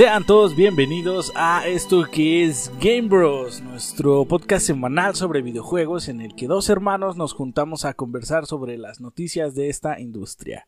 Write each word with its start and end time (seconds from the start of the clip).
Sean 0.00 0.24
todos 0.24 0.56
bienvenidos 0.56 1.30
a 1.34 1.68
esto 1.68 2.06
que 2.10 2.46
es 2.46 2.72
Game 2.80 3.08
Bros, 3.08 3.60
nuestro 3.60 4.24
podcast 4.24 4.66
semanal 4.66 5.14
sobre 5.14 5.42
videojuegos 5.42 6.08
en 6.08 6.22
el 6.22 6.34
que 6.34 6.46
dos 6.46 6.70
hermanos 6.70 7.18
nos 7.18 7.34
juntamos 7.34 7.84
a 7.84 7.92
conversar 7.92 8.46
sobre 8.46 8.78
las 8.78 9.02
noticias 9.02 9.54
de 9.54 9.68
esta 9.68 10.00
industria. 10.00 10.66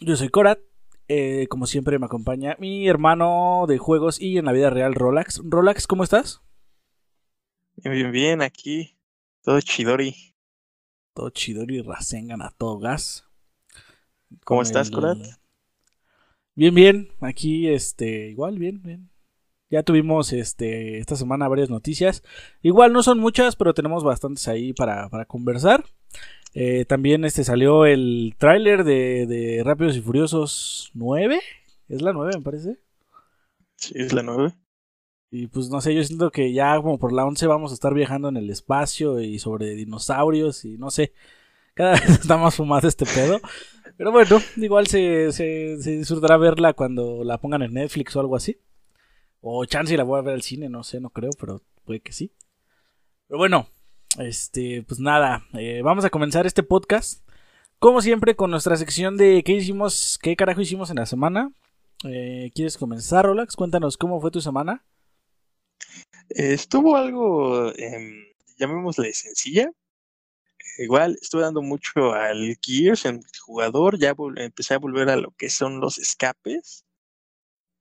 Yo 0.00 0.16
soy 0.16 0.30
Korat, 0.30 0.60
eh, 1.08 1.46
como 1.50 1.66
siempre 1.66 1.98
me 1.98 2.06
acompaña 2.06 2.56
mi 2.58 2.88
hermano 2.88 3.66
de 3.68 3.76
juegos 3.76 4.18
y 4.18 4.38
en 4.38 4.46
la 4.46 4.52
vida 4.52 4.70
real 4.70 4.94
Rolax. 4.94 5.42
Rolax, 5.44 5.86
¿cómo 5.86 6.02
estás? 6.02 6.40
Bien, 7.74 7.92
bien, 7.92 8.12
bien, 8.12 8.40
aquí. 8.40 8.96
Todo 9.42 9.60
chidori. 9.60 10.34
Todo 11.12 11.28
chidori, 11.28 11.82
rasengan 11.82 12.40
a 12.40 12.50
todo 12.50 12.78
gas. 12.78 13.28
¿Cómo 14.42 14.62
estás, 14.62 14.90
Korat? 14.90 15.18
Bien, 16.56 16.74
bien. 16.74 17.08
Aquí, 17.20 17.68
este, 17.68 18.30
igual, 18.30 18.58
bien, 18.58 18.82
bien. 18.82 19.10
Ya 19.68 19.82
tuvimos 19.82 20.32
este, 20.32 20.98
esta 20.98 21.14
semana 21.14 21.48
varias 21.48 21.68
noticias. 21.68 22.22
Igual 22.62 22.94
no 22.94 23.02
son 23.02 23.18
muchas, 23.18 23.56
pero 23.56 23.74
tenemos 23.74 24.02
bastantes 24.04 24.48
ahí 24.48 24.72
para, 24.72 25.10
para 25.10 25.26
conversar. 25.26 25.84
Eh, 26.54 26.86
también 26.86 27.26
este, 27.26 27.44
salió 27.44 27.84
el 27.84 28.36
tráiler 28.38 28.84
de, 28.84 29.26
de 29.26 29.62
Rápidos 29.64 29.96
y 29.96 30.00
Furiosos 30.00 30.90
9. 30.94 31.40
¿Es 31.88 32.00
la 32.00 32.14
9, 32.14 32.32
me 32.36 32.42
parece? 32.42 32.78
Sí, 33.76 33.92
es 33.96 34.14
la 34.14 34.22
9. 34.22 34.54
Y 35.30 35.48
pues 35.48 35.68
no 35.68 35.82
sé, 35.82 35.94
yo 35.94 36.02
siento 36.04 36.30
que 36.30 36.54
ya 36.54 36.76
como 36.80 36.98
por 36.98 37.12
la 37.12 37.26
11 37.26 37.46
vamos 37.48 37.70
a 37.70 37.74
estar 37.74 37.92
viajando 37.92 38.30
en 38.30 38.38
el 38.38 38.48
espacio 38.48 39.20
y 39.20 39.38
sobre 39.38 39.74
dinosaurios 39.74 40.64
y 40.64 40.78
no 40.78 40.90
sé. 40.90 41.12
Cada 41.74 41.92
vez 42.00 42.08
está 42.08 42.38
más 42.38 42.54
fumado 42.54 42.88
este 42.88 43.04
pedo. 43.04 43.40
Pero 43.96 44.12
bueno, 44.12 44.38
igual 44.56 44.86
se, 44.86 45.32
se, 45.32 45.80
se, 45.80 45.90
disfrutará 45.98 46.36
verla 46.36 46.74
cuando 46.74 47.24
la 47.24 47.38
pongan 47.38 47.62
en 47.62 47.74
Netflix 47.74 48.14
o 48.16 48.20
algo 48.20 48.36
así. 48.36 48.58
O 49.40 49.64
chance 49.64 49.96
la 49.96 50.04
voy 50.04 50.18
a 50.18 50.22
ver 50.22 50.34
al 50.34 50.42
cine, 50.42 50.68
no 50.68 50.82
sé, 50.82 51.00
no 51.00 51.10
creo, 51.10 51.30
pero 51.38 51.62
puede 51.84 52.00
que 52.00 52.12
sí. 52.12 52.32
Pero 53.28 53.38
bueno, 53.38 53.68
este, 54.18 54.82
pues 54.82 55.00
nada, 55.00 55.46
eh, 55.54 55.82
vamos 55.82 56.04
a 56.04 56.10
comenzar 56.10 56.46
este 56.46 56.62
podcast. 56.62 57.26
Como 57.78 58.00
siempre, 58.00 58.36
con 58.36 58.50
nuestra 58.50 58.76
sección 58.76 59.16
de 59.16 59.42
qué 59.44 59.52
hicimos, 59.52 60.18
qué 60.22 60.34
carajo 60.36 60.60
hicimos 60.60 60.90
en 60.90 60.96
la 60.96 61.06
semana. 61.06 61.52
Eh, 62.04 62.50
¿Quieres 62.54 62.78
comenzar, 62.78 63.24
Rolax? 63.26 63.56
Cuéntanos 63.56 63.96
cómo 63.96 64.20
fue 64.20 64.30
tu 64.30 64.40
semana. 64.40 64.84
estuvo 66.30 66.96
algo, 66.96 67.70
eh, 67.72 68.34
llamémosle 68.58 69.12
sencilla, 69.12 69.70
igual 70.78 71.18
estuve 71.20 71.42
dando 71.42 71.62
mucho 71.62 72.12
al 72.12 72.56
Gears 72.60 73.04
en 73.04 73.22
jugador, 73.40 73.98
ya 73.98 74.14
empecé 74.36 74.74
a 74.74 74.78
volver 74.78 75.08
a 75.10 75.16
lo 75.16 75.32
que 75.32 75.50
son 75.50 75.80
los 75.80 75.98
escapes, 75.98 76.84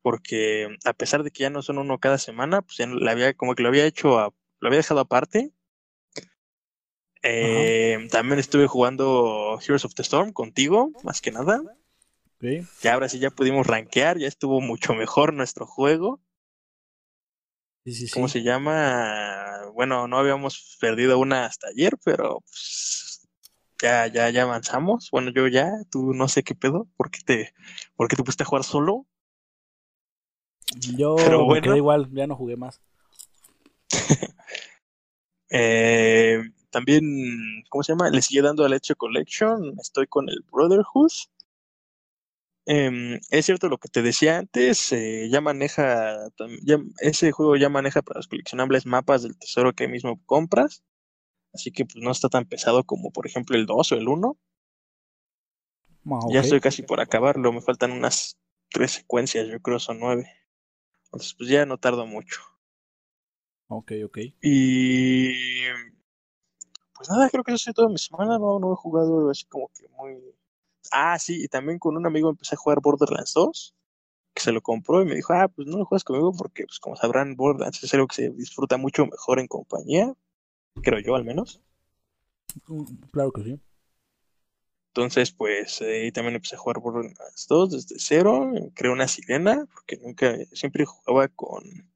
porque 0.02 0.68
a 0.86 0.94
pesar 0.94 1.24
de 1.24 1.32
que 1.32 1.44
ya 1.44 1.50
no 1.50 1.62
son 1.62 1.78
uno 1.78 2.00
cada 2.00 2.18
semana, 2.18 2.62
pues 2.62 2.78
ya 2.78 2.88
la 2.88 3.12
había, 3.12 3.34
como 3.34 3.56
que 3.56 3.64
lo 3.64 3.70
había 3.70 3.86
hecho, 3.86 4.34
lo 4.60 4.68
había 4.68 4.78
dejado 4.78 5.00
aparte. 5.00 5.52
Eh, 7.24 8.08
también 8.12 8.40
estuve 8.40 8.68
jugando 8.68 9.60
Heroes 9.60 9.84
of 9.86 9.96
the 9.96 10.04
Storm 10.04 10.32
contigo, 10.32 10.92
más 11.04 11.22
que 11.22 11.32
nada. 11.32 11.64
Okay. 12.38 12.68
Ya 12.84 12.94
ahora 12.94 13.10
sí 13.10 13.18
ya 13.18 13.32
pudimos 13.32 13.66
rankear, 13.66 14.20
ya 14.20 14.28
estuvo 14.28 14.62
mucho 14.62 14.94
mejor 14.94 15.34
nuestro 15.34 15.66
juego. 15.66 16.20
Sí, 17.86 17.94
sí, 17.94 18.08
sí. 18.08 18.14
¿Cómo 18.14 18.28
se 18.28 18.42
llama? 18.42 19.62
Bueno, 19.76 20.08
no 20.08 20.18
habíamos 20.18 20.76
perdido 20.82 21.20
una 21.20 21.46
hasta 21.46 21.68
ayer, 21.68 21.94
pero 22.04 22.40
pues, 22.42 23.28
ya, 23.80 24.08
ya, 24.08 24.32
ya 24.32 24.42
avanzamos. 24.42 25.10
Bueno, 25.12 25.30
yo 25.30 25.48
ya, 25.48 25.72
tú 25.92 26.12
no 26.16 26.28
sé 26.28 26.42
qué 26.42 26.56
pedo, 26.56 26.88
¿por 26.98 27.12
qué 27.12 27.20
te, 27.24 27.54
por 27.96 28.08
qué 28.08 28.16
te 28.16 28.24
pusiste 28.24 28.42
a 28.42 28.48
jugar 28.48 28.64
solo? 28.64 29.06
Yo 30.98 31.16
pero 31.16 31.46
bueno. 31.46 31.54
me 31.54 31.62
quedé 31.62 31.78
igual, 31.78 32.10
ya 32.12 32.26
no 32.26 32.36
jugué 32.36 32.58
más. 32.58 32.82
eh, 35.52 36.42
también, 36.72 37.64
¿cómo 37.70 37.84
se 37.84 37.92
llama? 37.92 38.10
Le 38.10 38.24
sigue 38.24 38.42
dando 38.42 38.66
a 38.66 38.70
Leche 38.70 38.96
Collection, 38.96 39.78
estoy 39.80 40.08
con 40.08 40.28
el 40.28 40.44
Brotherhood. 40.52 41.12
Eh, 42.68 43.20
es 43.30 43.46
cierto 43.46 43.70
lo 43.70 43.78
que 43.78 43.90
te 43.90 44.02
decía 44.02 44.40
antes, 44.40 44.92
eh, 44.92 45.30
ya 45.30 45.40
maneja, 45.40 46.18
ya, 46.64 46.80
ese 47.00 47.32
juego 47.32 47.56
ya 47.58 47.70
maneja 47.70 48.02
para 48.02 48.20
los 48.20 48.28
coleccionables 48.28 48.88
mapas 48.88 49.22
del 49.22 49.38
tesoro 49.38 49.74
que 49.74 49.88
mismo 49.88 50.20
compras, 50.26 50.84
así 51.54 51.72
que 51.72 51.86
pues 51.86 52.04
no 52.04 52.12
está 52.12 52.28
tan 52.28 52.46
pesado 52.46 52.84
como 52.84 53.12
por 53.12 53.28
ejemplo 53.28 53.56
el 53.56 53.68
2 53.68 53.92
o 53.92 53.96
el 53.96 54.08
1. 54.08 54.38
Ah, 56.08 56.20
okay. 56.24 56.34
Ya 56.34 56.42
estoy 56.42 56.60
casi 56.60 56.82
por 56.82 57.00
acabarlo, 57.00 57.54
me 57.54 57.62
faltan 57.62 57.92
unas 57.92 58.38
tres 58.72 58.94
secuencias, 58.94 59.48
yo 59.48 59.62
creo 59.62 59.80
son 59.80 60.00
nueve. 60.00 60.28
Entonces 61.06 61.36
pues 61.36 61.50
ya 61.50 61.68
no 61.68 61.78
tardo 61.78 62.08
mucho. 62.08 62.42
Ok, 63.68 63.92
ok. 64.06 64.18
Y 64.42 65.34
pues 66.94 67.10
nada, 67.10 67.30
creo 67.30 67.44
que 67.44 67.52
eso 67.52 67.56
ha 67.56 67.64
sido 67.64 67.74
toda 67.74 67.90
mi 67.90 67.98
semana, 68.00 68.40
no, 68.40 68.60
no 68.60 68.74
he 68.74 68.76
jugado 68.76 69.30
así 69.30 69.46
como 69.46 69.70
que 69.70 69.88
muy 69.90 70.18
Ah, 70.92 71.18
sí, 71.20 71.44
y 71.44 71.48
también 71.48 71.80
con 71.80 71.98
un 71.98 72.06
amigo 72.06 72.30
empecé 72.30 72.56
a 72.56 72.58
jugar 72.58 72.80
Borderlands 72.82 73.34
2, 73.34 73.76
que 74.34 74.44
se 74.44 74.52
lo 74.52 74.62
compró 74.62 75.02
y 75.02 75.06
me 75.06 75.16
dijo, 75.16 75.34
ah, 75.34 75.48
pues 75.48 75.68
no 75.68 75.78
lo 75.78 75.86
juegas 75.86 76.04
conmigo 76.04 76.34
porque, 76.38 76.66
pues 76.66 76.80
como 76.80 76.96
sabrán, 76.96 77.36
Borderlands 77.36 77.84
es 77.84 77.94
algo 77.94 78.08
que 78.08 78.16
se 78.16 78.30
disfruta 78.32 78.78
mucho 78.78 79.06
mejor 79.06 79.40
en 79.40 79.48
compañía, 79.48 80.14
creo 80.82 81.00
yo 81.00 81.16
al 81.16 81.24
menos. 81.24 81.62
Claro 83.12 83.32
que 83.32 83.44
sí. 83.44 83.60
Entonces, 84.90 85.32
pues, 85.32 85.82
eh, 85.82 86.10
también 86.14 86.36
empecé 86.36 86.56
a 86.56 86.60
jugar 86.60 86.80
Borderlands 86.80 87.48
2 87.50 87.72
desde 87.72 87.96
cero, 88.00 88.52
creé 88.74 88.92
una 88.92 89.10
sirena, 89.10 89.66
porque 89.74 89.98
nunca, 89.98 90.38
siempre 90.54 90.86
jugaba 90.86 91.28
con, 91.28 91.92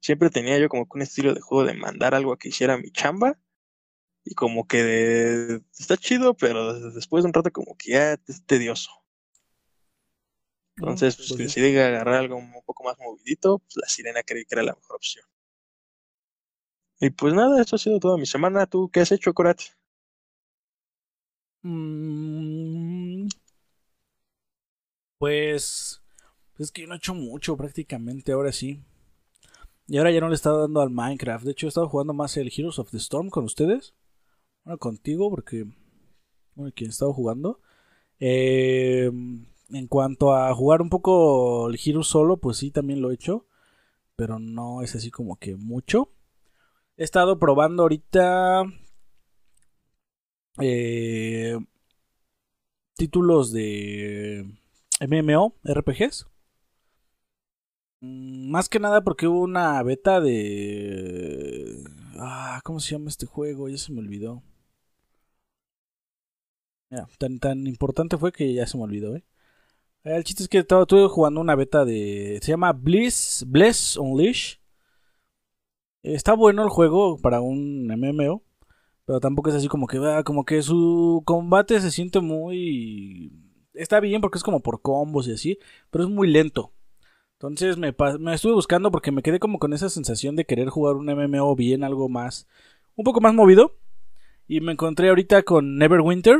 siempre 0.00 0.30
tenía 0.30 0.58
yo 0.58 0.68
como 0.68 0.84
que 0.84 0.98
un 0.98 1.02
estilo 1.02 1.34
de 1.34 1.40
juego 1.40 1.64
de 1.64 1.74
mandar 1.74 2.14
algo 2.14 2.32
a 2.32 2.38
que 2.38 2.50
hiciera 2.50 2.76
mi 2.76 2.90
chamba, 2.90 3.38
y 4.26 4.34
como 4.34 4.66
que 4.66 4.82
de, 4.82 5.62
está 5.78 5.96
chido, 5.96 6.34
pero 6.34 6.90
después 6.90 7.22
de 7.22 7.28
un 7.28 7.34
rato 7.34 7.52
como 7.52 7.76
que 7.76 7.92
ya 7.92 8.12
es 8.26 8.44
tedioso. 8.44 8.90
Entonces, 10.76 11.16
pues, 11.16 11.28
pues 11.28 11.38
decidí 11.38 11.78
agarrar 11.78 12.16
algo 12.16 12.36
un 12.36 12.52
poco 12.66 12.84
más 12.84 12.98
movidito, 12.98 13.60
pues 13.60 13.76
la 13.76 13.88
sirena 13.88 14.22
creí 14.24 14.44
que 14.44 14.56
era 14.56 14.64
la 14.64 14.74
mejor 14.74 14.96
opción. 14.96 15.24
Y 17.00 17.10
pues 17.10 17.34
nada, 17.34 17.60
esto 17.62 17.76
ha 17.76 17.78
sido 17.78 18.00
toda 18.00 18.18
mi 18.18 18.26
semana. 18.26 18.66
¿Tú 18.66 18.90
qué 18.92 19.00
has 19.00 19.12
hecho, 19.12 19.32
Corat? 19.32 19.60
Mm, 21.62 23.28
pues, 25.18 26.02
pues 26.56 26.68
es 26.68 26.72
que 26.72 26.82
yo 26.82 26.88
no 26.88 26.94
he 26.94 26.98
hecho 26.98 27.14
mucho 27.14 27.56
prácticamente 27.56 28.32
ahora 28.32 28.52
sí. 28.52 28.82
Y 29.86 29.98
ahora 29.98 30.10
ya 30.10 30.20
no 30.20 30.28
le 30.28 30.34
he 30.34 30.36
estado 30.36 30.62
dando 30.62 30.80
al 30.80 30.90
Minecraft. 30.90 31.44
De 31.44 31.52
hecho, 31.52 31.66
he 31.66 31.68
estado 31.68 31.88
jugando 31.88 32.12
más 32.12 32.36
el 32.36 32.52
Heroes 32.54 32.78
of 32.80 32.90
the 32.90 32.96
Storm 32.98 33.30
con 33.30 33.44
ustedes. 33.44 33.94
Bueno, 34.66 34.78
contigo, 34.78 35.30
porque. 35.30 35.64
Bueno, 36.56 36.72
quien 36.74 36.90
he 36.90 36.92
estado 36.92 37.12
jugando. 37.12 37.60
Eh, 38.18 39.10
en 39.70 39.86
cuanto 39.88 40.34
a 40.34 40.52
jugar 40.54 40.82
un 40.82 40.90
poco 40.90 41.68
el 41.68 41.78
Heroes 41.84 42.08
solo, 42.08 42.38
pues 42.38 42.56
sí, 42.58 42.72
también 42.72 43.00
lo 43.00 43.10
he 43.10 43.14
hecho. 43.14 43.46
Pero 44.16 44.40
no 44.40 44.82
es 44.82 44.96
así 44.96 45.10
como 45.12 45.36
que 45.36 45.54
mucho. 45.56 46.10
He 46.96 47.04
estado 47.04 47.38
probando 47.38 47.84
ahorita. 47.84 48.64
Eh, 50.60 51.58
títulos 52.96 53.52
de 53.52 54.52
MMO, 55.00 55.54
RPGs. 55.62 56.26
Mm, 58.00 58.50
más 58.50 58.68
que 58.68 58.80
nada 58.80 59.04
porque 59.04 59.28
hubo 59.28 59.40
una 59.42 59.82
beta 59.84 60.20
de... 60.20 61.84
Ah, 62.18 62.60
¿cómo 62.64 62.80
se 62.80 62.92
llama 62.92 63.10
este 63.10 63.26
juego? 63.26 63.68
Ya 63.68 63.78
se 63.78 63.92
me 63.92 64.00
olvidó. 64.00 64.42
Mira, 66.90 67.08
tan, 67.18 67.38
tan 67.38 67.66
importante 67.66 68.16
fue 68.16 68.32
que 68.32 68.52
ya 68.54 68.66
se 68.66 68.76
me 68.76 68.84
olvidó, 68.84 69.16
¿eh? 69.16 69.24
El 70.04 70.22
chiste 70.22 70.44
es 70.44 70.48
que 70.48 70.58
estaba, 70.58 70.82
estuve 70.82 71.08
jugando 71.08 71.40
una 71.40 71.56
beta 71.56 71.84
de... 71.84 72.38
Se 72.40 72.52
llama 72.52 72.72
Bliss, 72.72 73.44
Bless 73.48 73.96
Unleash. 73.96 74.58
Está 76.04 76.34
bueno 76.34 76.62
el 76.62 76.68
juego 76.68 77.18
para 77.18 77.40
un 77.40 77.88
MMO. 77.88 78.44
Pero 79.04 79.18
tampoco 79.18 79.50
es 79.50 79.56
así 79.56 79.66
como 79.66 79.88
que... 79.88 79.98
Ah, 79.98 80.22
como 80.22 80.44
que 80.44 80.62
su 80.62 81.22
combate 81.24 81.80
se 81.80 81.90
siente 81.90 82.20
muy... 82.20 83.32
Está 83.74 83.98
bien 83.98 84.20
porque 84.20 84.38
es 84.38 84.44
como 84.44 84.60
por 84.60 84.80
combos 84.80 85.26
y 85.26 85.32
así. 85.32 85.58
Pero 85.90 86.04
es 86.04 86.10
muy 86.10 86.28
lento. 86.28 86.72
Entonces 87.32 87.76
me, 87.76 87.94
me, 88.20 88.34
estuve 88.34 88.54
buscando 88.54 88.90
porque 88.90 89.10
me 89.10 89.22
quedé 89.22 89.38
como 89.38 89.58
con 89.58 89.72
esa 89.74 89.90
sensación 89.90 90.36
de 90.36 90.46
querer 90.46 90.68
jugar 90.68 90.96
un 90.96 91.06
MMO 91.06 91.54
bien, 91.54 91.84
algo 91.84 92.08
más, 92.08 92.46
un 92.94 93.04
poco 93.04 93.20
más 93.20 93.34
movido. 93.34 93.76
Y 94.48 94.60
me 94.60 94.72
encontré 94.72 95.10
ahorita 95.10 95.42
con 95.42 95.76
Neverwinter, 95.76 96.38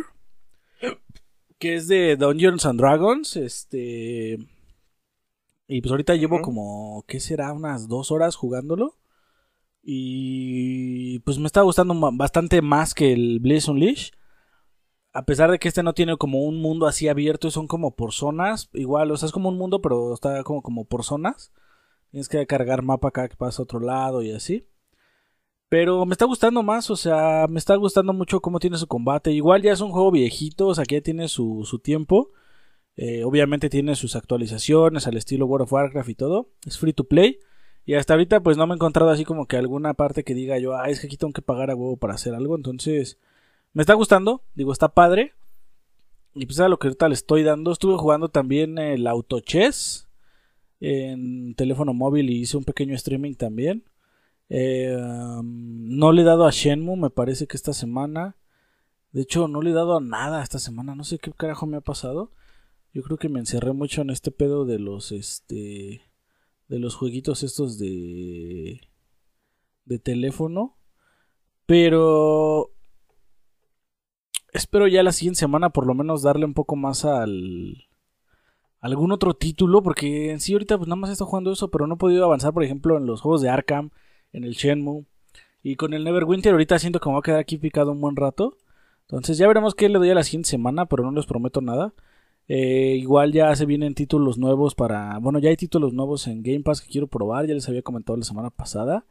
que 1.58 1.74
es 1.74 1.88
de 1.88 2.16
Dungeons 2.16 2.66
and 2.66 2.80
Dragons, 2.80 3.36
este... 3.36 4.38
Y 5.68 5.80
pues 5.80 5.90
ahorita 5.90 6.14
llevo 6.14 6.42
como, 6.42 7.04
¿qué 7.08 7.18
será? 7.18 7.52
Unas 7.52 7.88
dos 7.88 8.12
horas 8.12 8.36
jugándolo. 8.36 8.96
Y 9.82 11.18
pues 11.20 11.38
me 11.38 11.46
está 11.46 11.62
gustando 11.62 11.94
bastante 12.12 12.62
más 12.62 12.94
que 12.94 13.12
el 13.12 13.40
Blaze 13.40 13.70
Unleash 13.70 14.10
a 15.16 15.24
pesar 15.24 15.50
de 15.50 15.58
que 15.58 15.68
este 15.68 15.82
no 15.82 15.94
tiene 15.94 16.18
como 16.18 16.44
un 16.44 16.60
mundo 16.60 16.86
así 16.86 17.08
abierto, 17.08 17.50
son 17.50 17.66
como 17.66 17.96
por 17.96 18.12
zonas, 18.12 18.68
igual, 18.74 19.10
o 19.10 19.16
sea, 19.16 19.28
es 19.28 19.32
como 19.32 19.48
un 19.48 19.56
mundo, 19.56 19.80
pero 19.80 20.12
está 20.12 20.44
como, 20.44 20.60
como 20.60 20.84
por 20.84 21.04
zonas. 21.04 21.52
Tienes 22.10 22.28
que 22.28 22.46
cargar 22.46 22.82
mapa 22.82 23.08
acá 23.08 23.26
que 23.26 23.36
pasa 23.36 23.62
a 23.62 23.64
otro 23.64 23.80
lado 23.80 24.20
y 24.20 24.32
así. 24.32 24.68
Pero 25.68 26.06
me 26.06 26.12
está 26.12 26.24
gustando 26.26 26.62
más, 26.62 26.90
o 26.90 26.96
sea, 26.96 27.46
me 27.48 27.58
está 27.58 27.74
gustando 27.74 28.12
mucho 28.12 28.40
cómo 28.40 28.60
tiene 28.60 28.78
su 28.78 28.86
combate. 28.86 29.32
Igual 29.32 29.62
ya 29.62 29.72
es 29.72 29.80
un 29.80 29.90
juego 29.90 30.10
viejito, 30.12 30.68
o 30.68 30.74
sea, 30.74 30.84
que 30.84 30.96
ya 30.96 31.00
tiene 31.00 31.28
su, 31.28 31.64
su 31.64 31.80
tiempo. 31.80 32.30
Eh, 32.96 33.24
obviamente 33.24 33.68
tiene 33.68 33.94
sus 33.94 34.16
actualizaciones 34.16 35.06
al 35.06 35.16
estilo 35.16 35.46
World 35.46 35.64
of 35.64 35.72
Warcraft 35.72 36.08
y 36.08 36.14
todo. 36.14 36.50
Es 36.64 36.78
free 36.78 36.92
to 36.92 37.04
play. 37.04 37.40
Y 37.84 37.94
hasta 37.94 38.14
ahorita 38.14 38.42
pues 38.42 38.56
no 38.56 38.66
me 38.66 38.74
he 38.74 38.76
encontrado 38.76 39.10
así 39.10 39.24
como 39.24 39.46
que 39.46 39.56
alguna 39.56 39.94
parte 39.94 40.24
que 40.24 40.34
diga 40.34 40.58
yo, 40.58 40.76
ah, 40.76 40.88
es 40.88 41.00
que 41.00 41.06
aquí 41.06 41.16
tengo 41.16 41.32
que 41.32 41.42
pagar 41.42 41.70
a 41.70 41.76
huevo 41.76 41.96
para 41.96 42.14
hacer 42.14 42.34
algo. 42.34 42.56
Entonces, 42.56 43.18
me 43.72 43.82
está 43.82 43.94
gustando, 43.94 44.42
digo, 44.54 44.72
está 44.72 44.88
padre. 44.88 45.34
Y 46.34 46.46
pues 46.46 46.60
a 46.60 46.68
lo 46.68 46.78
que 46.78 46.88
ahorita 46.88 47.08
le 47.08 47.14
estoy 47.14 47.42
dando. 47.42 47.72
Estuve 47.72 47.96
jugando 47.96 48.28
también 48.28 48.78
el 48.78 49.06
Auto 49.06 49.40
Chess 49.40 50.08
en 50.80 51.54
teléfono 51.54 51.94
móvil 51.94 52.30
y 52.30 52.40
hice 52.40 52.56
un 52.56 52.64
pequeño 52.64 52.94
streaming 52.94 53.34
también. 53.34 53.84
Eh, 54.48 54.96
no 55.42 56.12
le 56.12 56.22
he 56.22 56.24
dado 56.24 56.46
a 56.46 56.50
Shenmue, 56.50 56.96
me 56.96 57.10
parece 57.10 57.46
que 57.46 57.56
esta 57.56 57.72
semana. 57.72 58.36
De 59.12 59.22
hecho, 59.22 59.48
no 59.48 59.62
le 59.62 59.70
he 59.70 59.74
dado 59.74 59.96
a 59.96 60.00
nada 60.00 60.42
esta 60.42 60.58
semana. 60.58 60.94
No 60.94 61.04
sé 61.04 61.18
qué 61.18 61.32
carajo 61.32 61.66
me 61.66 61.78
ha 61.78 61.80
pasado. 61.80 62.32
Yo 62.92 63.02
creo 63.02 63.18
que 63.18 63.28
me 63.28 63.40
encerré 63.40 63.72
mucho 63.72 64.02
en 64.02 64.10
este 64.10 64.30
pedo 64.30 64.64
de 64.64 64.78
los 64.78 65.12
este 65.12 66.02
de 66.68 66.78
los 66.78 66.96
jueguitos 66.96 67.42
estos 67.42 67.78
de 67.78 68.80
de 69.84 69.98
teléfono. 69.98 70.76
Pero 71.66 72.72
espero 74.52 74.86
ya 74.88 75.02
la 75.02 75.12
siguiente 75.12 75.40
semana 75.40 75.70
por 75.70 75.86
lo 75.86 75.94
menos 75.94 76.22
darle 76.22 76.46
un 76.46 76.54
poco 76.54 76.76
más 76.76 77.04
al 77.04 77.86
algún 78.80 79.12
otro 79.12 79.34
título 79.34 79.82
porque 79.82 80.30
en 80.30 80.40
sí 80.40 80.52
ahorita 80.52 80.78
pues 80.78 80.88
nada 80.88 80.96
más 80.96 81.10
estoy 81.10 81.26
jugando 81.26 81.52
eso, 81.52 81.70
pero 81.70 81.86
no 81.86 81.94
he 81.94 81.98
podido 81.98 82.24
avanzar, 82.24 82.52
por 82.54 82.64
ejemplo, 82.64 82.96
en 82.96 83.06
los 83.06 83.20
juegos 83.20 83.42
de 83.42 83.48
Arkham, 83.50 83.90
en 84.36 84.44
el 84.44 84.52
Shenmue 84.52 85.04
y 85.62 85.76
con 85.76 85.94
el 85.94 86.04
Neverwinter 86.04 86.52
ahorita 86.52 86.78
siento 86.78 87.00
que 87.00 87.08
me 87.08 87.14
va 87.14 87.20
a 87.20 87.22
quedar 87.22 87.40
aquí 87.40 87.58
picado 87.58 87.90
un 87.90 88.00
buen 88.00 88.14
rato. 88.14 88.56
Entonces 89.02 89.38
ya 89.38 89.48
veremos 89.48 89.74
qué 89.74 89.88
le 89.88 89.98
doy 89.98 90.10
a 90.10 90.14
la 90.14 90.22
siguiente 90.22 90.50
semana, 90.50 90.86
pero 90.86 91.02
no 91.02 91.10
les 91.10 91.26
prometo 91.26 91.60
nada. 91.60 91.94
Eh, 92.48 92.96
igual 93.00 93.32
ya 93.32 93.54
se 93.56 93.66
vienen 93.66 93.94
títulos 93.94 94.38
nuevos 94.38 94.74
para... 94.76 95.18
Bueno, 95.18 95.40
ya 95.40 95.50
hay 95.50 95.56
títulos 95.56 95.92
nuevos 95.92 96.28
en 96.28 96.42
Game 96.42 96.60
Pass 96.60 96.80
que 96.80 96.88
quiero 96.88 97.08
probar, 97.08 97.46
ya 97.46 97.54
les 97.54 97.68
había 97.68 97.82
comentado 97.82 98.16
la 98.16 98.24
semana 98.24 98.50
pasada. 98.50 99.06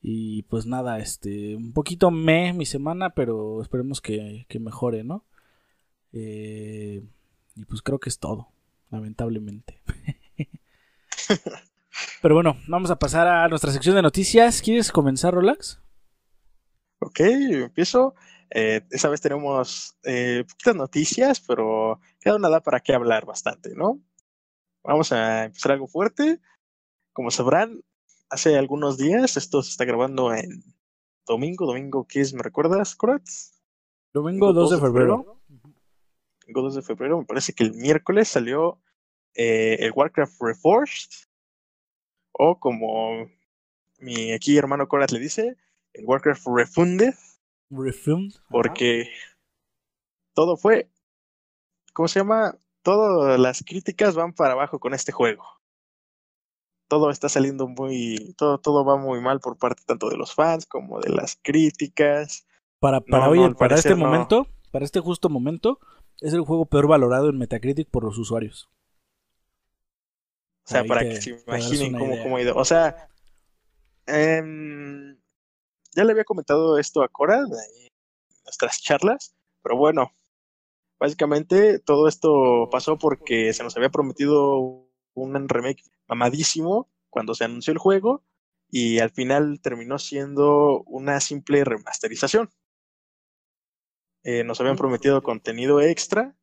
Y 0.00 0.44
pues 0.44 0.64
nada, 0.64 0.98
este, 0.98 1.56
un 1.56 1.72
poquito 1.72 2.10
me 2.10 2.52
mi 2.52 2.64
semana, 2.64 3.10
pero 3.10 3.60
esperemos 3.60 4.00
que, 4.00 4.46
mejore, 4.60 5.04
¿no? 5.04 5.24
Eh, 6.12 7.02
y 7.56 7.64
pues 7.64 7.82
creo 7.82 7.98
que 7.98 8.08
es 8.08 8.18
todo, 8.18 8.48
lamentablemente. 8.90 9.82
pero 12.22 12.34
bueno, 12.34 12.56
vamos 12.66 12.90
a 12.90 12.98
pasar 12.98 13.26
a 13.26 13.48
nuestra 13.48 13.72
sección 13.72 13.94
de 13.94 14.02
noticias. 14.02 14.62
¿Quieres 14.62 14.92
comenzar, 14.92 15.34
Rolax? 15.34 15.80
Ok, 17.00 17.20
empiezo. 17.20 18.14
Eh, 18.50 18.82
esa 18.90 19.08
vez 19.08 19.20
tenemos 19.20 19.96
eh, 20.04 20.44
poquitas 20.48 20.74
noticias, 20.74 21.40
pero 21.40 22.00
cada 22.20 22.36
una 22.36 22.48
da 22.48 22.60
para 22.60 22.80
qué 22.80 22.94
hablar 22.94 23.26
bastante, 23.26 23.74
¿no? 23.74 24.00
Vamos 24.82 25.12
a 25.12 25.44
empezar 25.44 25.72
algo 25.72 25.86
fuerte. 25.86 26.40
Como 27.12 27.30
sabrán, 27.30 27.82
hace 28.30 28.56
algunos 28.56 28.96
días, 28.96 29.36
esto 29.36 29.62
se 29.62 29.70
está 29.70 29.84
grabando 29.84 30.32
en 30.34 30.62
domingo, 31.26 31.66
domingo, 31.66 32.06
¿qué 32.08 32.20
es? 32.20 32.32
¿Me 32.32 32.42
recuerdas, 32.42 32.96
Corat? 32.96 33.22
Domingo 34.12 34.52
2 34.52 34.70
de 34.70 34.78
febrero. 34.78 35.40
Domingo 36.40 36.62
2 36.62 36.74
de 36.76 36.82
febrero, 36.82 37.18
me 37.18 37.26
parece 37.26 37.52
que 37.52 37.64
el 37.64 37.74
miércoles 37.74 38.28
salió 38.28 38.80
eh, 39.34 39.76
el 39.80 39.92
Warcraft 39.94 40.40
Reforged, 40.40 41.27
o 42.38 42.58
como 42.58 43.28
mi 43.98 44.32
aquí 44.32 44.56
hermano 44.56 44.88
Corat 44.88 45.10
le 45.10 45.18
dice, 45.18 45.56
el 45.92 46.06
Warcraft 46.06 46.46
Refunded. 46.46 47.14
Refunded. 47.70 48.40
Porque 48.48 49.10
todo 50.32 50.56
fue, 50.56 50.88
¿cómo 51.92 52.08
se 52.08 52.20
llama? 52.20 52.56
Todas 52.82 53.38
las 53.38 53.62
críticas 53.62 54.14
van 54.14 54.32
para 54.32 54.52
abajo 54.52 54.78
con 54.78 54.94
este 54.94 55.12
juego 55.12 55.44
todo 56.88 57.10
está 57.10 57.28
saliendo 57.28 57.68
muy, 57.68 58.34
todo, 58.36 58.58
todo 58.58 58.84
va 58.84 58.96
muy 58.96 59.20
mal 59.20 59.40
por 59.40 59.56
parte 59.56 59.82
tanto 59.86 60.08
de 60.08 60.16
los 60.16 60.34
fans 60.34 60.66
como 60.66 61.00
de 61.00 61.10
las 61.10 61.38
críticas. 61.40 62.46
Para, 62.80 63.00
para 63.00 63.28
hoy, 63.28 63.54
para 63.54 63.76
este 63.76 63.94
momento, 63.94 64.46
para 64.72 64.84
este 64.84 65.00
justo 65.00 65.28
momento, 65.28 65.78
es 66.20 66.32
el 66.32 66.40
juego 66.40 66.66
peor 66.66 66.88
valorado 66.88 67.28
en 67.28 67.38
Metacritic 67.38 67.88
por 67.88 68.04
los 68.04 68.18
usuarios. 68.18 68.70
O 70.68 70.70
sea, 70.70 70.84
para 70.84 71.00
que 71.00 71.18
se 71.18 71.30
imaginen 71.30 71.94
cómo, 71.94 72.22
cómo, 72.22 72.36
ha 72.36 72.42
ido. 72.42 72.54
O 72.54 72.64
sea, 72.64 73.08
em, 74.06 75.16
ya 75.96 76.04
le 76.04 76.12
había 76.12 76.24
comentado 76.24 76.78
esto 76.78 77.02
a 77.02 77.08
Cora 77.08 77.38
en 77.38 77.88
nuestras 78.44 78.82
charlas, 78.82 79.34
pero 79.62 79.78
bueno, 79.78 80.12
básicamente 81.00 81.78
todo 81.78 82.06
esto 82.06 82.68
pasó 82.70 82.98
porque 82.98 83.54
se 83.54 83.62
nos 83.62 83.78
había 83.78 83.88
prometido 83.88 84.86
un 85.14 85.48
remake 85.48 85.84
mamadísimo 86.06 86.90
cuando 87.08 87.34
se 87.34 87.44
anunció 87.44 87.72
el 87.72 87.78
juego 87.78 88.22
y 88.70 88.98
al 88.98 89.08
final 89.08 89.60
terminó 89.62 89.98
siendo 89.98 90.82
una 90.82 91.18
simple 91.20 91.64
remasterización. 91.64 92.50
Eh, 94.22 94.44
nos 94.44 94.60
habían 94.60 94.76
prometido 94.76 95.22
contenido 95.22 95.80
extra 95.80 96.36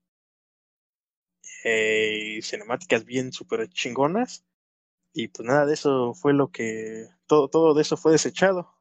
eh, 1.66 2.40
cinemáticas 2.44 3.06
bien 3.06 3.34
súper 3.34 3.70
chingonas 3.70 4.46
y 5.14 5.30
pues 5.30 5.48
nada 5.48 5.66
de 5.66 5.74
eso 5.76 6.14
fue 6.14 6.34
lo 6.34 6.52
que 6.52 7.08
todo, 7.28 7.50
todo 7.50 7.74
de 7.74 7.84
eso 7.84 7.98
fue 7.98 8.14
desechado. 8.14 8.76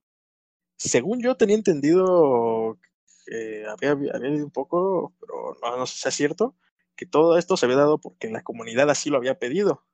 Según 0.78 1.22
yo 1.22 1.36
tenía 1.36 1.56
entendido, 1.56 2.78
había, 3.70 3.92
había 3.92 4.30
un 4.44 4.50
poco, 4.52 5.14
pero 5.20 5.56
no, 5.62 5.78
no 5.78 5.86
sé 5.86 5.98
si 5.98 6.08
es 6.08 6.14
cierto, 6.14 6.56
que 6.96 7.06
todo 7.06 7.38
esto 7.38 7.56
se 7.56 7.66
había 7.66 7.78
dado 7.78 7.98
porque 7.98 8.28
la 8.30 8.42
comunidad 8.44 8.90
así 8.90 9.10
lo 9.10 9.18
había 9.18 9.38
pedido 9.38 9.84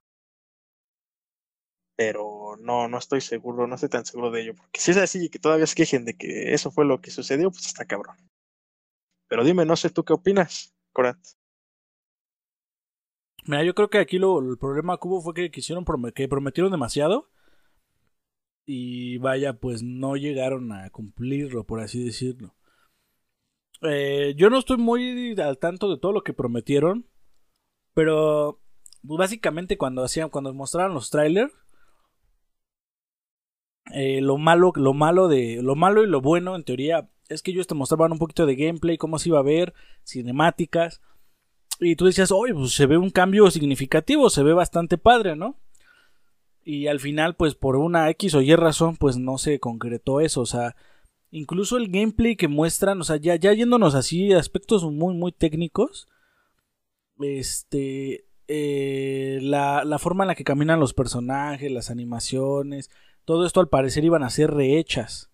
pero 2.00 2.56
no, 2.58 2.88
no 2.88 2.96
estoy 2.96 3.20
seguro, 3.20 3.66
no 3.66 3.74
estoy 3.74 3.90
tan 3.90 4.06
seguro 4.06 4.30
de 4.30 4.40
ello, 4.40 4.54
porque 4.54 4.80
si 4.80 4.92
es 4.92 4.96
así 4.96 5.26
y 5.26 5.28
que 5.28 5.38
todavía 5.38 5.66
se 5.66 5.74
quejen 5.74 6.06
de 6.06 6.16
que 6.16 6.54
eso 6.54 6.70
fue 6.70 6.86
lo 6.86 7.02
que 7.02 7.10
sucedió, 7.10 7.50
pues 7.50 7.66
está 7.66 7.84
cabrón. 7.84 8.16
Pero 9.28 9.44
dime, 9.44 9.66
no 9.66 9.76
sé 9.76 9.90
tú 9.90 10.02
qué 10.02 10.14
opinas, 10.14 10.74
Corat. 10.94 11.18
Mira, 13.46 13.64
yo 13.64 13.74
creo 13.74 13.90
que 13.90 13.98
aquí 13.98 14.18
lo, 14.18 14.38
el 14.40 14.58
problema 14.58 14.98
que 14.98 15.08
hubo 15.08 15.22
fue 15.22 15.34
que 15.34 15.50
quisieron 15.50 15.84
que 16.14 16.28
prometieron 16.28 16.70
demasiado 16.70 17.30
y 18.66 19.18
vaya, 19.18 19.54
pues 19.54 19.82
no 19.82 20.16
llegaron 20.16 20.72
a 20.72 20.90
cumplirlo, 20.90 21.64
por 21.64 21.80
así 21.80 22.04
decirlo. 22.04 22.54
Eh, 23.82 24.34
yo 24.36 24.50
no 24.50 24.58
estoy 24.58 24.76
muy 24.76 25.34
al 25.40 25.58
tanto 25.58 25.90
de 25.90 25.98
todo 25.98 26.12
lo 26.12 26.22
que 26.22 26.34
prometieron, 26.34 27.06
pero 27.94 28.60
pues, 29.06 29.18
básicamente 29.18 29.78
cuando 29.78 30.04
hacían, 30.04 30.28
cuando 30.30 30.54
mostraron 30.54 30.94
los 30.94 31.10
trailers, 31.10 31.52
eh, 33.92 34.20
lo 34.20 34.36
malo, 34.38 34.72
lo 34.76 34.94
malo 34.94 35.28
de, 35.28 35.60
lo 35.62 35.74
malo 35.74 36.04
y 36.04 36.06
lo 36.06 36.20
bueno 36.20 36.54
en 36.54 36.64
teoría 36.64 37.10
es 37.28 37.42
que 37.42 37.50
ellos 37.50 37.66
te 37.66 37.74
mostraban 37.74 38.12
un 38.12 38.18
poquito 38.18 38.46
de 38.46 38.56
gameplay, 38.56 38.98
cómo 38.98 39.18
se 39.18 39.30
iba 39.30 39.38
a 39.38 39.42
ver, 39.42 39.74
cinemáticas, 40.04 41.00
y 41.80 41.96
tú 41.96 42.06
decías, 42.06 42.30
oye, 42.32 42.54
pues 42.54 42.72
se 42.72 42.86
ve 42.86 42.96
un 42.96 43.10
cambio 43.10 43.50
significativo, 43.50 44.30
se 44.30 44.42
ve 44.42 44.52
bastante 44.52 44.98
padre, 44.98 45.36
¿no? 45.36 45.56
Y 46.64 46.86
al 46.86 47.00
final, 47.00 47.36
pues 47.36 47.54
por 47.54 47.76
una 47.76 48.10
X 48.10 48.34
o 48.34 48.42
Y 48.42 48.54
razón, 48.54 48.96
pues 48.96 49.16
no 49.16 49.38
se 49.38 49.58
concretó 49.60 50.20
eso, 50.20 50.42
o 50.42 50.46
sea, 50.46 50.76
incluso 51.30 51.76
el 51.76 51.88
gameplay 51.88 52.36
que 52.36 52.48
muestran, 52.48 53.00
o 53.00 53.04
sea, 53.04 53.16
ya, 53.16 53.36
ya 53.36 53.52
yéndonos 53.52 53.94
así, 53.94 54.32
aspectos 54.32 54.84
muy, 54.84 55.14
muy 55.14 55.32
técnicos, 55.32 56.08
este, 57.18 58.26
eh, 58.48 59.38
la, 59.42 59.84
la 59.84 59.98
forma 59.98 60.24
en 60.24 60.28
la 60.28 60.34
que 60.34 60.44
caminan 60.44 60.80
los 60.80 60.94
personajes, 60.94 61.70
las 61.72 61.90
animaciones, 61.90 62.90
todo 63.24 63.46
esto 63.46 63.60
al 63.60 63.68
parecer 63.68 64.04
iban 64.04 64.22
a 64.22 64.30
ser 64.30 64.50
rehechas. 64.50 65.30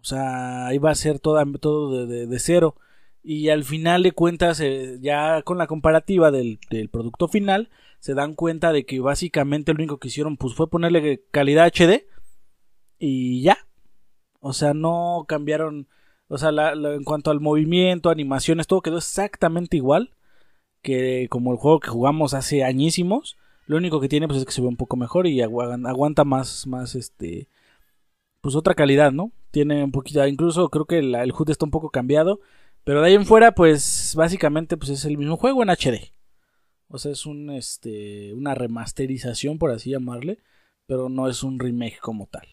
O 0.00 0.04
sea, 0.04 0.72
iba 0.72 0.90
a 0.90 0.94
ser 0.94 1.18
todo 1.20 2.06
de, 2.06 2.38
cero. 2.38 2.74
Y 3.22 3.50
al 3.50 3.64
final 3.64 4.02
de 4.02 4.12
cuentas, 4.12 4.60
eh, 4.60 4.98
ya 5.00 5.42
con 5.42 5.58
la 5.58 5.66
comparativa 5.66 6.30
del, 6.30 6.58
del, 6.70 6.88
producto 6.88 7.28
final, 7.28 7.68
se 7.98 8.14
dan 8.14 8.34
cuenta 8.34 8.72
de 8.72 8.86
que 8.86 9.00
básicamente 9.00 9.72
lo 9.72 9.76
único 9.76 9.98
que 9.98 10.08
hicieron 10.08 10.36
pues, 10.36 10.54
fue 10.54 10.70
ponerle 10.70 11.22
calidad 11.30 11.66
HD 11.66 12.06
y 12.98 13.42
ya. 13.42 13.58
O 14.40 14.52
sea, 14.52 14.74
no 14.74 15.24
cambiaron. 15.28 15.88
O 16.28 16.38
sea, 16.38 16.50
en 16.50 17.04
cuanto 17.04 17.30
al 17.30 17.40
movimiento, 17.40 18.10
animaciones, 18.10 18.66
todo 18.66 18.82
quedó 18.82 18.98
exactamente 18.98 19.76
igual 19.76 20.14
que 20.82 21.28
como 21.30 21.52
el 21.52 21.58
juego 21.58 21.80
que 21.80 21.90
jugamos 21.90 22.34
hace 22.34 22.64
añísimos. 22.64 23.36
Lo 23.66 23.76
único 23.76 24.00
que 24.00 24.08
tiene 24.08 24.26
pues 24.26 24.40
es 24.40 24.44
que 24.46 24.52
se 24.52 24.60
ve 24.60 24.68
un 24.68 24.76
poco 24.76 24.96
mejor 24.96 25.26
y 25.26 25.40
aguanta 25.42 26.24
más, 26.24 26.66
más 26.66 26.94
este, 26.94 27.48
pues 28.40 28.54
otra 28.56 28.74
calidad, 28.74 29.12
¿no? 29.12 29.32
Tiene 29.50 29.84
un 29.84 29.92
poquito, 29.92 30.26
incluso 30.26 30.70
creo 30.70 30.86
que 30.86 30.98
el 30.98 31.32
HUD 31.32 31.50
está 31.50 31.64
un 31.64 31.70
poco 31.70 31.90
cambiado, 31.90 32.40
pero 32.84 33.00
de 33.00 33.08
ahí 33.08 33.14
en 33.14 33.26
fuera 33.26 33.52
pues 33.52 34.14
básicamente 34.16 34.76
pues 34.76 34.90
es 34.90 35.04
el 35.04 35.18
mismo 35.18 35.36
juego 35.36 35.62
en 35.62 35.70
HD. 35.70 36.12
O 36.88 36.98
sea, 36.98 37.12
es 37.12 37.24
un, 37.24 37.50
este, 37.50 38.34
una 38.34 38.54
remasterización 38.54 39.58
por 39.58 39.70
así 39.70 39.90
llamarle, 39.90 40.38
pero 40.86 41.08
no 41.08 41.28
es 41.28 41.44
un 41.44 41.58
remake 41.60 42.00
como 42.00 42.26
tal. 42.26 42.48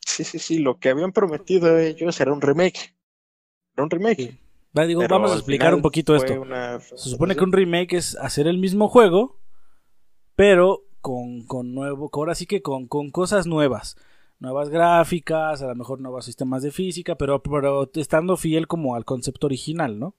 Sí, 0.00 0.24
sí, 0.24 0.38
sí, 0.38 0.58
lo 0.58 0.78
que 0.78 0.88
habían 0.88 1.12
prometido 1.12 1.78
ellos 1.78 2.20
era 2.20 2.32
un 2.32 2.40
remake. 2.40 2.96
Era 3.74 3.84
un 3.84 3.90
remake. 3.90 4.38
vamos 4.72 5.30
a 5.30 5.34
explicar 5.34 5.74
un 5.74 5.82
poquito 5.82 6.16
esto. 6.16 6.44
Se 6.80 7.10
supone 7.10 7.36
que 7.36 7.44
un 7.44 7.52
remake 7.52 7.92
es 7.94 8.16
hacer 8.16 8.48
el 8.48 8.58
mismo 8.58 8.88
juego, 8.88 9.38
pero 10.34 10.84
con, 11.00 11.46
con 11.46 11.72
nuevo, 11.74 12.10
ahora 12.12 12.34
sí 12.34 12.46
que 12.46 12.62
con, 12.62 12.88
con 12.88 13.10
cosas 13.10 13.46
nuevas. 13.46 13.96
Nuevas 14.38 14.68
gráficas, 14.68 15.62
a 15.62 15.66
lo 15.66 15.74
mejor 15.74 16.00
nuevos 16.00 16.24
sistemas 16.24 16.62
de 16.62 16.70
física, 16.70 17.14
pero, 17.16 17.42
pero 17.42 17.90
estando 17.94 18.36
fiel 18.36 18.66
como 18.66 18.94
al 18.94 19.04
concepto 19.04 19.46
original, 19.46 19.98
¿no? 19.98 20.14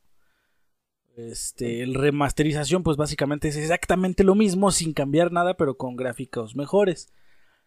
Este, 1.15 1.81
el 1.81 1.95
remasterización, 1.95 2.83
pues 2.83 2.95
básicamente 2.95 3.47
es 3.47 3.57
exactamente 3.57 4.23
lo 4.23 4.35
mismo, 4.35 4.71
sin 4.71 4.93
cambiar 4.93 5.31
nada, 5.31 5.55
pero 5.55 5.75
con 5.77 5.95
gráficos 5.95 6.55
mejores. 6.55 7.11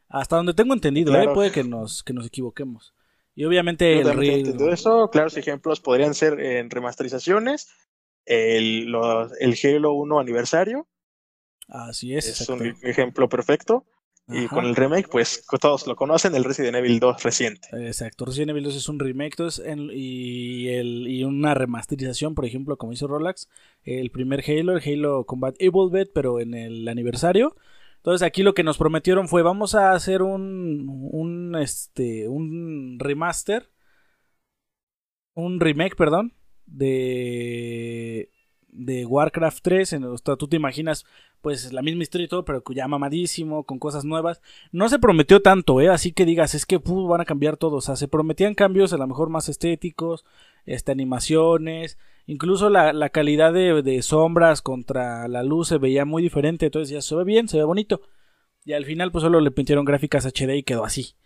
Hasta 0.09 0.37
donde 0.37 0.55
tengo 0.55 0.75
entendido, 0.75 1.15
¿eh? 1.21 1.29
puede 1.35 1.51
que 1.53 1.65
nos, 1.65 2.03
que 2.03 2.13
nos 2.13 2.27
equivoquemos. 2.27 2.95
Y 3.35 3.45
obviamente 3.45 4.01
el 4.01 4.69
eso, 4.73 5.09
claros 5.11 5.37
ejemplos 5.37 5.81
podrían 5.81 6.15
ser 6.15 6.41
en 6.41 6.69
remasterizaciones, 6.69 7.69
el, 8.25 8.93
el 9.41 9.59
Halo 9.63 9.93
1 9.93 10.21
aniversario. 10.21 10.87
Así 11.69 12.15
es. 12.15 12.41
Es 12.41 12.49
un 12.49 12.77
ejemplo 12.83 13.29
perfecto. 13.29 13.85
Y 14.29 14.47
con 14.47 14.65
el 14.65 14.77
remake, 14.77 15.09
pues 15.09 15.45
todos 15.61 15.87
lo 15.87 15.97
conocen, 15.97 16.35
el 16.37 16.45
Resident 16.45 16.77
Evil 16.77 17.01
2 17.01 17.23
reciente. 17.23 17.69
Exacto, 17.73 18.25
Resident 18.25 18.51
Evil 18.51 18.65
2 18.65 18.77
es 18.77 18.89
un 18.89 19.01
remake 19.01 19.37
y, 19.93 20.69
el, 20.69 21.09
y 21.09 21.25
una 21.25 21.55
remasterización, 21.55 22.37
por 22.37 22.45
ejemplo, 22.45 22.77
como 22.77 22.93
hizo 22.93 23.09
Rolex, 23.09 23.49
el 23.83 24.11
primer 24.11 24.45
Halo, 24.47 24.77
el 24.77 24.83
Halo 24.85 25.25
Combat 25.25 25.57
Evil 25.59 26.09
pero 26.15 26.39
en 26.41 26.55
el 26.55 26.87
aniversario. 26.87 27.57
Entonces 27.97 28.27
aquí 28.27 28.43
lo 28.43 28.55
que 28.55 28.63
nos 28.63 28.79
prometieron 28.79 29.29
fue 29.29 29.43
vamos 29.43 29.75
a 29.75 29.93
hacer 29.93 30.23
un, 30.23 30.87
un, 31.13 31.55
este, 31.57 32.29
un 32.29 32.99
remaster, 32.99 33.71
un 35.35 35.61
remake, 35.61 35.97
perdón, 35.97 36.35
de, 36.65 38.31
de 38.69 39.05
Warcraft 39.05 39.59
3. 39.63 39.93
En, 39.95 40.17
tú 40.17 40.49
te 40.49 40.57
imaginas 40.57 41.05
pues 41.41 41.73
la 41.73 41.83
misma 41.83 42.03
historia 42.03 42.27
y 42.27 42.29
todo, 42.29 42.45
pero 42.45 42.63
ya 42.75 42.89
mamadísimo, 42.89 43.65
con 43.65 43.79
cosas 43.79 44.05
nuevas. 44.05 44.41
No 44.73 44.89
se 44.89 44.99
prometió 44.99 45.41
tanto, 45.43 45.81
¿eh? 45.81 45.89
Así 45.89 46.13
que 46.13 46.25
digas, 46.25 46.55
es 46.55 46.67
que 46.67 46.79
van 46.79 47.21
a 47.21 47.25
cambiar 47.25 47.57
todo. 47.57 47.77
O 47.77 47.81
sea, 47.81 47.97
se 47.97 48.09
prometían 48.09 48.55
cambios 48.55 48.93
a 48.93 48.99
lo 48.99 49.07
mejor 49.07 49.31
más 49.31 49.49
estéticos, 49.49 50.25
este, 50.67 50.93
animaciones, 50.93 51.99
Incluso 52.31 52.71
la, 52.71 52.93
la 52.93 53.09
calidad 53.09 53.53
de, 53.53 53.83
de, 53.83 54.03
sombras 54.03 54.63
contra 54.63 55.27
la 55.27 55.43
luz 55.43 55.67
se 55.67 55.79
veía 55.79 56.05
muy 56.05 56.23
diferente. 56.23 56.67
Entonces 56.67 56.91
ya 56.91 57.03
se 57.03 57.17
ve 57.17 57.25
bien, 57.25 57.49
se 57.49 57.57
ve 57.57 57.65
bonito. 57.65 58.03
Y 58.65 58.73
al 58.75 58.85
final 58.85 59.11
pues 59.11 59.23
solo 59.23 59.41
le 59.41 59.51
pintaron 59.51 59.85
gráficas 59.85 60.27
HD 60.27 60.55
y 60.57 60.63
quedó 60.63 60.85
así. 60.85 61.17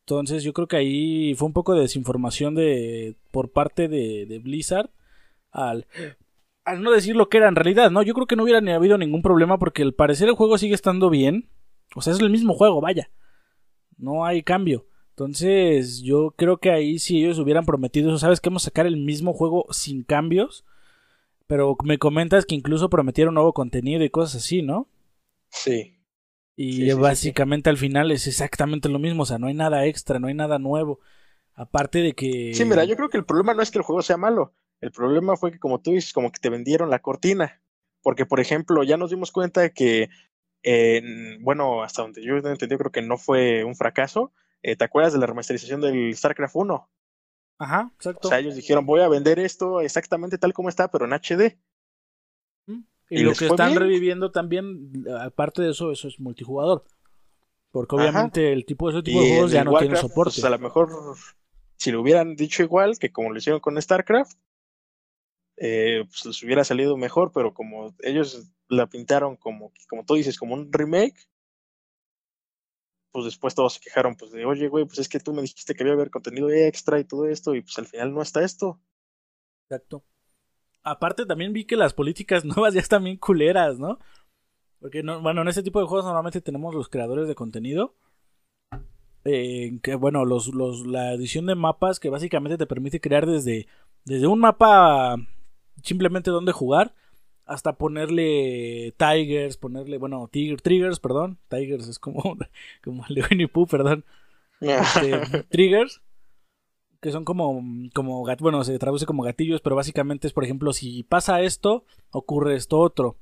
Entonces 0.00 0.42
yo 0.42 0.54
creo 0.54 0.66
que 0.66 0.76
ahí 0.76 1.34
fue 1.34 1.48
un 1.48 1.52
poco 1.52 1.74
de 1.74 1.82
desinformación 1.82 2.54
de, 2.54 3.16
por 3.30 3.52
parte 3.52 3.88
de, 3.88 4.24
de 4.26 4.38
Blizzard 4.38 4.88
al, 5.50 5.86
al 6.64 6.82
no 6.82 6.90
decir 6.90 7.16
lo 7.16 7.28
que 7.28 7.38
era 7.38 7.48
en 7.48 7.56
realidad, 7.56 7.90
¿no? 7.90 8.02
Yo 8.02 8.14
creo 8.14 8.26
que 8.26 8.36
no 8.36 8.42
hubiera 8.42 8.60
ni 8.60 8.72
habido 8.72 8.98
ningún 8.98 9.22
problema 9.22 9.58
porque 9.58 9.82
al 9.82 9.94
parecer 9.94 10.28
el 10.28 10.34
juego 10.34 10.58
sigue 10.58 10.74
estando 10.74 11.10
bien. 11.10 11.50
O 11.94 12.00
sea, 12.00 12.12
es 12.12 12.20
el 12.20 12.30
mismo 12.30 12.54
juego, 12.54 12.80
vaya. 12.80 13.10
No 13.96 14.24
hay 14.24 14.42
cambio. 14.42 14.86
Entonces, 15.10 16.02
yo 16.02 16.34
creo 16.36 16.58
que 16.58 16.70
ahí 16.70 16.98
si 16.98 17.22
ellos 17.22 17.38
hubieran 17.38 17.64
prometido 17.64 18.08
eso, 18.08 18.18
sabes 18.18 18.40
que 18.40 18.50
vamos 18.50 18.64
a 18.64 18.66
sacar 18.66 18.86
el 18.86 18.96
mismo 18.96 19.32
juego 19.32 19.66
sin 19.70 20.02
cambios, 20.02 20.64
pero 21.46 21.76
me 21.84 21.98
comentas 21.98 22.46
que 22.46 22.56
incluso 22.56 22.90
prometieron 22.90 23.34
nuevo 23.34 23.52
contenido 23.52 24.02
y 24.02 24.10
cosas 24.10 24.42
así, 24.42 24.62
¿no? 24.62 24.88
Sí. 25.50 26.00
Y 26.56 26.92
básicamente 26.94 27.70
al 27.70 27.76
final 27.76 28.10
es 28.10 28.26
exactamente 28.26 28.88
lo 28.88 28.98
mismo, 28.98 29.22
o 29.22 29.26
sea, 29.26 29.38
no 29.38 29.46
hay 29.48 29.54
nada 29.54 29.86
extra, 29.86 30.18
no 30.18 30.28
hay 30.28 30.34
nada 30.34 30.58
nuevo. 30.58 31.00
Aparte 31.54 31.98
de 31.98 32.14
que... 32.14 32.52
Sí, 32.54 32.64
mira, 32.64 32.84
yo 32.84 32.96
creo 32.96 33.08
que 33.08 33.18
el 33.18 33.24
problema 33.24 33.54
no 33.54 33.62
es 33.62 33.70
que 33.70 33.78
el 33.78 33.84
juego 33.84 34.02
sea 34.02 34.16
malo, 34.16 34.52
el 34.84 34.92
problema 34.92 35.34
fue 35.36 35.50
que 35.50 35.58
como 35.58 35.80
tú 35.80 35.92
dices, 35.92 36.12
como 36.12 36.30
que 36.30 36.38
te 36.38 36.50
vendieron 36.50 36.90
la 36.90 36.98
cortina. 36.98 37.62
Porque, 38.02 38.26
por 38.26 38.38
ejemplo, 38.38 38.82
ya 38.82 38.98
nos 38.98 39.08
dimos 39.08 39.32
cuenta 39.32 39.62
de 39.62 39.72
que, 39.72 40.10
bueno, 41.40 41.82
hasta 41.82 42.02
donde 42.02 42.22
yo 42.22 42.36
entendí, 42.36 42.76
creo 42.76 42.92
que 42.92 43.00
no 43.00 43.16
fue 43.16 43.64
un 43.64 43.74
fracaso, 43.74 44.30
eh, 44.62 44.76
¿te 44.76 44.84
acuerdas 44.84 45.14
de 45.14 45.20
la 45.20 45.26
remasterización 45.26 45.80
del 45.80 46.14
StarCraft 46.14 46.54
1? 46.54 46.90
Ajá, 47.60 47.90
exacto. 47.94 48.28
O 48.28 48.30
sea, 48.30 48.40
ellos 48.40 48.56
dijeron, 48.56 48.84
voy 48.84 49.00
a 49.00 49.08
vender 49.08 49.38
esto 49.38 49.80
exactamente 49.80 50.36
tal 50.36 50.52
como 50.52 50.68
está, 50.68 50.88
pero 50.88 51.06
en 51.06 51.14
HD. 51.14 51.58
Y, 53.08 53.22
lo 53.22 53.32
que 53.32 53.46
están 53.46 53.74
reviviendo 53.74 54.32
también, 54.32 55.06
aparte 55.20 55.62
de 55.62 55.70
eso, 55.70 55.92
eso 55.92 56.08
es 56.08 56.20
multijugador. 56.20 56.84
Porque 57.70 57.96
obviamente 57.96 58.52
el 58.52 58.66
tipo 58.66 58.90
de 58.90 58.98
ese 58.98 59.02
tipo 59.02 59.22
de 59.22 59.30
juegos 59.30 59.50
ya 59.50 59.64
no 59.64 59.78
tiene 59.78 59.96
soporte. 59.96 60.40
Pues, 60.40 60.44
a 60.44 60.50
lo 60.50 60.58
mejor, 60.58 60.90
si 61.76 61.90
lo 61.90 62.02
hubieran 62.02 62.36
dicho 62.36 62.62
igual 62.62 62.98
que 62.98 63.12
como 63.12 63.30
lo 63.30 63.38
hicieron 63.38 63.60
con 63.60 63.80
StarCraft, 63.80 64.36
eh, 65.56 66.04
pues 66.06 66.24
les 66.26 66.42
hubiera 66.42 66.64
salido 66.64 66.96
mejor, 66.96 67.32
pero 67.32 67.54
como 67.54 67.94
ellos 68.00 68.50
la 68.68 68.88
pintaron 68.88 69.36
como, 69.36 69.72
como 69.88 70.04
tú 70.04 70.14
dices, 70.14 70.38
como 70.38 70.54
un 70.54 70.72
remake, 70.72 71.28
pues 73.12 73.26
después 73.26 73.54
todos 73.54 73.74
se 73.74 73.80
quejaron, 73.80 74.16
pues 74.16 74.32
de, 74.32 74.44
oye, 74.44 74.68
güey, 74.68 74.84
pues 74.86 74.98
es 74.98 75.08
que 75.08 75.20
tú 75.20 75.32
me 75.32 75.42
dijiste 75.42 75.74
que 75.74 75.84
había 75.84 75.94
haber 75.94 76.10
contenido 76.10 76.50
extra 76.50 76.98
y 76.98 77.04
todo 77.04 77.26
esto, 77.26 77.54
y 77.54 77.62
pues 77.62 77.78
al 77.78 77.86
final 77.86 78.12
no 78.12 78.22
está 78.22 78.42
esto. 78.42 78.80
Exacto. 79.68 80.04
Aparte 80.82 81.24
también 81.24 81.52
vi 81.52 81.64
que 81.64 81.76
las 81.76 81.94
políticas 81.94 82.44
nuevas 82.44 82.74
ya 82.74 82.80
están 82.80 83.04
bien 83.04 83.16
culeras, 83.16 83.78
¿no? 83.78 83.98
Porque, 84.80 85.02
no, 85.02 85.22
bueno, 85.22 85.42
en 85.42 85.48
este 85.48 85.62
tipo 85.62 85.80
de 85.80 85.86
juegos 85.86 86.04
normalmente 86.04 86.40
tenemos 86.40 86.74
los 86.74 86.88
creadores 86.88 87.28
de 87.28 87.34
contenido. 87.34 87.94
Eh, 89.24 89.78
que, 89.82 89.94
bueno, 89.94 90.26
los, 90.26 90.48
los, 90.48 90.86
la 90.86 91.14
edición 91.14 91.46
de 91.46 91.54
mapas 91.54 91.98
que 92.00 92.10
básicamente 92.10 92.58
te 92.58 92.66
permite 92.66 93.00
crear 93.00 93.24
desde, 93.24 93.66
desde 94.04 94.26
un 94.26 94.40
mapa 94.40 95.16
simplemente 95.82 96.30
donde 96.30 96.52
jugar 96.52 96.94
hasta 97.46 97.74
ponerle 97.74 98.94
Tigers, 98.96 99.56
ponerle, 99.56 99.98
bueno, 99.98 100.28
Tiger, 100.30 100.60
Triggers, 100.60 101.00
perdón, 101.00 101.38
Tigers 101.48 101.88
es 101.88 101.98
como, 101.98 102.22
como 102.84 103.04
el 103.08 103.14
de 103.14 103.24
Winnie 103.30 103.48
Pooh, 103.48 103.66
perdón, 103.66 104.04
este, 104.60 105.20
Triggers, 105.50 106.00
que 107.00 107.12
son 107.12 107.24
como, 107.24 107.62
como, 107.94 108.24
bueno, 108.40 108.64
se 108.64 108.78
traduce 108.78 109.04
como 109.04 109.22
gatillos, 109.22 109.60
pero 109.60 109.76
básicamente 109.76 110.26
es, 110.26 110.32
por 110.32 110.44
ejemplo, 110.44 110.72
si 110.72 111.02
pasa 111.02 111.42
esto, 111.42 111.84
ocurre 112.10 112.56
esto 112.56 112.78
otro. 112.78 113.18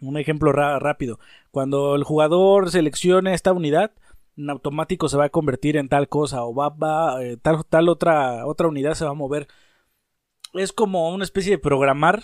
Un 0.00 0.16
ejemplo 0.16 0.50
rápido. 0.50 1.20
Cuando 1.50 1.94
el 1.94 2.02
jugador 2.02 2.70
seleccione 2.70 3.34
esta 3.34 3.52
unidad, 3.52 3.92
en 4.36 4.50
automático 4.50 5.08
se 5.08 5.16
va 5.16 5.26
a 5.26 5.28
convertir 5.28 5.76
en 5.76 5.88
tal 5.88 6.08
cosa 6.08 6.42
o 6.44 6.54
va, 6.54 6.70
va 6.70 7.22
eh, 7.22 7.36
tal, 7.36 7.64
tal 7.66 7.88
otra, 7.88 8.46
otra 8.46 8.66
unidad 8.66 8.94
se 8.94 9.04
va 9.04 9.10
a 9.10 9.14
mover. 9.14 9.46
Es 10.54 10.72
como 10.72 11.10
una 11.14 11.24
especie 11.24 11.52
de 11.52 11.58
programar 11.58 12.22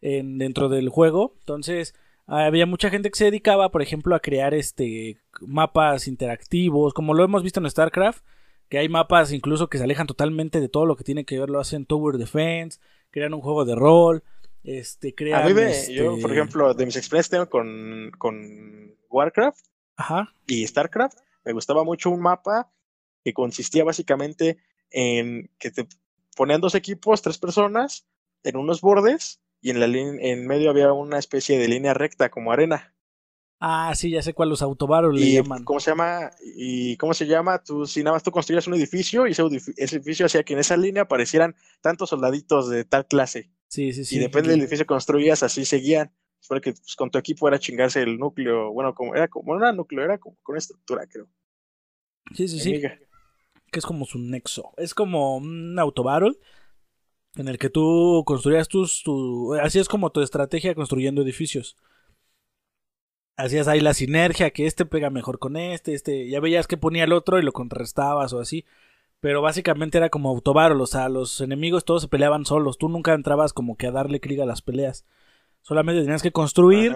en, 0.00 0.38
dentro 0.38 0.68
del 0.68 0.88
juego. 0.88 1.34
Entonces, 1.40 1.94
había 2.26 2.66
mucha 2.66 2.90
gente 2.90 3.10
que 3.10 3.18
se 3.18 3.24
dedicaba, 3.24 3.70
por 3.70 3.82
ejemplo, 3.82 4.14
a 4.14 4.20
crear 4.20 4.54
este 4.54 5.18
mapas 5.40 6.06
interactivos, 6.06 6.94
como 6.94 7.14
lo 7.14 7.24
hemos 7.24 7.42
visto 7.42 7.60
en 7.60 7.68
StarCraft, 7.68 8.24
que 8.68 8.78
hay 8.78 8.88
mapas 8.88 9.32
incluso 9.32 9.68
que 9.68 9.78
se 9.78 9.84
alejan 9.84 10.06
totalmente 10.06 10.60
de 10.60 10.68
todo 10.68 10.86
lo 10.86 10.96
que 10.96 11.04
tiene 11.04 11.24
que 11.24 11.38
ver, 11.38 11.50
lo 11.50 11.60
hacen 11.60 11.84
Tower 11.84 12.16
Defense, 12.16 12.78
crean 13.10 13.34
un 13.34 13.40
juego 13.40 13.64
de 13.64 13.74
rol, 13.74 14.22
este, 14.62 15.14
crean... 15.14 15.42
A 15.42 15.48
mí 15.48 15.60
este 15.60 15.94
yo, 15.94 16.18
por 16.20 16.32
ejemplo, 16.32 16.72
de 16.74 16.86
mis 16.86 16.96
experiencias 16.96 17.30
tengo 17.30 17.50
con, 17.50 18.12
con 18.18 18.96
Warcraft 19.10 19.66
Ajá. 19.96 20.34
y 20.46 20.66
StarCraft, 20.66 21.18
me 21.44 21.52
gustaba 21.52 21.84
mucho 21.84 22.10
un 22.10 22.20
mapa 22.20 22.72
que 23.24 23.34
consistía 23.34 23.84
básicamente 23.84 24.58
en 24.90 25.50
que 25.58 25.70
te 25.70 25.86
ponían 26.36 26.60
dos 26.60 26.74
equipos, 26.74 27.22
tres 27.22 27.38
personas, 27.38 28.06
en 28.42 28.56
unos 28.56 28.80
bordes, 28.80 29.40
y 29.60 29.70
en 29.70 29.80
la 29.80 29.86
en 29.86 30.46
medio 30.46 30.70
había 30.70 30.92
una 30.92 31.18
especie 31.18 31.58
de 31.58 31.68
línea 31.68 31.94
recta 31.94 32.30
como 32.30 32.52
arena. 32.52 32.94
Ah, 33.64 33.94
sí, 33.94 34.10
ya 34.10 34.22
sé 34.22 34.34
cuál 34.34 34.48
los 34.48 34.60
autobaros 34.60 35.14
le 35.14 35.34
llaman. 35.34 35.62
¿Cómo 35.62 35.78
se 35.78 35.92
llama? 35.92 36.32
¿Y 36.42 36.96
cómo 36.96 37.14
se 37.14 37.28
llama? 37.28 37.62
Tú, 37.62 37.86
si 37.86 38.02
nada 38.02 38.16
más 38.16 38.24
tú 38.24 38.32
construías 38.32 38.66
un 38.66 38.74
edificio 38.74 39.28
y 39.28 39.30
ese, 39.30 39.42
edificio 39.76 40.26
hacía 40.26 40.42
que 40.42 40.54
en 40.54 40.58
esa 40.58 40.76
línea 40.76 41.04
aparecieran 41.04 41.54
tantos 41.80 42.10
soldaditos 42.10 42.68
de 42.68 42.84
tal 42.84 43.06
clase. 43.06 43.52
Sí, 43.68 43.92
sí, 43.92 44.04
sí. 44.04 44.16
Y 44.16 44.18
depende 44.18 44.50
del 44.50 44.58
edificio 44.58 44.84
que 44.84 44.88
construías, 44.88 45.44
así 45.44 45.64
seguían. 45.64 46.12
Espero 46.40 46.60
que 46.60 46.72
pues, 46.72 46.96
con 46.96 47.12
tu 47.12 47.18
equipo 47.18 47.46
era 47.46 47.60
chingarse 47.60 48.02
el 48.02 48.18
núcleo. 48.18 48.72
Bueno, 48.72 48.96
como 48.96 49.14
era 49.14 49.28
como 49.28 49.54
no 49.54 49.60
era 49.60 49.72
núcleo, 49.72 50.02
era 50.02 50.18
como 50.18 50.36
con 50.42 50.56
estructura, 50.56 51.06
creo. 51.06 51.28
Sí, 52.34 52.48
sí, 52.48 52.58
sí. 52.58 52.82
Que 53.72 53.80
es 53.80 53.86
como 53.86 54.04
su 54.04 54.20
nexo. 54.20 54.72
Es 54.76 54.94
como 54.94 55.36
un 55.36 55.76
autobarrel 55.80 56.38
en 57.36 57.48
el 57.48 57.58
que 57.58 57.70
tú 57.70 58.22
construías 58.26 58.68
tus, 58.68 59.02
tu, 59.02 59.54
así 59.54 59.78
es 59.78 59.88
como 59.88 60.10
tu 60.10 60.20
estrategia 60.20 60.74
construyendo 60.74 61.22
edificios. 61.22 61.76
Hacías 63.36 63.66
ahí 63.66 63.80
la 63.80 63.94
sinergia, 63.94 64.50
que 64.50 64.66
este 64.66 64.84
pega 64.84 65.10
mejor 65.10 65.38
con 65.38 65.56
este, 65.56 65.94
este, 65.94 66.28
ya 66.28 66.40
veías 66.40 66.66
que 66.66 66.76
ponía 66.76 67.04
el 67.04 67.12
otro 67.12 67.38
y 67.38 67.42
lo 67.42 67.52
contrarrestabas 67.52 68.32
o 68.32 68.40
así. 68.40 68.64
Pero 69.20 69.40
básicamente 69.40 69.98
era 69.98 70.10
como 70.10 70.28
autobarol, 70.28 70.80
o 70.80 70.86
sea, 70.86 71.08
los 71.08 71.40
enemigos 71.40 71.84
todos 71.84 72.02
se 72.02 72.08
peleaban 72.08 72.44
solos, 72.44 72.76
tú 72.76 72.88
nunca 72.88 73.14
entrabas 73.14 73.52
como 73.52 73.76
que 73.76 73.86
a 73.86 73.92
darle 73.92 74.20
clic 74.20 74.40
a 74.40 74.46
las 74.46 74.62
peleas. 74.62 75.06
Solamente 75.62 76.02
tenías 76.02 76.22
que 76.22 76.32
construir, 76.32 76.94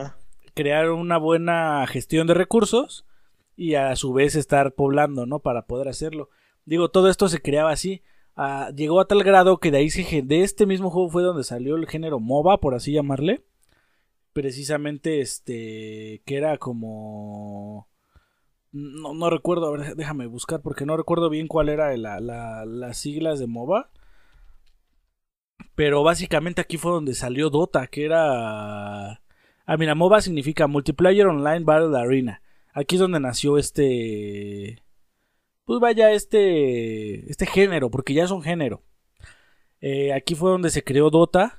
crear 0.55 0.91
una 0.91 1.19
buena 1.19 1.87
gestión 1.87 2.27
de 2.27 2.35
recursos 2.35 3.07
y 3.55 3.75
a 3.75 3.95
su 3.97 4.13
vez 4.13 4.35
estar 4.35 4.73
poblando, 4.75 5.25
¿no? 5.25 5.39
Para 5.39 5.67
poder 5.67 5.89
hacerlo. 5.89 6.29
Digo, 6.67 6.91
todo 6.91 7.09
esto 7.09 7.29
se 7.29 7.41
creaba 7.41 7.71
así. 7.71 8.03
Ah, 8.37 8.71
llegó 8.75 9.01
a 9.01 9.07
tal 9.07 9.23
grado 9.23 9.59
que 9.59 9.71
de 9.71 9.79
ahí 9.79 9.89
se, 9.89 10.23
de 10.23 10.43
este 10.43 10.67
mismo 10.67 10.91
juego 10.91 11.09
fue 11.09 11.23
donde 11.23 11.45
salió 11.45 11.77
el 11.77 11.87
género 11.87 12.21
MOBA, 12.21 12.61
por 12.61 12.75
así 12.75 12.93
llamarle. 12.93 13.45
Precisamente 14.33 15.21
este, 15.21 16.23
que 16.27 16.37
era 16.37 16.59
como... 16.59 17.89
No, 18.73 19.15
no 19.15 19.31
recuerdo, 19.31 19.69
a 19.69 19.79
ver, 19.79 19.97
déjame 19.97 20.27
buscar 20.27 20.61
porque 20.61 20.85
no 20.85 20.97
recuerdo 20.97 21.31
bien 21.31 21.49
cuál 21.49 21.71
era 21.71 21.97
la, 21.97 22.21
la, 22.21 22.67
las 22.67 22.99
siglas 22.99 23.39
de 23.39 23.47
MOBA. 23.47 23.91
Pero 25.75 26.03
básicamente 26.03 26.61
aquí 26.61 26.77
fue 26.79 26.93
donde 26.93 27.15
salió 27.15 27.49
Dota, 27.49 27.87
que 27.87 28.05
era... 28.05 29.23
Ah, 29.67 29.77
mira, 29.79 29.95
MOBA 29.95 30.21
significa 30.21 30.67
Multiplayer 30.67 31.27
Online 31.27 31.65
Battle 31.65 31.97
Arena. 31.97 32.43
Aquí 32.75 32.97
es 32.97 33.01
donde 33.01 33.21
nació 33.21 33.57
este 33.57 34.83
pues 35.67 35.81
vaya 35.81 36.13
este, 36.13 37.29
este 37.31 37.45
género, 37.45 37.91
porque 37.91 38.15
ya 38.15 38.25
es 38.25 38.31
un 38.31 38.43
género. 38.43 38.83
Eh, 39.81 40.13
aquí 40.13 40.35
fue 40.35 40.51
donde 40.51 40.71
se 40.71 40.85
creó 40.85 41.11
Dota, 41.11 41.59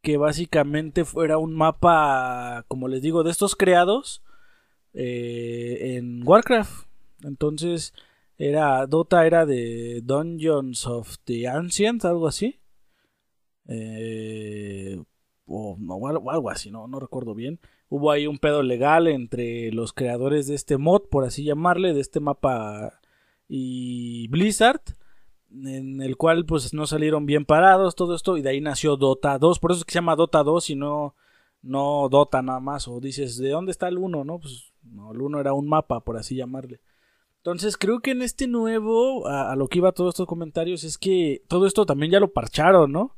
que 0.00 0.16
básicamente 0.16 1.04
era 1.22 1.38
un 1.38 1.54
mapa, 1.54 2.64
como 2.66 2.88
les 2.88 3.02
digo, 3.02 3.22
de 3.22 3.30
estos 3.30 3.56
creados 3.56 4.24
eh, 4.94 5.96
en 5.96 6.26
Warcraft. 6.26 6.88
Entonces, 7.22 7.92
era 8.38 8.86
Dota 8.86 9.26
era 9.26 9.44
de 9.46 10.00
Dungeons 10.02 10.86
of 10.86 11.16
the 11.24 11.46
Ancient, 11.46 12.04
algo 12.06 12.26
así. 12.26 12.58
Eh, 13.68 14.98
o, 15.46 15.76
algo 16.30 16.50
así, 16.50 16.70
no, 16.70 16.88
no 16.88 17.00
recuerdo 17.00 17.34
bien 17.34 17.60
hubo 17.94 18.10
ahí 18.10 18.26
un 18.26 18.38
pedo 18.38 18.64
legal 18.64 19.06
entre 19.06 19.70
los 19.70 19.92
creadores 19.92 20.48
de 20.48 20.56
este 20.56 20.78
mod, 20.78 21.02
por 21.02 21.24
así 21.24 21.44
llamarle, 21.44 21.94
de 21.94 22.00
este 22.00 22.18
mapa 22.18 23.00
y 23.46 24.26
Blizzard, 24.28 24.80
en 25.48 26.02
el 26.02 26.16
cual 26.16 26.44
pues 26.44 26.74
no 26.74 26.88
salieron 26.88 27.24
bien 27.24 27.44
parados 27.44 27.94
todo 27.94 28.16
esto 28.16 28.36
y 28.36 28.42
de 28.42 28.50
ahí 28.50 28.60
nació 28.60 28.96
Dota 28.96 29.38
2, 29.38 29.60
por 29.60 29.70
eso 29.70 29.78
es 29.78 29.84
que 29.84 29.92
se 29.92 29.98
llama 29.98 30.16
Dota 30.16 30.42
2 30.42 30.70
y 30.70 30.74
no, 30.74 31.14
no 31.62 32.08
Dota 32.10 32.42
nada 32.42 32.58
más, 32.58 32.88
o 32.88 32.98
dices, 32.98 33.38
¿de 33.38 33.50
dónde 33.50 33.70
está 33.70 33.86
el 33.86 33.98
1? 33.98 34.24
No, 34.24 34.40
pues 34.40 34.72
no, 34.82 35.12
el 35.12 35.20
1 35.20 35.38
era 35.38 35.52
un 35.52 35.68
mapa, 35.68 36.00
por 36.00 36.16
así 36.16 36.34
llamarle. 36.34 36.80
Entonces 37.36 37.76
creo 37.76 38.00
que 38.00 38.10
en 38.10 38.22
este 38.22 38.48
nuevo, 38.48 39.28
a, 39.28 39.52
a 39.52 39.56
lo 39.56 39.68
que 39.68 39.78
iba 39.78 39.92
todos 39.92 40.14
estos 40.14 40.26
comentarios, 40.26 40.82
es 40.82 40.98
que 40.98 41.44
todo 41.46 41.64
esto 41.68 41.86
también 41.86 42.10
ya 42.10 42.18
lo 42.18 42.32
parcharon, 42.32 42.90
¿no? 42.90 43.14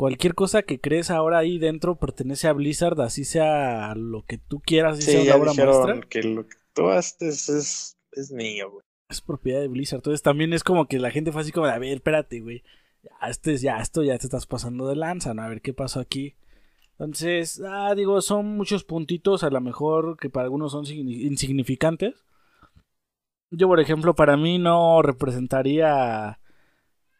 Cualquier 0.00 0.34
cosa 0.34 0.62
que 0.62 0.80
crees 0.80 1.10
ahora 1.10 1.36
ahí 1.36 1.58
dentro 1.58 1.96
pertenece 1.96 2.48
a 2.48 2.54
Blizzard, 2.54 2.98
así 3.02 3.26
sea 3.26 3.94
lo 3.94 4.24
que 4.24 4.38
tú 4.38 4.62
quieras, 4.64 4.96
así 4.96 5.10
sea 5.10 5.20
una 5.20 5.36
obra 5.36 5.52
maestra. 5.52 6.00
que 6.08 6.22
lo 6.22 6.48
que 6.48 6.56
tú 6.72 6.88
haces 6.88 7.50
es, 7.50 7.98
es 8.12 8.32
mío, 8.32 8.70
güey. 8.70 8.82
Es 9.10 9.20
propiedad 9.20 9.60
de 9.60 9.68
Blizzard. 9.68 9.98
Entonces 9.98 10.22
también 10.22 10.54
es 10.54 10.64
como 10.64 10.86
que 10.88 10.98
la 10.98 11.10
gente 11.10 11.32
fue 11.32 11.42
así 11.42 11.52
como, 11.52 11.66
a 11.66 11.78
ver, 11.78 11.92
espérate, 11.92 12.40
güey. 12.40 12.62
Ya, 13.02 13.28
este, 13.28 13.58
ya, 13.58 13.76
esto 13.76 14.02
ya 14.02 14.16
te 14.16 14.24
estás 14.24 14.46
pasando 14.46 14.88
de 14.88 14.96
lanza, 14.96 15.34
¿no? 15.34 15.42
A 15.42 15.50
ver 15.50 15.60
qué 15.60 15.74
pasó 15.74 16.00
aquí. 16.00 16.34
Entonces, 16.92 17.60
ah, 17.62 17.94
digo, 17.94 18.22
son 18.22 18.56
muchos 18.56 18.84
puntitos, 18.84 19.44
a 19.44 19.50
lo 19.50 19.60
mejor 19.60 20.16
que 20.16 20.30
para 20.30 20.44
algunos 20.44 20.72
son 20.72 20.86
insignificantes. 20.86 22.14
Yo, 23.50 23.68
por 23.68 23.80
ejemplo, 23.80 24.14
para 24.14 24.38
mí 24.38 24.58
no 24.58 25.02
representaría 25.02 26.40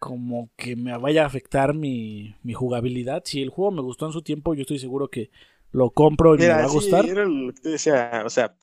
como 0.01 0.51
que 0.57 0.77
me 0.77 0.97
vaya 0.97 1.23
a 1.23 1.27
afectar 1.27 1.75
mi, 1.75 2.35
mi, 2.43 2.55
jugabilidad. 2.55 3.23
Si 3.25 3.43
el 3.43 3.51
juego 3.51 3.71
me 3.71 3.83
gustó 3.83 4.07
en 4.07 4.13
su 4.13 4.23
tiempo, 4.23 4.55
yo 4.55 4.63
estoy 4.63 4.79
seguro 4.79 5.09
que 5.09 5.31
lo 5.73 5.91
compro 5.91 6.35
y 6.35 6.39
me 6.39 6.49
va 6.49 6.65
a 6.65 6.69
gustar. 6.69 7.05
Era 7.05 7.27
lo 7.27 7.53
que 7.53 7.61
te 7.61 7.69
decía, 7.69 8.23
o 8.25 8.31
sea, 8.31 8.57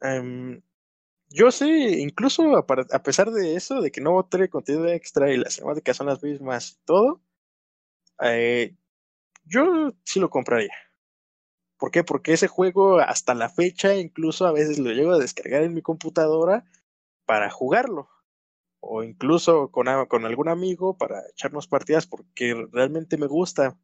em, 0.00 0.62
yo 1.28 1.50
sé, 1.52 1.68
incluso 2.00 2.56
a, 2.56 3.02
pesar 3.02 3.30
de 3.30 3.54
eso, 3.54 3.82
de 3.82 3.92
que 3.92 4.00
no 4.00 4.26
trae 4.28 4.48
contenido 4.48 4.88
extra 4.88 5.30
y 5.30 5.36
las 5.36 5.58
temáticas 5.58 5.98
son 5.98 6.06
las 6.06 6.22
mismas 6.22 6.72
y 6.72 6.84
todo, 6.86 7.20
eh, 8.22 8.74
yo 9.44 9.92
sí 10.04 10.20
lo 10.20 10.30
compraría. 10.30 10.74
¿Por 11.76 11.90
qué? 11.90 12.02
Porque 12.02 12.32
ese 12.32 12.48
juego 12.48 12.98
hasta 12.98 13.34
la 13.34 13.50
fecha 13.50 13.94
incluso 13.94 14.46
a 14.46 14.52
veces 14.52 14.78
lo 14.78 14.90
llego 14.90 15.12
a 15.12 15.18
descargar 15.18 15.62
en 15.64 15.74
mi 15.74 15.82
computadora 15.82 16.64
para 17.26 17.50
jugarlo 17.50 18.08
o 18.80 19.02
incluso 19.02 19.70
con, 19.70 19.86
con 20.08 20.24
algún 20.24 20.48
amigo 20.48 20.96
para 20.96 21.22
echarnos 21.28 21.68
partidas 21.68 22.06
porque 22.06 22.66
realmente 22.72 23.16
me 23.16 23.26
gusta. 23.26 23.78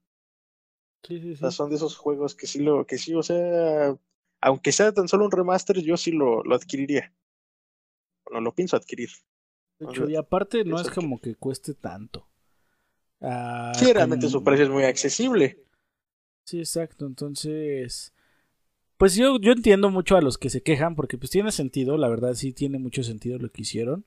Sí, 1.03 1.21
sí, 1.21 1.37
sí. 1.37 1.51
son 1.51 1.71
de 1.71 1.77
esos 1.77 1.97
juegos 1.97 2.35
que 2.35 2.47
sí 2.47 2.61
lo, 2.61 2.87
que 2.87 2.99
sí, 2.99 3.15
o 3.15 3.23
sea, 3.23 3.97
aunque 4.41 4.73
sea 4.73 4.93
tan 4.93 5.07
solo 5.07 5.27
un 5.27 5.31
remaster, 5.31 5.81
yo 5.81 5.97
sí 5.97 6.11
lo, 6.11 6.43
lo 6.43 6.57
adquiriría. 6.57 7.13
no 8.33 8.41
lo 8.41 8.55
pienso 8.55 8.77
adquirir. 8.77 9.11
De 9.79 9.87
hecho, 9.87 10.09
y 10.09 10.17
aparte 10.17 10.65
no 10.65 10.81
es 10.81 10.91
como 10.91 11.21
que 11.21 11.35
cueste 11.37 11.75
tanto. 11.75 12.27
Ah, 13.21 13.73
sí, 13.77 13.93
realmente 13.93 14.29
su 14.29 14.43
precio 14.43 14.65
es 14.65 14.71
muy 14.71 14.85
accesible. 14.85 15.63
Sí, 16.45 16.59
exacto. 16.59 17.07
Entonces, 17.07 18.13
pues 18.97 19.15
yo, 19.15 19.39
yo 19.39 19.53
entiendo 19.53 19.91
mucho 19.91 20.17
a 20.17 20.23
los 20.23 20.39
que 20.39 20.51
se 20.51 20.63
quejan 20.63 20.97
porque 20.97 21.19
pues 21.19 21.31
tiene 21.31 21.53
sentido, 21.53 21.99
la 21.99 22.09
verdad 22.09 22.35
sí 22.35 22.53
tiene 22.53 22.79
mucho 22.79 23.03
sentido 23.03 23.39
lo 23.39 23.51
que 23.53 23.63
hicieron 23.63 24.07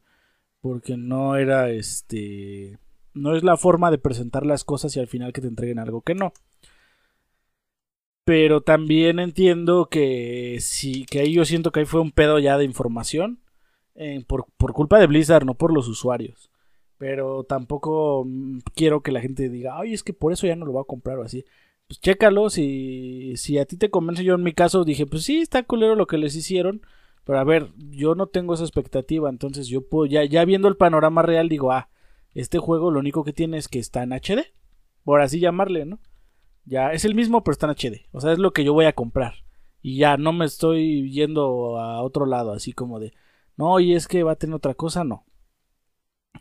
porque 0.61 0.97
no 0.97 1.35
era 1.35 1.69
este 1.69 2.77
no 3.13 3.35
es 3.35 3.43
la 3.43 3.57
forma 3.57 3.91
de 3.91 3.97
presentar 3.97 4.45
las 4.45 4.63
cosas 4.63 4.95
y 4.95 4.99
al 4.99 5.07
final 5.07 5.33
que 5.33 5.41
te 5.41 5.47
entreguen 5.47 5.79
algo 5.79 6.01
que 6.01 6.15
no. 6.15 6.33
Pero 8.23 8.61
también 8.61 9.19
entiendo 9.19 9.87
que 9.89 10.57
sí, 10.61 11.05
que 11.05 11.19
ahí 11.21 11.33
yo 11.33 11.45
siento 11.45 11.71
que 11.71 11.81
ahí 11.81 11.85
fue 11.85 12.01
un 12.01 12.11
pedo 12.11 12.39
ya 12.39 12.57
de 12.57 12.65
información 12.65 13.39
eh, 13.95 14.23
por, 14.27 14.45
por, 14.57 14.73
culpa 14.73 14.99
de 14.99 15.07
Blizzard, 15.07 15.45
no 15.45 15.55
por 15.55 15.73
los 15.73 15.87
usuarios. 15.87 16.51
Pero 16.97 17.43
tampoco 17.43 18.25
mm, 18.25 18.59
quiero 18.75 19.01
que 19.01 19.11
la 19.11 19.21
gente 19.21 19.49
diga, 19.49 19.79
ay, 19.79 19.93
es 19.93 20.03
que 20.03 20.13
por 20.13 20.31
eso 20.31 20.45
ya 20.47 20.55
no 20.55 20.65
lo 20.65 20.73
voy 20.73 20.81
a 20.81 20.87
comprar 20.87 21.17
o 21.17 21.23
así. 21.23 21.43
Pues 21.87 21.99
chécalo, 21.99 22.49
si, 22.51 23.33
si 23.35 23.57
a 23.57 23.65
ti 23.65 23.77
te 23.77 23.89
convence, 23.89 24.23
yo 24.23 24.35
en 24.35 24.43
mi 24.43 24.53
caso 24.53 24.85
dije, 24.85 25.07
pues 25.07 25.23
sí, 25.23 25.39
está 25.41 25.63
culero 25.63 25.95
lo 25.95 26.05
que 26.05 26.19
les 26.19 26.35
hicieron, 26.35 26.81
Pero 27.29 27.41
a 27.41 27.43
ver, 27.43 27.71
yo 27.77 28.15
no 28.15 28.25
tengo 28.25 28.55
esa 28.55 28.63
expectativa, 28.63 29.29
entonces 29.29 29.67
yo 29.67 29.87
puedo, 29.87 30.07
ya, 30.07 30.25
ya 30.25 30.43
viendo 30.45 30.67
el 30.67 30.77
panorama 30.77 31.21
real, 31.21 31.47
digo, 31.47 31.71
ah, 31.71 31.87
este 32.33 32.57
juego 32.57 32.89
lo 32.89 32.99
único 32.99 33.23
que 33.23 33.33
tiene 33.33 33.59
es 33.59 33.67
que 33.67 33.77
está 33.77 34.01
en 34.01 34.13
HD, 34.13 34.51
por 35.03 35.21
así 35.21 35.39
llamarle, 35.39 35.85
¿no? 35.85 35.99
Ya 36.65 36.91
es 36.91 37.05
el 37.05 37.13
mismo, 37.13 37.43
pero 37.43 37.51
está 37.51 37.67
en 37.67 37.73
HD. 37.73 38.07
O 38.13 38.19
sea, 38.19 38.31
es 38.31 38.39
lo 38.39 38.51
que 38.51 38.63
yo 38.63 38.73
voy 38.73 38.85
a 38.85 38.93
comprar. 38.93 39.35
Y 39.83 39.99
ya 39.99 40.17
no 40.17 40.33
me 40.33 40.45
estoy 40.45 41.11
yendo 41.11 41.77
a 41.77 42.01
otro 42.01 42.25
lado, 42.25 42.51
así 42.51 42.73
como 42.73 42.99
de, 42.99 43.13
no, 43.57 43.79
y 43.79 43.93
es 43.93 44.07
que 44.07 44.23
va 44.23 44.31
a 44.31 44.35
tener 44.35 44.55
otra 44.55 44.73
cosa, 44.73 45.03
no. 45.03 45.27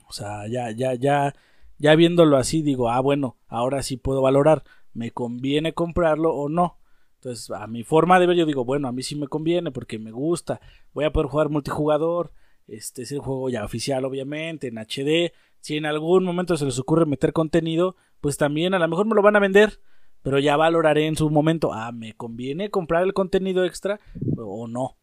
O 0.09 0.13
sea, 0.15 0.49
ya, 0.49 0.71
ya, 0.71 0.95
ya, 0.95 1.35
ya 1.77 1.95
viéndolo 1.97 2.39
así, 2.39 2.63
digo, 2.63 2.89
ah, 2.89 3.01
bueno, 3.01 3.37
ahora 3.47 3.83
sí 3.83 3.99
puedo 3.99 4.23
valorar, 4.23 4.65
¿me 4.95 5.11
conviene 5.11 5.75
comprarlo 5.75 6.35
o 6.35 6.49
no? 6.49 6.78
Entonces, 7.19 7.51
a 7.51 7.67
mi 7.67 7.83
forma 7.83 8.21
de 8.21 8.27
ver, 8.27 8.37
yo 8.37 8.47
digo, 8.47 8.65
bueno, 8.65 8.87
a 8.87 8.93
mí 8.93 9.03
sí 9.03 9.17
me 9.17 9.27
conviene 9.27 9.73
porque 9.73 9.99
me 9.99 10.13
gusta, 10.13 10.61
voy 10.95 11.05
a 11.05 11.13
poder 11.13 11.29
jugar 11.29 11.49
multijugador, 11.49 12.33
este 12.69 13.03
es 13.03 13.13
el 13.13 13.19
juego 13.19 13.51
ya 13.51 13.65
oficial, 13.65 14.05
obviamente, 14.05 14.69
en 14.69 14.79
HD. 14.79 15.33
Si 15.61 15.77
en 15.77 15.87
algún 15.87 16.23
momento 16.23 16.57
se 16.57 16.65
les 16.65 16.79
ocurre 16.79 17.07
meter 17.07 17.33
contenido, 17.33 17.97
pues 18.21 18.37
también 18.37 18.75
a 18.75 18.79
lo 18.79 18.87
mejor 18.87 19.07
me 19.07 19.17
lo 19.17 19.23
van 19.23 19.35
a 19.35 19.41
vender, 19.41 19.81
pero 20.23 20.39
ya 20.39 20.57
valoraré 20.57 21.07
en 21.07 21.17
su 21.17 21.29
momento, 21.29 21.73
ah, 21.73 21.91
¿me 21.91 22.15
conviene 22.15 22.71
comprar 22.71 23.03
el 23.03 23.15
contenido 23.15 23.65
extra 23.65 23.99
o 24.37 24.69
no? 24.69 24.97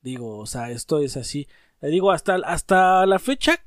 Digo, 0.00 0.38
o 0.38 0.46
sea, 0.46 0.70
esto 0.70 1.00
es 1.00 1.18
así. 1.18 1.46
Le 1.82 1.88
digo, 1.88 2.10
hasta, 2.10 2.36
hasta 2.36 3.04
la 3.06 3.18
fecha, 3.18 3.58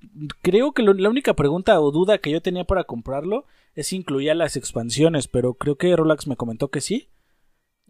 creo 0.42 0.72
que 0.72 0.82
la 0.84 1.10
única 1.10 1.36
pregunta 1.36 1.80
o 1.80 1.92
duda 1.92 2.18
que 2.18 2.32
yo 2.32 2.42
tenía 2.42 2.64
para 2.64 2.86
comprarlo 2.86 3.46
es 3.76 3.88
si 3.88 3.98
incluía 3.98 4.34
las 4.34 4.56
expansiones, 4.56 5.28
pero 5.28 5.56
creo 5.56 5.78
que 5.78 5.96
Rolax 5.96 6.28
me 6.28 6.38
comentó 6.38 6.70
que 6.70 6.82
sí. 6.82 7.10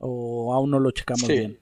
O 0.06 0.54
aún 0.54 0.70
no 0.70 0.80
lo 0.80 0.92
checamos 0.92 1.28
bien. 1.28 1.60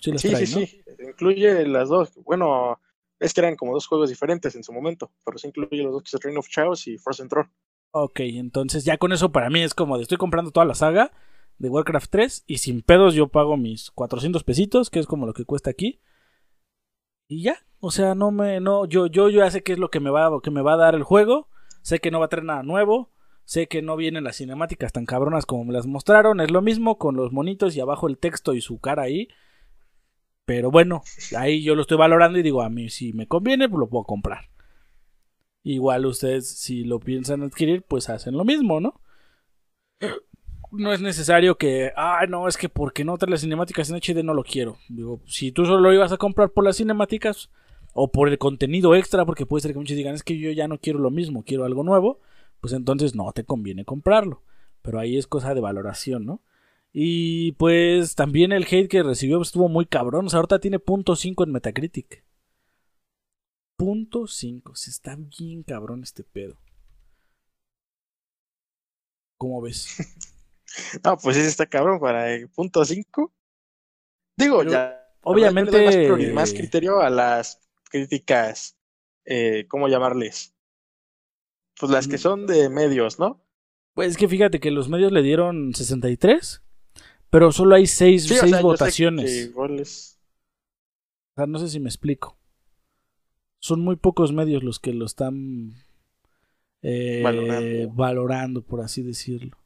Sí, 0.00 0.16
sí, 0.18 0.46
sí, 0.46 0.82
Incluye 1.00 1.66
las 1.66 1.88
dos. 1.88 2.12
Bueno, 2.24 2.78
es 3.18 3.34
que 3.34 3.40
eran 3.40 3.56
como 3.56 3.72
dos 3.72 3.88
juegos 3.88 4.08
diferentes 4.08 4.54
en 4.54 4.62
su 4.62 4.72
momento, 4.72 5.10
pero 5.24 5.36
sí 5.36 5.48
incluye 5.48 5.82
los 5.82 5.92
dos 5.92 6.04
que 6.04 6.10
son 6.10 6.20
Reign 6.22 6.38
of 6.38 6.48
Chaos 6.48 6.86
y 6.86 6.96
Frozen 6.96 7.28
Throne. 7.28 7.50
Ok, 7.90 8.20
entonces 8.20 8.84
ya 8.84 8.98
con 8.98 9.12
eso 9.12 9.32
para 9.32 9.50
mí 9.50 9.62
es 9.62 9.74
como 9.74 9.96
de 9.96 10.02
estoy 10.04 10.16
comprando 10.16 10.52
toda 10.52 10.64
la 10.64 10.76
saga 10.76 11.10
de 11.58 11.68
Warcraft 11.68 12.08
3 12.08 12.44
y 12.46 12.58
sin 12.58 12.82
pedos 12.82 13.14
yo 13.14 13.26
pago 13.26 13.56
mis 13.56 13.90
400 13.90 14.44
pesitos, 14.44 14.88
que 14.88 15.00
es 15.00 15.06
como 15.06 15.26
lo 15.26 15.34
que 15.34 15.44
cuesta 15.44 15.70
aquí. 15.70 16.00
Y 17.26 17.42
ya, 17.42 17.66
o 17.80 17.90
sea, 17.90 18.14
no 18.14 18.30
me 18.30 18.60
no 18.60 18.86
yo 18.86 19.08
yo 19.08 19.28
yo 19.28 19.40
ya 19.40 19.50
sé 19.50 19.64
qué 19.64 19.72
es 19.72 19.78
lo 19.80 19.90
que 19.90 19.98
me 19.98 20.10
va 20.10 20.40
que 20.40 20.52
me 20.52 20.62
va 20.62 20.74
a 20.74 20.76
dar 20.76 20.94
el 20.94 21.02
juego, 21.02 21.48
sé 21.82 21.98
que 21.98 22.12
no 22.12 22.20
va 22.20 22.26
a 22.26 22.28
traer 22.28 22.44
nada 22.44 22.62
nuevo, 22.62 23.10
sé 23.50 23.66
que 23.66 23.82
no 23.82 23.96
vienen 23.96 24.22
las 24.22 24.36
cinemáticas 24.36 24.92
tan 24.92 25.06
cabronas 25.06 25.44
como 25.44 25.64
me 25.64 25.72
las 25.72 25.84
mostraron, 25.84 26.40
es 26.40 26.52
lo 26.52 26.62
mismo 26.62 26.98
con 26.98 27.16
los 27.16 27.32
monitos 27.32 27.74
y 27.74 27.80
abajo 27.80 28.06
el 28.06 28.16
texto 28.16 28.54
y 28.54 28.60
su 28.60 28.78
cara 28.78 29.02
ahí. 29.02 29.26
Pero 30.44 30.70
bueno, 30.70 31.02
ahí 31.36 31.60
yo 31.64 31.74
lo 31.74 31.82
estoy 31.82 31.98
valorando 31.98 32.38
y 32.38 32.44
digo, 32.44 32.62
a 32.62 32.70
mí 32.70 32.90
si 32.90 33.12
me 33.12 33.26
conviene, 33.26 33.68
pues 33.68 33.80
lo 33.80 33.88
puedo 33.88 34.04
comprar. 34.04 34.50
Igual 35.64 36.06
ustedes, 36.06 36.60
si 36.60 36.84
lo 36.84 37.00
piensan 37.00 37.42
adquirir, 37.42 37.82
pues 37.82 38.08
hacen 38.08 38.36
lo 38.36 38.44
mismo, 38.44 38.78
¿no? 38.78 39.00
No 40.70 40.92
es 40.92 41.00
necesario 41.00 41.58
que, 41.58 41.90
ah, 41.96 42.24
no, 42.28 42.46
es 42.46 42.56
que 42.56 42.68
porque 42.68 43.04
no 43.04 43.18
trae 43.18 43.32
las 43.32 43.40
cinemáticas 43.40 43.90
en 43.90 43.96
HD 43.96 44.22
no 44.22 44.32
lo 44.32 44.44
quiero. 44.44 44.78
Digo, 44.88 45.22
si 45.26 45.50
tú 45.50 45.66
solo 45.66 45.80
lo 45.80 45.92
ibas 45.92 46.12
a 46.12 46.18
comprar 46.18 46.50
por 46.50 46.62
las 46.62 46.76
cinemáticas 46.76 47.50
o 47.94 48.12
por 48.12 48.28
el 48.28 48.38
contenido 48.38 48.94
extra, 48.94 49.26
porque 49.26 49.44
puede 49.44 49.62
ser 49.62 49.72
que 49.72 49.78
muchos 49.80 49.96
digan, 49.96 50.14
es 50.14 50.22
que 50.22 50.38
yo 50.38 50.52
ya 50.52 50.68
no 50.68 50.78
quiero 50.78 51.00
lo 51.00 51.10
mismo, 51.10 51.42
quiero 51.42 51.64
algo 51.64 51.82
nuevo, 51.82 52.20
pues 52.60 52.72
entonces 52.72 53.14
no 53.14 53.32
te 53.32 53.44
conviene 53.44 53.84
comprarlo. 53.84 54.42
Pero 54.82 54.98
ahí 54.98 55.16
es 55.18 55.26
cosa 55.26 55.54
de 55.54 55.60
valoración, 55.60 56.24
¿no? 56.24 56.42
Y 56.92 57.52
pues 57.52 58.14
también 58.14 58.52
el 58.52 58.64
hate 58.64 58.88
que 58.88 59.02
recibió 59.02 59.40
estuvo 59.40 59.68
muy 59.68 59.86
cabrón. 59.86 60.26
O 60.26 60.28
sea, 60.28 60.38
ahorita 60.38 60.58
tiene 60.58 60.78
punto 60.78 61.14
.5 61.14 61.44
en 61.44 61.52
Metacritic. 61.52 62.24
Punto 63.76 64.22
.5. 64.22 64.74
Se 64.74 64.90
está 64.90 65.16
bien 65.16 65.62
cabrón 65.62 66.02
este 66.02 66.24
pedo. 66.24 66.60
¿Cómo 69.36 69.62
ves? 69.62 69.96
no, 71.04 71.16
pues 71.16 71.36
ese 71.36 71.48
está 71.48 71.66
cabrón 71.66 72.00
para 72.00 72.34
el 72.34 72.48
punto 72.48 72.82
.5. 72.82 73.30
Digo, 74.36 74.64
ya. 74.64 74.96
Obviamente. 75.22 76.08
Más, 76.10 76.32
más, 76.32 76.52
criterio 76.52 77.00
a 77.00 77.10
las 77.10 77.60
críticas. 77.84 78.76
Eh, 79.24 79.66
¿Cómo 79.68 79.88
llamarles? 79.88 80.54
Pues 81.80 81.90
las 81.90 82.06
que 82.06 82.18
son 82.18 82.46
de 82.46 82.68
medios, 82.68 83.18
¿no? 83.18 83.42
Pues 83.94 84.10
es 84.10 84.16
que 84.16 84.28
fíjate 84.28 84.60
que 84.60 84.70
los 84.70 84.88
medios 84.88 85.10
le 85.12 85.22
dieron 85.22 85.74
63 85.74 86.62
pero 87.30 87.52
solo 87.52 87.76
hay 87.76 87.86
seis, 87.86 88.28
votaciones. 88.60 89.52
O 89.54 89.68
sea, 91.36 91.46
no 91.46 91.58
sé 91.60 91.68
si 91.68 91.78
me 91.78 91.88
explico. 91.88 92.36
Son 93.60 93.80
muy 93.80 93.96
pocos 93.96 94.32
medios 94.32 94.64
los 94.64 94.80
que 94.80 94.92
lo 94.92 95.06
están 95.06 95.74
eh, 96.82 97.88
valorando. 97.92 98.62
por 98.62 98.80
así 98.80 99.02
decirlo. 99.02 99.56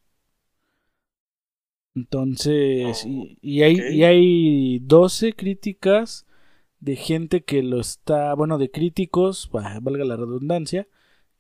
Entonces, 1.94 3.06
y, 3.06 3.62
hay, 3.62 3.78
y 3.92 4.02
hay 4.02 4.78
12 4.80 5.32
críticas 5.32 6.26
de 6.80 6.96
gente 6.96 7.44
que 7.44 7.62
lo 7.62 7.80
está, 7.80 8.34
bueno, 8.34 8.58
de 8.58 8.70
críticos, 8.70 9.48
valga 9.52 10.04
la 10.04 10.16
redundancia, 10.16 10.88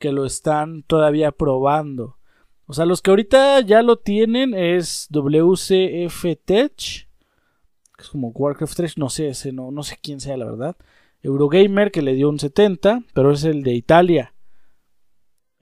que 0.04 0.12
lo 0.12 0.26
están 0.26 0.82
todavía 0.82 1.32
probando. 1.32 2.18
O 2.66 2.74
sea, 2.74 2.84
los 2.84 3.00
que 3.00 3.08
ahorita 3.08 3.62
ya 3.62 3.80
lo 3.80 3.96
tienen 3.96 4.52
es 4.52 5.08
WCF 5.08 6.26
Tech, 6.44 6.76
que 6.76 8.02
es 8.02 8.08
como 8.10 8.28
Warcraft 8.28 8.76
3, 8.76 8.98
no 8.98 9.08
sé, 9.08 9.28
ese 9.28 9.50
no, 9.50 9.70
no 9.70 9.82
sé 9.82 9.96
quién 10.02 10.20
sea 10.20 10.36
la 10.36 10.44
verdad. 10.44 10.76
Eurogamer 11.22 11.90
que 11.90 12.02
le 12.02 12.12
dio 12.12 12.28
un 12.28 12.38
70, 12.38 13.04
pero 13.14 13.32
es 13.32 13.44
el 13.44 13.62
de 13.62 13.72
Italia. 13.72 14.34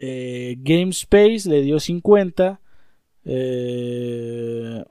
Eh, 0.00 0.56
GameSpace 0.58 1.48
le 1.48 1.62
dio 1.62 1.78
50. 1.78 2.60
Eh, 3.24 4.84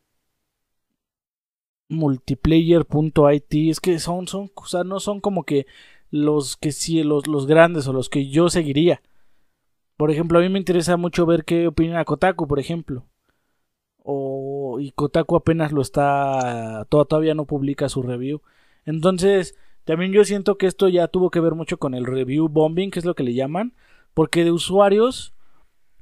multiplayer.it 1.90 3.70
es 3.70 3.82
que 3.82 4.00
son, 4.00 4.30
son, 4.30 4.50
o 4.56 4.66
sea, 4.66 4.86
no 4.86 5.02
son 5.02 5.20
como 5.20 5.44
que 5.44 5.66
los 6.10 6.56
que 6.56 6.72
sí, 6.72 7.04
los, 7.04 7.28
los 7.28 7.48
grandes 7.48 7.86
o 7.90 7.92
los 7.92 8.08
que 8.08 8.30
yo 8.30 8.50
seguiría. 8.50 9.02
Por 10.02 10.10
ejemplo, 10.10 10.40
a 10.40 10.42
mí 10.42 10.50
me 10.50 10.58
interesa 10.58 10.98
mucho 10.98 11.28
ver 11.28 11.46
qué 11.46 11.68
opina 11.68 12.04
Kotaku, 12.06 12.48
por 12.48 12.58
ejemplo. 12.58 13.06
O, 13.98 14.80
y 14.80 14.90
Kotaku 14.94 15.36
apenas 15.36 15.72
lo 15.72 15.84
está. 15.84 16.88
Todavía 16.90 17.36
no 17.36 17.46
publica 17.46 17.88
su 17.88 18.02
review. 18.02 18.42
Entonces, 18.84 19.56
también 19.84 20.12
yo 20.12 20.26
siento 20.26 20.58
que 20.58 20.66
esto 20.66 20.90
ya 20.90 21.08
tuvo 21.08 21.30
que 21.30 21.40
ver 21.40 21.54
mucho 21.54 21.78
con 21.78 21.94
el 21.94 22.08
review 22.08 22.50
bombing, 22.50 22.90
que 22.90 22.98
es 22.98 23.06
lo 23.06 23.14
que 23.14 23.22
le 23.22 23.36
llaman. 23.36 23.76
Porque 24.16 24.44
de 24.44 24.50
usuarios, 24.52 25.36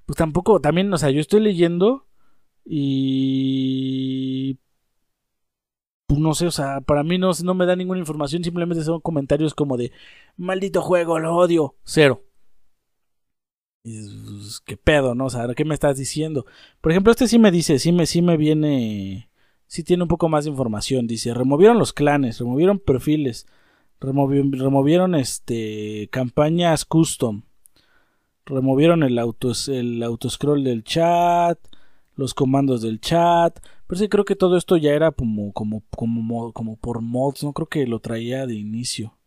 pues 0.06 0.16
tampoco. 0.16 0.62
También, 0.62 0.94
o 0.94 0.98
sea, 0.98 1.10
yo 1.10 1.20
estoy 1.20 1.42
leyendo. 1.42 2.06
Y. 2.64 4.60
Pues 6.08 6.22
no 6.22 6.34
sé, 6.36 6.48
o 6.48 6.52
sea, 6.52 6.80
para 6.80 7.04
mí 7.04 7.18
no, 7.18 7.32
no 7.44 7.54
me 7.54 7.66
da 7.66 7.76
ninguna 7.76 8.00
información. 8.00 8.46
Simplemente 8.46 8.82
son 8.86 9.02
comentarios 9.02 9.54
como 9.54 9.76
de. 9.76 9.92
Maldito 10.38 10.82
juego, 10.82 11.20
lo 11.20 11.36
odio. 11.36 11.76
Cero. 11.84 12.29
Y 13.84 14.02
pues, 14.02 14.60
¿qué 14.66 14.78
pedo, 14.78 15.16
no? 15.16 15.26
O 15.26 15.30
sea, 15.30 15.48
¿qué 15.56 15.66
me 15.66 15.74
estás 15.74 15.98
diciendo? 15.98 16.46
Por 16.82 16.92
ejemplo, 16.92 17.12
este 17.12 17.28
sí 17.28 17.40
me 17.40 17.52
dice, 17.52 17.80
sí 17.80 17.92
me, 17.92 18.06
sí 18.06 18.22
me 18.22 18.38
viene, 18.38 19.30
sí 19.68 19.84
tiene 19.84 20.04
un 20.04 20.10
poco 20.10 20.30
más 20.30 20.46
de 20.46 20.52
información. 20.52 21.08
Dice, 21.08 21.34
removieron 21.34 21.80
los 21.80 21.94
clanes, 21.94 22.40
removieron 22.40 22.80
perfiles, 22.80 23.48
removieron, 24.00 24.52
removieron 24.54 25.16
este, 25.16 26.10
campañas 26.12 26.86
custom, 26.86 27.44
removieron 28.46 29.04
el, 29.04 29.18
autos, 29.20 29.70
el 29.70 30.04
autoscroll 30.04 30.64
del 30.64 30.84
chat, 30.84 31.60
los 32.16 32.34
comandos 32.34 32.82
del 32.82 33.00
chat. 33.00 33.60
Pero 33.88 34.00
sí 34.00 34.10
creo 34.10 34.26
que 34.26 34.36
todo 34.36 34.58
esto 34.58 34.78
ya 34.78 34.92
era 34.94 35.12
como, 35.12 35.54
como, 35.54 35.84
como, 35.92 36.54
como 36.54 36.78
por 36.78 37.02
mods, 37.02 37.44
no 37.44 37.54
creo 37.54 37.68
que 37.68 37.88
lo 37.88 38.00
traía 38.00 38.46
de 38.46 38.56
inicio. 38.56 39.19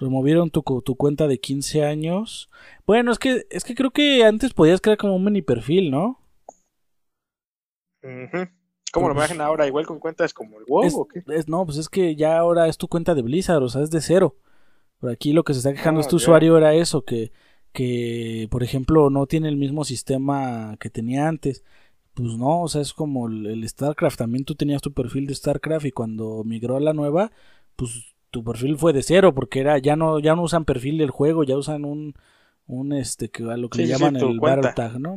Removieron 0.00 0.50
tu, 0.50 0.62
tu 0.62 0.96
cuenta 0.96 1.28
de 1.28 1.38
15 1.38 1.84
años. 1.84 2.48
Bueno, 2.86 3.12
es 3.12 3.18
que, 3.18 3.46
es 3.50 3.64
que 3.64 3.74
creo 3.74 3.90
que 3.90 4.24
antes 4.24 4.54
podías 4.54 4.80
crear 4.80 4.96
como 4.96 5.14
un 5.14 5.24
mini 5.24 5.42
perfil, 5.42 5.90
¿no? 5.90 6.18
¿Cómo 8.92 9.08
lo 9.10 9.14
manejan 9.14 9.42
ahora? 9.42 9.66
¿Igual 9.66 9.86
con 9.86 9.98
cuentas 9.98 10.32
como 10.32 10.58
el 10.58 10.64
WoW 10.66 11.00
o 11.00 11.06
qué? 11.06 11.22
no, 11.46 11.66
pues 11.66 11.76
es 11.76 11.90
que 11.90 12.16
ya 12.16 12.38
ahora 12.38 12.66
es 12.66 12.78
tu 12.78 12.88
cuenta 12.88 13.14
de 13.14 13.20
Blizzard, 13.20 13.62
o 13.62 13.68
sea, 13.68 13.82
es 13.82 13.90
de 13.90 14.00
cero. 14.00 14.38
Por 15.00 15.10
aquí 15.10 15.34
lo 15.34 15.44
que 15.44 15.52
se 15.52 15.58
está 15.58 15.72
quejando 15.74 16.00
ah, 16.00 16.02
este 16.02 16.16
usuario 16.16 16.56
era 16.56 16.72
eso, 16.72 17.04
que, 17.04 17.30
que, 17.72 18.48
por 18.50 18.62
ejemplo, 18.62 19.10
no 19.10 19.26
tiene 19.26 19.48
el 19.48 19.56
mismo 19.58 19.84
sistema 19.84 20.78
que 20.80 20.88
tenía 20.88 21.28
antes. 21.28 21.62
Pues 22.14 22.38
no, 22.38 22.62
o 22.62 22.68
sea, 22.68 22.80
es 22.80 22.94
como 22.94 23.28
el, 23.28 23.46
el 23.46 23.68
StarCraft. 23.68 24.18
También 24.18 24.46
tú 24.46 24.54
tenías 24.54 24.80
tu 24.80 24.94
perfil 24.94 25.26
de 25.26 25.34
StarCraft 25.34 25.84
y 25.84 25.92
cuando 25.92 26.42
migró 26.44 26.78
a 26.78 26.80
la 26.80 26.94
nueva, 26.94 27.32
pues 27.76 28.14
tu 28.30 28.44
perfil 28.44 28.76
fue 28.76 28.92
de 28.92 29.02
cero 29.02 29.34
porque 29.34 29.60
era 29.60 29.78
ya 29.78 29.96
no 29.96 30.18
ya 30.18 30.34
no 30.34 30.42
usan 30.42 30.64
perfil 30.64 30.98
del 30.98 31.10
juego 31.10 31.44
ya 31.44 31.56
usan 31.56 31.84
un 31.84 32.14
un 32.66 32.92
este 32.92 33.30
que 33.30 33.42
a 33.44 33.56
lo 33.56 33.68
que 33.68 33.78
le 33.78 33.88
llaman 33.88 34.16
el 34.16 34.38
battle 34.38 34.72
tag 34.74 35.00
no 35.00 35.16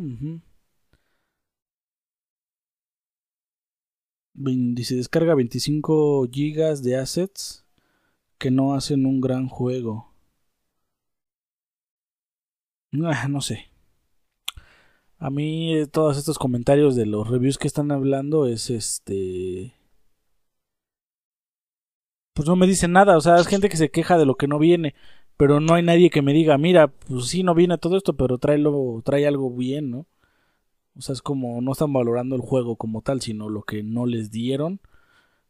Dice, 4.35 4.95
descarga 4.95 5.35
25 5.35 6.27
gigas 6.31 6.81
de 6.81 6.97
assets 6.97 7.65
que 8.39 8.49
no 8.49 8.73
hacen 8.73 9.05
un 9.05 9.21
gran 9.21 9.47
juego. 9.47 10.11
Ah, 13.03 13.27
no 13.27 13.41
sé. 13.41 13.69
A 15.19 15.29
mí 15.29 15.75
eh, 15.75 15.87
todos 15.87 16.17
estos 16.17 16.39
comentarios 16.39 16.95
de 16.95 17.05
los 17.05 17.29
reviews 17.29 17.57
que 17.57 17.67
están 17.67 17.91
hablando 17.91 18.47
es 18.47 18.69
este... 18.69 19.73
Pues 22.33 22.47
no 22.47 22.55
me 22.55 22.67
dicen 22.67 22.91
nada, 22.91 23.15
o 23.17 23.21
sea, 23.21 23.37
es 23.37 23.47
gente 23.47 23.69
que 23.69 23.77
se 23.77 23.91
queja 23.91 24.17
de 24.17 24.25
lo 24.25 24.35
que 24.35 24.47
no 24.47 24.57
viene, 24.57 24.95
pero 25.37 25.59
no 25.59 25.75
hay 25.75 25.83
nadie 25.83 26.09
que 26.09 26.21
me 26.21 26.33
diga, 26.33 26.57
mira, 26.57 26.87
pues 26.87 27.27
sí, 27.27 27.43
no 27.43 27.53
viene 27.53 27.77
todo 27.77 27.95
esto, 27.95 28.15
pero 28.15 28.37
tráelo, 28.39 29.01
trae 29.05 29.27
algo 29.27 29.51
bien, 29.51 29.91
¿no? 29.91 30.07
O 30.95 31.01
sea, 31.01 31.13
es 31.13 31.21
como 31.21 31.61
no 31.61 31.71
están 31.71 31.91
valorando 31.93 32.35
el 32.35 32.41
juego 32.41 32.75
como 32.75 33.01
tal, 33.01 33.21
sino 33.21 33.49
lo 33.49 33.63
que 33.63 33.83
no 33.83 34.05
les 34.05 34.31
dieron. 34.31 34.79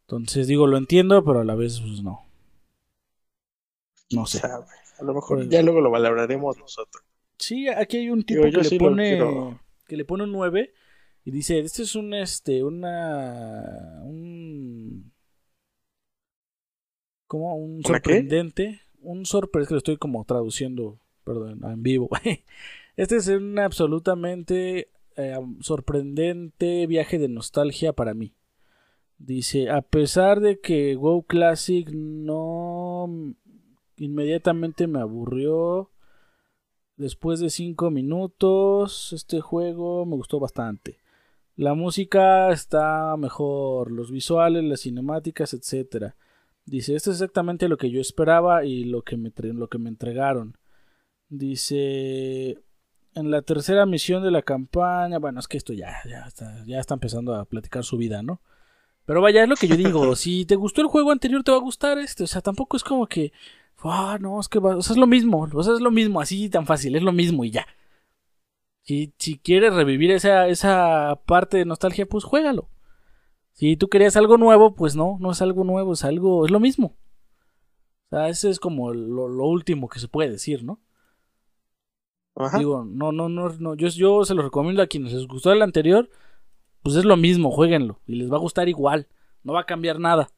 Entonces 0.02 0.46
digo, 0.46 0.66
lo 0.66 0.76
entiendo, 0.76 1.22
pero 1.24 1.40
a 1.40 1.44
la 1.44 1.54
vez 1.54 1.80
pues 1.80 2.02
no. 2.02 2.22
No 4.10 4.26
sé. 4.26 4.40
A 4.46 5.02
lo 5.02 5.14
mejor 5.14 5.48
ya 5.48 5.62
luego 5.62 5.80
lo 5.80 5.90
valoraremos 5.90 6.58
nosotros. 6.58 7.04
Sí, 7.38 7.68
aquí 7.68 7.98
hay 7.98 8.10
un 8.10 8.22
tipo 8.22 8.42
que 8.42 8.50
le 8.50 8.78
pone 8.78 9.58
que 9.86 9.96
le 9.96 10.04
pone 10.04 10.24
un 10.24 10.32
9 10.32 10.72
y 11.24 11.30
dice, 11.30 11.58
este 11.58 11.82
es 11.82 11.94
un 11.94 12.14
este 12.14 12.62
una 12.62 14.02
un 14.04 15.13
como 17.34 17.56
un 17.56 17.82
sorprendente, 17.82 18.80
un 19.00 19.26
sorpresa 19.26 19.66
que 19.66 19.74
lo 19.74 19.78
estoy 19.78 19.96
como 19.96 20.24
traduciendo, 20.24 21.00
perdón, 21.24 21.64
en 21.64 21.82
vivo. 21.82 22.08
este 22.96 23.16
es 23.16 23.26
un 23.26 23.58
absolutamente 23.58 24.88
eh, 25.16 25.36
sorprendente 25.58 26.86
viaje 26.86 27.18
de 27.18 27.26
nostalgia 27.26 27.92
para 27.92 28.14
mí. 28.14 28.36
Dice, 29.18 29.68
a 29.68 29.82
pesar 29.82 30.38
de 30.38 30.60
que 30.60 30.94
WoW 30.94 31.24
Classic 31.24 31.90
no 31.90 33.34
inmediatamente 33.96 34.86
me 34.86 35.00
aburrió, 35.00 35.90
después 36.96 37.40
de 37.40 37.50
5 37.50 37.90
minutos, 37.90 39.12
este 39.12 39.40
juego 39.40 40.06
me 40.06 40.14
gustó 40.14 40.38
bastante. 40.38 40.98
La 41.56 41.74
música 41.74 42.52
está 42.52 43.16
mejor, 43.16 43.90
los 43.90 44.12
visuales, 44.12 44.62
las 44.62 44.82
cinemáticas, 44.82 45.52
etc. 45.52 46.14
Dice, 46.66 46.94
esto 46.94 47.10
es 47.10 47.16
exactamente 47.16 47.68
lo 47.68 47.76
que 47.76 47.90
yo 47.90 48.00
esperaba 48.00 48.64
y 48.64 48.84
lo 48.84 49.02
que 49.02 49.16
me, 49.16 49.32
lo 49.36 49.68
que 49.68 49.78
me 49.78 49.90
entregaron. 49.90 50.56
Dice, 51.28 52.58
en 53.14 53.30
la 53.30 53.42
tercera 53.42 53.86
misión 53.86 54.22
de 54.22 54.30
la 54.30 54.42
campaña, 54.42 55.18
bueno, 55.18 55.40
es 55.40 55.48
que 55.48 55.56
esto 55.56 55.72
ya, 55.72 55.96
ya, 56.08 56.24
está, 56.26 56.64
ya 56.66 56.80
está 56.80 56.94
empezando 56.94 57.34
a 57.34 57.44
platicar 57.44 57.84
su 57.84 57.96
vida, 57.96 58.22
¿no? 58.22 58.40
Pero 59.06 59.20
vaya, 59.20 59.42
es 59.42 59.48
lo 59.48 59.56
que 59.56 59.68
yo 59.68 59.76
digo, 59.76 60.16
si 60.16 60.46
te 60.46 60.56
gustó 60.56 60.80
el 60.80 60.88
juego 60.88 61.12
anterior, 61.12 61.42
te 61.42 61.52
va 61.52 61.58
a 61.58 61.60
gustar 61.60 61.98
este, 61.98 62.24
o 62.24 62.26
sea, 62.26 62.40
tampoco 62.40 62.76
es 62.76 62.84
como 62.84 63.06
que, 63.06 63.32
ah, 63.82 64.18
no, 64.20 64.40
es 64.40 64.48
que 64.48 64.58
o 64.58 64.82
sea, 64.82 64.94
es 64.94 64.98
lo 64.98 65.06
mismo, 65.06 65.48
o 65.52 65.62
sea, 65.62 65.74
es 65.74 65.80
lo 65.80 65.90
mismo, 65.90 66.20
así 66.20 66.48
tan 66.48 66.66
fácil, 66.66 66.96
es 66.96 67.02
lo 67.02 67.12
mismo 67.12 67.44
y 67.44 67.50
ya. 67.50 67.66
Si, 68.82 69.14
si 69.18 69.38
quieres 69.38 69.74
revivir 69.74 70.10
esa, 70.10 70.46
esa 70.48 71.20
parte 71.26 71.56
de 71.58 71.64
nostalgia, 71.64 72.06
pues 72.06 72.24
juégalo. 72.24 72.68
Si 73.54 73.76
tú 73.76 73.88
querías 73.88 74.16
algo 74.16 74.36
nuevo, 74.36 74.74
pues 74.74 74.96
no, 74.96 75.16
no 75.20 75.30
es 75.30 75.40
algo 75.40 75.64
nuevo, 75.64 75.92
es 75.92 76.04
algo, 76.04 76.44
es 76.44 76.50
lo 76.50 76.60
mismo. 76.60 76.96
O 78.10 78.16
sea, 78.16 78.28
ese 78.28 78.50
es 78.50 78.58
como 78.58 78.92
lo, 78.92 79.28
lo 79.28 79.46
último 79.46 79.88
que 79.88 80.00
se 80.00 80.08
puede 80.08 80.30
decir, 80.30 80.64
¿no? 80.64 80.80
Digo, 82.58 82.84
no, 82.84 83.12
no, 83.12 83.28
no, 83.28 83.48
no. 83.48 83.74
Yo, 83.76 83.86
yo 83.88 84.24
se 84.24 84.34
lo 84.34 84.42
recomiendo 84.42 84.82
a 84.82 84.88
quienes 84.88 85.12
les 85.12 85.28
gustó 85.28 85.52
el 85.52 85.62
anterior. 85.62 86.10
Pues 86.82 86.96
es 86.96 87.04
lo 87.04 87.16
mismo, 87.16 87.52
jueguenlo. 87.52 88.00
Y 88.06 88.16
les 88.16 88.30
va 88.30 88.36
a 88.36 88.40
gustar 88.40 88.68
igual. 88.68 89.06
No 89.44 89.52
va 89.52 89.60
a 89.60 89.66
cambiar 89.66 90.00
nada. 90.00 90.28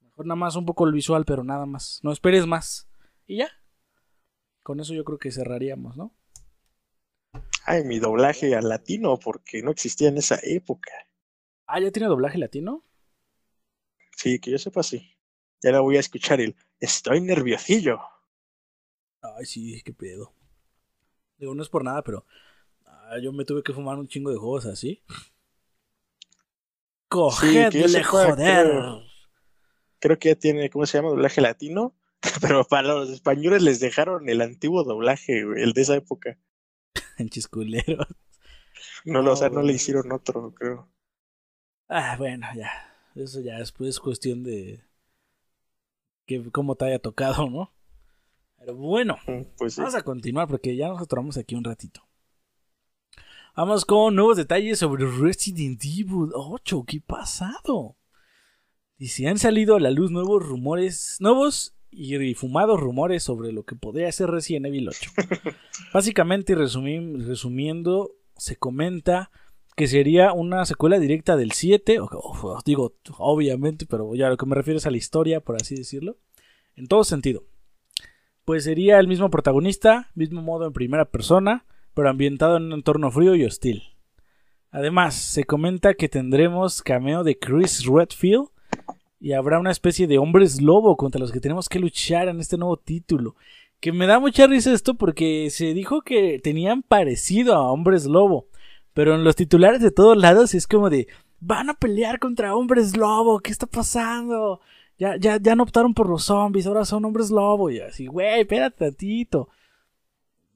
Mejor 0.00 0.26
nada 0.26 0.36
más 0.36 0.56
un 0.56 0.64
poco 0.64 0.86
el 0.86 0.92
visual, 0.92 1.26
pero 1.26 1.44
nada 1.44 1.66
más. 1.66 2.00
No 2.02 2.10
esperes 2.10 2.46
más. 2.46 2.88
Y 3.26 3.38
ya. 3.38 3.48
Con 4.62 4.80
eso 4.80 4.94
yo 4.94 5.04
creo 5.04 5.18
que 5.18 5.30
cerraríamos, 5.30 5.96
¿no? 5.98 6.14
Ay, 7.66 7.84
mi 7.84 7.98
doblaje 7.98 8.54
al 8.54 8.68
latino, 8.68 9.18
porque 9.18 9.62
no 9.62 9.70
existía 9.70 10.08
en 10.08 10.16
esa 10.16 10.38
época. 10.42 10.90
Ah, 11.66 11.80
¿ya 11.80 11.90
tiene 11.90 12.08
doblaje 12.08 12.38
latino? 12.38 12.84
Sí, 14.16 14.38
que 14.38 14.50
yo 14.50 14.58
sepa 14.58 14.82
sí. 14.82 15.16
Ya 15.62 15.72
la 15.72 15.80
voy 15.80 15.96
a 15.96 16.00
escuchar 16.00 16.40
el 16.40 16.56
Estoy 16.80 17.20
nerviosillo. 17.20 18.00
Ay, 19.22 19.46
sí, 19.46 19.80
qué 19.82 19.92
pedo. 19.92 20.34
Digo, 21.38 21.54
no 21.54 21.62
es 21.62 21.68
por 21.68 21.82
nada, 21.82 22.02
pero 22.02 22.26
ah, 22.84 23.16
yo 23.22 23.32
me 23.32 23.44
tuve 23.44 23.62
que 23.62 23.72
fumar 23.72 23.98
un 23.98 24.06
chingo 24.06 24.30
de 24.30 24.36
juegos 24.36 24.66
así. 24.66 25.02
Cogedle, 27.08 28.04
joder. 28.04 29.02
Creo, 29.98 30.18
que 30.18 30.28
ya 30.30 30.34
tiene, 30.34 30.68
¿cómo 30.68 30.84
se 30.84 30.98
llama? 30.98 31.10
Doblaje 31.10 31.40
latino. 31.40 31.94
Pero 32.40 32.64
para 32.64 32.88
los 32.88 33.10
españoles 33.10 33.62
les 33.62 33.80
dejaron 33.80 34.28
el 34.28 34.40
antiguo 34.40 34.84
doblaje, 34.84 35.40
el 35.40 35.72
de 35.72 35.82
esa 35.82 35.96
época. 35.96 36.38
En 37.18 37.28
chisculero. 37.28 38.06
No, 39.04 39.22
lo, 39.22 39.32
o 39.32 39.36
sea, 39.36 39.48
no 39.48 39.62
le 39.62 39.72
hicieron 39.72 40.10
otro, 40.10 40.52
creo. 40.54 40.88
Ah, 41.88 42.16
bueno, 42.18 42.46
ya. 42.56 42.70
Eso 43.14 43.40
ya 43.40 43.58
después 43.58 43.90
es 43.90 44.00
cuestión 44.00 44.42
de 44.42 44.82
que 46.26 46.50
cómo 46.50 46.74
te 46.74 46.86
haya 46.86 46.98
tocado, 46.98 47.48
¿no? 47.48 47.72
Pero 48.58 48.74
bueno, 48.74 49.18
mm, 49.26 49.42
pues 49.58 49.76
vamos 49.76 49.94
a 49.94 50.02
continuar 50.02 50.48
porque 50.48 50.74
ya 50.74 50.88
nos 50.88 51.00
atoramos 51.00 51.36
aquí 51.36 51.54
un 51.54 51.64
ratito. 51.64 52.02
Vamos 53.56 53.84
con 53.84 54.16
nuevos 54.16 54.36
detalles 54.36 54.80
sobre 54.80 55.06
Resident 55.06 55.80
Evil 55.84 56.30
8. 56.34 56.84
¿Qué 56.86 57.00
pasado? 57.00 57.96
Dice, 58.98 59.28
han 59.28 59.38
salido 59.38 59.76
a 59.76 59.80
la 59.80 59.90
luz 59.90 60.10
nuevos 60.10 60.44
rumores, 60.44 61.18
nuevos 61.20 61.76
y 61.90 62.34
fumados 62.34 62.80
rumores 62.80 63.22
sobre 63.22 63.52
lo 63.52 63.64
que 63.64 63.76
podría 63.76 64.10
ser 64.10 64.30
Resident 64.30 64.66
Evil 64.66 64.88
8. 64.88 65.10
Básicamente, 65.92 66.56
resumiendo, 66.56 68.10
se 68.36 68.56
comenta 68.56 69.30
que 69.74 69.86
sería 69.88 70.32
una 70.32 70.64
secuela 70.66 70.98
directa 70.98 71.36
del 71.36 71.52
7, 71.52 71.98
digo, 72.64 72.94
obviamente, 73.18 73.86
pero 73.86 74.14
ya 74.14 74.28
lo 74.28 74.36
que 74.36 74.46
me 74.46 74.54
refiero 74.54 74.78
es 74.78 74.86
a 74.86 74.90
la 74.90 74.96
historia, 74.96 75.40
por 75.40 75.56
así 75.56 75.74
decirlo, 75.74 76.16
en 76.76 76.86
todo 76.86 77.04
sentido 77.04 77.44
pues 78.44 78.64
sería 78.64 78.98
el 78.98 79.08
mismo 79.08 79.30
protagonista, 79.30 80.10
mismo 80.14 80.42
modo 80.42 80.66
en 80.66 80.72
primera 80.72 81.06
persona, 81.06 81.64
pero 81.94 82.10
ambientado 82.10 82.56
en 82.56 82.64
un 82.64 82.72
entorno 82.72 83.10
frío 83.10 83.34
y 83.34 83.44
hostil. 83.44 83.82
Además, 84.70 85.14
se 85.14 85.44
comenta 85.44 85.94
que 85.94 86.08
tendremos 86.08 86.82
cameo 86.82 87.24
de 87.24 87.38
Chris 87.38 87.86
Redfield 87.86 88.48
y 89.20 89.32
habrá 89.32 89.58
una 89.58 89.70
especie 89.70 90.06
de 90.06 90.18
hombres 90.18 90.60
lobo 90.60 90.96
contra 90.96 91.20
los 91.20 91.32
que 91.32 91.40
tenemos 91.40 91.68
que 91.68 91.78
luchar 91.78 92.28
en 92.28 92.40
este 92.40 92.58
nuevo 92.58 92.76
título. 92.76 93.36
Que 93.80 93.92
me 93.92 94.06
da 94.06 94.18
mucha 94.18 94.46
risa 94.46 94.72
esto 94.72 94.94
porque 94.94 95.48
se 95.50 95.72
dijo 95.72 96.02
que 96.02 96.40
tenían 96.42 96.82
parecido 96.82 97.54
a 97.54 97.70
hombres 97.72 98.04
lobo, 98.06 98.48
pero 98.94 99.14
en 99.14 99.24
los 99.24 99.36
titulares 99.36 99.82
de 99.82 99.90
todos 99.90 100.16
lados 100.16 100.54
es 100.54 100.66
como 100.66 100.88
de 100.88 101.08
van 101.40 101.68
a 101.70 101.74
pelear 101.74 102.18
contra 102.18 102.54
hombres 102.56 102.96
lobo, 102.96 103.40
¿qué 103.40 103.50
está 103.50 103.66
pasando? 103.66 104.60
Ya, 104.98 105.16
ya, 105.16 105.38
ya 105.40 105.56
no 105.56 105.64
optaron 105.64 105.92
por 105.94 106.08
los 106.08 106.24
zombies, 106.24 106.66
ahora 106.66 106.84
son 106.84 107.04
hombres 107.04 107.30
lobo. 107.30 107.70
Y 107.70 107.80
así, 107.80 108.06
güey, 108.06 108.40
espérate 108.40 108.78
tantito. 108.78 109.48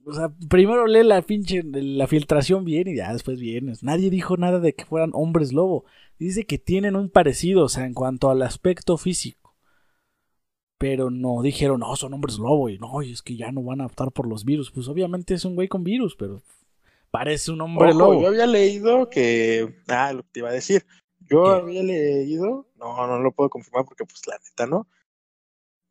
O 0.05 0.15
sea, 0.15 0.31
primero 0.49 0.87
lee 0.87 1.03
la 1.05 1.21
pinche, 1.23 1.63
la 1.65 2.07
filtración 2.07 2.65
bien 2.65 2.89
y 2.89 2.97
ya 2.97 3.13
después 3.13 3.39
vienes. 3.39 3.83
Nadie 3.83 4.09
dijo 4.09 4.37
nada 4.39 4.59
de 4.61 4.75
que 4.75 4.87
fueran 4.87 5.11
hombres 5.13 5.53
lobo. 5.53 5.85
Dice 6.19 6.47
que 6.47 6.59
tienen 6.59 6.97
un 6.97 7.11
parecido, 7.11 7.65
o 7.65 7.69
sea, 7.69 7.85
en 7.85 7.95
cuanto 7.95 8.31
al 8.31 8.43
aspecto 8.43 8.97
físico. 8.97 9.55
Pero 10.79 11.11
no 11.11 11.43
dijeron, 11.43 11.81
no, 11.81 11.95
son 11.97 12.15
hombres 12.15 12.39
lobo. 12.39 12.71
Y 12.71 12.79
no, 12.79 13.03
es 13.03 13.21
que 13.21 13.37
ya 13.37 13.53
no 13.53 13.63
van 13.63 13.83
a 13.83 13.87
optar 13.87 14.13
por 14.13 14.27
los 14.27 14.45
virus. 14.45 14.71
Pues 14.71 14.89
obviamente 14.89 15.35
es 15.35 15.45
un 15.45 15.57
güey 15.57 15.69
con 15.69 15.85
virus, 15.85 16.17
pero 16.17 16.41
parece 17.11 17.51
un 17.51 17.61
hombre 17.61 17.93
lobo. 17.95 18.21
Yo 18.21 18.29
había 18.29 18.47
leído 18.47 19.09
que. 19.11 19.75
Ah, 19.89 20.13
lo 20.13 20.23
que 20.23 20.29
te 20.33 20.41
iba 20.41 20.49
a 20.51 20.53
decir. 20.53 20.87
Yo 21.21 21.47
había 21.49 21.83
leído, 21.83 22.67
no, 22.77 23.07
no 23.07 23.19
lo 23.21 23.33
puedo 23.33 23.51
confirmar 23.51 23.85
porque 23.85 24.05
pues 24.05 24.27
la 24.27 24.39
neta 24.39 24.67
no, 24.67 24.89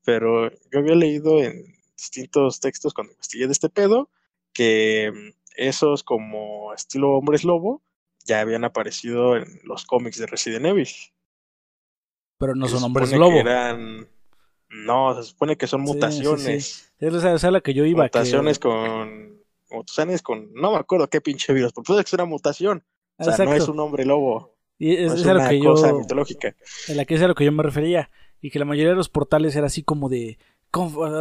pero 0.03 0.49
yo 0.71 0.79
había 0.79 0.95
leído 0.95 1.39
en 1.43 1.75
distintos 1.95 2.59
textos 2.59 2.93
cuando 2.93 3.13
investigué 3.13 3.45
de 3.45 3.51
este 3.51 3.69
pedo 3.69 4.09
que 4.53 5.11
mm, 5.13 5.29
esos 5.57 6.03
como 6.03 6.73
estilo 6.73 7.11
hombres 7.11 7.43
lobo 7.43 7.83
ya 8.25 8.41
habían 8.41 8.63
aparecido 8.63 9.35
en 9.37 9.59
los 9.63 9.85
cómics 9.85 10.17
de 10.17 10.27
Resident 10.27 10.65
Evil. 10.65 10.87
Pero 12.39 12.55
no 12.55 12.67
son 12.67 12.83
hombres 12.83 13.11
lobo. 13.11 13.37
Eran... 13.37 14.07
No, 14.69 15.15
se 15.15 15.23
supone 15.23 15.57
que 15.57 15.65
son 15.65 15.81
mutaciones. 15.81 16.93
Esa 16.99 17.33
es 17.33 17.43
la 17.43 17.61
que 17.61 17.73
yo 17.73 17.85
iba. 17.85 18.03
Mutaciones 18.03 18.59
con... 18.59 19.36
Mutaciones 19.69 20.21
con... 20.21 20.53
No 20.53 20.71
me 20.71 20.77
acuerdo 20.77 21.07
qué 21.09 21.21
pinche 21.21 21.53
virus, 21.53 21.73
pero 21.73 21.83
puede 21.83 22.03
que 22.03 22.09
sea 22.09 22.17
una 22.17 22.29
mutación. 22.29 22.83
O 23.17 23.23
sea, 23.23 23.45
no 23.45 23.53
es 23.53 23.67
un 23.67 23.79
hombre 23.79 24.05
lobo. 24.05 24.55
Y 24.77 24.95
es, 24.95 25.13
es, 25.13 25.27
a 25.27 25.33
lo 25.33 25.49
que 25.49 25.59
cosa 25.59 25.89
yo, 25.89 25.99
mitológica. 25.99 26.55
En 26.87 26.97
la 26.97 27.05
que 27.05 27.15
es 27.15 27.21
a 27.21 27.27
lo 27.27 27.35
que 27.35 27.45
yo 27.45 27.51
me 27.51 27.63
refería. 27.63 28.09
Y 28.41 28.51
que 28.51 28.59
la 28.59 28.65
mayoría 28.65 28.91
de 28.91 28.97
los 28.97 29.09
portales 29.09 29.55
era 29.55 29.67
así 29.67 29.83
como 29.83 30.09
de. 30.09 30.37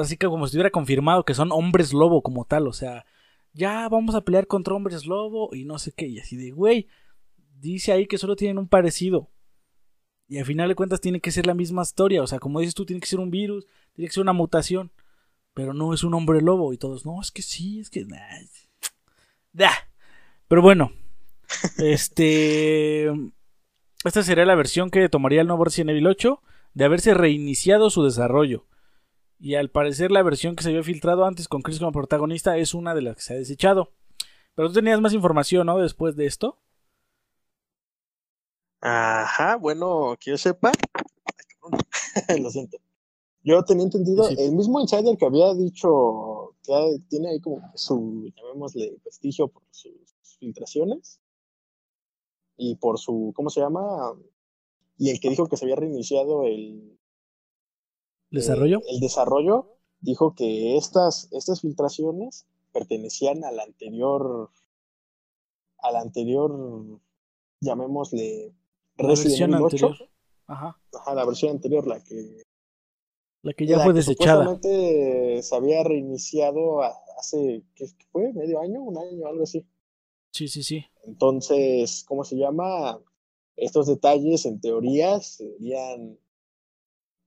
Así 0.00 0.16
que 0.16 0.26
como 0.26 0.44
si 0.44 0.50
estuviera 0.50 0.70
confirmado 0.70 1.24
que 1.24 1.34
son 1.34 1.50
hombres 1.52 1.92
lobo 1.92 2.22
como 2.22 2.44
tal. 2.44 2.66
O 2.68 2.72
sea, 2.72 3.06
ya 3.52 3.88
vamos 3.88 4.14
a 4.14 4.20
pelear 4.22 4.46
contra 4.46 4.74
hombres 4.74 5.06
lobo 5.06 5.54
y 5.54 5.64
no 5.64 5.78
sé 5.78 5.92
qué. 5.92 6.06
Y 6.06 6.18
así 6.18 6.36
de, 6.36 6.50
güey, 6.50 6.88
dice 7.58 7.92
ahí 7.92 8.06
que 8.06 8.18
solo 8.18 8.36
tienen 8.36 8.58
un 8.58 8.68
parecido. 8.68 9.30
Y 10.28 10.38
al 10.38 10.44
final 10.44 10.68
de 10.68 10.74
cuentas 10.74 11.00
tiene 11.00 11.20
que 11.20 11.30
ser 11.30 11.46
la 11.46 11.54
misma 11.54 11.82
historia. 11.82 12.22
O 12.22 12.26
sea, 12.26 12.38
como 12.38 12.60
dices 12.60 12.74
tú, 12.74 12.84
tiene 12.84 13.00
que 13.00 13.06
ser 13.06 13.20
un 13.20 13.30
virus, 13.30 13.66
tiene 13.94 14.08
que 14.08 14.14
ser 14.14 14.22
una 14.22 14.32
mutación. 14.34 14.92
Pero 15.56 15.72
no 15.72 15.94
es 15.94 16.04
un 16.04 16.12
hombre 16.12 16.42
lobo. 16.42 16.74
Y 16.74 16.76
todos, 16.76 17.06
no, 17.06 17.18
es 17.22 17.30
que 17.30 17.40
sí, 17.40 17.80
es 17.80 17.88
que. 17.88 18.06
Da. 19.54 19.70
Pero 20.48 20.60
bueno. 20.60 20.92
este. 21.78 23.06
Esta 24.04 24.22
sería 24.22 24.44
la 24.44 24.54
versión 24.54 24.90
que 24.90 25.08
tomaría 25.08 25.40
el 25.40 25.46
nuevo 25.46 25.64
Resident 25.64 25.92
Evil 25.92 26.08
8 26.08 26.42
de 26.74 26.84
haberse 26.84 27.14
reiniciado 27.14 27.88
su 27.88 28.04
desarrollo. 28.04 28.66
Y 29.40 29.54
al 29.54 29.70
parecer 29.70 30.10
la 30.10 30.22
versión 30.22 30.56
que 30.56 30.62
se 30.62 30.68
había 30.68 30.82
filtrado 30.82 31.24
antes 31.24 31.48
con 31.48 31.62
Chris 31.62 31.78
como 31.78 31.90
protagonista 31.90 32.58
es 32.58 32.74
una 32.74 32.94
de 32.94 33.00
las 33.00 33.16
que 33.16 33.22
se 33.22 33.32
ha 33.32 33.38
desechado. 33.38 33.94
Pero 34.54 34.68
tú 34.68 34.74
tenías 34.74 35.00
más 35.00 35.14
información, 35.14 35.66
¿no? 35.68 35.78
Después 35.78 36.16
de 36.16 36.26
esto. 36.26 36.58
Ajá, 38.82 39.56
bueno, 39.56 40.18
que 40.20 40.32
yo 40.32 40.36
sepa. 40.36 40.72
Lo 42.42 42.50
siento. 42.50 42.76
Yo 43.46 43.62
tenía 43.64 43.84
entendido, 43.84 44.28
el 44.28 44.56
mismo 44.56 44.80
insider 44.80 45.16
que 45.16 45.24
había 45.24 45.54
dicho 45.54 46.56
que 46.64 46.98
tiene 47.08 47.28
ahí 47.28 47.40
como 47.40 47.62
su, 47.76 48.28
llamémosle, 48.34 48.98
prestigio 49.04 49.46
por 49.46 49.62
sus 49.70 49.94
filtraciones 50.40 51.20
y 52.56 52.74
por 52.74 52.98
su, 52.98 53.32
¿cómo 53.36 53.48
se 53.48 53.60
llama? 53.60 54.14
Y 54.98 55.10
el 55.10 55.20
que 55.20 55.30
dijo 55.30 55.46
que 55.46 55.56
se 55.56 55.64
había 55.64 55.76
reiniciado 55.76 56.42
el 56.42 56.98
desarrollo. 58.32 58.80
el 58.88 58.98
desarrollo 58.98 59.78
dijo 60.00 60.34
que 60.34 60.76
estas, 60.76 61.28
estas 61.30 61.60
filtraciones 61.60 62.48
pertenecían 62.72 63.44
al 63.44 63.60
anterior, 63.60 64.50
al 65.78 65.94
anterior, 65.94 67.00
llamémosle 67.60 68.52
Resident 68.96 69.54
Evil 69.54 69.66
8. 69.66 69.94
Ajá. 70.48 70.80
Ajá, 70.92 71.14
la 71.14 71.24
versión 71.24 71.52
anterior, 71.52 71.86
la 71.86 72.02
que. 72.02 72.42
La 73.46 73.52
que 73.52 73.64
ya 73.64 73.78
fue 73.78 73.92
desechada. 73.92 74.44
Supuestamente 74.44 75.40
se 75.40 75.54
había 75.54 75.84
reiniciado 75.84 76.82
hace, 76.82 77.62
¿qué 77.76 77.86
fue? 78.10 78.32
¿Medio 78.32 78.60
año? 78.60 78.82
¿Un 78.82 78.98
año? 78.98 79.28
Algo 79.28 79.44
así. 79.44 79.64
Sí, 80.32 80.48
sí, 80.48 80.64
sí. 80.64 80.84
Entonces, 81.04 82.04
¿cómo 82.08 82.24
se 82.24 82.34
llama? 82.34 82.98
Estos 83.54 83.86
detalles, 83.86 84.46
en 84.46 84.60
teoría, 84.60 85.20
serían. 85.20 86.18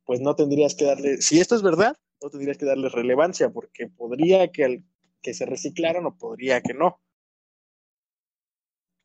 Pues 0.03 0.19
no 0.19 0.35
tendrías 0.35 0.75
que 0.75 0.83
darle. 0.83 1.21
Si 1.21 1.39
esto 1.39 1.55
es 1.55 1.61
verdad, 1.61 1.95
no 2.21 2.29
tendrías 2.29 2.57
que 2.57 2.65
darle 2.65 2.89
relevancia, 2.89 3.49
porque 3.53 3.87
podría 3.87 4.51
que, 4.51 4.83
que 5.21 5.33
se 5.33 5.45
reciclaran 5.45 6.05
o 6.05 6.17
podría 6.17 6.59
que 6.59 6.73
no 6.73 6.99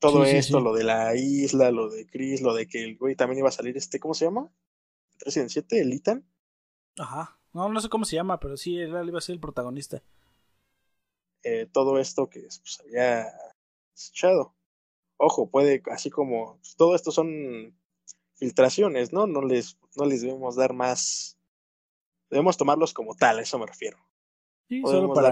todo 0.00 0.24
esto, 0.24 0.60
lo 0.60 0.74
de 0.74 0.82
la 0.82 1.14
isla, 1.14 1.70
lo 1.70 1.88
de 1.88 2.06
Chris, 2.06 2.42
lo 2.42 2.54
de 2.54 2.66
que 2.66 2.82
el 2.82 2.98
güey 2.98 3.14
también 3.14 3.38
iba 3.38 3.48
a 3.48 3.52
salir 3.52 3.76
este, 3.76 4.00
¿cómo 4.00 4.14
se 4.14 4.24
llama? 4.24 4.52
Resident 5.20 5.50
7, 5.50 5.80
el 5.80 5.92
Ethan. 5.92 6.26
Ajá. 6.98 7.38
No, 7.52 7.68
no 7.68 7.80
sé 7.80 7.88
cómo 7.88 8.04
se 8.04 8.16
llama, 8.16 8.40
pero 8.40 8.56
sí, 8.56 8.78
él 8.78 8.90
iba 9.06 9.18
a 9.18 9.22
ser 9.22 9.34
el 9.34 9.40
protagonista. 9.40 10.02
Eh, 11.42 11.68
todo 11.70 11.98
esto 11.98 12.28
que 12.28 12.40
pues, 12.40 12.80
había 12.80 13.26
echado. 13.92 14.54
Ojo, 15.16 15.48
puede, 15.48 15.82
así 15.92 16.10
como 16.10 16.56
pues, 16.56 16.74
todo 16.76 16.94
esto 16.94 17.10
son 17.10 17.76
filtraciones, 18.34 19.12
¿no? 19.12 19.26
No 19.26 19.42
les, 19.42 19.78
no 19.96 20.04
les 20.04 20.22
debemos 20.22 20.56
dar 20.56 20.72
más. 20.72 21.38
Debemos 22.30 22.56
tomarlos 22.56 22.92
como 22.92 23.14
tal, 23.14 23.38
a 23.38 23.42
eso 23.42 23.58
me 23.58 23.66
refiero. 23.66 23.98
Sí, 24.68 24.82
solo 24.82 25.12
para, 25.12 25.30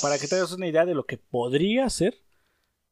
para 0.00 0.18
que 0.18 0.28
te 0.28 0.36
hagas 0.36 0.52
una 0.52 0.68
idea 0.68 0.86
de 0.86 0.94
lo 0.94 1.04
que 1.04 1.18
podría 1.18 1.90
ser 1.90 2.22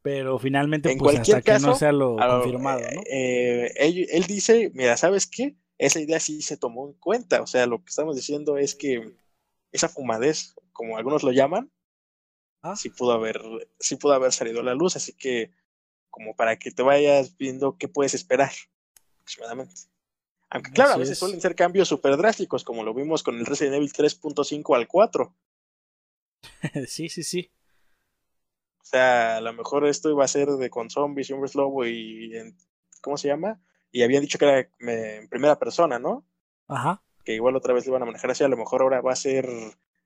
pero 0.07 0.39
finalmente 0.39 0.93
en 0.93 0.99
pues, 0.99 1.15
cualquier 1.15 1.39
hasta 1.39 1.53
caso, 1.53 1.67
que 1.67 1.71
no 1.73 1.77
sea 1.77 1.91
lo 1.91 2.15
confirmado, 2.15 2.79
¿no? 2.79 3.03
Eh, 3.11 3.73
él, 3.75 4.23
dice, 4.29 4.71
mira, 4.73 4.97
¿sabes 4.97 5.27
qué? 5.27 5.57
Esa 5.79 6.01
idea 6.01 6.21
sí 6.21 6.43
se 6.43 6.57
tomó 6.57 6.87
en 6.87 6.95
cuenta, 6.95 7.43
o 7.43 7.47
sea, 7.47 7.67
lo 7.67 7.79
que 7.79 7.91
estamos 7.91 8.17
diciendo 8.17 8.57
es 8.57 8.75
que 8.75 9.17
esa 9.73 9.89
fumadez, 9.89 10.55
como 10.73 10.97
algunos 10.97 11.23
lo 11.23 11.33
llaman, 11.33 11.71
¿Ah? 12.63 12.77
sí 12.77 12.91
pudo 12.91 13.13
haber, 13.13 13.41
sí 13.79 13.97
pudo 13.97 14.15
haber 14.15 14.33
salido 14.33 14.61
a 14.61 14.65
la 14.65 14.75
luz, 14.75 14.97
así 14.97 15.13
que 15.13 15.53
como 16.11 16.35
para 16.35 16.59
que 16.59 16.71
te 16.71 16.83
vayas 16.83 17.37
viendo 17.37 17.77
qué 17.77 17.89
puedes 17.89 18.15
esperar 18.15 18.53
aproximadamente. 19.17 19.75
Aunque 20.49 20.71
claro, 20.71 20.93
a 20.93 20.97
veces 20.97 21.19
suelen 21.19 21.41
ser 21.41 21.55
cambios 21.55 21.89
súper 21.89 22.17
drásticos, 22.17 22.65
como 22.65 22.85
lo 22.85 22.95
vimos 22.95 23.23
con 23.23 23.37
el 23.37 23.45
Resident 23.45 23.77
Evil 23.77 23.93
3.5 23.93 24.77
al 24.77 24.87
4. 24.87 25.37
sí, 26.87 27.09
sí, 27.09 27.23
sí. 27.23 27.51
O 28.81 28.85
sea, 28.85 29.39
a 29.39 29.41
lo 29.41 29.53
mejor 29.53 29.87
esto 29.87 30.09
iba 30.09 30.25
a 30.25 30.29
ser 30.29 30.49
de 30.49 30.71
con 30.71 30.89
zombies 30.89 31.29
y 31.29 31.33
hombres 31.33 31.57
lobo 31.57 31.85
y, 31.85 32.33
¿cómo 33.03 33.17
se 33.17 33.29
llama? 33.29 33.61
Y 33.97 34.03
habían 34.03 34.21
dicho 34.21 34.37
que 34.37 34.45
era 34.45 34.69
en 34.81 35.27
primera 35.27 35.59
persona, 35.59 35.99
¿no? 35.99 36.23
Ajá. 36.69 37.03
Que 37.25 37.33
igual 37.33 37.57
otra 37.57 37.73
vez 37.73 37.87
lo 37.87 37.93
iban 37.93 38.03
a 38.03 38.05
manejar 38.05 38.31
así, 38.31 38.45
a 38.45 38.49
lo 38.49 38.59
mejor 38.59 38.83
ahora 38.83 39.01
va 39.01 39.13
a 39.13 39.17
ser 39.17 39.49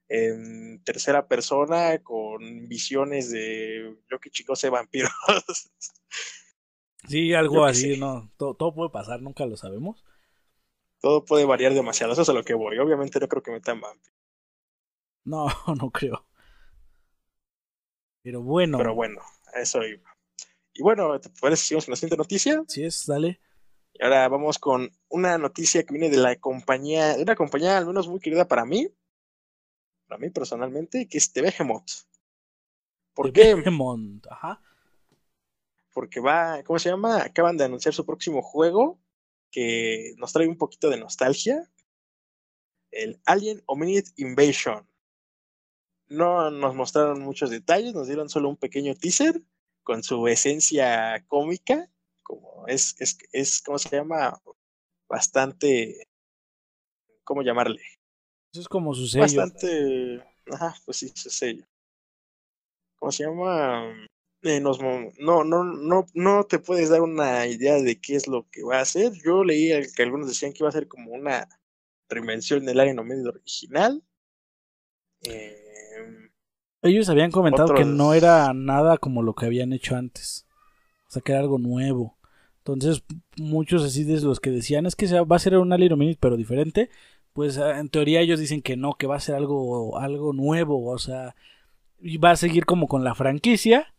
en 0.09 0.81
tercera 0.85 1.27
persona 1.27 2.01
con 2.05 2.69
visiones 2.69 3.33
de 3.33 3.97
yo 4.09 4.21
que 4.21 4.31
chicos 4.31 4.63
de 4.63 4.71
vampiros. 4.71 5.11
Sí, 7.09 7.33
algo 7.33 7.65
así, 7.65 7.99
¿no? 7.99 8.31
Todo, 8.37 8.55
todo, 8.55 8.75
puede 8.75 8.91
pasar, 8.91 9.23
nunca 9.23 9.47
lo 9.47 9.57
sabemos. 9.57 10.05
Todo 11.01 11.25
puede 11.25 11.47
variar 11.47 11.73
demasiado, 11.73 12.13
eso 12.13 12.23
es 12.23 12.29
a 12.29 12.35
lo 12.35 12.45
que 12.45 12.53
voy. 12.53 12.79
Obviamente 12.79 13.19
no 13.19 13.27
creo 13.27 13.43
que 13.43 13.51
metan 13.51 13.81
vampiros. 13.81 14.19
No, 15.25 15.47
no 15.81 15.91
creo. 15.91 16.27
Pero 18.23 18.43
bueno. 18.43 18.79
Pero 18.79 18.95
bueno, 18.95 19.21
eso 19.55 19.83
iba. 19.83 20.15
Y 20.75 20.83
bueno, 20.83 21.19
¿te 21.19 21.31
parece 21.41 21.65
seguimos 21.65 21.87
con 21.87 21.93
la 21.93 21.97
siguiente 21.97 22.19
noticia? 22.19 22.63
Sí, 22.69 22.85
es, 22.85 23.07
dale. 23.07 23.41
Y 24.01 24.05
ahora 24.05 24.27
vamos 24.29 24.59
con 24.59 24.91
una 25.11 25.37
noticia 25.37 25.83
que 25.85 25.93
viene 25.93 26.09
de 26.09 26.17
la 26.17 26.35
compañía, 26.37 27.19
de 27.19 27.23
una 27.23 27.37
compañía 27.37 27.77
al 27.77 27.87
menos 27.87 28.09
muy 28.09 28.19
querida 28.19 28.49
para 28.49 28.65
mí, 28.65 28.89
para 30.07 30.19
mí 30.19 30.31
personalmente, 30.31 31.07
que 31.07 31.19
es 31.19 31.31
TV 31.31 31.53
¿Por 33.13 33.31
qué? 33.31 33.55
Behemoth, 33.55 34.27
ajá. 34.31 34.63
Porque 35.93 36.19
va, 36.19 36.63
¿cómo 36.63 36.79
se 36.79 36.89
llama? 36.89 37.23
Acaban 37.23 37.59
de 37.59 37.65
anunciar 37.65 37.93
su 37.93 38.07
próximo 38.07 38.41
juego 38.41 38.99
que 39.51 40.15
nos 40.17 40.33
trae 40.33 40.49
un 40.49 40.57
poquito 40.57 40.89
de 40.89 40.97
nostalgia. 40.97 41.71
El 42.91 43.21
Alien 43.27 43.63
Hominid 43.67 44.07
Invasion. 44.17 44.89
No 46.09 46.51
nos 46.51 46.75
mostraron 46.75 47.21
muchos 47.21 47.51
detalles, 47.51 47.93
nos 47.93 48.07
dieron 48.07 48.31
solo 48.31 48.49
un 48.49 48.57
pequeño 48.57 48.95
teaser 48.95 49.43
con 49.83 50.03
su 50.03 50.27
esencia 50.27 51.23
cómica, 51.29 51.91
como 52.31 52.67
es, 52.69 52.95
es, 53.01 53.19
es 53.33 53.61
¿cómo 53.61 53.79
se 53.79 53.89
llama? 53.97 54.41
Bastante, 55.09 56.07
¿cómo 57.25 57.43
llamarle? 57.43 57.81
Eso 58.53 58.61
es 58.63 58.69
como 58.69 58.95
su 58.95 59.09
sello. 59.09 59.23
Bastante, 59.23 60.23
ajá, 60.53 60.77
pues 60.85 60.99
sí, 60.99 61.09
su 61.15 61.31
sello. 61.31 61.65
¿Cómo 62.99 63.11
se 63.11 63.25
llama? 63.25 63.93
Eh, 64.43 64.61
nos, 64.61 64.81
no, 64.81 65.45
no, 65.45 65.65
no, 65.65 66.07
no 66.15 66.45
te 66.45 66.59
puedes 66.59 66.91
dar 66.91 67.03
una 67.03 67.47
idea 67.47 67.75
de 67.75 68.01
qué 68.01 68.15
es 68.15 68.29
lo 68.29 68.49
que 68.51 68.63
va 68.63 68.79
a 68.79 68.83
hacer. 68.83 69.13
Yo 69.25 69.43
leí 69.43 69.71
que 69.97 70.03
algunos 70.03 70.29
decían 70.29 70.53
que 70.53 70.59
iba 70.61 70.69
a 70.69 70.73
ser 70.73 70.87
como 70.87 71.11
una 71.13 71.49
reinvención 72.09 72.65
del 72.65 72.79
Alien 72.79 73.05
medio 73.05 73.31
original. 73.31 74.05
Eh, 75.23 76.31
ellos 76.83 77.09
habían 77.09 77.31
comentado 77.31 77.75
que 77.75 77.85
no 77.85 78.15
era 78.15 78.53
nada 78.55 78.99
como 78.99 79.23
lo 79.23 79.35
que 79.35 79.47
habían 79.47 79.73
hecho 79.73 79.97
antes. 79.97 80.47
O 81.09 81.11
sea, 81.11 81.23
que 81.23 81.33
era 81.33 81.41
algo 81.41 81.59
nuevo. 81.59 82.20
Entonces, 82.61 83.03
muchos 83.39 83.83
así 83.85 84.05
de 84.05 84.21
los 84.21 84.41
que 84.41 84.51
decían 84.51 84.87
es 84.87 84.97
que 84.97 85.07
va 85.21 85.37
a 85.37 85.39
ser 85.39 85.57
un 85.59 85.73
Alien 85.73 86.17
pero 86.21 86.37
diferente. 86.37 86.91
Pues 87.33 87.59
ah, 87.59 87.79
en 87.81 87.89
teoría 87.89 88.21
ellos 88.21 88.41
dicen 88.41 88.63
que 88.63 88.77
no, 88.77 88.95
que 88.95 89.07
va 89.07 89.17
a 89.17 89.21
ser 89.21 89.35
algo, 89.35 89.99
algo 89.99 90.33
nuevo. 90.33 90.91
O 90.91 90.99
sea, 90.99 91.35
va 92.23 92.33
a 92.33 92.37
seguir 92.37 92.67
como 92.67 92.87
con 92.87 93.05
la 93.05 93.15
franquicia, 93.15 93.95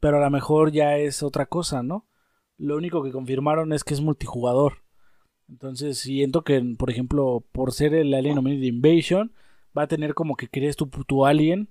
pero 0.00 0.18
a 0.18 0.24
lo 0.24 0.30
mejor 0.30 0.72
ya 0.72 0.98
es 0.98 1.22
otra 1.22 1.46
cosa, 1.46 1.82
¿no? 1.82 2.06
Lo 2.58 2.76
único 2.76 3.02
que 3.02 3.12
confirmaron 3.12 3.72
es 3.72 3.84
que 3.84 3.94
es 3.94 4.00
multijugador. 4.00 4.84
Entonces, 5.48 5.98
siento 5.98 6.42
que, 6.44 6.62
por 6.78 6.90
ejemplo, 6.90 7.44
por 7.52 7.72
ser 7.72 7.94
el 7.94 8.14
Alien 8.14 8.38
Invasion, 8.46 9.32
va 9.76 9.82
a 9.82 9.88
tener 9.88 10.14
como 10.14 10.36
que 10.36 10.48
crees 10.48 10.76
tu, 10.76 10.86
tu 10.86 11.26
alien 11.26 11.68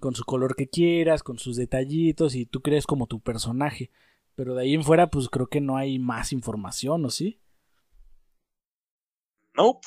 con 0.00 0.14
su 0.14 0.24
color 0.24 0.54
que 0.54 0.68
quieras, 0.68 1.22
con 1.22 1.38
sus 1.38 1.56
detallitos 1.56 2.34
y 2.34 2.46
tú 2.46 2.60
crees 2.62 2.86
como 2.86 3.06
tu 3.06 3.20
personaje. 3.20 3.90
Pero 4.38 4.54
de 4.54 4.62
ahí 4.62 4.74
en 4.74 4.84
fuera, 4.84 5.10
pues 5.10 5.28
creo 5.28 5.48
que 5.48 5.60
no 5.60 5.76
hay 5.76 5.98
más 5.98 6.32
información, 6.32 7.04
¿o 7.04 7.10
sí? 7.10 7.40
No, 9.56 9.80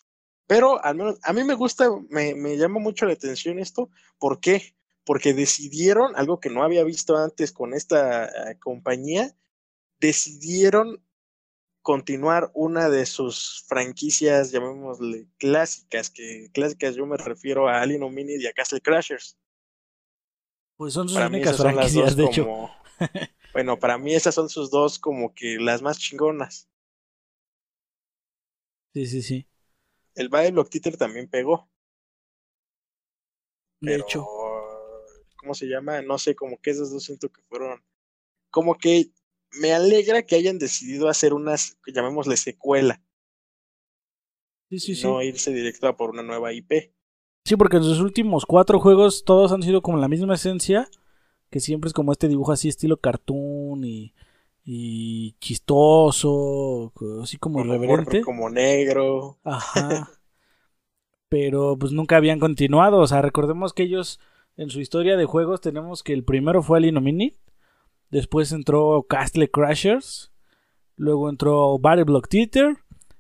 pero 0.46 0.84
al 0.84 0.98
menos 0.98 1.20
a 1.24 1.32
mí 1.32 1.46
me 1.46 1.54
gusta, 1.54 1.90
me, 2.10 2.36
me 2.36 2.58
llama 2.58 2.82
mucho 2.82 3.06
la 3.06 3.14
atención 3.14 3.60
esto. 3.60 3.90
¿Por 4.20 4.42
qué? 4.42 4.76
Porque 5.06 5.34
decidieron, 5.34 6.18
algo 6.18 6.42
que 6.42 6.50
no 6.50 6.64
había 6.64 6.84
visto 6.84 7.16
antes 7.16 7.54
con 7.54 7.74
esta 7.74 8.26
eh, 8.26 8.60
compañía, 8.60 9.34
decidieron 10.02 11.02
continuar 11.82 12.52
una 12.54 12.90
de 12.90 13.06
sus 13.06 13.64
franquicias, 13.70 14.52
llamémosle 14.52 15.30
clásicas, 15.38 16.10
que 16.10 16.50
clásicas 16.52 16.96
yo 16.96 17.06
me 17.06 17.16
refiero 17.16 17.70
a 17.70 17.80
Alien 17.80 18.04
Hominid 18.04 18.42
y 18.42 18.48
a 18.48 18.52
Castle 18.52 18.82
Crashers. 18.82 19.38
Pues 20.76 20.94
son 20.94 21.08
sus 21.08 21.20
únicas 21.20 21.56
franquicias, 21.56 22.18
de 22.18 22.26
hecho. 22.26 22.70
bueno, 23.54 23.80
para 23.80 23.98
mí 23.98 24.14
esas 24.14 24.36
son 24.36 24.50
sus 24.50 24.70
dos 24.72 25.00
como 25.00 25.34
que 25.34 25.58
las 25.60 25.82
más 25.82 26.00
chingonas. 26.00 26.70
Sí, 28.94 29.06
sí, 29.06 29.22
sí. 29.22 29.48
El 30.16 30.30
Battle 30.30 30.52
Block 30.52 30.70
Theater 30.70 30.98
también 30.98 31.30
pegó. 31.30 31.70
De 33.80 33.92
pero, 33.92 34.04
hecho. 34.04 34.28
¿Cómo 35.38 35.54
se 35.54 35.68
llama? 35.68 36.02
No 36.02 36.18
sé, 36.18 36.36
como 36.36 36.60
que 36.60 36.72
esos 36.72 36.92
dos 36.92 37.04
siento 37.04 37.30
que 37.30 37.42
fueron. 37.44 37.84
Como 38.50 38.78
que 38.78 39.12
me 39.60 39.74
alegra 39.74 40.24
que 40.24 40.36
hayan 40.36 40.60
decidido 40.60 41.10
hacer 41.10 41.34
unas, 41.34 41.78
llamémosle 41.88 42.38
secuela. 42.38 43.02
Sí, 44.70 44.80
sí, 44.80 44.96
sí. 44.96 45.04
No 45.04 45.22
irse 45.22 45.52
directo 45.52 45.88
a 45.88 45.98
por 45.98 46.12
una 46.12 46.24
nueva 46.24 46.54
IP. 46.54 46.94
Sí, 47.46 47.56
porque 47.56 47.78
en 47.78 47.84
sus 47.84 48.00
últimos 48.00 48.46
cuatro 48.46 48.80
juegos 48.80 49.24
todos 49.26 49.52
han 49.52 49.64
sido 49.64 49.82
como 49.82 49.98
la 49.98 50.08
misma 50.08 50.36
esencia, 50.36 50.88
que 51.52 51.60
siempre 51.60 51.90
es 51.90 51.94
como 51.94 52.12
este 52.12 52.28
dibujo 52.28 52.52
así 52.54 52.70
estilo 52.70 52.98
cartoon 52.98 53.84
y, 53.84 54.14
y 54.64 55.34
chistoso, 55.40 56.92
así 57.22 57.38
como, 57.38 57.60
Como, 57.60 57.76
irreverente. 57.76 58.22
como 58.22 58.50
negro. 58.50 59.38
Ajá. 59.44 60.10
Pero 61.30 61.78
pues 61.78 61.92
nunca 61.92 62.18
habían 62.18 62.40
continuado, 62.40 62.98
o 62.98 63.08
sea, 63.08 63.22
recordemos 63.22 63.74
que 63.74 63.84
ellos 63.84 64.20
en 64.58 64.70
su 64.70 64.82
historia 64.82 65.16
de 65.16 65.26
juegos 65.26 65.62
tenemos 65.62 66.04
que 66.04 66.14
el 66.14 66.24
primero 66.24 66.62
fue 66.62 66.80
el 66.80 66.86
Inomini, 66.86 67.38
después 68.10 68.52
entró 68.52 69.04
Castle 69.08 69.50
Crashers, 69.50 70.32
luego 70.98 71.30
entró 71.30 71.80
Battle 71.80 72.04
Block 72.04 72.28
Theater 72.28 72.78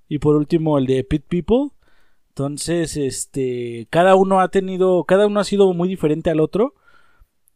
y 0.09 0.19
por 0.19 0.35
último 0.35 0.77
el 0.77 0.87
de 0.87 1.03
Pit 1.03 1.23
People. 1.27 1.69
Entonces, 2.29 2.97
este, 2.97 3.87
cada 3.89 4.15
uno 4.15 4.39
ha 4.41 4.49
tenido, 4.49 5.03
cada 5.05 5.27
uno 5.27 5.39
ha 5.39 5.43
sido 5.45 5.73
muy 5.73 5.87
diferente 5.89 6.29
al 6.29 6.39
otro. 6.41 6.75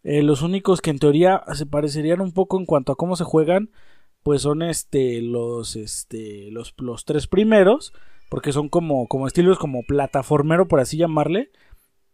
Eh, 0.06 0.22
los 0.22 0.44
únicos 0.44 0.82
que 0.82 0.92
en 0.92 1.00
teoría 1.00 1.44
se 1.56 1.66
parecerían 1.66 2.22
un 2.22 2.32
poco 2.32 2.60
en 2.60 2.68
cuanto 2.68 2.92
a 2.92 2.96
cómo 2.96 3.16
se 3.16 3.24
juegan, 3.24 3.72
pues 4.22 4.44
son 4.44 4.62
este, 4.62 5.20
los, 5.22 5.76
este, 5.76 6.52
los, 6.52 6.76
los 6.78 7.06
tres 7.06 7.26
primeros, 7.26 7.92
porque 8.30 8.52
son 8.52 8.70
como, 8.70 9.08
como 9.08 9.26
estilos 9.26 9.58
como 9.58 9.82
plataformero, 9.84 10.68
por 10.68 10.80
así 10.80 10.98
llamarle, 10.98 11.50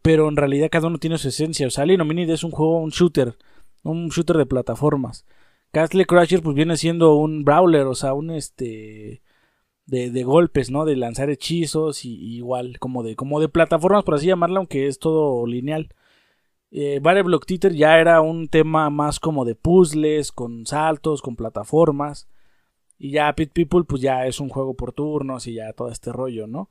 pero 0.02 0.30
en 0.30 0.38
realidad 0.38 0.70
cada 0.72 0.88
uno 0.88 1.00
tiene 1.00 1.18
su 1.18 1.28
esencia. 1.28 1.68
O 1.68 1.70
sea, 1.70 1.84
Alien 1.84 2.00
Hominid 2.00 2.30
es 2.30 2.46
un 2.46 2.52
juego, 2.52 2.80
un 2.80 2.92
shooter, 2.92 3.38
un 3.84 4.08
shooter 4.10 4.38
de 4.38 4.46
plataformas. 4.46 5.26
Castle 5.72 6.06
Crusher 6.06 6.42
pues 6.42 6.56
viene 6.56 6.78
siendo 6.78 7.16
un 7.16 7.44
brawler, 7.44 7.88
o 7.88 7.96
sea, 7.96 8.14
un 8.14 8.32
este 8.32 9.22
de, 9.86 10.12
de 10.12 10.24
golpes, 10.24 10.72
¿no? 10.72 10.86
De 10.86 10.96
lanzar 10.96 11.30
hechizos 11.30 12.06
y, 12.06 12.16
y 12.16 12.38
igual 12.38 12.80
como 12.80 13.04
de 13.04 13.16
como 13.18 13.42
de 13.42 13.50
plataformas 13.50 14.04
por 14.06 14.16
así 14.16 14.28
llamarla, 14.28 14.60
aunque 14.60 14.88
es 14.88 15.00
todo 15.00 15.46
lineal. 15.46 15.90
Eh, 16.72 17.00
Battle 17.02 17.24
Block 17.24 17.46
Theater 17.46 17.74
ya 17.74 18.00
era 18.00 18.22
un 18.22 18.48
tema 18.48 18.90
más 18.90 19.20
como 19.20 19.46
de 19.46 19.56
puzzles, 19.56 20.32
con 20.32 20.66
saltos, 20.66 21.22
con 21.22 21.36
plataformas. 21.36 22.28
Y 22.98 23.12
ya 23.12 23.34
Pit 23.36 23.52
People 23.54 23.84
pues 23.84 24.02
ya 24.02 24.26
es 24.28 24.40
un 24.40 24.50
juego 24.50 24.76
por 24.76 24.94
turnos 24.94 25.48
y 25.48 25.56
ya 25.56 25.74
todo 25.74 25.90
este 25.90 26.12
rollo, 26.12 26.48
¿no? 26.48 26.70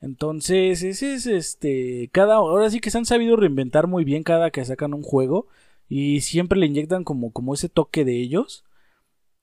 Entonces, 0.00 0.82
ese 0.82 1.14
es 1.14 1.26
este. 1.26 2.08
Cada. 2.12 2.36
Ahora 2.36 2.70
sí 2.70 2.80
que 2.80 2.90
se 2.90 2.98
han 2.98 3.06
sabido 3.06 3.36
reinventar 3.36 3.86
muy 3.86 4.04
bien 4.04 4.22
cada 4.22 4.50
que 4.50 4.64
sacan 4.64 4.94
un 4.94 5.02
juego. 5.02 5.48
Y 5.88 6.20
siempre 6.22 6.58
le 6.58 6.66
inyectan 6.66 7.04
como, 7.04 7.32
como 7.32 7.54
ese 7.54 7.68
toque 7.68 8.04
de 8.04 8.20
ellos. 8.20 8.64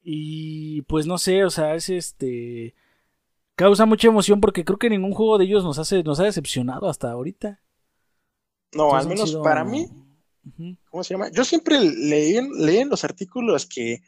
Y 0.03 0.83
pues 0.83 1.07
no 1.07 1.17
sé, 1.17 1.45
o 1.45 1.49
sea, 1.49 1.75
es 1.75 1.89
este. 1.89 2.75
Causa 3.55 3.85
mucha 3.85 4.07
emoción 4.07 4.41
porque 4.41 4.65
creo 4.65 4.79
que 4.79 4.89
ningún 4.89 5.13
juego 5.13 5.37
de 5.37 5.45
ellos 5.45 5.63
nos 5.63 5.79
hace, 5.79 6.03
nos 6.03 6.19
ha 6.19 6.23
decepcionado 6.23 6.89
hasta 6.89 7.11
ahorita. 7.11 7.61
No, 8.73 8.95
al 8.95 9.07
menos 9.07 9.29
sido- 9.29 9.43
para 9.43 9.63
mí. 9.63 9.87
¿cómo 10.89 11.03
se 11.03 11.13
llama? 11.13 11.29
Yo 11.31 11.45
siempre 11.45 11.79
leí, 11.79 12.37
leí 12.57 12.77
en 12.77 12.89
los 12.89 13.03
artículos 13.03 13.65
que, 13.65 14.01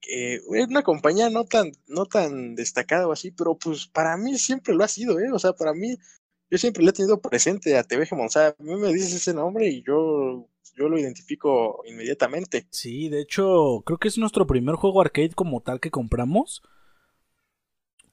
que 0.00 0.34
es 0.36 0.42
una 0.68 0.82
compañía 0.82 1.28
no 1.30 1.44
tan, 1.44 1.72
no 1.86 2.06
tan 2.06 2.54
destacada 2.54 3.06
o 3.06 3.12
así, 3.12 3.30
pero 3.30 3.56
pues 3.56 3.86
para 3.86 4.16
mí 4.16 4.38
siempre 4.38 4.74
lo 4.74 4.84
ha 4.84 4.88
sido, 4.88 5.20
¿eh? 5.20 5.30
O 5.32 5.38
sea, 5.38 5.52
para 5.52 5.74
mí, 5.74 5.96
yo 6.50 6.58
siempre 6.58 6.82
le 6.82 6.90
he 6.90 6.92
tenido 6.94 7.20
presente 7.20 7.76
a 7.76 7.84
TV 7.84 8.08
O 8.10 8.28
sea, 8.28 8.48
a 8.48 8.62
mí 8.62 8.74
me 8.76 8.92
dices 8.92 9.12
ese 9.14 9.34
nombre 9.34 9.68
y 9.68 9.82
yo, 9.82 10.48
yo 10.76 10.88
lo 10.88 10.98
identifico 10.98 11.82
inmediatamente. 11.86 12.66
Sí, 12.70 13.08
de 13.08 13.20
hecho, 13.20 13.82
creo 13.84 13.98
que 13.98 14.08
es 14.08 14.18
nuestro 14.18 14.46
primer 14.46 14.76
juego 14.76 15.00
arcade 15.00 15.30
como 15.34 15.60
tal 15.60 15.78
que 15.80 15.90
compramos. 15.90 16.62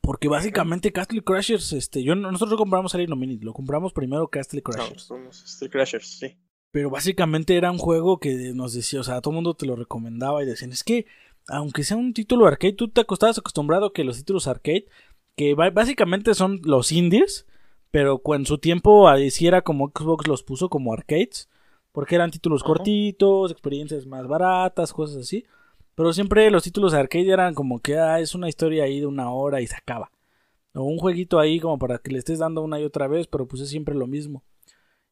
Porque 0.10 0.28
básicamente 0.28 0.92
Castle 0.92 1.22
Crashers, 1.24 1.72
este, 1.72 2.02
yo 2.02 2.16
nosotros 2.16 2.50
no 2.50 2.58
compramos 2.58 2.96
Alien 2.96 3.14
Hominid, 3.14 3.44
lo 3.44 3.54
compramos 3.54 3.94
primero 3.94 4.28
Castle 4.28 4.64
No, 4.66 4.72
Crashers. 4.72 5.04
somos 5.04 5.44
Steel 5.46 5.70
Crashers, 5.70 6.08
sí. 6.18 6.36
Pero 6.72 6.90
básicamente 6.90 7.56
era 7.56 7.70
un 7.70 7.78
juego 7.78 8.20
que 8.20 8.54
nos 8.56 8.74
decía, 8.74 9.02
o 9.02 9.04
sea, 9.04 9.22
todo 9.22 9.34
el 9.34 9.36
mundo 9.36 9.54
te 9.54 9.68
lo 9.68 9.76
recomendaba 9.76 10.42
y 10.42 10.48
decían, 10.48 10.72
es 10.72 10.84
que 10.84 11.06
aunque 11.48 11.84
sea 11.84 11.96
un 11.96 12.16
título 12.16 12.48
arcade, 12.48 12.74
tú 12.74 12.88
te 12.88 13.02
acostabas 13.02 13.38
acostumbrado 13.38 13.86
a 13.86 13.94
que 13.94 14.04
los 14.04 14.18
títulos 14.18 14.48
arcade, 14.48 14.88
que 15.36 15.54
básicamente 15.54 16.34
son 16.34 16.60
los 16.64 16.92
indies, 16.92 17.46
pero 17.92 18.20
en 18.34 18.48
su 18.48 18.58
tiempo 18.58 19.10
ahí 19.10 19.30
sí 19.30 19.46
era 19.46 19.62
como 19.62 19.92
Xbox 19.96 20.28
los 20.28 20.42
puso 20.42 20.70
como 20.70 20.92
arcades, 20.92 21.50
porque 21.92 22.16
eran 22.16 22.32
títulos 22.32 22.64
cortitos, 22.64 23.52
experiencias 23.52 24.08
más 24.08 24.26
baratas, 24.26 24.92
cosas 24.92 25.18
así. 25.18 25.46
Pero 26.00 26.14
siempre 26.14 26.50
los 26.50 26.64
títulos 26.64 26.94
arcade 26.94 27.30
eran 27.30 27.54
como 27.54 27.82
que 27.82 27.98
ah, 27.98 28.22
es 28.22 28.34
una 28.34 28.48
historia 28.48 28.86
ahí 28.86 29.02
de 29.02 29.06
una 29.06 29.34
hora 29.34 29.60
y 29.60 29.68
se 29.68 29.76
acaba. 29.76 30.10
O 30.74 30.84
un 30.84 30.98
jueguito 30.98 31.40
ahí 31.40 31.60
como 31.60 31.78
para 31.78 31.98
que 31.98 32.10
le 32.10 32.20
estés 32.20 32.40
dando 32.40 32.62
una 32.62 32.80
y 32.80 32.86
otra 32.86 33.10
vez, 33.10 33.28
pero 33.28 33.46
pues 33.50 33.62
es 33.64 33.70
siempre 33.70 33.94
lo 33.94 34.08
mismo. 34.08 34.42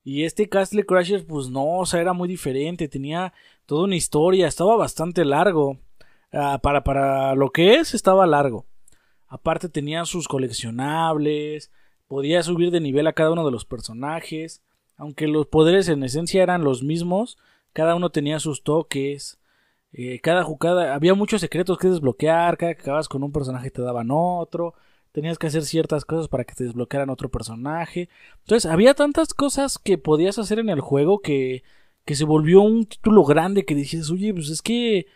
Y 0.06 0.24
este 0.24 0.48
Castle 0.48 0.86
Crashers, 0.86 1.26
pues 1.26 1.50
no, 1.50 1.80
o 1.80 1.86
sea, 1.86 2.00
era 2.00 2.14
muy 2.14 2.30
diferente, 2.30 2.88
tenía 2.88 3.34
toda 3.66 3.84
una 3.84 3.98
historia, 3.98 4.48
estaba 4.48 4.78
bastante 4.78 5.26
largo. 5.26 5.78
Ah, 6.32 6.62
para, 6.64 6.86
para 6.86 7.36
lo 7.36 7.50
que 7.52 7.76
es, 7.76 7.94
estaba 7.94 8.26
largo. 8.26 8.66
Aparte 9.28 9.68
tenía 9.68 10.06
sus 10.06 10.30
coleccionables, 10.30 11.70
podía 12.08 12.42
subir 12.44 12.72
de 12.72 12.80
nivel 12.80 13.08
a 13.08 13.14
cada 13.14 13.32
uno 13.32 13.44
de 13.46 13.52
los 13.52 13.66
personajes. 13.66 14.62
Aunque 14.96 15.28
los 15.28 15.48
poderes 15.48 15.90
en 15.90 16.06
esencia 16.06 16.44
eran 16.44 16.64
los 16.64 16.82
mismos, 16.82 17.38
cada 17.74 17.94
uno 17.94 18.10
tenía 18.10 18.40
sus 18.40 18.64
toques. 18.64 19.38
Eh, 19.94 20.20
cada 20.20 20.44
jugada, 20.44 20.94
había 20.94 21.14
muchos 21.14 21.42
secretos 21.42 21.78
que 21.78 21.88
desbloquear, 21.88 22.58
cada 22.58 22.76
que 22.76 22.82
acabas 22.82 23.08
con 23.08 23.24
un 23.24 23.32
personaje 23.32 23.72
te 23.72 23.82
daban 23.82 24.10
otro. 24.12 24.74
Tenías 25.12 25.40
que 25.40 25.48
hacer 25.48 25.64
ciertas 25.64 26.06
cosas 26.06 26.28
para 26.28 26.44
que 26.44 26.54
te 26.54 26.66
desbloquearan 26.66 27.10
otro 27.10 27.30
personaje. 27.30 28.10
Entonces, 28.42 28.70
había 28.70 28.94
tantas 28.94 29.34
cosas 29.34 29.80
que 29.80 29.98
podías 29.98 30.38
hacer 30.38 30.60
en 30.60 30.70
el 30.70 30.82
juego 30.82 31.20
que, 31.20 31.64
que 32.06 32.16
se 32.16 32.26
volvió 32.26 32.62
un 32.62 32.86
título 32.86 33.24
grande 33.24 33.66
que 33.66 33.74
dices, 33.76 34.12
oye, 34.12 34.34
pues 34.34 34.50
es 34.50 34.62
que 34.62 35.08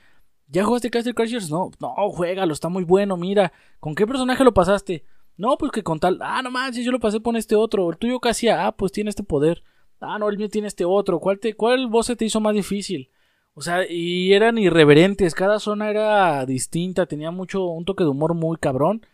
¿Ya 0.51 0.65
jugaste 0.65 0.89
Castle 0.91 1.13
Crashers? 1.13 1.49
No, 1.49 1.71
no, 1.79 1.93
juégalo, 2.09 2.51
está 2.51 2.67
muy 2.67 2.83
bueno, 2.83 3.15
mira. 3.15 3.53
¿Con 3.79 3.95
qué 3.95 4.05
personaje 4.05 4.43
lo 4.43 4.53
pasaste? 4.53 5.05
No, 5.37 5.57
pues 5.57 5.71
que 5.71 5.81
con 5.81 5.97
tal. 5.97 6.19
Ah, 6.21 6.41
no 6.41 6.51
manches, 6.51 6.83
yo 6.83 6.91
lo 6.91 6.99
pasé 6.99 7.21
con 7.21 7.37
este 7.37 7.55
otro. 7.55 7.89
El 7.89 7.97
tuyo 7.97 8.19
casi, 8.19 8.49
ah, 8.49 8.73
pues 8.77 8.91
tiene 8.91 9.09
este 9.09 9.23
poder. 9.23 9.63
Ah, 10.01 10.19
no, 10.19 10.27
el 10.27 10.37
mío 10.37 10.49
tiene 10.49 10.67
este 10.67 10.83
otro. 10.83 11.19
¿Cuál, 11.19 11.39
te, 11.39 11.53
cuál 11.53 11.87
boss 11.87 12.07
se 12.07 12.17
te 12.17 12.25
hizo 12.25 12.41
más 12.41 12.53
difícil? 12.53 13.09
O 13.53 13.61
sea, 13.61 13.85
y 13.89 14.33
eran 14.33 14.57
irreverentes. 14.57 15.35
Cada 15.35 15.59
zona 15.59 15.89
era 15.89 16.45
distinta. 16.45 17.05
Tenía 17.05 17.31
mucho, 17.31 17.65
un 17.65 17.85
toque 17.85 18.03
de 18.03 18.09
humor 18.09 18.33
muy 18.33 18.57
cabrón. 18.57 19.05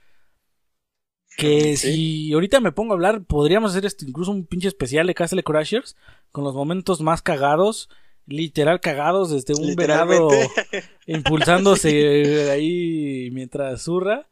Que 1.37 1.75
Sí. 1.77 1.93
si 1.93 2.33
ahorita 2.33 2.59
me 2.61 2.71
pongo 2.71 2.93
a 2.93 2.95
hablar, 2.95 3.23
podríamos 3.25 3.71
hacer 3.71 3.85
este, 3.85 4.05
incluso 4.07 4.31
un 4.31 4.45
pinche 4.45 4.67
especial 4.67 5.05
de 5.07 5.13
Castle 5.15 5.43
Crashers. 5.43 5.95
Con 6.31 6.43
los 6.43 6.53
momentos 6.55 7.01
más 7.01 7.21
cagados. 7.21 7.89
Literal 8.25 8.79
cagados 8.81 9.31
desde 9.31 9.53
un 9.59 9.67
Literalmente. 9.67 10.49
impulsándose 11.07 12.51
ahí 12.51 13.29
mientras 13.31 13.81
zurra. 13.83 14.27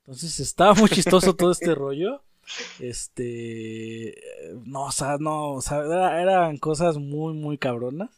Entonces 0.00 0.38
estaba 0.40 0.74
muy 0.74 0.88
chistoso 0.90 1.34
todo 1.34 1.50
este 1.50 1.74
rollo. 1.74 2.22
Este. 2.80 4.14
No, 4.64 4.84
o 4.84 4.92
sea, 4.92 5.16
no, 5.18 5.52
o 5.52 5.60
sea, 5.60 5.78
era- 5.84 6.20
eran 6.22 6.56
cosas 6.58 6.96
muy, 6.98 7.34
muy 7.34 7.58
cabronas. 7.58 8.17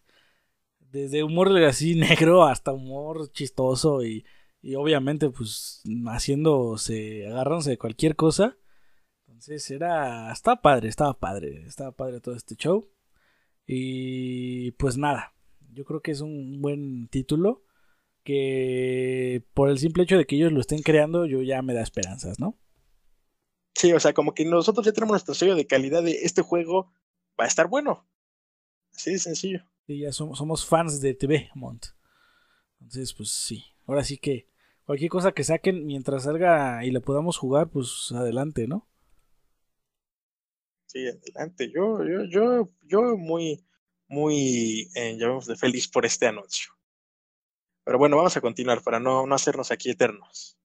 Desde 0.91 1.22
humor 1.22 1.57
así 1.64 1.95
negro 1.97 2.45
hasta 2.45 2.72
humor 2.72 3.30
chistoso 3.32 4.05
y, 4.05 4.24
y 4.62 4.74
obviamente, 4.74 5.30
pues, 5.30 5.82
haciéndose, 6.07 7.26
agarrándose 7.26 7.70
de 7.70 7.78
cualquier 7.78 8.16
cosa. 8.16 8.57
Entonces 9.26 9.70
era. 9.70 10.32
Estaba 10.32 10.61
padre, 10.61 10.88
estaba 10.88 11.18
padre, 11.18 11.64
estaba 11.66 11.93
padre 11.93 12.20
todo 12.20 12.34
este 12.34 12.57
show. 12.57 12.91
Y 13.66 14.72
pues 14.72 14.97
nada, 14.97 15.32
yo 15.72 15.84
creo 15.84 16.03
que 16.03 16.11
es 16.11 16.20
un 16.20 16.61
buen 16.61 17.09
título 17.09 17.62
que 18.24 19.45
por 19.55 19.70
el 19.70 19.78
simple 19.78 20.03
hecho 20.03 20.18
de 20.18 20.26
que 20.26 20.36
ellos 20.36 20.53
lo 20.53 20.61
estén 20.61 20.82
creando, 20.82 21.24
yo 21.26 21.43
ya 21.43 21.62
me 21.62 21.74
da 21.74 21.80
esperanzas, 21.80 22.38
¿no? 22.38 22.59
Sí, 23.74 23.93
o 23.93 24.01
sea, 24.01 24.12
como 24.12 24.34
que 24.34 24.45
nosotros 24.45 24.84
ya 24.84 24.93
tenemos 24.93 25.12
nuestro 25.12 25.34
sello 25.34 25.55
de 25.55 25.66
calidad 25.66 26.03
de 26.03 26.18
este 26.22 26.43
juego 26.43 26.93
va 27.38 27.45
a 27.45 27.49
estar 27.49 27.68
bueno. 27.68 28.07
Así 28.93 29.12
de 29.12 29.18
sencillo. 29.18 29.69
Sí, 29.91 29.99
ya 29.99 30.12
somos, 30.12 30.38
somos 30.38 30.64
fans 30.64 31.01
de 31.01 31.14
TV, 31.14 31.51
Mont. 31.57 31.84
Entonces, 32.80 33.12
pues 33.12 33.30
sí. 33.30 33.64
Ahora 33.88 34.05
sí 34.05 34.18
que 34.18 34.47
cualquier 34.84 35.11
cosa 35.11 35.32
que 35.32 35.43
saquen 35.43 35.84
mientras 35.84 36.22
salga 36.22 36.84
y 36.84 36.93
la 36.93 37.01
podamos 37.01 37.36
jugar, 37.36 37.70
pues 37.70 38.12
adelante, 38.14 38.68
¿no? 38.68 38.88
Sí, 40.86 41.09
adelante. 41.09 41.72
Yo, 41.74 42.05
yo, 42.05 42.22
yo, 42.30 42.70
yo 42.82 43.16
muy, 43.16 43.66
muy, 44.07 44.88
eh, 44.95 45.16
llamémosle 45.18 45.57
feliz 45.57 45.88
por 45.88 46.07
este 46.07 46.28
anuncio. 46.28 46.70
Pero 47.82 47.99
bueno, 47.99 48.16
vamos 48.16 48.36
a 48.36 48.41
continuar 48.41 48.84
para 48.84 49.01
no, 49.01 49.26
no 49.26 49.34
hacernos 49.34 49.72
aquí 49.72 49.91
eternos. 49.91 50.57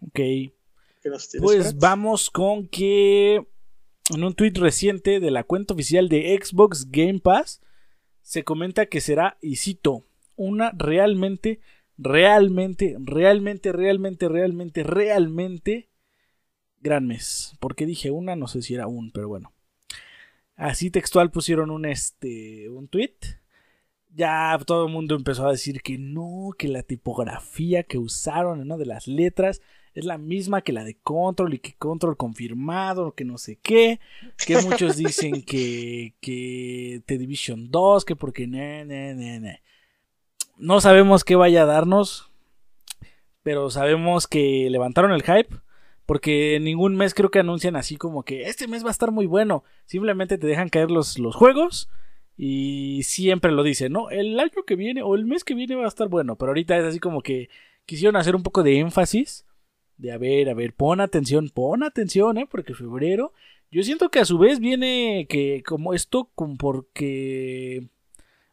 Ok. 0.00 0.08
Ok, 0.08 0.20
¿Qué 1.04 1.08
nos 1.08 1.28
tienes, 1.28 1.44
Pues 1.44 1.78
vamos 1.78 2.30
con 2.30 2.66
que 2.66 3.46
en 4.12 4.24
un 4.24 4.34
tweet 4.34 4.54
reciente 4.56 5.20
de 5.20 5.30
la 5.30 5.44
cuenta 5.44 5.72
oficial 5.72 6.08
de 6.08 6.36
Xbox 6.42 6.90
Game 6.90 7.20
Pass 7.20 7.60
se 8.26 8.42
comenta 8.42 8.86
que 8.86 9.00
será, 9.00 9.38
y 9.40 9.54
cito, 9.54 10.04
una 10.34 10.72
realmente, 10.76 11.60
realmente, 11.96 12.96
realmente, 12.98 13.70
realmente, 13.70 14.28
realmente, 14.28 14.82
realmente 14.82 15.88
gran 16.80 17.06
mes. 17.06 17.54
Porque 17.60 17.86
dije 17.86 18.10
una, 18.10 18.34
no 18.34 18.48
sé 18.48 18.62
si 18.62 18.74
era 18.74 18.88
un, 18.88 19.12
pero 19.12 19.28
bueno. 19.28 19.52
Así 20.56 20.90
textual 20.90 21.30
pusieron 21.30 21.70
un 21.70 21.84
este 21.84 22.68
un 22.68 22.88
tweet. 22.88 23.14
Ya 24.12 24.58
todo 24.66 24.86
el 24.86 24.92
mundo 24.92 25.14
empezó 25.14 25.46
a 25.46 25.52
decir 25.52 25.80
que 25.80 25.96
no, 25.96 26.50
que 26.58 26.66
la 26.66 26.82
tipografía 26.82 27.84
que 27.84 27.98
usaron 27.98 28.58
una 28.58 28.76
de 28.76 28.86
las 28.86 29.06
letras 29.06 29.62
es 29.96 30.04
la 30.04 30.18
misma 30.18 30.60
que 30.60 30.74
la 30.74 30.84
de 30.84 30.98
Control 30.98 31.54
y 31.54 31.58
que 31.58 31.72
Control 31.72 32.18
confirmado, 32.18 33.12
que 33.12 33.24
no 33.24 33.38
sé 33.38 33.58
qué. 33.62 33.98
Que 34.46 34.60
muchos 34.60 34.96
dicen 34.98 35.42
que, 35.42 36.12
que 36.20 37.02
The 37.06 37.16
Division 37.16 37.70
2, 37.70 38.04
que 38.04 38.14
porque 38.14 38.46
ne, 38.46 38.84
ne, 38.84 39.14
ne, 39.14 39.40
ne. 39.40 39.62
No 40.58 40.82
sabemos 40.82 41.24
qué 41.24 41.34
vaya 41.34 41.62
a 41.62 41.66
darnos, 41.66 42.30
pero 43.42 43.70
sabemos 43.70 44.26
que 44.26 44.68
levantaron 44.70 45.12
el 45.12 45.22
hype. 45.22 45.56
Porque 46.04 46.58
ningún 46.60 46.94
mes 46.94 47.14
creo 47.14 47.30
que 47.30 47.40
anuncian 47.40 47.74
así 47.74 47.96
como 47.96 48.22
que 48.22 48.42
este 48.42 48.68
mes 48.68 48.84
va 48.84 48.88
a 48.88 48.92
estar 48.92 49.10
muy 49.10 49.24
bueno. 49.24 49.64
Simplemente 49.86 50.36
te 50.36 50.46
dejan 50.46 50.68
caer 50.68 50.90
los, 50.90 51.18
los 51.18 51.34
juegos 51.34 51.88
y 52.36 53.02
siempre 53.04 53.50
lo 53.50 53.62
dicen, 53.62 53.92
¿no? 53.92 54.10
El 54.10 54.38
año 54.38 54.62
que 54.66 54.76
viene 54.76 55.00
o 55.00 55.14
el 55.14 55.24
mes 55.24 55.42
que 55.42 55.54
viene 55.54 55.74
va 55.74 55.86
a 55.86 55.88
estar 55.88 56.08
bueno. 56.08 56.36
Pero 56.36 56.50
ahorita 56.50 56.76
es 56.76 56.84
así 56.84 57.00
como 57.00 57.22
que 57.22 57.48
quisieron 57.86 58.16
hacer 58.16 58.36
un 58.36 58.42
poco 58.42 58.62
de 58.62 58.78
énfasis. 58.78 59.46
De 59.98 60.12
a 60.12 60.18
ver, 60.18 60.48
a 60.50 60.54
ver, 60.54 60.74
pon 60.74 61.00
atención, 61.00 61.50
pon 61.50 61.82
atención, 61.82 62.38
¿eh? 62.38 62.46
Porque 62.50 62.74
febrero. 62.74 63.32
Yo 63.70 63.82
siento 63.82 64.10
que 64.10 64.20
a 64.20 64.24
su 64.24 64.38
vez 64.38 64.60
viene 64.60 65.26
que 65.28 65.62
como 65.66 65.94
esto, 65.94 66.30
porque 66.58 67.88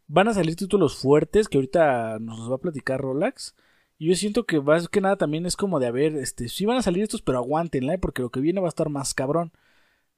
van 0.08 0.28
a 0.28 0.34
salir 0.34 0.56
títulos 0.56 0.98
fuertes 0.98 1.48
que 1.48 1.58
ahorita 1.58 2.20
nos 2.20 2.50
va 2.52 2.56
a 2.56 2.60
platicar 2.60 3.02
Rolax. 3.02 3.56
Y 3.98 4.08
yo 4.08 4.16
siento 4.16 4.46
que 4.46 4.60
más 4.62 4.90
que 4.90 5.02
nada 5.02 5.18
también 5.18 5.46
es 5.46 5.56
como 5.56 5.80
de 5.80 5.88
a 5.88 5.92
ver, 5.92 6.16
este, 6.18 6.50
sí 6.50 6.66
van 6.66 6.78
a 6.78 6.82
salir 6.82 7.04
estos, 7.04 7.22
pero 7.22 7.38
aguántenla, 7.38 7.96
¿eh? 7.96 7.98
porque 7.98 8.22
lo 8.22 8.32
que 8.32 8.40
viene 8.42 8.60
va 8.62 8.68
a 8.68 8.70
estar 8.70 8.90
más 8.90 9.14
cabrón. 9.14 9.54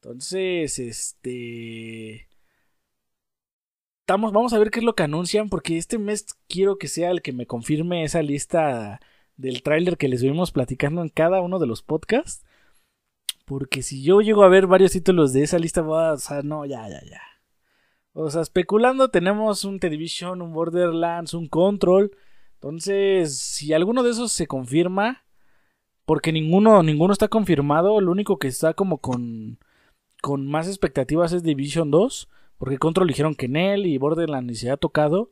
Entonces, 0.02 0.80
este. 0.80 2.30
Estamos, 4.02 4.32
vamos 4.34 4.54
a 4.54 4.60
ver 4.60 4.70
qué 4.70 4.80
es 4.80 4.86
lo 4.86 4.96
que 4.96 5.04
anuncian, 5.04 5.50
porque 5.50 5.78
este 5.78 5.98
mes 5.98 6.26
quiero 6.48 6.78
que 6.78 6.88
sea 6.88 7.10
el 7.10 7.22
que 7.22 7.34
me 7.34 7.48
confirme 7.48 8.04
esa 8.04 8.22
lista 8.22 9.00
del 9.38 9.64
tráiler 9.64 9.98
que 9.98 10.08
les 10.08 10.24
vimos 10.24 10.52
platicando 10.52 11.02
en 11.02 11.10
cada 11.10 11.42
uno 11.42 11.60
de 11.60 11.68
los 11.68 11.82
podcasts. 11.82 12.46
Porque 13.46 13.84
si 13.84 14.02
yo 14.02 14.22
llego 14.22 14.44
a 14.44 14.50
ver 14.50 14.68
varios 14.68 14.92
títulos 14.92 15.34
de 15.34 15.44
esa 15.44 15.60
lista, 15.60 15.82
va, 15.82 16.14
o 16.14 16.18
sea, 16.18 16.42
no, 16.42 16.66
ya, 16.66 16.88
ya, 16.90 17.02
ya. 17.04 17.22
O 18.14 18.30
sea, 18.30 18.42
especulando, 18.42 19.10
tenemos 19.10 19.66
un 19.66 19.80
The 19.80 19.90
Division, 19.90 20.42
un 20.42 20.54
Borderlands, 20.54 21.34
un 21.34 21.48
Control. 21.48 22.12
Entonces, 22.56 23.38
si 23.38 23.74
alguno 23.74 24.04
de 24.04 24.12
esos 24.12 24.32
se 24.32 24.48
confirma, 24.48 25.26
porque 26.06 26.32
ninguno, 26.32 26.82
ninguno 26.82 27.14
está 27.14 27.28
confirmado, 27.28 28.00
lo 28.02 28.12
único 28.12 28.40
que 28.40 28.48
está 28.48 28.74
como 28.74 29.00
con, 29.00 29.60
con 30.22 30.48
más 30.48 30.68
expectativas 30.68 31.34
es 31.34 31.44
Division 31.44 31.92
2, 31.92 32.30
porque 32.58 32.78
Control 32.78 33.08
dijeron 33.08 33.36
que 33.36 33.48
en 33.48 33.58
él 33.58 33.86
y 33.86 33.98
Borderlands 33.98 34.60
se 34.60 34.72
ha 34.72 34.78
tocado. 34.78 35.32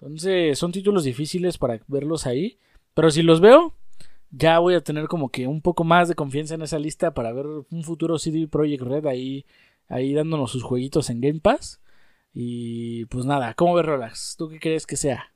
Entonces, 0.00 0.58
son 0.58 0.72
títulos 0.72 1.04
difíciles 1.04 1.58
para 1.58 1.80
verlos 1.86 2.26
ahí. 2.26 2.58
Pero 2.94 3.10
si 3.10 3.22
los 3.22 3.40
veo, 3.40 3.74
ya 4.30 4.58
voy 4.58 4.74
a 4.74 4.82
tener 4.82 5.08
como 5.08 5.30
que 5.30 5.46
un 5.46 5.62
poco 5.62 5.84
más 5.84 6.08
de 6.08 6.14
confianza 6.14 6.54
en 6.54 6.62
esa 6.62 6.78
lista 6.78 7.14
para 7.14 7.32
ver 7.32 7.46
un 7.46 7.84
futuro 7.84 8.18
CD 8.18 8.48
Projekt 8.48 8.82
Red 8.82 9.06
ahí, 9.06 9.46
ahí 9.88 10.14
dándonos 10.14 10.50
sus 10.50 10.62
jueguitos 10.62 11.10
en 11.10 11.20
Game 11.20 11.40
Pass. 11.40 11.80
Y 12.32 13.04
pues 13.06 13.26
nada, 13.26 13.54
¿cómo 13.54 13.74
ves 13.74 13.84
Rolax? 13.86 14.36
¿Tú 14.38 14.48
qué 14.48 14.58
crees 14.58 14.86
que 14.86 14.96
sea? 14.96 15.32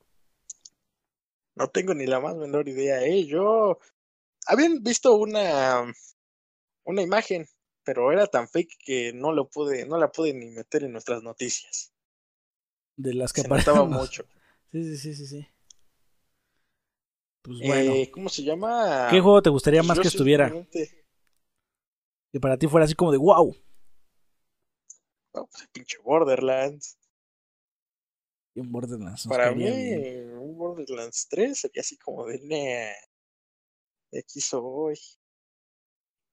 No 1.54 1.68
tengo 1.68 1.94
ni 1.94 2.06
la 2.06 2.20
más 2.20 2.36
menor 2.36 2.68
idea, 2.68 3.02
¿eh? 3.02 3.24
Yo. 3.26 3.78
Habían 4.46 4.82
visto 4.82 5.14
una. 5.14 5.92
Una 6.84 7.02
imagen, 7.02 7.46
pero 7.82 8.12
era 8.12 8.26
tan 8.26 8.48
fake 8.48 8.76
que 8.78 9.12
no 9.12 9.32
lo 9.32 9.48
pude, 9.48 9.86
no 9.86 9.98
la 9.98 10.12
pude 10.12 10.32
ni 10.32 10.50
meter 10.52 10.84
en 10.84 10.92
nuestras 10.92 11.22
noticias. 11.22 11.92
De 12.96 13.12
las 13.12 13.32
que 13.32 13.42
Se 13.42 13.48
notaba 13.48 13.84
mucho. 13.84 14.24
Sí, 14.70 14.84
sí, 14.84 14.96
sí, 14.96 15.14
sí, 15.14 15.26
sí. 15.26 15.48
Pues 17.46 17.60
bueno. 17.60 17.92
Eh, 17.94 18.10
¿Cómo 18.10 18.28
se 18.28 18.42
llama? 18.42 19.06
¿Qué 19.10 19.20
juego 19.20 19.40
te 19.40 19.50
gustaría 19.50 19.82
más 19.82 19.96
Yo 19.96 20.02
que 20.02 20.08
estuviera? 20.08 20.52
Que 22.32 22.40
para 22.40 22.58
ti 22.58 22.66
fuera 22.66 22.84
así 22.84 22.94
como 22.94 23.12
de 23.12 23.18
wow. 23.18 23.54
No, 25.34 25.46
pues 25.46 25.62
el 25.62 25.68
pinche 25.68 25.98
Borderlands. 26.02 26.98
Y 28.54 28.60
un 28.60 28.72
Borderlands. 28.72 29.26
Para 29.28 29.52
mí, 29.52 29.64
bien. 29.64 30.36
un 30.38 30.56
Borderlands 30.58 31.28
3 31.28 31.60
sería 31.60 31.82
así 31.82 31.96
como 31.98 32.26
de, 32.26 32.38
"Nah, 32.40 32.92
de 34.12 34.18
aquí 34.18 34.40
soy. 34.40 34.98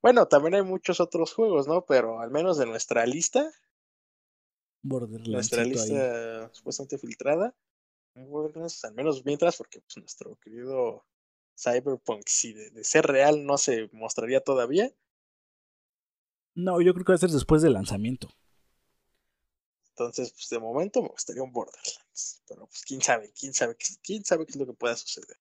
Bueno, 0.02 0.28
también 0.28 0.56
hay 0.56 0.64
muchos 0.64 1.00
otros 1.00 1.34
juegos, 1.34 1.68
¿no? 1.68 1.86
Pero 1.86 2.20
al 2.22 2.32
menos 2.32 2.58
de 2.58 2.66
nuestra 2.66 3.06
lista, 3.06 3.52
Borderlands. 4.82 5.30
nuestra 5.30 5.62
ahí. 5.64 5.70
lista 5.72 6.50
supuestamente 6.54 6.98
filtrada, 6.98 7.56
Borderlands, 8.16 8.84
al 8.86 8.94
menos 8.96 9.24
mientras, 9.26 9.58
porque 9.58 9.82
pues 9.82 9.98
nuestro 9.98 10.36
querido 10.38 11.06
Cyberpunk, 11.58 12.24
si 12.28 12.54
de, 12.54 12.70
de 12.72 12.84
ser 12.84 13.06
real 13.08 13.46
no 13.46 13.58
se 13.58 13.90
mostraría 13.94 14.42
todavía, 14.42 14.92
No, 16.56 16.82
yo 16.82 16.94
creo 16.96 17.06
que 17.06 17.12
va 17.12 17.16
a 17.16 17.20
ser 17.20 17.30
después 17.30 17.62
del 17.62 17.74
lanzamiento. 17.74 18.30
entonces, 19.90 20.32
pues 20.34 20.50
de 20.50 20.60
momento 20.60 21.02
me 21.02 21.08
gustaría 21.10 21.42
un 21.44 21.52
Borderlands. 21.54 22.42
Pero 22.48 22.68
pues 22.68 22.82
quién 22.86 23.02
sabe, 23.02 23.32
quién 23.40 23.54
sabe, 23.54 23.76
qué- 23.78 23.96
quién 24.04 24.26
sabe 24.26 24.46
qué 24.46 24.52
es 24.52 24.58
lo 24.58 24.66
que 24.66 24.74
pueda 24.74 24.96
suceder. 24.96 25.38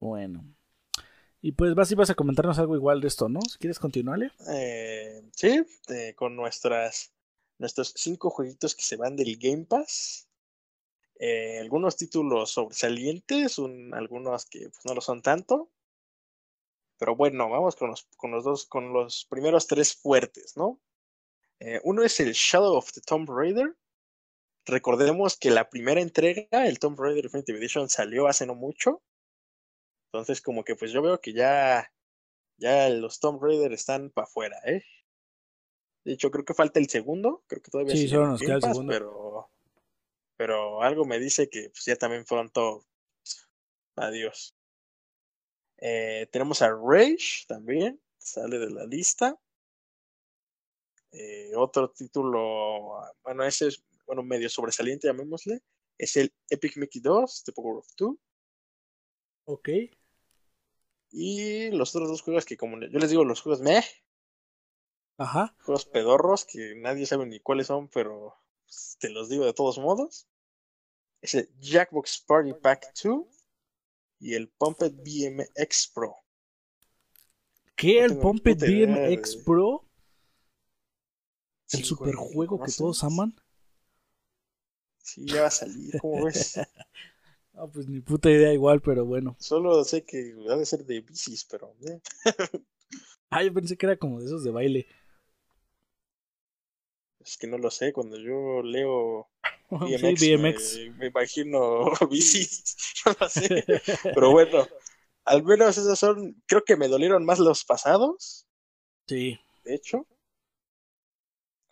Bueno. 0.00 0.44
Y 1.42 1.52
pues 1.52 1.74
vas 1.74 1.92
y 1.92 1.96
vas 1.96 2.10
a 2.10 2.14
comentarnos 2.16 2.58
algo 2.60 2.76
igual 2.76 3.00
de 3.00 3.08
esto, 3.08 3.28
¿no? 3.28 3.48
Si 3.48 3.58
quieres 3.58 3.78
continuarle. 3.80 4.32
Eh, 4.50 5.22
sí, 5.36 5.64
eh, 5.88 6.14
con 6.16 6.34
nuestras 6.36 7.12
nuestros 7.58 7.92
cinco 7.96 8.30
jueguitos 8.30 8.74
que 8.74 8.82
se 8.82 8.96
van 8.96 9.16
del 9.16 9.36
Game 9.38 9.64
Pass. 9.64 10.27
Eh, 11.18 11.58
algunos 11.60 11.96
títulos 11.96 12.50
sobresalientes, 12.52 13.58
un- 13.58 13.92
algunos 13.94 14.46
que 14.46 14.68
pues, 14.68 14.84
no 14.84 14.94
lo 14.94 15.00
son 15.00 15.20
tanto. 15.22 15.70
Pero 16.98 17.16
bueno, 17.16 17.48
vamos 17.48 17.76
con 17.76 17.90
los, 17.90 18.08
con 18.16 18.30
los 18.30 18.44
dos, 18.44 18.66
con 18.66 18.92
los 18.92 19.24
primeros 19.28 19.66
tres 19.66 19.94
fuertes, 19.94 20.56
¿no? 20.56 20.80
Eh, 21.60 21.80
uno 21.84 22.02
es 22.02 22.20
el 22.20 22.32
Shadow 22.32 22.76
of 22.76 22.92
the 22.92 23.00
Tomb 23.00 23.28
Raider. 23.30 23.76
Recordemos 24.66 25.36
que 25.36 25.50
la 25.50 25.70
primera 25.70 26.00
entrega, 26.00 26.66
el 26.66 26.78
Tomb 26.78 26.98
Raider 27.00 27.24
Definitive 27.24 27.58
Edition, 27.58 27.88
salió 27.88 28.26
hace 28.26 28.46
no 28.46 28.54
mucho. 28.54 29.02
Entonces, 30.12 30.40
como 30.40 30.64
que 30.64 30.74
pues 30.76 30.92
yo 30.92 31.02
veo 31.02 31.20
que 31.20 31.32
ya, 31.32 31.92
ya 32.56 32.88
los 32.90 33.20
Tomb 33.20 33.42
Raider 33.42 33.72
están 33.72 34.10
para 34.10 34.26
afuera, 34.26 34.58
¿eh? 34.64 34.82
De 36.04 36.12
hecho, 36.14 36.30
creo 36.30 36.44
que 36.44 36.54
falta 36.54 36.80
el 36.80 36.88
segundo. 36.88 37.44
Creo 37.46 37.62
que 37.62 37.70
todavía 37.70 37.94
Sí, 37.94 38.08
solo 38.08 38.28
nos 38.28 38.40
queda 38.40 38.54
el 38.56 38.62
segundo. 38.62 38.92
Pero, 38.92 39.50
pero 40.38 40.82
algo 40.82 41.04
me 41.04 41.18
dice 41.18 41.50
que 41.50 41.68
pues, 41.70 41.84
ya 41.84 41.96
también 41.96 42.24
pronto. 42.24 42.86
Adiós. 43.96 44.54
Eh, 45.78 46.28
tenemos 46.30 46.62
a 46.62 46.70
Rage 46.70 47.44
también. 47.48 48.00
Sale 48.18 48.58
de 48.58 48.70
la 48.70 48.86
lista. 48.86 49.36
Eh, 51.10 51.50
otro 51.56 51.90
título, 51.90 53.00
bueno, 53.24 53.42
ese 53.44 53.68
es 53.68 53.84
bueno, 54.06 54.22
medio 54.22 54.48
sobresaliente, 54.48 55.08
llamémosle. 55.08 55.60
Es 55.98 56.16
el 56.16 56.32
Epic 56.48 56.76
Mickey 56.76 57.00
2, 57.00 57.44
The 57.44 57.52
Power 57.52 57.78
of 57.78 57.94
Two. 57.96 58.18
Ok. 59.44 59.68
Y 61.10 61.70
los 61.70 61.96
otros 61.96 62.10
dos 62.10 62.22
juegos 62.22 62.44
que, 62.44 62.56
como 62.56 62.78
yo 62.80 62.98
les 62.98 63.10
digo, 63.10 63.24
los 63.24 63.40
juegos 63.40 63.60
meh, 63.60 63.82
Ajá. 65.16 65.56
juegos 65.64 65.86
pedorros 65.86 66.44
que 66.44 66.74
nadie 66.76 67.06
sabe 67.06 67.26
ni 67.26 67.40
cuáles 67.40 67.66
son, 67.66 67.88
pero 67.88 68.36
pues, 68.68 68.96
te 69.00 69.10
los 69.10 69.28
digo 69.28 69.44
de 69.46 69.52
todos 69.52 69.78
modos. 69.78 70.28
Es 71.22 71.34
el 71.34 71.48
Jackbox 71.60 72.24
Party 72.26 72.54
Pack 72.54 72.92
2 73.02 73.26
y 74.20 74.34
el 74.34 74.48
Pumped 74.50 74.92
BMX 75.04 75.88
Pro. 75.94 76.16
¿Qué? 77.76 78.04
No 78.04 78.04
¿El 78.04 78.18
Pumped 78.18 78.58
idea 78.58 78.68
BMX 78.86 79.36
Pro? 79.36 79.84
¿El 81.72 81.82
Sí, 81.82 81.82
superjuego 81.82 82.60
que 82.60 82.72
¿no 82.72 82.76
todos 82.76 83.02
aman? 83.04 83.34
Sí, 84.98 85.26
ya 85.26 85.40
va 85.42 85.48
a 85.48 85.50
salir, 85.50 85.96
¿cómo 85.96 86.24
ves? 86.26 86.54
Ah, 87.52 87.66
pues 87.70 87.86
ni 87.88 88.00
puta 88.00 88.30
idea 88.30 88.52
igual, 88.54 88.80
pero 88.80 89.04
bueno. 89.04 89.36
Solo 89.38 89.84
sé 89.84 90.04
que 90.04 90.34
ha 90.50 90.56
de 90.56 90.66
ser 90.66 90.84
de 90.84 91.00
bicis, 91.00 91.44
pero 91.44 91.74
eh, 91.88 92.00
Ah, 93.30 93.42
yo 93.42 93.52
pensé 93.52 93.76
que 93.76 93.86
era 93.86 93.96
como 93.96 94.20
de 94.20 94.26
esos 94.26 94.44
de 94.44 94.50
baile. 94.50 94.86
Es 97.30 97.36
que 97.36 97.46
no 97.46 97.58
lo 97.58 97.70
sé. 97.70 97.92
Cuando 97.92 98.16
yo 98.18 98.62
leo 98.62 99.28
Sí, 100.16 100.36
BMX. 100.36 100.78
Me, 100.78 100.90
me 100.90 101.06
imagino 101.08 101.90
bicis, 102.10 102.76
no 103.06 103.16
lo 103.20 103.28
sé. 103.28 103.64
Pero 104.02 104.30
bueno, 104.30 104.66
Al 105.24 105.42
menos 105.44 105.76
esos 105.76 105.98
son, 105.98 106.42
creo 106.46 106.64
que 106.64 106.76
me 106.76 106.88
dolieron 106.88 107.24
más 107.24 107.38
los 107.38 107.64
pasados. 107.64 108.46
Sí. 109.06 109.38
De 109.64 109.74
hecho. 109.74 110.06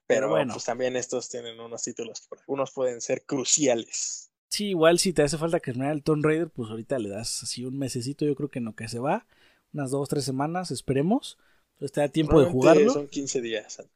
Pero, 0.07 0.29
bueno. 0.29 0.53
pues 0.53 0.65
también 0.65 0.95
estos 0.95 1.29
tienen 1.29 1.59
unos 1.59 1.83
títulos 1.83 2.21
que 2.21 2.39
algunos 2.39 2.71
pueden 2.73 3.01
ser 3.01 3.25
cruciales. 3.25 4.31
Sí, 4.49 4.69
igual 4.69 5.01
si 5.01 5.13
te 5.13 5.23
hace 5.23 5.37
falta 5.37 5.59
que 5.59 5.73
terminar 5.73 5.93
el 5.93 6.05
Tomb 6.05 6.25
Raider, 6.25 6.49
pues 6.51 6.71
ahorita 6.71 6.99
le 7.01 7.09
das 7.09 7.43
así 7.43 7.65
un 7.65 7.77
mesecito, 7.77 8.25
yo 8.25 8.37
creo 8.37 8.49
que 8.49 8.61
en 8.61 8.67
lo 8.67 8.77
que 8.77 8.87
se 8.89 9.01
va, 9.01 9.27
unas 9.73 9.91
dos, 9.91 10.09
tres 10.09 10.25
semanas, 10.25 10.71
esperemos. 10.71 11.39
Entonces 11.73 11.93
te 11.93 12.01
da 12.01 12.09
tiempo 12.09 12.41
de 12.41 12.47
jugarlo. 12.47 12.93
Son 12.93 13.09
15 13.09 13.41
días 13.41 13.81
antes. 13.81 13.96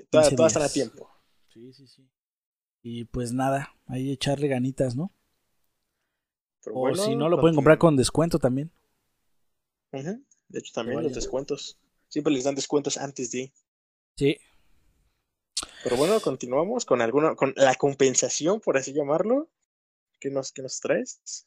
Sí, 0.00 0.36
todavía, 0.36 0.46
estará 0.46 0.66
a 0.66 0.68
tiempo. 0.68 1.10
Sí, 1.48 1.72
sí, 1.72 1.86
sí. 1.86 2.08
Y 2.82 3.04
pues 3.04 3.32
nada, 3.32 3.74
ahí 3.86 4.10
echarle 4.10 4.48
ganitas, 4.48 4.96
¿no? 4.96 5.12
o 6.72 6.94
si 6.94 7.16
no, 7.16 7.28
lo 7.28 7.40
pueden 7.40 7.54
comprar 7.54 7.78
con 7.78 7.96
descuento 7.96 8.38
también. 8.38 8.70
De 9.92 10.58
hecho, 10.58 10.72
también 10.74 11.02
los 11.02 11.14
descuentos. 11.14 11.78
Siempre 12.08 12.32
les 12.32 12.44
dan 12.44 12.54
descuentos 12.54 12.96
antes 12.96 13.30
de. 13.30 13.52
Sí. 14.16 14.38
Pero 15.82 15.96
bueno, 15.96 16.20
continuamos 16.20 16.84
con 16.84 17.00
alguna, 17.00 17.34
con 17.34 17.54
la 17.56 17.74
compensación, 17.74 18.60
por 18.60 18.76
así 18.76 18.92
llamarlo. 18.92 19.48
¿Qué 20.18 20.30
nos, 20.30 20.52
qué 20.52 20.62
nos 20.62 20.80
traes? 20.80 21.46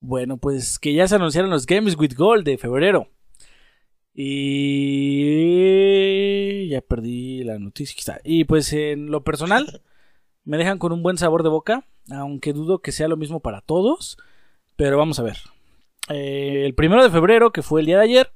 Bueno, 0.00 0.38
pues 0.38 0.78
que 0.78 0.94
ya 0.94 1.06
se 1.08 1.16
anunciaron 1.16 1.50
los 1.50 1.66
Games 1.66 1.96
with 1.96 2.14
Gold 2.16 2.44
de 2.44 2.56
febrero. 2.56 3.10
Y 4.20 5.46
ya 6.70 6.80
perdí 6.80 7.44
la 7.44 7.60
noticia. 7.60 8.20
Y 8.24 8.42
pues 8.46 8.72
en 8.72 9.12
lo 9.12 9.22
personal, 9.22 9.80
me 10.44 10.56
dejan 10.56 10.78
con 10.78 10.90
un 10.92 11.04
buen 11.04 11.16
sabor 11.18 11.44
de 11.44 11.50
boca, 11.50 11.84
aunque 12.10 12.52
dudo 12.52 12.80
que 12.80 12.90
sea 12.90 13.06
lo 13.06 13.16
mismo 13.16 13.38
para 13.38 13.60
todos. 13.60 14.18
Pero 14.74 14.98
vamos 14.98 15.20
a 15.20 15.22
ver. 15.22 15.36
Eh, 16.08 16.64
el 16.66 16.74
primero 16.74 17.04
de 17.04 17.10
febrero, 17.10 17.52
que 17.52 17.62
fue 17.62 17.78
el 17.78 17.86
día 17.86 17.98
de 17.98 18.04
ayer, 18.04 18.32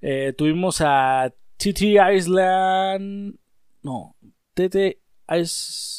eh, 0.00 0.32
tuvimos 0.32 0.80
a 0.80 1.34
TT 1.58 1.98
Island. 2.14 3.36
No, 3.82 4.16
TT 4.54 5.00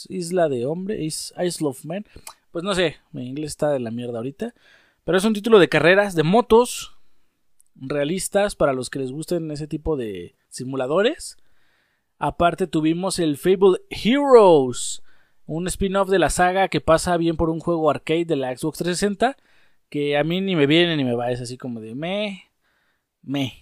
Isla 0.10 0.50
de 0.50 0.66
Hombre, 0.66 1.04
Isle 1.04 1.68
of 1.68 1.86
Men. 1.86 2.08
Pues 2.50 2.64
no 2.64 2.74
sé, 2.74 2.96
mi 3.12 3.28
inglés 3.28 3.52
está 3.52 3.70
de 3.70 3.80
la 3.80 3.92
mierda 3.92 4.18
ahorita. 4.18 4.56
Pero 5.04 5.16
es 5.16 5.26
un 5.26 5.34
título 5.36 5.60
de 5.60 5.70
carreras, 5.70 6.16
de 6.16 6.24
motos, 6.24 6.95
realistas 7.76 8.56
para 8.56 8.74
los 8.74 8.90
que 8.90 9.00
les 9.00 9.12
gusten 9.12 9.52
ese 9.52 9.68
tipo 9.68 9.98
de 9.98 10.36
simuladores. 10.50 11.38
Aparte 12.18 12.68
tuvimos 12.68 13.20
el 13.20 13.38
Fable 13.38 13.80
Heroes, 13.90 15.04
un 15.46 15.68
spin-off 15.68 16.10
de 16.10 16.20
la 16.20 16.30
saga 16.30 16.70
que 16.70 16.82
pasa 16.82 17.18
bien 17.18 17.36
por 17.36 17.50
un 17.50 17.60
juego 17.60 17.90
arcade 17.90 18.26
de 18.26 18.36
la 18.36 18.56
Xbox 18.56 18.80
360, 18.80 19.38
que 19.90 20.18
a 20.18 20.24
mí 20.24 20.42
ni 20.42 20.56
me 20.56 20.66
viene 20.66 20.96
ni 20.98 21.04
me 21.04 21.16
va, 21.16 21.32
es 21.32 21.42
así 21.42 21.58
como 21.58 21.82
de 21.82 21.94
me, 21.94 22.52
me. 23.22 23.54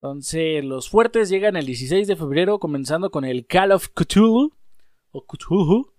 Entonces, 0.00 0.64
los 0.64 0.88
fuertes 0.88 1.28
llegan 1.28 1.56
el 1.56 1.66
16 1.66 2.06
de 2.06 2.16
febrero, 2.16 2.60
comenzando 2.60 3.10
con 3.10 3.24
el 3.24 3.46
Call 3.46 3.72
of 3.72 3.88
Cthulhu, 3.88 4.52
o 5.10 5.26
Cthulhu, 5.26 5.92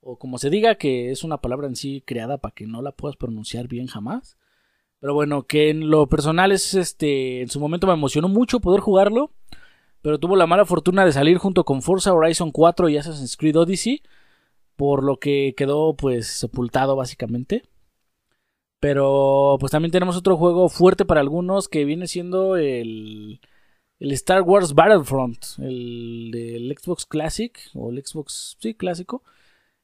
o 0.00 0.18
como 0.18 0.38
se 0.38 0.48
diga, 0.48 0.76
que 0.76 1.10
es 1.10 1.22
una 1.22 1.42
palabra 1.42 1.66
en 1.66 1.76
sí 1.76 2.02
creada 2.06 2.38
para 2.38 2.54
que 2.54 2.66
no 2.66 2.80
la 2.80 2.92
puedas 2.92 3.16
pronunciar 3.16 3.68
bien 3.68 3.88
jamás. 3.88 4.38
Pero 5.02 5.14
bueno, 5.14 5.48
que 5.48 5.68
en 5.68 5.90
lo 5.90 6.06
personal 6.06 6.52
es 6.52 6.74
este, 6.74 7.42
en 7.42 7.48
su 7.48 7.58
momento 7.58 7.88
me 7.88 7.92
emocionó 7.92 8.28
mucho 8.28 8.60
poder 8.60 8.80
jugarlo, 8.80 9.32
pero 10.00 10.20
tuvo 10.20 10.36
la 10.36 10.46
mala 10.46 10.64
fortuna 10.64 11.04
de 11.04 11.10
salir 11.10 11.38
junto 11.38 11.64
con 11.64 11.82
Forza 11.82 12.14
Horizon 12.14 12.52
4 12.52 12.88
y 12.88 12.98
Assassin's 12.98 13.36
Creed 13.36 13.56
Odyssey, 13.58 14.02
por 14.76 15.02
lo 15.02 15.18
que 15.18 15.54
quedó 15.56 15.96
pues 15.96 16.28
sepultado 16.28 16.94
básicamente. 16.94 17.64
Pero 18.78 19.56
pues 19.58 19.72
también 19.72 19.90
tenemos 19.90 20.16
otro 20.16 20.36
juego 20.36 20.68
fuerte 20.68 21.04
para 21.04 21.20
algunos 21.20 21.68
que 21.68 21.84
viene 21.84 22.06
siendo 22.06 22.54
el, 22.56 23.40
el 23.98 24.12
Star 24.12 24.42
Wars 24.42 24.72
Battlefront, 24.72 25.58
el 25.58 26.30
del 26.30 26.76
Xbox 26.78 27.06
Classic 27.06 27.58
o 27.74 27.90
el 27.90 28.06
Xbox, 28.06 28.56
sí, 28.60 28.74
clásico. 28.74 29.24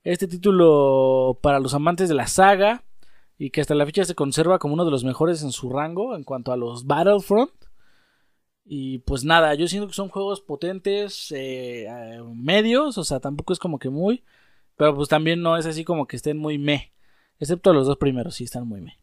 Este 0.05 0.29
título 0.29 1.41
para 1.43 1.59
los 1.59 1.75
amantes 1.75 2.09
de 2.09 2.15
la 2.15 2.29
saga 2.29 2.85
y 3.39 3.51
que 3.51 3.61
hasta 3.61 3.77
la 3.77 3.87
fecha 3.87 4.05
se 4.05 4.17
conserva 4.17 4.59
como 4.59 4.75
uno 4.75 4.85
de 4.85 4.91
los 4.91 5.05
mejores 5.05 5.43
en 5.43 5.53
su 5.53 5.71
rango 5.71 6.17
en 6.17 6.25
cuanto 6.25 6.53
a 6.53 6.57
los 6.57 6.87
Battlefront. 6.87 7.53
Y 8.65 8.99
pues 8.99 9.25
nada, 9.25 9.55
yo 9.55 9.69
siento 9.69 9.87
que 9.87 9.95
son 9.95 10.09
juegos 10.09 10.43
potentes, 10.43 11.31
eh, 11.33 11.87
eh, 11.87 12.23
medios, 12.35 12.99
o 12.99 13.05
sea, 13.05 13.21
tampoco 13.21 13.53
es 13.53 13.59
como 13.59 13.79
que 13.79 13.89
muy, 13.89 14.25
pero 14.77 14.95
pues 14.95 15.09
también 15.09 15.41
no 15.41 15.57
es 15.57 15.65
así 15.65 15.85
como 15.85 16.07
que 16.07 16.17
estén 16.17 16.37
muy 16.37 16.59
me. 16.59 16.93
Excepto 17.39 17.73
los 17.73 17.87
dos 17.87 17.97
primeros, 17.97 18.35
sí 18.35 18.45
están 18.45 18.67
muy 18.67 18.81
me. 18.81 18.99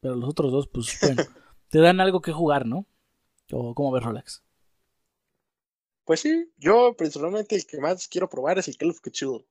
Pero 0.00 0.14
los 0.14 0.30
otros 0.30 0.52
dos, 0.52 0.68
pues 0.68 0.96
bueno, 1.02 1.22
te 1.68 1.80
dan 1.80 2.00
algo 2.00 2.22
que 2.22 2.32
jugar, 2.32 2.64
¿no? 2.64 2.86
¿O 3.50 3.74
cómo 3.74 3.92
ves, 3.92 4.04
Rolex? 4.04 4.42
Pues 6.04 6.20
sí, 6.20 6.50
yo 6.56 6.94
personalmente 6.96 7.56
el 7.56 7.66
que 7.66 7.78
más 7.78 8.08
quiero 8.08 8.28
probar 8.28 8.58
es 8.58 8.68
el 8.68 8.76
Call 8.76 8.90
of 8.90 9.00
Cthulhu. 9.00 9.44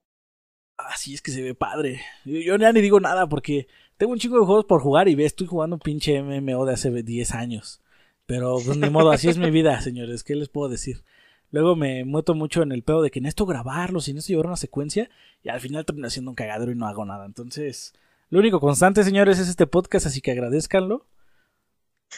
Ah, 0.78 0.96
sí, 0.98 1.14
es 1.14 1.22
que 1.22 1.32
se 1.32 1.42
ve 1.42 1.54
padre. 1.54 2.02
Yo, 2.26 2.58
ya 2.58 2.74
ni 2.74 2.82
digo 2.82 3.00
nada 3.00 3.28
porque 3.28 3.68
tengo 4.02 4.14
un 4.14 4.20
chico 4.20 4.40
de 4.40 4.46
juegos 4.48 4.66
por 4.66 4.82
jugar 4.82 5.08
y 5.10 5.14
ve, 5.14 5.26
estoy 5.26 5.46
jugando 5.46 5.76
un 5.76 5.80
pinche 5.80 6.24
MMO 6.24 6.66
de 6.66 6.74
hace 6.74 6.90
10 6.90 7.36
años. 7.36 7.84
Pero 8.26 8.58
pues 8.66 8.76
ni 8.76 8.90
modo, 8.90 9.12
así 9.12 9.30
es 9.30 9.38
mi 9.38 9.52
vida, 9.52 9.80
señores, 9.80 10.24
¿qué 10.24 10.36
les 10.36 10.50
puedo 10.50 10.70
decir? 10.70 11.04
Luego 11.52 11.76
me 11.76 12.04
meto 12.04 12.34
mucho 12.34 12.64
en 12.64 12.72
el 12.72 12.82
pedo 12.82 13.04
de 13.04 13.12
que 13.12 13.22
necesito 13.22 13.46
grabarlo, 13.46 14.00
si 14.00 14.12
necesito 14.12 14.38
llevar 14.38 14.48
una 14.48 14.56
secuencia, 14.56 15.12
y 15.44 15.50
al 15.50 15.60
final 15.60 15.86
termino 15.86 16.08
haciendo 16.08 16.32
un 16.32 16.36
cagadero 16.36 16.72
y 16.72 16.76
no 16.76 16.88
hago 16.88 17.06
nada. 17.06 17.28
Entonces, 17.28 17.94
lo 18.32 18.40
único 18.40 18.60
constante, 18.60 19.04
señores, 19.04 19.38
es 19.38 19.48
este 19.48 19.68
podcast, 19.68 20.08
así 20.08 20.20
que 20.20 20.32
agradezcanlo. 20.32 21.06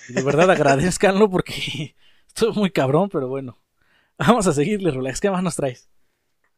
de 0.07 0.21
verdad 0.21 0.51
agradezcanlo 0.51 1.29
porque 1.29 1.97
estoy 2.29 2.53
muy 2.53 2.71
cabrón, 2.71 3.09
pero 3.09 3.27
bueno. 3.27 3.57
Vamos 4.17 4.47
a 4.47 4.53
seguirle, 4.53 4.89
Rolex. 4.89 5.19
¿Qué 5.19 5.29
más 5.29 5.43
nos 5.43 5.57
traes? 5.57 5.89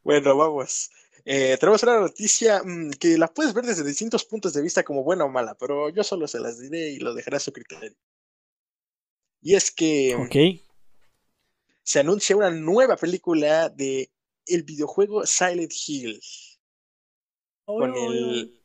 Bueno, 0.03 0.37
vamos. 0.37 0.91
Eh, 1.27 1.57
tenemos 1.59 1.81
una 1.81 1.99
noticia 1.99 2.61
mm, 2.63 2.91
que 2.99 3.17
la 3.17 3.27
puedes 3.27 3.53
ver 3.53 3.65
desde 3.65 3.83
distintos 3.83 4.23
puntos 4.25 4.53
de 4.53 4.61
vista 4.61 4.83
como 4.83 5.03
buena 5.03 5.25
o 5.25 5.29
mala, 5.29 5.55
pero 5.55 5.89
yo 5.89 6.03
solo 6.03 6.27
se 6.27 6.39
las 6.39 6.59
diré 6.59 6.89
y 6.89 6.99
lo 6.99 7.15
dejaré 7.15 7.37
a 7.37 7.39
su 7.39 7.51
criterio. 7.51 7.95
Y 9.41 9.55
es 9.55 9.71
que 9.71 10.15
Ok. 10.15 10.61
se 11.83 11.99
anuncia 11.99 12.35
una 12.35 12.51
nueva 12.51 12.95
película 12.95 13.69
de 13.69 14.11
el 14.45 14.63
videojuego 14.63 15.25
Silent 15.25 15.73
Hill. 15.87 16.21
con 17.65 17.95
el 17.95 18.63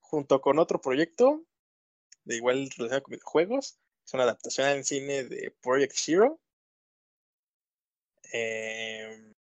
junto 0.00 0.40
con 0.40 0.58
otro 0.58 0.80
proyecto 0.80 1.44
de 2.24 2.36
igual 2.36 2.70
relacionado 2.70 3.02
con 3.02 3.12
videojuegos. 3.12 3.78
Es 4.06 4.14
una 4.14 4.22
adaptación 4.22 4.68
en 4.68 4.84
cine 4.84 5.24
de 5.24 5.54
Project 5.60 5.92
Zero. 5.94 6.40
Eh, 8.32 9.34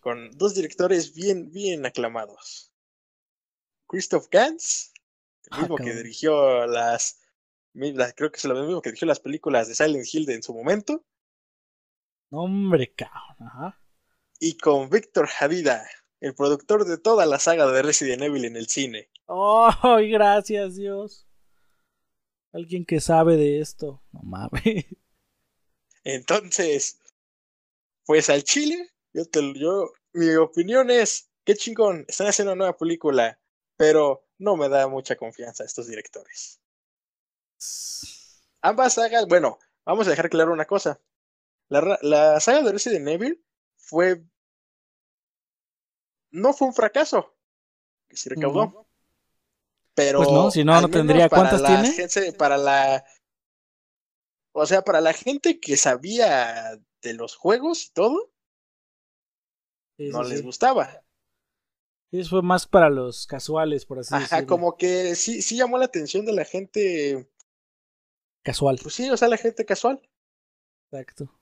Con 0.00 0.30
dos 0.36 0.54
directores 0.54 1.14
bien, 1.14 1.50
bien 1.50 1.84
aclamados. 1.84 2.72
Christoph 3.86 4.28
Gans, 4.30 4.92
el 5.44 5.48
ah, 5.50 5.60
mismo 5.60 5.76
que 5.76 5.94
dirigió 5.94 6.66
las, 6.66 7.20
creo 8.16 8.30
que 8.30 8.36
es 8.36 8.44
lo 8.44 8.54
mismo 8.54 8.80
que 8.80 8.90
dirigió 8.90 9.06
las 9.06 9.20
películas 9.20 9.68
de 9.68 9.74
Silent 9.74 10.06
Hill 10.12 10.26
de 10.26 10.34
en 10.34 10.42
su 10.42 10.54
momento. 10.54 11.04
Hombre, 12.30 12.92
cabrón. 12.94 13.74
Y 14.40 14.56
con 14.56 14.90
Víctor 14.90 15.26
Javida, 15.28 15.86
el 16.20 16.34
productor 16.34 16.84
de 16.84 16.98
toda 16.98 17.26
la 17.26 17.38
saga 17.38 17.66
de 17.66 17.82
Resident 17.82 18.22
Evil 18.22 18.44
en 18.44 18.56
el 18.56 18.68
cine. 18.68 19.10
¡Oh, 19.26 19.70
gracias 20.08 20.76
Dios! 20.76 21.26
Alguien 22.52 22.84
que 22.84 23.00
sabe 23.00 23.36
de 23.36 23.60
esto. 23.60 24.02
No 24.12 24.20
mames. 24.22 24.86
Entonces, 26.04 27.00
pues 28.04 28.30
al 28.30 28.44
Chile, 28.44 28.93
yo, 29.14 29.24
te, 29.24 29.58
yo 29.58 29.92
mi 30.12 30.34
opinión 30.34 30.90
es, 30.90 31.30
qué 31.44 31.54
chingón, 31.54 32.04
están 32.08 32.26
haciendo 32.26 32.52
una 32.52 32.64
nueva 32.64 32.76
película, 32.76 33.40
pero 33.76 34.26
no 34.38 34.56
me 34.56 34.68
da 34.68 34.86
mucha 34.88 35.16
confianza 35.16 35.64
estos 35.64 35.86
directores. 35.86 36.60
Ambas 38.60 38.94
sagas, 38.94 39.26
bueno, 39.26 39.58
vamos 39.86 40.06
a 40.06 40.10
dejar 40.10 40.28
claro 40.28 40.52
una 40.52 40.66
cosa. 40.66 41.00
La, 41.68 41.98
la 42.02 42.40
saga 42.40 42.60
de 42.60 42.72
Resident 42.72 43.08
Evil 43.08 43.42
fue 43.76 44.22
no 46.34 46.52
fue 46.52 46.68
un 46.68 46.74
fracaso. 46.74 47.32
Que 48.08 48.16
sí 48.16 48.28
recaudó. 48.28 48.86
Pero. 49.94 50.18
Pues 50.18 50.30
no, 50.30 50.50
si 50.50 50.64
no, 50.64 50.80
no 50.80 50.90
tendría. 50.90 51.28
¿Cuántas 51.28 51.62
tiene? 51.62 52.32
para 52.32 52.58
la. 52.58 53.04
O 54.52 54.66
sea, 54.66 54.82
para 54.82 55.00
la 55.00 55.12
gente 55.12 55.60
que 55.60 55.76
sabía 55.76 56.78
de 57.02 57.14
los 57.14 57.36
juegos 57.36 57.86
y 57.86 57.92
todo. 57.92 58.32
No 59.98 60.22
les 60.22 60.42
gustaba. 60.42 61.02
Eso 62.10 62.30
fue 62.30 62.42
más 62.42 62.66
para 62.66 62.90
los 62.90 63.26
casuales, 63.26 63.86
por 63.86 63.98
así 63.98 64.14
decirlo. 64.16 64.46
como 64.46 64.76
que 64.76 65.16
sí, 65.16 65.42
sí 65.42 65.56
llamó 65.56 65.78
la 65.78 65.86
atención 65.86 66.24
de 66.24 66.32
la 66.32 66.44
gente. 66.44 67.28
Casual. 68.42 68.78
Pues 68.80 68.94
sí, 68.94 69.10
o 69.10 69.16
sea, 69.16 69.28
la 69.28 69.36
gente 69.36 69.64
casual. 69.64 70.00
Exacto. 70.92 71.32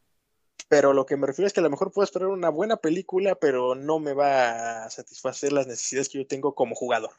Pero 0.69 0.95
lo 0.95 1.05
que 1.05 1.17
me 1.19 1.27
refiero 1.27 1.47
es 1.47 1.53
que 1.53 1.61
a 1.61 1.63
lo 1.63 1.69
mejor 1.69 1.93
puedo 1.93 2.05
esperar 2.05 2.29
una 2.29 2.49
buena 2.49 2.79
película, 2.79 3.35
pero 3.35 3.75
no 3.75 3.99
me 3.99 4.15
va 4.15 4.85
a 4.85 4.91
satisfacer 4.91 5.53
las 5.53 5.67
necesidades 5.67 6.09
que 6.09 6.19
yo 6.19 6.27
tengo 6.27 6.55
como 6.55 6.75
jugador. 6.75 7.13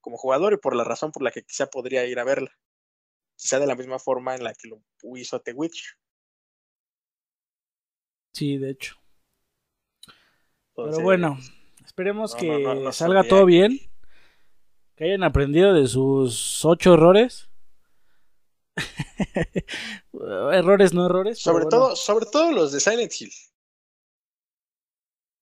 como 0.00 0.16
jugador 0.16 0.52
y 0.54 0.56
por 0.56 0.74
la 0.76 0.84
razón 0.84 1.10
por 1.12 1.22
la 1.22 1.32
que 1.32 1.42
quizá 1.42 1.66
podría 1.66 2.06
ir 2.06 2.18
a 2.20 2.24
verla. 2.24 2.50
Quizá 3.34 3.58
de 3.58 3.66
la 3.66 3.74
misma 3.74 3.98
forma 3.98 4.34
en 4.34 4.44
la 4.44 4.54
que 4.54 4.68
lo 4.68 4.80
hizo 5.16 5.40
The 5.40 5.52
Witcher. 5.52 5.98
Sí, 8.32 8.56
de 8.56 8.70
hecho. 8.70 8.96
Pero 10.76 11.00
bueno, 11.00 11.38
esperemos 11.84 12.34
que 12.34 12.88
salga 12.92 13.24
todo 13.24 13.46
bien. 13.46 13.80
Que 14.94 15.04
hayan 15.04 15.24
aprendido 15.24 15.74
de 15.74 15.86
sus 15.88 16.64
ocho 16.64 16.94
errores. 16.94 17.50
errores, 20.52 20.94
no 20.94 21.06
errores. 21.06 21.38
Sobre 21.38 21.66
todo, 21.66 21.96
sobre 21.96 22.26
todo 22.26 22.52
los 22.52 22.72
de 22.72 22.80
Silent 22.80 23.12
Hill. 23.18 23.32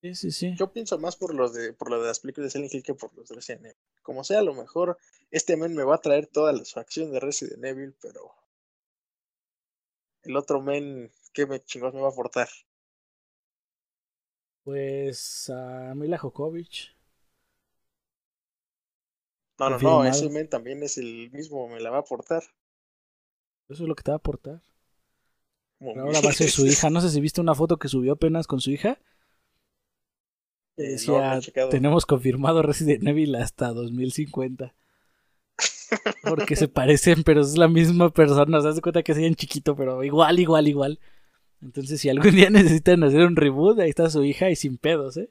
Sí, 0.02 0.14
sí, 0.14 0.30
sí. 0.32 0.54
Yo 0.56 0.72
pienso 0.72 0.98
más 0.98 1.16
por 1.16 1.34
los 1.34 1.54
de, 1.54 1.72
por 1.72 1.88
lo 1.90 2.00
de 2.00 2.08
las 2.08 2.20
películas 2.20 2.48
de 2.48 2.50
Silent 2.50 2.74
Hill 2.74 2.82
que 2.82 2.94
por 2.94 3.14
los 3.14 3.28
de 3.28 3.36
Resident 3.36 3.66
Evil. 3.66 3.76
Como 4.02 4.22
sea, 4.22 4.40
a 4.40 4.42
lo 4.42 4.54
mejor 4.54 4.98
este 5.30 5.56
men 5.56 5.74
me 5.74 5.84
va 5.84 5.96
a 5.96 6.00
traer 6.00 6.26
toda 6.26 6.52
la 6.52 6.62
acción 6.76 7.12
de 7.12 7.20
Resident 7.20 7.64
Evil, 7.64 7.94
pero 8.00 8.34
el 10.22 10.36
otro 10.36 10.60
men, 10.60 11.10
¿qué 11.32 11.46
me 11.46 11.62
chingos 11.62 11.94
me 11.94 12.00
va 12.00 12.08
a 12.08 12.10
aportar? 12.10 12.48
Pues 14.64 15.50
a 15.50 15.94
Mila 15.94 16.18
Jokovic. 16.18 16.94
No, 19.58 19.70
no, 19.70 19.78
no, 19.78 20.04
ese 20.04 20.28
men 20.30 20.48
también 20.48 20.82
es 20.82 20.98
el 20.98 21.30
mismo, 21.30 21.68
me 21.68 21.80
la 21.80 21.90
va 21.90 21.98
a 21.98 22.00
aportar. 22.00 22.42
Eso 23.68 23.84
es 23.84 23.88
lo 23.88 23.94
que 23.94 24.02
te 24.02 24.10
va 24.10 24.16
a 24.16 24.18
aportar. 24.18 24.60
ahora 25.80 26.20
va 26.20 26.30
a 26.30 26.32
ser 26.32 26.50
su 26.50 26.66
hija. 26.66 26.90
No 26.90 27.00
sé 27.00 27.10
si 27.10 27.20
viste 27.20 27.40
una 27.40 27.54
foto 27.54 27.78
que 27.78 27.88
subió 27.88 28.14
apenas 28.14 28.46
con 28.46 28.60
su 28.60 28.70
hija. 28.70 28.98
Eh, 30.76 30.90
decía, 30.90 31.40
tenemos 31.70 32.04
confirmado 32.04 32.62
Resident 32.62 33.06
Evil 33.06 33.36
hasta 33.36 33.72
2050. 33.72 34.74
Porque 36.22 36.56
se 36.56 36.68
parecen, 36.68 37.22
pero 37.22 37.42
es 37.42 37.56
la 37.56 37.68
misma 37.68 38.10
persona. 38.10 38.60
Se 38.60 38.68
das 38.68 38.80
cuenta 38.80 39.02
que 39.02 39.14
sean 39.14 39.34
chiquito, 39.36 39.76
pero 39.76 40.02
igual, 40.02 40.40
igual, 40.40 40.66
igual. 40.66 41.00
Entonces, 41.64 42.00
si 42.00 42.08
algún 42.08 42.30
día 42.36 42.50
necesitan 42.50 43.02
hacer 43.02 43.22
un 43.22 43.36
reboot, 43.36 43.80
ahí 43.80 43.88
está 43.88 44.10
su 44.10 44.22
hija 44.22 44.50
y 44.50 44.56
sin 44.56 44.76
pedos, 44.76 45.16
¿eh? 45.16 45.30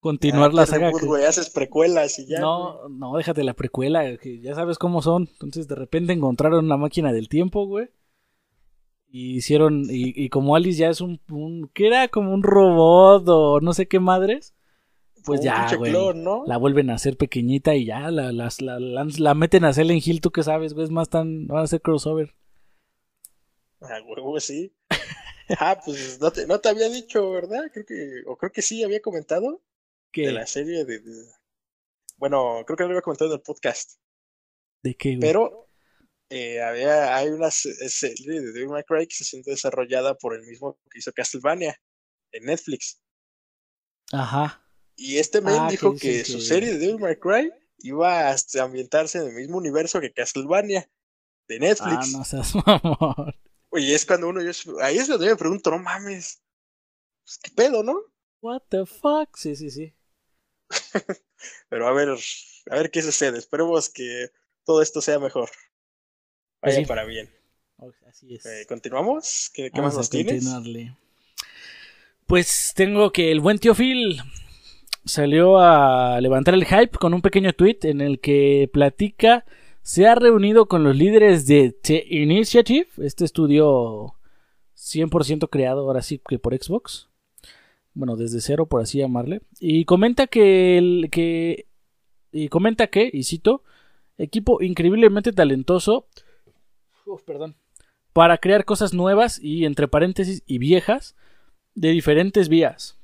Continuar 0.00 0.50
ah, 0.50 0.54
la 0.54 0.66
saga. 0.66 0.90
güey, 0.90 1.24
haces 1.24 1.48
precuelas 1.48 2.18
y 2.18 2.26
ya. 2.26 2.40
No, 2.40 2.88
no, 2.88 3.16
déjate 3.16 3.44
la 3.44 3.54
precuela, 3.54 4.16
que 4.16 4.40
ya 4.40 4.54
sabes 4.54 4.76
cómo 4.76 5.00
son. 5.00 5.28
Entonces, 5.32 5.68
de 5.68 5.76
repente 5.76 6.12
encontraron 6.12 6.64
una 6.64 6.76
máquina 6.76 7.12
del 7.12 7.28
tiempo, 7.28 7.66
güey. 7.66 7.88
Y 9.08 9.36
hicieron, 9.36 9.86
y, 9.88 10.28
como 10.30 10.56
Alice 10.56 10.78
ya 10.78 10.88
es 10.88 11.00
un, 11.02 11.20
un, 11.30 11.70
que 11.74 11.86
era 11.86 12.08
como 12.08 12.32
un 12.32 12.42
robot 12.42 13.24
o 13.28 13.60
no 13.60 13.74
sé 13.74 13.86
qué 13.86 14.00
madres, 14.00 14.54
pues 15.24 15.42
ya, 15.42 15.76
güey, 15.76 15.92
la 16.46 16.56
vuelven 16.56 16.88
a 16.88 16.94
hacer 16.94 17.18
pequeñita 17.18 17.74
y 17.74 17.84
ya 17.84 18.10
la, 18.10 18.32
la, 18.32 18.48
la, 18.58 19.06
la 19.06 19.34
meten 19.34 19.66
a 19.66 19.74
Silent 19.74 20.04
Hill, 20.04 20.22
tú 20.22 20.30
que 20.30 20.42
sabes, 20.42 20.72
güey, 20.72 20.84
es 20.84 20.90
más 20.90 21.10
tan, 21.10 21.46
van 21.46 21.58
a 21.58 21.62
hacer 21.64 21.82
crossover. 21.82 22.34
Ah, 23.82 24.00
huevo, 24.06 24.38
sí. 24.38 24.72
Ah, 25.58 25.80
pues 25.84 26.20
no 26.20 26.32
te, 26.32 26.46
no 26.46 26.60
te 26.60 26.68
había 26.68 26.88
dicho, 26.88 27.30
¿verdad? 27.30 27.70
Creo 27.72 27.86
que, 27.86 28.22
o 28.26 28.36
creo 28.36 28.52
que 28.52 28.62
sí 28.62 28.82
había 28.82 29.00
comentado. 29.00 29.62
que 30.12 30.26
De 30.26 30.32
la 30.32 30.46
serie 30.46 30.84
de, 30.84 31.00
Bueno, 32.16 32.62
creo 32.66 32.76
que 32.76 32.84
lo 32.84 32.90
había 32.90 33.02
comentado 33.02 33.30
en 33.30 33.36
el 33.36 33.42
podcast. 33.42 33.98
¿De 34.82 34.94
qué, 34.96 35.10
güey? 35.10 35.20
Pero 35.20 35.68
eh, 36.30 36.62
había, 36.62 37.14
hay 37.14 37.28
una 37.28 37.50
serie 37.50 38.40
de 38.40 38.52
Devil 38.52 38.70
May 38.70 38.84
Cry 38.84 39.06
que 39.06 39.14
se 39.14 39.24
siente 39.24 39.50
desarrollada 39.50 40.16
por 40.16 40.34
el 40.34 40.42
mismo 40.46 40.78
que 40.90 40.98
hizo 40.98 41.12
Castlevania 41.12 41.78
en 42.32 42.44
Netflix. 42.44 43.00
Ajá. 44.12 44.66
Y 44.96 45.18
este 45.18 45.40
men 45.40 45.56
ah, 45.58 45.68
dijo 45.70 45.94
que, 45.94 46.24
su 46.24 46.40
serie 46.40 46.72
de 46.72 46.78
Devil 46.78 47.00
May 47.00 47.16
Cry 47.16 47.52
iba 47.78 48.30
a 48.30 48.36
ambientarse 48.60 49.18
en 49.18 49.28
el 49.28 49.34
mismo 49.34 49.58
universo 49.58 50.00
que 50.00 50.12
Castlevania 50.12 50.88
de 51.48 51.58
Netflix. 51.58 52.14
Ah, 52.14 52.18
no 52.18 52.24
seas 52.24 52.54
mamón. 52.66 53.34
Oye, 53.74 53.94
es 53.94 54.04
cuando 54.04 54.28
uno, 54.28 54.42
yo, 54.42 54.52
ahí 54.82 54.98
es 54.98 55.08
donde 55.08 55.28
me 55.28 55.36
pregunto, 55.36 55.70
no 55.70 55.78
mames, 55.78 56.42
pues, 57.24 57.38
¿qué 57.38 57.50
pedo, 57.50 57.82
no? 57.82 57.96
What 58.42 58.64
the 58.68 58.84
fuck? 58.84 59.34
Sí, 59.34 59.56
sí, 59.56 59.70
sí. 59.70 59.94
Pero 61.70 61.88
a 61.88 61.92
ver, 61.92 62.10
a 62.70 62.76
ver 62.76 62.90
qué 62.90 63.00
sucede. 63.00 63.38
Esperemos 63.38 63.88
que 63.88 64.30
todo 64.64 64.82
esto 64.82 65.00
sea 65.00 65.18
mejor. 65.18 65.48
Vaya 66.60 66.76
pues 66.76 66.88
para 66.88 67.04
bien. 67.04 67.30
Así 68.06 68.34
es. 68.34 68.44
Eh, 68.44 68.66
¿Continuamos? 68.68 69.50
¿Qué, 69.54 69.70
más 69.76 69.96
nos 69.96 70.10
tienes? 70.10 70.44
Pues 72.26 72.72
tengo 72.76 73.10
que 73.10 73.32
el 73.32 73.40
buen 73.40 73.58
tío 73.58 73.74
Phil 73.74 74.20
salió 75.06 75.58
a 75.58 76.20
levantar 76.20 76.54
el 76.54 76.66
hype 76.66 76.98
con 76.98 77.14
un 77.14 77.22
pequeño 77.22 77.54
tweet 77.54 77.78
en 77.84 78.02
el 78.02 78.20
que 78.20 78.68
platica 78.70 79.46
se 79.82 80.06
ha 80.06 80.14
reunido 80.14 80.66
con 80.66 80.84
los 80.84 80.96
líderes 80.96 81.46
de 81.46 81.72
The 81.72 82.06
Initiative, 82.08 82.88
este 82.98 83.24
estudio 83.24 84.14
100% 84.76 85.48
creado 85.50 85.80
ahora 85.82 86.02
sí 86.02 86.20
que 86.26 86.38
por 86.38 86.56
Xbox. 86.56 87.08
Bueno, 87.94 88.16
desde 88.16 88.40
cero, 88.40 88.66
por 88.66 88.80
así 88.80 88.98
llamarle. 88.98 89.42
Y 89.60 89.84
comenta 89.84 90.26
que, 90.26 90.78
el, 90.78 91.08
que 91.10 91.66
y 92.30 92.48
comenta 92.48 92.86
que, 92.86 93.10
y 93.12 93.24
cito, 93.24 93.62
equipo 94.16 94.62
increíblemente 94.62 95.32
talentoso, 95.32 96.06
perdón, 97.26 97.56
para 98.12 98.38
crear 98.38 98.64
cosas 98.64 98.94
nuevas 98.94 99.38
y 99.42 99.66
entre 99.66 99.88
paréntesis 99.88 100.42
y 100.46 100.58
viejas 100.58 101.16
de 101.74 101.90
diferentes 101.90 102.48
vías. 102.48 102.98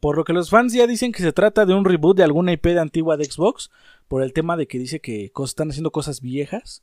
Por 0.00 0.16
lo 0.16 0.24
que 0.24 0.32
los 0.32 0.50
fans 0.50 0.72
ya 0.72 0.86
dicen 0.86 1.10
que 1.10 1.22
se 1.22 1.32
trata 1.32 1.66
de 1.66 1.74
un 1.74 1.84
reboot 1.84 2.16
de 2.16 2.22
alguna 2.22 2.52
IP 2.52 2.66
de 2.66 2.80
antigua 2.80 3.16
de 3.16 3.24
Xbox, 3.24 3.70
por 4.08 4.22
el 4.22 4.32
tema 4.32 4.56
de 4.56 4.66
que 4.66 4.78
dice 4.78 5.00
que 5.00 5.32
están 5.44 5.70
haciendo 5.70 5.90
cosas 5.90 6.20
viejas. 6.20 6.82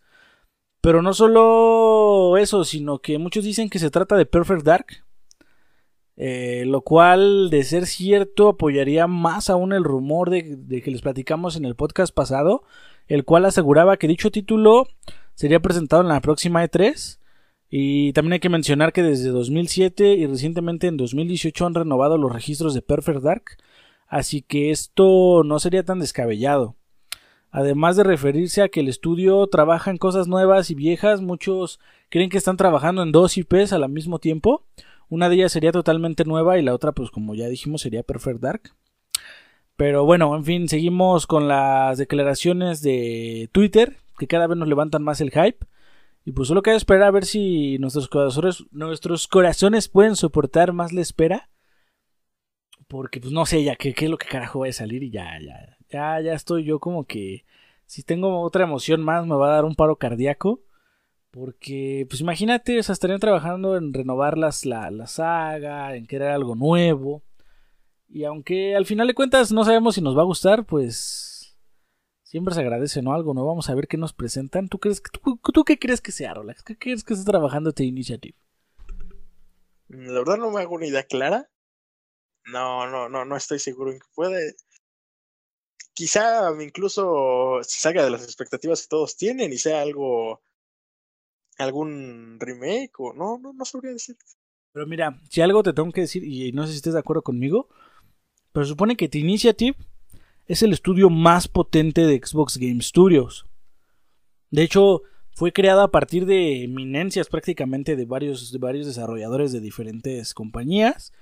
Pero 0.81 1.01
no 1.01 1.13
solo 1.13 2.37
eso, 2.37 2.63
sino 2.63 2.99
que 2.99 3.17
muchos 3.19 3.43
dicen 3.43 3.69
que 3.69 3.79
se 3.79 3.91
trata 3.91 4.17
de 4.17 4.25
Perfect 4.25 4.63
Dark. 4.63 4.85
Eh, 6.17 6.65
lo 6.67 6.81
cual, 6.81 7.49
de 7.49 7.63
ser 7.63 7.85
cierto, 7.85 8.49
apoyaría 8.49 9.07
más 9.07 9.49
aún 9.49 9.73
el 9.73 9.83
rumor 9.83 10.29
de, 10.29 10.55
de, 10.57 10.81
que 10.81 10.91
les 10.91 11.01
platicamos 11.01 11.55
en 11.55 11.65
el 11.65 11.75
podcast 11.75 12.13
pasado, 12.13 12.63
el 13.07 13.25
cual 13.25 13.45
aseguraba 13.45 13.97
que 13.97 14.07
dicho 14.07 14.29
título 14.29 14.87
sería 15.35 15.61
presentado 15.61 16.01
en 16.01 16.09
la 16.09 16.21
próxima 16.21 16.63
E3. 16.63 17.19
Y 17.73 18.11
también 18.13 18.33
hay 18.33 18.39
que 18.41 18.49
mencionar 18.49 18.91
que 18.91 19.01
desde 19.01 19.29
2007 19.29 20.13
y 20.15 20.27
recientemente 20.27 20.87
en 20.87 20.97
2018 20.97 21.65
han 21.65 21.73
renovado 21.73 22.17
los 22.17 22.31
registros 22.31 22.73
de 22.73 22.81
Perfect 22.81 23.21
Dark, 23.21 23.43
así 24.07 24.41
que 24.41 24.71
esto 24.71 25.43
no 25.45 25.57
sería 25.57 25.83
tan 25.85 25.99
descabellado. 25.99 26.75
Además 27.51 27.97
de 27.97 28.03
referirse 28.03 28.61
a 28.61 28.69
que 28.69 28.79
el 28.79 28.87
estudio 28.87 29.45
trabaja 29.47 29.91
en 29.91 29.97
cosas 29.97 30.27
nuevas 30.27 30.71
y 30.71 30.75
viejas, 30.75 31.21
muchos 31.21 31.79
creen 32.09 32.29
que 32.29 32.37
están 32.37 32.55
trabajando 32.55 33.03
en 33.03 33.11
dos 33.11 33.37
IPs 33.37 33.73
al 33.73 33.87
mismo 33.89 34.19
tiempo. 34.19 34.65
Una 35.09 35.27
de 35.27 35.35
ellas 35.35 35.51
sería 35.51 35.73
totalmente 35.73 36.23
nueva 36.23 36.57
y 36.57 36.63
la 36.63 36.73
otra, 36.73 36.93
pues 36.93 37.11
como 37.11 37.35
ya 37.35 37.49
dijimos, 37.49 37.81
sería 37.81 38.03
Perfect 38.03 38.39
Dark. 38.39 38.61
Pero 39.75 40.05
bueno, 40.05 40.33
en 40.35 40.45
fin, 40.45 40.69
seguimos 40.69 41.27
con 41.27 41.49
las 41.49 41.97
declaraciones 41.97 42.81
de 42.81 43.49
Twitter, 43.51 43.97
que 44.17 44.27
cada 44.27 44.47
vez 44.47 44.57
nos 44.57 44.69
levantan 44.69 45.03
más 45.03 45.19
el 45.19 45.31
hype. 45.31 45.65
Y 46.23 46.31
pues 46.31 46.47
solo 46.47 46.61
queda 46.61 46.75
esperar 46.75 47.03
a 47.03 47.11
ver 47.11 47.25
si 47.25 47.79
nuestros 47.79 48.07
corazones, 48.07 48.63
nuestros 48.71 49.27
corazones 49.27 49.89
pueden 49.89 50.15
soportar 50.15 50.71
más 50.71 50.93
la 50.93 51.01
espera. 51.01 51.49
Porque 52.87 53.19
pues 53.19 53.33
no 53.33 53.45
sé 53.45 53.63
ya 53.63 53.75
qué, 53.75 53.93
qué 53.93 54.05
es 54.05 54.11
lo 54.11 54.17
que 54.17 54.27
carajo 54.27 54.59
va 54.59 54.67
a 54.67 54.71
salir 54.71 55.03
y 55.03 55.11
ya, 55.11 55.37
ya, 55.41 55.77
ya, 55.91 56.19
ya 56.21 56.33
estoy 56.33 56.63
yo 56.63 56.79
como 56.79 57.05
que 57.05 57.45
si 57.85 58.03
tengo 58.03 58.41
otra 58.41 58.63
emoción 58.63 59.03
más 59.03 59.25
me 59.25 59.35
va 59.35 59.47
a 59.49 59.55
dar 59.55 59.65
un 59.65 59.75
paro 59.75 59.97
cardíaco. 59.97 60.61
Porque, 61.31 62.05
pues 62.09 62.19
imagínate, 62.19 62.77
o 62.77 62.83
sea, 62.83 62.91
estarían 62.91 63.21
trabajando 63.21 63.77
en 63.77 63.93
renovar 63.93 64.37
las, 64.37 64.65
la, 64.65 64.91
la 64.91 65.07
saga, 65.07 65.95
en 65.95 66.05
crear 66.05 66.31
algo 66.31 66.55
nuevo. 66.55 67.23
Y 68.09 68.25
aunque 68.25 68.75
al 68.75 68.85
final 68.85 69.07
de 69.07 69.13
cuentas 69.13 69.51
no 69.53 69.63
sabemos 69.63 69.95
si 69.95 70.01
nos 70.01 70.17
va 70.17 70.21
a 70.21 70.25
gustar, 70.25 70.65
pues 70.65 71.57
siempre 72.23 72.53
se 72.53 72.59
agradece, 72.59 73.01
¿no? 73.01 73.13
Algo 73.13 73.33
no 73.33 73.45
vamos 73.45 73.69
a 73.69 73.75
ver 73.75 73.87
qué 73.87 73.95
nos 73.95 74.11
presentan. 74.11 74.67
¿Tú, 74.67 74.79
crees, 74.79 75.01
tú, 75.01 75.37
tú 75.37 75.63
qué 75.63 75.79
crees 75.79 76.01
que 76.01 76.11
sea, 76.11 76.33
Rolex? 76.33 76.63
¿Qué 76.63 76.77
crees 76.77 77.05
que 77.05 77.13
esté 77.13 77.25
trabajando 77.25 77.69
este 77.69 77.85
Initiative? 77.85 78.37
La 79.87 80.19
verdad 80.19 80.37
no 80.37 80.51
me 80.51 80.61
hago 80.61 80.75
una 80.75 80.87
idea 80.87 81.03
clara. 81.03 81.49
No, 82.45 82.89
no, 82.89 83.07
no, 83.07 83.23
no 83.23 83.37
estoy 83.37 83.59
seguro 83.59 83.91
en 83.91 83.99
que 83.99 84.07
puede 84.15 84.55
quizá 85.93 86.51
incluso 86.61 87.59
se 87.63 87.79
salga 87.79 88.03
de 88.03 88.11
las 88.11 88.23
expectativas 88.23 88.81
que 88.81 88.87
todos 88.87 89.15
tienen 89.15 89.51
y 89.53 89.57
sea 89.57 89.81
algo 89.81 90.41
algún 91.57 92.37
remake 92.39 92.99
o 92.99 93.13
no, 93.13 93.37
no, 93.37 93.53
no 93.53 93.65
sabría 93.65 93.91
decir. 93.91 94.17
Pero 94.73 94.87
mira, 94.87 95.21
si 95.29 95.41
algo 95.41 95.63
te 95.63 95.73
tengo 95.73 95.91
que 95.91 96.01
decir, 96.01 96.23
y 96.23 96.51
no 96.53 96.65
sé 96.65 96.71
si 96.71 96.77
estés 96.77 96.93
de 96.93 96.99
acuerdo 96.99 97.21
conmigo, 97.21 97.67
pero 98.51 98.65
supone 98.65 98.95
que 98.95 99.09
The 99.09 99.19
Initiative 99.19 99.77
es 100.47 100.63
el 100.63 100.73
estudio 100.73 101.09
más 101.09 101.47
potente 101.47 102.05
de 102.05 102.19
Xbox 102.23 102.57
Game 102.57 102.81
Studios. 102.81 103.45
De 104.49 104.63
hecho, 104.63 105.03
fue 105.33 105.53
creada 105.53 105.83
a 105.83 105.91
partir 105.91 106.25
de 106.25 106.63
eminencias 106.63 107.27
prácticamente 107.29 107.95
de 107.95 108.05
varios, 108.05 108.51
de 108.51 108.57
varios 108.57 108.85
desarrolladores 108.85 109.51
de 109.51 109.59
diferentes 109.59 110.33
compañías 110.33 111.13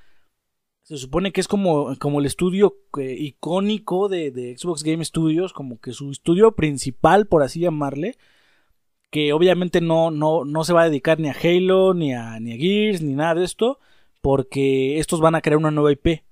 Se 0.84 0.98
supone 0.98 1.32
que 1.32 1.42
es 1.42 1.48
como, 1.48 1.96
como 2.00 2.20
el 2.20 2.26
estudio 2.26 2.78
eh, 2.98 3.16
icónico 3.20 4.10
de, 4.10 4.32
de, 4.32 4.58
Xbox 4.58 4.84
Game 4.84 5.06
Studios, 5.06 5.54
como 5.54 5.80
que 5.80 5.94
su 5.94 6.10
estudio 6.10 6.54
principal, 6.54 7.28
por 7.28 7.44
así 7.44 7.60
llamarle, 7.60 8.18
que 9.12 9.34
obviamente 9.34 9.82
no, 9.82 10.12
no, 10.12 10.46
no 10.46 10.64
se 10.64 10.74
va 10.74 10.84
a 10.84 10.90
dedicar 10.90 11.20
ni 11.20 11.30
a 11.30 11.36
Halo, 11.36 11.94
ni 11.94 12.14
a, 12.14 12.40
ni 12.40 12.54
a 12.54 12.58
Gears, 12.58 13.02
ni 13.02 13.14
nada 13.14 13.36
de 13.36 13.46
esto, 13.46 13.80
porque 14.22 15.00
estos 15.00 15.22
van 15.22 15.36
a 15.36 15.42
crear 15.42 15.58
una 15.58 15.72
nueva 15.72 15.92
IP. 15.92 16.24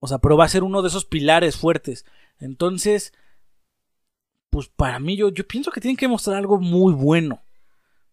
O 0.00 0.08
sea, 0.08 0.18
pero 0.18 0.36
va 0.36 0.44
a 0.44 0.48
ser 0.48 0.64
uno 0.64 0.82
de 0.82 0.88
esos 0.88 1.04
pilares 1.04 1.56
fuertes. 1.56 2.04
Entonces, 2.38 3.12
pues 4.50 4.68
para 4.68 4.98
mí 4.98 5.16
yo, 5.16 5.30
yo 5.30 5.46
pienso 5.46 5.70
que 5.70 5.80
tienen 5.80 5.96
que 5.96 6.08
mostrar 6.08 6.36
algo 6.36 6.58
muy 6.58 6.92
bueno. 6.92 7.42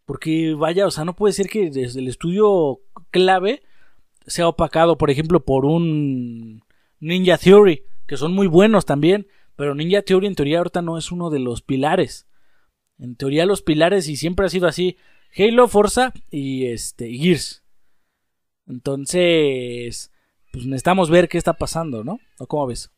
Porque 0.06 0.54
vaya, 0.56 0.88
o 0.88 0.92
sea, 0.92 1.06
no 1.06 1.16
puede 1.16 1.34
ser 1.34 1.50
que 1.50 1.70
desde 1.70 2.00
el 2.00 2.08
estudio 2.08 2.80
clave 3.12 3.62
sea 4.30 4.48
opacado, 4.48 4.98
por 4.98 5.10
ejemplo, 5.10 5.44
por 5.44 5.66
un 5.66 6.64
Ninja 7.00 7.38
Theory, 7.38 7.84
que 8.08 8.18
son 8.18 8.34
muy 8.34 8.48
buenos 8.48 8.86
también, 8.86 9.28
pero 9.56 9.76
Ninja 9.76 10.02
Theory 10.02 10.28
en 10.28 10.36
teoría 10.36 10.60
ahorita 10.60 10.82
no 10.82 10.98
es 10.98 11.12
uno 11.12 11.30
de 11.30 11.40
los 11.40 11.62
pilares. 11.62 12.28
En 12.98 13.16
teoría 13.16 13.46
los 13.46 13.62
pilares 13.62 14.08
y 14.08 14.16
siempre 14.16 14.46
ha 14.46 14.50
sido 14.50 14.68
así, 14.68 14.98
Halo, 15.38 15.68
Forza 15.68 16.14
y 16.30 16.68
este 16.68 17.10
Gears. 17.12 17.64
Entonces, 18.68 20.12
pues 20.52 20.66
necesitamos 20.66 21.10
ver 21.10 21.28
qué 21.28 21.38
está 21.38 21.54
pasando, 21.54 22.04
¿no? 22.04 22.20
¿O 22.38 22.48
cómo 22.48 22.68
ves? 22.68 22.92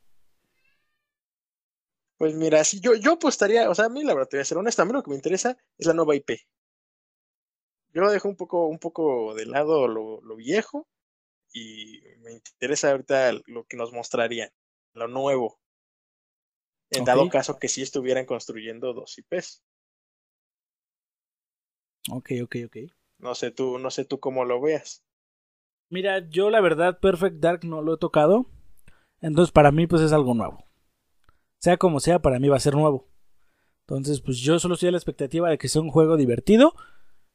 Pues 2.17 2.35
mira, 2.35 2.63
si 2.63 2.79
yo, 2.79 2.93
yo 2.95 3.13
apostaría, 3.13 3.69
o 3.69 3.75
sea, 3.75 3.85
a 3.85 3.89
mí 3.89 4.03
la 4.03 4.13
verdad, 4.13 4.29
te 4.29 4.37
voy 4.37 4.41
a 4.41 4.45
ser 4.45 4.57
honesta, 4.57 4.83
a 4.83 4.85
mí 4.85 4.93
lo 4.93 5.01
que 5.01 5.09
me 5.09 5.15
interesa 5.15 5.57
es 5.77 5.87
la 5.87 5.93
nueva 5.93 6.15
IP. 6.15 6.31
Yo 7.93 8.01
lo 8.01 8.11
dejo 8.11 8.29
un 8.29 8.35
poco, 8.35 8.67
un 8.67 8.79
poco 8.79 9.33
de 9.33 9.45
lado 9.45 9.87
lo, 9.87 10.21
lo 10.21 10.35
viejo 10.35 10.87
y 11.53 12.01
me 12.19 12.33
interesa 12.33 12.91
ahorita 12.91 13.31
lo 13.47 13.65
que 13.65 13.77
nos 13.77 13.91
mostrarían, 13.91 14.49
lo 14.93 15.07
nuevo. 15.07 15.59
En 16.89 17.05
dado 17.05 17.29
caso 17.29 17.57
que 17.57 17.69
sí 17.69 17.81
estuvieran 17.81 18.25
construyendo 18.25 18.93
dos 18.93 19.17
IPs. 19.17 19.63
Ok, 22.11 22.31
ok, 22.43 22.55
ok. 22.65 22.77
No 23.19 23.35
sé 23.35 23.51
tú, 23.51 23.77
no 23.77 23.91
sé 23.91 24.03
tú 24.03 24.19
cómo 24.19 24.43
lo 24.43 24.59
veas. 24.59 25.05
Mira, 25.89 26.27
yo 26.29 26.49
la 26.49 26.59
verdad 26.59 26.99
Perfect 26.99 27.37
Dark 27.37 27.63
no 27.63 27.81
lo 27.81 27.93
he 27.93 27.97
tocado. 27.97 28.45
Entonces 29.21 29.51
para 29.51 29.71
mí 29.71 29.87
pues 29.87 30.01
es 30.01 30.11
algo 30.11 30.33
nuevo 30.33 30.71
sea 31.61 31.77
como 31.77 31.99
sea, 31.99 32.19
para 32.19 32.39
mí 32.39 32.49
va 32.49 32.57
a 32.57 32.59
ser 32.59 32.73
nuevo. 32.73 33.07
Entonces, 33.81 34.19
pues 34.21 34.39
yo 34.39 34.57
solo 34.59 34.73
estoy 34.73 34.89
a 34.89 34.91
la 34.91 34.97
expectativa 34.97 35.49
de 35.49 35.57
que 35.57 35.69
sea 35.69 35.81
un 35.81 35.91
juego 35.91 36.17
divertido 36.17 36.73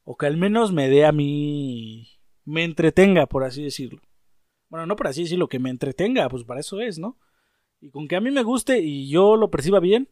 o 0.04 0.16
que 0.16 0.26
al 0.26 0.36
menos 0.36 0.72
me 0.72 0.88
dé 0.88 1.06
a 1.06 1.12
mí, 1.12 2.15
me 2.46 2.64
entretenga, 2.64 3.26
por 3.26 3.44
así 3.44 3.62
decirlo. 3.62 4.00
Bueno, 4.70 4.86
no 4.86 4.96
por 4.96 5.08
así 5.08 5.22
decirlo, 5.22 5.48
que 5.48 5.58
me 5.58 5.70
entretenga, 5.70 6.28
pues 6.30 6.44
para 6.44 6.60
eso 6.60 6.80
es, 6.80 6.98
¿no? 6.98 7.18
Y 7.80 7.90
con 7.90 8.08
que 8.08 8.16
a 8.16 8.20
mí 8.20 8.30
me 8.30 8.42
guste 8.42 8.80
y 8.80 9.08
yo 9.08 9.36
lo 9.36 9.50
perciba 9.50 9.80
bien, 9.80 10.08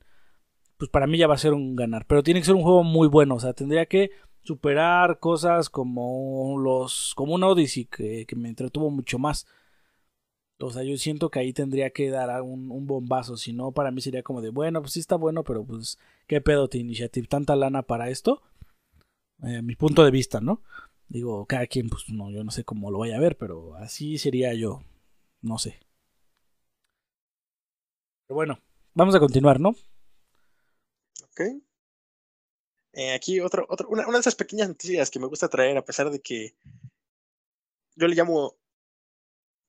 pues 0.77 0.91
para 0.91 1.07
mí 1.07 1.17
ya 1.17 1.27
va 1.27 1.35
a 1.35 1.39
ser 1.39 1.55
un 1.55 1.75
ganar. 1.77 2.07
Pero 2.07 2.23
tiene 2.23 2.41
que 2.41 2.47
ser 2.47 2.55
un 2.55 2.63
juego 2.63 2.85
muy 2.85 3.09
bueno, 3.09 3.37
o 3.37 3.41
sea, 3.41 3.55
tendría 3.55 3.87
que 3.87 4.11
superar 4.43 5.19
cosas 5.19 5.71
como 5.71 6.59
los, 6.59 7.15
como 7.17 7.35
un 7.35 7.45
Odyssey 7.45 7.87
que, 7.87 8.27
que 8.27 8.37
me 8.37 8.51
entretuvo 8.51 8.91
mucho 8.91 9.19
más. 9.19 9.47
O 10.61 10.71
sea, 10.71 10.83
yo 10.85 10.97
siento 10.97 11.31
que 11.31 11.41
ahí 11.41 11.53
tendría 11.53 11.91
que 11.91 12.11
dar 12.11 12.43
un, 12.43 12.87
bombazo. 12.87 13.37
Si 13.37 13.53
no, 13.53 13.73
para 13.73 13.91
mí 13.91 14.01
sería 14.01 14.23
como 14.23 14.41
de, 14.41 14.51
bueno, 14.51 14.81
pues 14.81 14.93
sí 14.93 15.01
está 15.01 15.17
bueno, 15.17 15.45
pero 15.45 15.65
pues, 15.65 15.99
¿qué 16.27 16.41
pedo 16.41 16.69
te 16.69 16.79
Initiative? 16.79 17.27
¿Tanta 17.27 17.57
lana 17.57 17.83
para 17.83 18.09
esto? 18.09 18.43
Eh, 19.43 19.63
mi 19.63 19.75
punto 19.75 20.05
de 20.05 20.11
vista, 20.11 20.41
¿no? 20.41 20.63
Digo, 21.09 21.47
cada 21.47 21.67
quien, 21.67 21.89
pues 21.89 22.09
no, 22.09 22.31
yo 22.31 22.45
no 22.45 22.51
sé 22.51 22.65
cómo 22.65 22.91
lo 22.91 22.99
vaya 22.99 23.17
a 23.17 23.21
ver, 23.21 23.37
pero 23.37 23.75
así 23.77 24.19
sería 24.19 24.55
yo. 24.55 24.83
No 25.43 25.59
sé. 25.59 25.79
Pero 28.27 28.37
bueno, 28.37 28.59
vamos 28.95 29.15
a 29.15 29.21
continuar, 29.21 29.61
¿no? 29.61 29.71
Ok. 31.25 31.41
Eh, 32.93 33.13
aquí 33.13 33.41
otro, 33.41 33.67
otro, 33.69 33.89
una, 33.89 34.07
una 34.07 34.19
de 34.19 34.21
esas 34.21 34.37
pequeñas 34.37 34.69
noticias 34.69 35.11
que 35.11 35.19
me 35.19 35.27
gusta 35.27 35.49
traer, 35.49 35.77
a 35.77 35.85
pesar 35.85 36.11
de 36.11 36.21
que 36.21 36.55
yo 37.97 38.07
le 38.07 38.15
llamo 38.15 38.57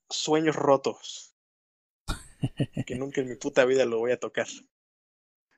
sueños 0.10 0.56
rotos. 0.56 1.36
que 2.86 2.96
nunca 2.96 3.22
en 3.22 3.30
mi 3.30 3.36
puta 3.36 3.66
vida 3.66 3.86
lo 3.86 4.00
voy 4.00 4.12
a 4.12 4.20
tocar. 4.20 4.48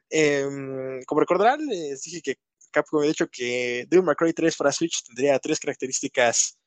Eh, 0.09 1.01
como 1.05 1.21
recordarán, 1.21 1.65
les 1.65 2.03
dije 2.03 2.21
que 2.21 2.37
Capcom 2.71 2.99
había 2.99 3.09
dicho 3.09 3.29
que 3.29 3.85
Devil 3.89 4.05
May 4.05 4.15
Cry 4.15 4.33
3 4.33 4.55
para 4.55 4.71
Switch 4.71 5.03
tendría 5.03 5.39
tres 5.39 5.59
características 5.59 6.57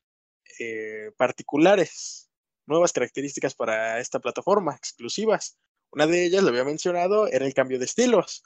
eh, 0.59 1.12
particulares, 1.16 2.30
nuevas 2.66 2.92
características 2.92 3.55
para 3.55 4.01
esta 4.01 4.20
plataforma, 4.20 4.74
exclusivas. 4.74 5.59
Una 5.92 6.07
de 6.07 6.24
ellas, 6.24 6.42
lo 6.42 6.51
había 6.51 6.64
mencionado, 6.64 7.26
era 7.26 7.46
el 7.46 7.55
cambio 7.55 7.78
de 7.78 7.84
estilos. 7.84 8.42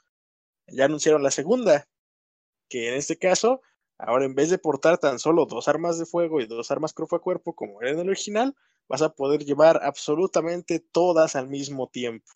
Ya 0.67 0.85
anunciaron 0.85 1.23
la 1.23 1.31
segunda, 1.31 1.87
que 2.69 2.89
en 2.89 2.95
este 2.95 3.17
caso, 3.17 3.61
ahora 3.97 4.25
en 4.25 4.35
vez 4.35 4.49
de 4.49 4.57
portar 4.57 4.97
tan 4.97 5.19
solo 5.19 5.45
dos 5.45 5.67
armas 5.67 5.99
de 5.99 6.05
fuego 6.05 6.41
y 6.41 6.47
dos 6.47 6.71
armas 6.71 6.93
cuerpo 6.93 7.17
a 7.17 7.21
cuerpo 7.21 7.55
como 7.55 7.81
era 7.81 7.91
en 7.91 7.99
el 7.99 8.09
original, 8.09 8.55
vas 8.87 9.01
a 9.01 9.13
poder 9.13 9.45
llevar 9.45 9.79
absolutamente 9.83 10.79
todas 10.79 11.35
al 11.35 11.47
mismo 11.47 11.87
tiempo. 11.89 12.31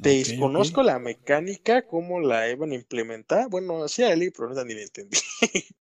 Desconozco 0.00 0.82
la 0.82 0.98
mecánica, 0.98 1.86
cómo 1.86 2.20
la 2.20 2.50
iban 2.50 2.72
a 2.72 2.74
implementar. 2.74 3.48
Bueno, 3.48 3.88
sí, 3.88 4.02
Ali, 4.02 4.30
pero 4.30 4.52
no 4.52 4.64
ni 4.64 4.74
la 4.74 4.82
entendí. 4.82 5.18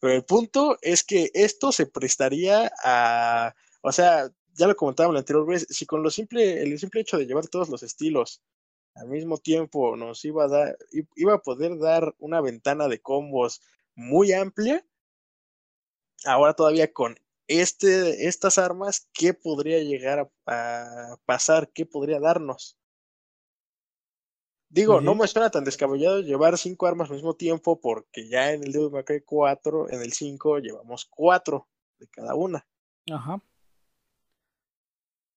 pero 0.00 0.14
el 0.14 0.24
punto 0.24 0.78
es 0.82 1.04
que 1.04 1.30
esto 1.34 1.72
se 1.72 1.86
prestaría 1.86 2.72
a. 2.82 3.54
O 3.82 3.92
sea, 3.92 4.30
ya 4.54 4.66
lo 4.66 4.76
comentábamos 4.76 5.14
la 5.14 5.20
anterior 5.20 5.46
vez, 5.46 5.66
si 5.68 5.86
con 5.86 6.02
lo 6.02 6.10
simple, 6.10 6.62
el 6.62 6.78
simple 6.78 7.00
hecho 7.00 7.18
de 7.18 7.26
llevar 7.26 7.48
todos 7.48 7.68
los 7.68 7.82
estilos 7.82 8.42
al 8.94 9.08
mismo 9.08 9.38
tiempo 9.38 9.96
nos 9.96 10.24
iba 10.24 10.44
a 10.44 10.48
dar, 10.48 10.78
iba 11.16 11.34
a 11.34 11.42
poder 11.42 11.78
dar 11.78 12.14
una 12.18 12.40
ventana 12.40 12.88
de 12.88 13.00
combos 13.00 13.60
muy 13.94 14.32
amplia. 14.32 14.84
Ahora 16.24 16.54
todavía 16.54 16.92
con 16.92 17.18
este, 17.48 18.28
estas 18.28 18.56
armas, 18.58 19.08
¿qué 19.12 19.34
podría 19.34 19.80
llegar 19.80 20.30
a, 20.46 21.16
pasar? 21.26 21.70
¿Qué 21.72 21.86
podría 21.86 22.20
darnos? 22.20 22.78
Digo, 24.74 25.00
no 25.00 25.14
me 25.14 25.28
suena 25.28 25.50
tan 25.50 25.62
descabellado 25.62 26.20
llevar 26.20 26.58
cinco 26.58 26.88
armas 26.88 27.08
al 27.08 27.14
mismo 27.14 27.34
tiempo, 27.34 27.80
porque 27.80 28.26
ya 28.26 28.50
en 28.50 28.64
el 28.64 28.72
Devil 28.72 28.90
May 28.90 29.04
Cry 29.04 29.20
4, 29.20 29.88
en 29.88 30.02
el 30.02 30.12
5 30.12 30.58
llevamos 30.58 31.04
cuatro 31.04 31.68
de 32.00 32.08
cada 32.08 32.34
una. 32.34 32.66
Ajá. 33.08 33.40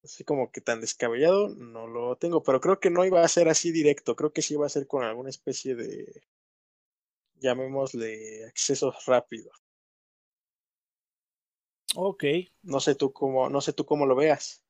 Así 0.03 0.23
como 0.23 0.51
que 0.51 0.59
tan 0.59 0.81
descabellado 0.81 1.49
no 1.49 1.85
lo 1.85 2.15
tengo, 2.15 2.41
pero 2.41 2.59
creo 2.59 2.79
que 2.79 2.89
no 2.89 3.05
iba 3.05 3.23
a 3.23 3.27
ser 3.27 3.47
así 3.47 3.71
directo, 3.71 4.15
creo 4.15 4.33
que 4.33 4.41
sí 4.41 4.55
iba 4.55 4.65
a 4.65 4.69
ser 4.69 4.87
con 4.87 5.03
alguna 5.03 5.29
especie 5.29 5.75
de, 5.75 6.23
llamémosle, 7.35 8.43
accesos 8.45 9.05
rápidos. 9.05 9.55
Ok. 11.95 12.23
No 12.63 12.79
sé 12.79 12.95
tú 12.95 13.13
cómo, 13.13 13.51
no 13.51 13.61
sé 13.61 13.71
tú 13.71 13.85
cómo 13.85 14.07
lo 14.07 14.15
veas. 14.15 14.63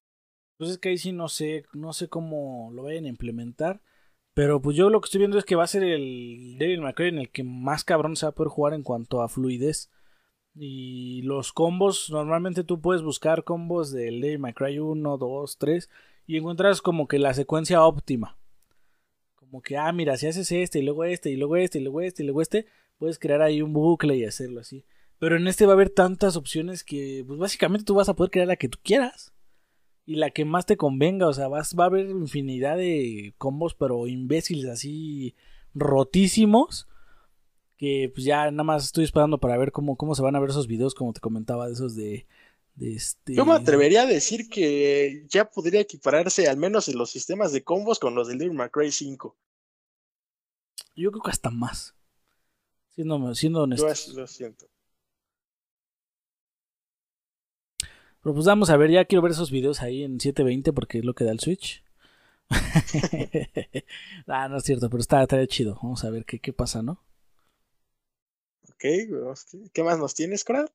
Pues 0.58 0.72
es 0.72 0.78
que 0.78 0.90
ahí 0.90 0.98
sí 0.98 1.14
no 1.14 1.30
sé, 1.30 1.64
no 1.72 1.94
sé 1.94 2.10
cómo 2.10 2.70
lo 2.74 2.84
vayan 2.84 3.06
a 3.06 3.10
implementar. 3.10 3.82
Pero 4.38 4.62
pues 4.62 4.78
yo 4.78 4.92
lo 4.92 5.02
que 5.02 5.06
estoy 5.06 5.18
viendo 5.18 5.40
es 5.40 5.46
que 5.46 5.56
va 5.56 5.64
a 5.64 5.68
ser 5.68 5.82
el 5.82 6.58
Devil 6.60 6.82
May 6.82 6.94
Cry 6.94 7.08
en 7.08 7.18
el 7.18 7.32
que 7.32 7.44
más 7.44 7.84
cabrón 7.84 8.16
se 8.16 8.28
va 8.28 8.30
a 8.30 8.36
poder 8.36 8.50
jugar 8.52 8.76
en 8.76 8.84
cuanto 8.84 9.24
a 9.24 9.30
fluidez. 9.30 9.90
Y 10.54 11.24
los 11.24 11.52
combos, 11.54 12.12
normalmente 12.12 12.64
tú 12.64 12.80
puedes 12.80 13.02
buscar 13.02 13.44
combos 13.44 13.92
del 13.92 14.22
Devil 14.22 14.38
May 14.38 14.54
Cry 14.54 14.78
1, 14.78 15.18
2, 15.18 15.58
3 15.58 15.90
y 16.28 16.38
encuentras 16.38 16.84
como 16.84 17.08
que 17.08 17.18
la 17.18 17.34
secuencia 17.34 17.84
óptima. 17.84 18.38
Como 19.34 19.64
que, 19.64 19.76
ah, 19.76 19.92
mira, 19.92 20.18
si 20.18 20.28
haces 20.28 20.52
este 20.52 20.78
y 20.78 20.82
luego 20.84 21.04
este 21.04 21.32
y 21.32 21.36
luego 21.36 21.56
este 21.56 21.80
y 21.80 21.82
luego 21.82 22.02
este 22.02 22.22
y 22.22 22.26
luego 22.28 22.44
este, 22.44 22.68
puedes 23.00 23.18
crear 23.18 23.42
ahí 23.42 23.64
un 23.64 23.74
bucle 23.74 24.18
y 24.18 24.24
hacerlo 24.24 24.60
así. 24.60 24.86
Pero 25.18 25.38
en 25.38 25.48
este 25.48 25.66
va 25.66 25.72
a 25.72 25.74
haber 25.74 25.90
tantas 25.90 26.36
opciones 26.36 26.84
que, 26.84 27.24
pues 27.26 27.40
básicamente 27.40 27.86
tú 27.86 27.96
vas 27.96 28.08
a 28.08 28.16
poder 28.16 28.30
crear 28.30 28.48
la 28.48 28.56
que 28.56 28.70
tú 28.70 28.78
quieras. 28.84 29.34
Y 30.08 30.16
la 30.16 30.32
que 30.32 30.46
más 30.46 30.66
te 30.66 30.78
convenga, 30.78 31.28
o 31.28 31.34
sea, 31.34 31.50
vas, 31.50 31.76
va 31.78 31.84
a 31.84 31.88
haber 31.88 32.10
infinidad 32.10 32.78
de 32.78 33.34
combos, 33.38 33.76
pero 33.76 34.08
imbéciles 34.08 34.66
así 34.68 35.36
rotísimos. 35.76 36.88
Que 37.76 38.10
pues 38.14 38.26
ya 38.26 38.50
nada 38.50 38.64
más 38.64 38.86
estoy 38.86 39.04
esperando 39.04 39.38
para 39.38 39.58
ver 39.58 39.74
cómo, 39.74 39.98
cómo 39.98 40.16
se 40.16 40.22
van 40.22 40.38
a 40.38 40.40
ver 40.40 40.50
esos 40.50 40.66
videos, 40.66 40.96
como 40.96 41.12
te 41.12 41.20
comentaba, 41.20 41.68
de 41.68 41.74
esos 41.74 41.94
de, 41.94 42.26
de 42.76 42.94
este... 42.94 43.36
Yo 43.36 43.46
me 43.46 43.52
atrevería 43.52 44.04
a 44.04 44.06
decir 44.06 44.48
que 44.48 45.26
ya 45.28 45.52
podría 45.52 45.82
equipararse 45.82 46.48
al 46.48 46.56
menos 46.56 46.88
en 46.88 46.98
los 46.98 47.12
sistemas 47.12 47.52
de 47.52 47.66
combos 47.66 48.00
con 48.00 48.16
los 48.16 48.30
del 48.30 48.38
Devil 48.38 48.56
May 48.56 48.70
Cry 48.70 48.92
5. 48.94 49.36
Yo 50.96 51.12
creo 51.12 51.22
que 51.22 51.32
hasta 51.32 51.50
más. 51.50 51.96
Siendo, 52.96 53.36
siendo 53.36 53.64
honesto. 53.64 53.94
Yo 54.14 54.22
lo 54.22 54.28
siento. 54.28 54.70
Pero 58.28 58.36
pues 58.36 58.46
vamos 58.46 58.70
a 58.70 58.76
ver, 58.76 58.92
ya 58.92 59.06
quiero 59.06 59.22
ver 59.22 59.32
esos 59.32 59.52
videos 59.52 59.82
ahí 59.82 60.04
en 60.04 60.20
720 60.20 60.74
porque 60.74 60.98
es 60.98 61.06
lo 61.06 61.14
que 61.14 61.24
da 61.24 61.32
el 61.32 61.40
Switch. 61.40 61.82
ah, 64.28 64.50
no 64.50 64.58
es 64.58 64.66
cierto, 64.66 64.90
pero 64.90 65.00
está, 65.00 65.22
está 65.22 65.48
chido. 65.48 65.80
Vamos 65.82 66.04
a 66.04 66.10
ver 66.10 66.26
qué, 66.26 66.40
qué 66.40 66.52
pasa, 66.52 66.82
¿no? 66.82 67.02
Ok, 68.64 68.84
¿qué 69.72 69.82
más 69.82 69.98
nos 69.98 70.14
tienes, 70.14 70.44
Krat? 70.44 70.70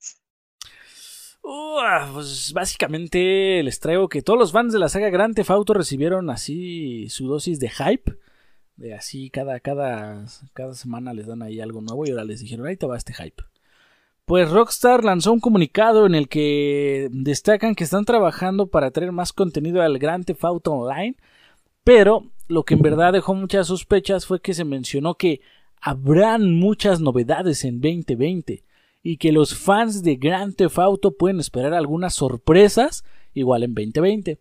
pues 2.15 2.55
básicamente 2.55 3.63
les 3.63 3.81
traigo 3.81 4.09
que 4.09 4.23
todos 4.23 4.39
los 4.39 4.53
fans 4.53 4.73
de 4.73 4.79
la 4.79 4.89
saga 4.89 5.11
Grand 5.11 5.35
Theft 5.35 5.51
Auto 5.51 5.75
recibieron 5.75 6.31
así 6.31 7.11
su 7.11 7.29
dosis 7.29 7.61
de 7.61 7.69
hype. 7.69 8.17
De 8.77 8.95
así 8.95 9.29
cada, 9.29 9.61
cada, 9.61 10.25
cada 10.55 10.75
semana 10.75 11.13
les 11.13 11.27
dan 11.27 11.43
ahí 11.43 11.61
algo 11.61 11.83
nuevo 11.83 12.07
y 12.07 12.13
ahora 12.13 12.25
les 12.25 12.41
dijeron, 12.41 12.65
ahí 12.65 12.79
te 12.79 12.87
va 12.87 12.97
este 12.97 13.13
hype. 13.13 13.43
Pues 14.25 14.51
Rockstar 14.51 15.05
lanzó 15.05 15.33
un 15.33 15.41
comunicado 15.41 16.07
en 16.07 16.15
el 16.15 16.29
que 16.29 17.09
destacan 17.11 17.75
que 17.75 17.85
están 17.85 18.05
trabajando 18.05 18.69
para 18.69 18.91
traer 18.93 19.11
más 19.11 19.33
contenido 19.33 19.83
al 19.83 19.99
Grand 19.99 20.25
Theft 20.25 20.45
Auto 20.45 20.73
Online, 20.73 21.17
pero 21.83 22.25
lo 22.49 22.63
que 22.63 22.75
en 22.75 22.83
verdad 22.83 23.13
dejó 23.13 23.35
muchas 23.35 23.67
sospechas 23.67 24.27
fue 24.27 24.41
que 24.41 24.55
se 24.55 24.65
mencionó 24.65 25.17
que 25.17 25.41
habrán 25.81 26.55
muchas 26.55 27.01
novedades 27.01 27.65
en 27.65 27.81
2020 27.81 28.65
y 29.03 29.17
que 29.17 29.33
los 29.33 29.57
fans 29.57 30.05
de 30.05 30.15
Grand 30.15 30.55
Theft 30.55 30.79
Auto 30.79 31.17
pueden 31.17 31.41
esperar 31.41 31.75
algunas 31.75 32.15
sorpresas 32.15 33.05
igual 33.35 33.65
en 33.65 33.75
2020. 33.75 34.39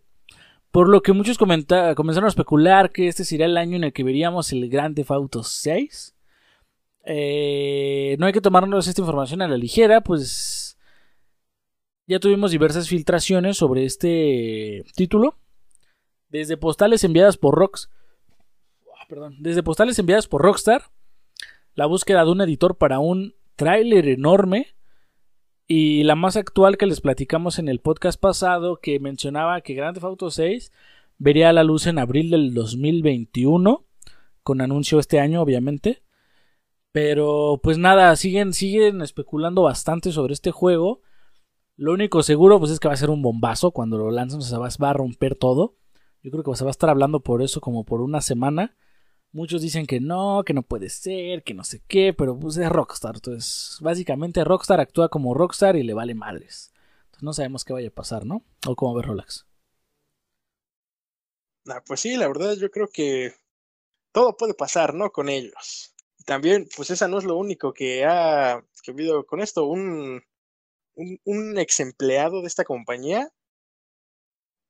Por 0.70 0.88
lo 0.88 1.02
que 1.02 1.12
muchos 1.12 1.36
comenzaron 1.36 2.24
a 2.24 2.28
especular 2.28 2.92
que 2.92 3.08
este 3.08 3.24
sería 3.24 3.46
el 3.46 3.58
año 3.58 3.76
en 3.76 3.84
el 3.84 3.92
que 3.92 4.04
veríamos 4.04 4.52
el 4.52 4.70
Grand 4.70 4.94
Theft 4.94 5.10
Auto 5.10 5.42
6. 5.42 6.14
Eh, 7.04 8.16
no 8.18 8.26
hay 8.26 8.32
que 8.32 8.40
tomarnos 8.40 8.86
esta 8.86 9.00
información 9.00 9.42
a 9.42 9.48
la 9.48 9.56
ligera, 9.56 10.02
pues 10.02 10.78
ya 12.06 12.20
tuvimos 12.20 12.50
diversas 12.50 12.88
filtraciones 12.88 13.56
sobre 13.56 13.84
este 13.84 14.84
título. 14.94 15.38
Desde 16.28 16.56
postales 16.56 17.04
enviadas 17.04 17.36
por 17.36 17.54
Rox, 17.54 17.90
ah, 18.96 19.30
desde 19.38 19.62
postales 19.62 19.98
enviadas 19.98 20.26
por 20.26 20.42
Rockstar, 20.42 20.90
la 21.74 21.86
búsqueda 21.86 22.24
de 22.24 22.30
un 22.30 22.40
editor 22.40 22.76
para 22.76 22.98
un 22.98 23.34
tráiler 23.56 24.08
enorme 24.08 24.74
y 25.66 26.02
la 26.04 26.16
más 26.16 26.36
actual 26.36 26.76
que 26.76 26.86
les 26.86 27.00
platicamos 27.00 27.58
en 27.58 27.68
el 27.68 27.80
podcast 27.80 28.20
pasado 28.20 28.76
que 28.76 28.98
mencionaba 28.98 29.60
que 29.60 29.74
Grand 29.74 29.94
Theft 29.94 30.04
Auto 30.04 30.30
6 30.30 30.72
vería 31.18 31.52
la 31.52 31.64
luz 31.64 31.86
en 31.86 31.98
abril 31.98 32.30
del 32.30 32.52
2021 32.52 33.84
con 34.42 34.60
anuncio 34.60 34.98
este 34.98 35.20
año 35.20 35.40
obviamente 35.40 36.02
pero 36.92 37.60
pues 37.62 37.78
nada 37.78 38.14
siguen 38.16 38.52
siguen 38.52 39.02
especulando 39.02 39.62
bastante 39.62 40.12
sobre 40.12 40.34
este 40.34 40.50
juego 40.50 41.00
lo 41.76 41.92
único 41.92 42.22
seguro 42.22 42.58
pues 42.58 42.70
es 42.70 42.80
que 42.80 42.88
va 42.88 42.94
a 42.94 42.98
ser 42.98 43.10
un 43.10 43.22
bombazo 43.22 43.72
cuando 43.72 43.98
lo 43.98 44.10
lancen 44.10 44.42
se 44.42 44.56
va, 44.56 44.68
va 44.82 44.90
a 44.90 44.92
romper 44.94 45.34
todo 45.34 45.76
yo 46.22 46.30
creo 46.30 46.44
que 46.44 46.54
se 46.54 46.64
va 46.64 46.70
a 46.70 46.72
estar 46.72 46.90
hablando 46.90 47.20
por 47.20 47.42
eso 47.42 47.60
como 47.60 47.84
por 47.84 48.00
una 48.00 48.20
semana 48.20 48.76
Muchos 49.34 49.62
dicen 49.62 49.86
que 49.86 49.98
no, 49.98 50.42
que 50.44 50.52
no 50.52 50.62
puede 50.62 50.90
ser, 50.90 51.42
que 51.42 51.54
no 51.54 51.64
sé 51.64 51.82
qué, 51.88 52.12
pero 52.12 52.38
pues 52.38 52.58
es 52.58 52.68
Rockstar. 52.68 53.14
Entonces, 53.14 53.78
básicamente 53.80 54.44
Rockstar 54.44 54.78
actúa 54.78 55.08
como 55.08 55.32
Rockstar 55.32 55.76
y 55.76 55.82
le 55.82 55.94
vale 55.94 56.14
madres. 56.14 56.70
Entonces 57.06 57.22
no 57.22 57.32
sabemos 57.32 57.64
qué 57.64 57.72
vaya 57.72 57.88
a 57.88 57.92
pasar, 57.92 58.26
¿no? 58.26 58.44
O 58.66 58.76
cómo 58.76 58.94
ver 58.94 59.06
Rolex. 59.06 59.46
Ah, 61.66 61.82
pues 61.86 62.00
sí, 62.00 62.16
la 62.16 62.28
verdad 62.28 62.56
yo 62.56 62.70
creo 62.70 62.88
que 62.92 63.32
todo 64.12 64.36
puede 64.36 64.52
pasar, 64.52 64.92
¿no? 64.92 65.10
Con 65.10 65.30
ellos. 65.30 65.94
También, 66.26 66.68
pues 66.76 66.90
esa 66.90 67.08
no 67.08 67.18
es 67.18 67.24
lo 67.24 67.36
único 67.36 67.72
que 67.72 68.04
ha, 68.04 68.64
que 68.82 68.90
habido 68.90 69.26
con 69.26 69.40
esto. 69.40 69.64
Un, 69.64 70.22
un, 70.94 71.58
ex 71.58 71.80
empleado 71.80 72.42
de 72.42 72.48
esta 72.48 72.64
compañía 72.64 73.30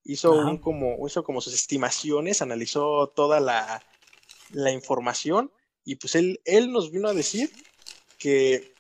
hizo, 0.05 0.33
un 0.33 0.59
como, 0.59 1.07
hizo 1.07 1.25
como 1.25 1.41
sus 1.41 1.55
estimaciones, 1.55 2.43
analizó 2.43 3.09
toda 3.09 3.41
la 3.41 3.83
la 4.53 4.71
información 4.71 5.51
y 5.85 5.97
pues 5.97 6.15
él, 6.15 6.41
él 6.45 6.71
nos 6.71 6.91
vino 6.91 7.09
a 7.09 7.15
decir 7.15 7.51
que 8.19 8.75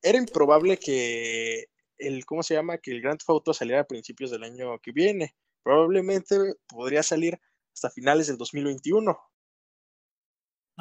era 0.00 0.18
improbable 0.18 0.78
que 0.78 1.66
el, 1.98 2.24
¿cómo 2.24 2.42
se 2.42 2.54
llama? 2.54 2.78
Que 2.78 2.92
el 2.92 3.02
Grand 3.02 3.18
Theft 3.18 3.30
Auto 3.30 3.54
saliera 3.54 3.82
a 3.82 3.86
principios 3.86 4.30
del 4.30 4.42
año 4.42 4.78
que 4.80 4.92
viene. 4.92 5.36
Probablemente 5.62 6.36
podría 6.66 7.02
salir 7.02 7.38
hasta 7.72 7.90
finales 7.90 8.26
del 8.26 8.38
2021. 8.38 9.16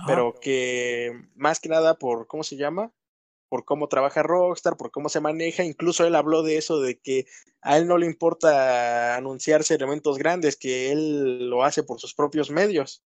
Pero 0.07 0.33
que 0.39 1.11
más 1.35 1.59
que 1.59 1.69
nada 1.69 1.97
por, 1.97 2.27
¿cómo 2.27 2.43
se 2.43 2.55
llama? 2.55 2.93
Por 3.49 3.65
cómo 3.65 3.89
trabaja 3.89 4.23
Rockstar, 4.23 4.77
por 4.77 4.91
cómo 4.91 5.09
se 5.09 5.19
maneja. 5.19 5.63
Incluso 5.63 6.05
él 6.05 6.15
habló 6.15 6.43
de 6.43 6.57
eso, 6.57 6.79
de 6.79 6.99
que 6.99 7.25
a 7.61 7.77
él 7.77 7.87
no 7.87 7.97
le 7.97 8.05
importa 8.05 9.15
anunciarse 9.15 9.75
elementos 9.75 10.17
grandes, 10.17 10.55
que 10.55 10.91
él 10.91 11.49
lo 11.49 11.63
hace 11.63 11.83
por 11.83 11.99
sus 11.99 12.13
propios 12.13 12.49
medios. 12.49 13.03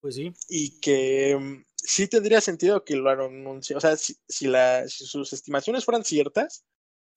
Pues 0.00 0.14
sí. 0.14 0.32
Y 0.48 0.80
que 0.80 1.36
mm, 1.38 1.64
sí 1.74 2.08
tendría 2.08 2.40
sentido 2.40 2.84
que 2.84 2.96
lo 2.96 3.10
anuncie. 3.10 3.76
O 3.76 3.80
sea, 3.80 3.96
si, 3.96 4.16
si, 4.28 4.48
sus 4.88 5.32
estimaciones 5.32 5.84
fueran 5.84 6.04
ciertas, 6.04 6.64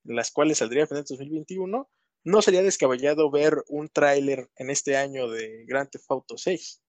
las 0.04 0.32
cuales 0.32 0.58
saldría 0.60 0.84
a 0.84 0.88
finales 0.88 1.08
de 1.08 1.16
2021, 1.16 1.90
no 2.24 2.42
sería 2.42 2.64
descabellado 2.64 3.32
ver 3.32 3.64
un 3.68 3.90
tráiler 3.90 4.50
en 4.56 4.70
este 4.70 4.98
año 4.98 5.30
de 5.30 5.66
Grand 5.66 5.90
Theft 5.90 6.10
Auto 6.10 6.38
6. 6.38 6.82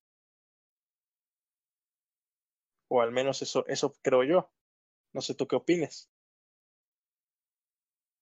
O 2.93 2.99
al 2.99 3.13
menos 3.13 3.41
eso, 3.41 3.65
eso 3.67 3.93
creo 4.01 4.25
yo. 4.25 4.49
No 5.13 5.21
sé 5.21 5.33
tú 5.33 5.47
qué 5.47 5.55
opines. 5.55 6.09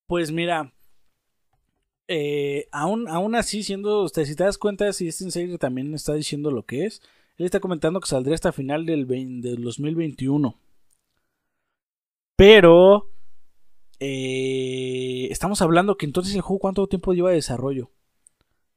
Pues 0.06 0.30
mira, 0.30 0.72
eh, 2.06 2.68
aún, 2.70 3.08
aún 3.08 3.34
así, 3.34 3.64
siendo 3.64 4.04
usted, 4.04 4.24
si 4.26 4.36
te 4.36 4.44
das 4.44 4.58
cuenta, 4.58 4.92
si 4.92 5.08
este 5.08 5.28
serio 5.32 5.58
también 5.58 5.92
está 5.92 6.14
diciendo 6.14 6.52
lo 6.52 6.66
que 6.66 6.86
es, 6.86 7.02
él 7.36 7.46
está 7.46 7.58
comentando 7.58 7.98
que 7.98 8.06
saldría 8.06 8.36
hasta 8.36 8.52
final 8.52 8.86
del, 8.86 9.08
del 9.08 9.60
2021. 9.60 10.54
Pero 12.36 13.10
eh, 13.98 15.26
estamos 15.32 15.62
hablando 15.62 15.96
que 15.96 16.06
entonces 16.06 16.32
el 16.36 16.42
juego 16.42 16.60
cuánto 16.60 16.86
tiempo 16.86 17.12
lleva 17.12 17.30
de 17.30 17.36
desarrollo. 17.36 17.90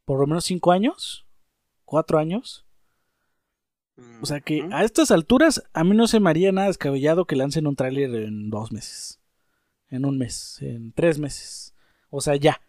Por 0.05 0.19
lo 0.19 0.25
menos 0.25 0.45
5 0.45 0.71
años. 0.71 1.27
4 1.85 2.17
años. 2.17 2.62
O 4.21 4.25
sea 4.25 4.41
que 4.41 4.67
a 4.71 4.83
estas 4.83 5.11
alturas 5.11 5.63
a 5.73 5.83
mí 5.83 5.95
no 5.95 6.07
se 6.07 6.19
me 6.19 6.29
haría 6.29 6.51
nada 6.51 6.67
descabellado 6.67 7.25
que 7.25 7.35
lancen 7.35 7.67
un 7.67 7.75
tráiler 7.75 8.15
en 8.15 8.49
dos 8.49 8.71
meses. 8.71 9.19
En 9.89 10.05
un 10.05 10.17
mes. 10.17 10.57
En 10.61 10.91
tres 10.93 11.19
meses. 11.19 11.75
O 12.09 12.21
sea, 12.21 12.35
ya. 12.35 12.61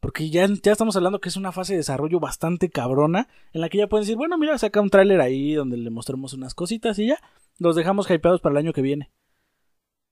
Porque 0.00 0.30
ya, 0.30 0.46
ya 0.62 0.72
estamos 0.72 0.96
hablando 0.96 1.20
que 1.20 1.28
es 1.28 1.36
una 1.36 1.52
fase 1.52 1.74
de 1.74 1.78
desarrollo 1.78 2.20
bastante 2.20 2.70
cabrona. 2.70 3.28
En 3.52 3.60
la 3.60 3.68
que 3.68 3.78
ya 3.78 3.88
pueden 3.88 4.04
decir, 4.04 4.16
bueno, 4.16 4.38
mira, 4.38 4.56
saca 4.56 4.80
un 4.80 4.90
tráiler 4.90 5.20
ahí 5.20 5.54
donde 5.54 5.76
le 5.76 5.90
mostremos 5.90 6.32
unas 6.32 6.54
cositas 6.54 6.98
y 6.98 7.08
ya. 7.08 7.18
Los 7.58 7.76
dejamos 7.76 8.10
hypeados 8.10 8.40
para 8.40 8.54
el 8.54 8.58
año 8.58 8.72
que 8.72 8.82
viene. 8.82 9.10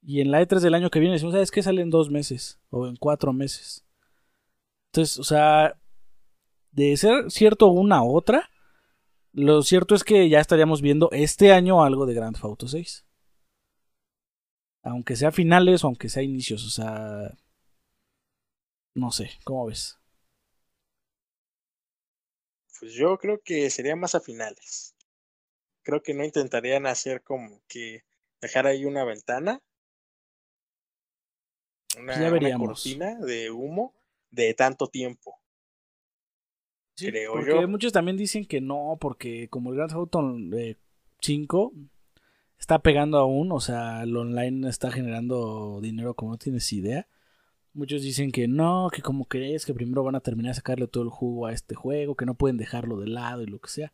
Y 0.02 0.20
en 0.20 0.30
la 0.30 0.42
E3 0.42 0.60
del 0.60 0.74
año 0.74 0.90
que 0.90 0.98
viene 0.98 1.14
decimos, 1.14 1.32
¿sabes 1.32 1.50
qué? 1.50 1.62
Sale 1.62 1.80
en 1.80 1.90
dos 1.90 2.10
meses. 2.10 2.60
O 2.70 2.86
en 2.86 2.96
cuatro 2.96 3.32
meses. 3.32 3.86
Entonces, 4.90 5.18
o 5.18 5.24
sea, 5.24 5.78
de 6.72 6.96
ser 6.96 7.30
cierto 7.30 7.68
una 7.68 8.02
u 8.02 8.14
otra, 8.14 8.50
lo 9.32 9.62
cierto 9.62 9.94
es 9.94 10.04
que 10.04 10.28
ya 10.28 10.40
estaríamos 10.40 10.82
viendo 10.82 11.08
este 11.12 11.52
año 11.52 11.82
algo 11.82 12.06
de 12.06 12.14
Grand 12.14 12.34
Theft 12.34 12.44
Auto 12.44 12.68
6. 12.68 13.04
Aunque 14.82 15.16
sea 15.16 15.32
finales 15.32 15.84
o 15.84 15.86
aunque 15.86 16.08
sea 16.08 16.22
inicios, 16.22 16.64
o 16.66 16.70
sea, 16.70 17.36
no 18.94 19.10
sé, 19.10 19.30
¿cómo 19.44 19.66
ves? 19.66 19.98
Pues 22.78 22.94
yo 22.94 23.16
creo 23.16 23.40
que 23.42 23.70
sería 23.70 23.94
más 23.94 24.14
a 24.14 24.20
finales. 24.20 24.94
Creo 25.82 26.02
que 26.02 26.14
no 26.14 26.24
intentarían 26.24 26.86
hacer 26.86 27.22
como 27.22 27.62
que 27.68 28.02
dejar 28.40 28.66
ahí 28.66 28.84
una 28.84 29.04
ventana. 29.04 29.62
Una, 31.96 32.58
cortina 32.58 33.18
de 33.20 33.50
humo 33.50 33.94
de 34.30 34.54
tanto 34.54 34.88
tiempo. 34.88 35.41
Sí, 36.94 37.08
creo 37.08 37.32
porque 37.32 37.66
muchos 37.66 37.92
también 37.92 38.16
dicen 38.16 38.44
que 38.44 38.60
no, 38.60 38.98
porque 39.00 39.48
como 39.48 39.70
el 39.70 39.76
Grand 39.76 39.92
Auto 39.92 40.36
5 41.20 41.72
está 42.58 42.80
pegando 42.80 43.18
aún, 43.18 43.50
o 43.50 43.60
sea, 43.60 44.02
el 44.02 44.16
online 44.16 44.68
está 44.68 44.90
generando 44.92 45.80
dinero 45.80 46.14
como 46.14 46.32
no 46.32 46.38
tienes 46.38 46.72
idea. 46.72 47.08
Muchos 47.74 48.02
dicen 48.02 48.30
que 48.30 48.48
no, 48.48 48.90
que 48.92 49.00
como 49.00 49.24
crees 49.24 49.64
que 49.64 49.72
primero 49.72 50.04
van 50.04 50.14
a 50.14 50.20
terminar 50.20 50.50
de 50.50 50.56
sacarle 50.56 50.86
todo 50.86 51.02
el 51.04 51.08
jugo 51.08 51.46
a 51.46 51.52
este 51.52 51.74
juego, 51.74 52.14
que 52.14 52.26
no 52.26 52.34
pueden 52.34 52.58
dejarlo 52.58 53.00
de 53.00 53.08
lado 53.08 53.42
y 53.42 53.46
lo 53.46 53.58
que 53.60 53.70
sea. 53.70 53.92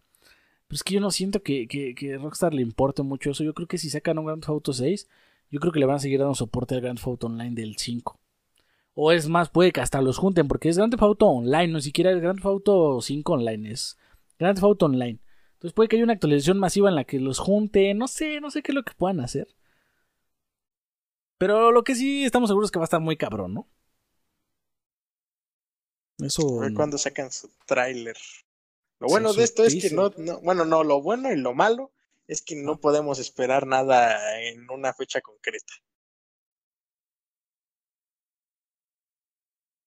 Pero 0.67 0.77
es 0.77 0.83
que 0.83 0.95
yo 0.95 1.01
no 1.01 1.11
siento 1.11 1.43
que, 1.43 1.67
que, 1.67 2.19
Rockstar 2.19 2.53
le 2.53 2.61
importe 2.61 3.03
mucho 3.03 3.31
eso. 3.31 3.45
Yo 3.45 3.55
creo 3.55 3.69
que 3.69 3.79
si 3.79 3.89
sacan 3.89 4.19
un 4.19 4.27
Grand 4.27 4.43
Theft 4.43 4.51
Auto 4.51 4.73
6, 4.73 5.09
yo 5.51 5.61
creo 5.61 5.73
que 5.73 5.81
le 5.81 5.87
van 5.87 5.97
a 5.97 6.01
seguir 6.01 6.19
dando 6.19 6.35
soporte 6.35 6.75
al 6.75 6.83
Grand 6.83 6.99
Theft 6.99 7.09
Auto 7.09 7.27
Online 7.29 7.55
del 7.55 7.77
5. 7.79 8.19
O 9.01 9.13
es 9.13 9.29
más, 9.29 9.49
puede 9.49 9.71
que 9.71 9.81
hasta 9.81 10.03
los 10.03 10.19
junten, 10.19 10.49
porque 10.49 10.69
es 10.69 10.77
Grand 10.77 10.91
Theft 10.91 11.05
Auto 11.05 11.29
Online, 11.29 11.69
no 11.69 11.81
siquiera 11.81 12.11
es 12.11 12.21
Grand 12.21 12.39
Theft 12.39 12.47
Auto 12.47 13.01
5 13.01 13.33
Online, 13.33 13.71
es 13.71 13.97
Grand 14.41 14.57
Theft 14.57 14.65
Auto 14.65 14.87
Online. 14.87 15.21
Entonces 15.53 15.73
puede 15.73 15.89
que 15.89 15.95
haya 15.95 16.03
una 16.03 16.15
actualización 16.15 16.59
masiva 16.59 16.89
en 16.89 16.97
la 16.97 17.05
que 17.05 17.21
los 17.21 17.39
junten, 17.39 17.97
no 17.97 18.09
sé, 18.09 18.41
no 18.41 18.51
sé 18.51 18.61
qué 18.61 18.73
es 18.73 18.75
lo 18.75 18.83
que 18.83 18.95
puedan 18.95 19.21
hacer. 19.21 19.47
Pero 21.39 21.71
lo 21.71 21.85
que 21.85 21.95
sí 21.95 22.25
estamos 22.25 22.51
seguros 22.51 22.67
es 22.67 22.73
que 22.73 22.81
va 22.81 22.87
a 22.87 22.91
estar 22.91 23.01
muy 23.01 23.17
cabrón, 23.17 23.55
¿no? 23.55 23.69
Eso. 26.19 26.59
A 26.59 26.65
ver 26.65 26.75
cuándo 26.75 26.99
sacan 26.99 27.31
su 27.31 27.53
tráiler. 27.67 28.17
Lo 28.99 29.07
bueno 29.07 29.33
de 29.33 29.45
esto 29.45 29.63
es 29.63 29.81
que 29.81 29.95
no, 29.95 30.13
no, 30.17 30.41
bueno, 30.41 30.65
no, 30.65 30.83
lo 30.83 31.01
bueno 31.01 31.33
y 31.33 31.37
lo 31.37 31.55
malo 31.55 31.93
es 32.27 32.43
que 32.43 32.57
no 32.57 32.81
podemos 32.81 33.21
esperar 33.21 33.65
nada 33.65 34.41
en 34.41 34.69
una 34.69 34.93
fecha 34.93 35.21
concreta. 35.21 35.73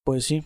Pues 0.04 0.26
sí. 0.26 0.43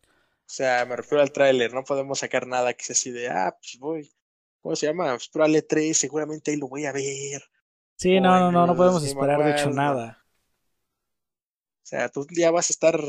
O 0.00 0.54
sea, 0.54 0.84
me 0.84 0.96
refiero 0.96 1.22
al 1.22 1.32
tráiler, 1.32 1.72
no 1.72 1.84
podemos 1.84 2.18
sacar 2.18 2.46
nada 2.46 2.74
que 2.74 2.84
sea 2.84 2.94
así 2.94 3.10
de, 3.10 3.28
ah, 3.28 3.56
pues 3.58 3.78
voy, 3.78 4.12
¿cómo 4.60 4.76
se 4.76 4.86
llama? 4.86 5.12
Pues 5.12 5.28
probable 5.28 5.62
3, 5.62 5.96
seguramente 5.96 6.50
ahí 6.50 6.56
lo 6.58 6.68
voy 6.68 6.84
a 6.84 6.92
ver. 6.92 7.42
Sí, 7.96 8.20
no, 8.20 8.38
no, 8.38 8.52
no, 8.52 8.66
no 8.66 8.76
podemos 8.76 9.02
esperar 9.04 9.42
de 9.42 9.52
hecho 9.52 9.70
nada. 9.70 10.24
O 11.82 11.86
sea, 11.86 12.08
tú 12.08 12.26
ya 12.30 12.50
vas 12.50 12.70
a 12.70 12.72
estar, 12.72 13.00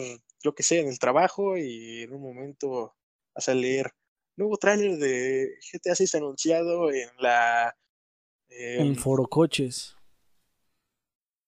yo 0.41 0.55
que 0.55 0.63
sé, 0.63 0.79
en 0.79 0.87
el 0.87 0.99
trabajo 0.99 1.57
y 1.57 2.03
en 2.03 2.13
un 2.13 2.21
momento 2.21 2.95
vas 3.33 3.49
a 3.49 3.53
leer 3.53 3.91
nuevo 4.35 4.57
tráiler 4.57 4.97
de 4.97 5.49
GTA 5.71 5.95
6 5.95 6.15
anunciado 6.15 6.91
en 6.91 7.09
la... 7.17 7.75
en 8.49 8.95
Foro 8.95 9.25
Coches. 9.25 9.95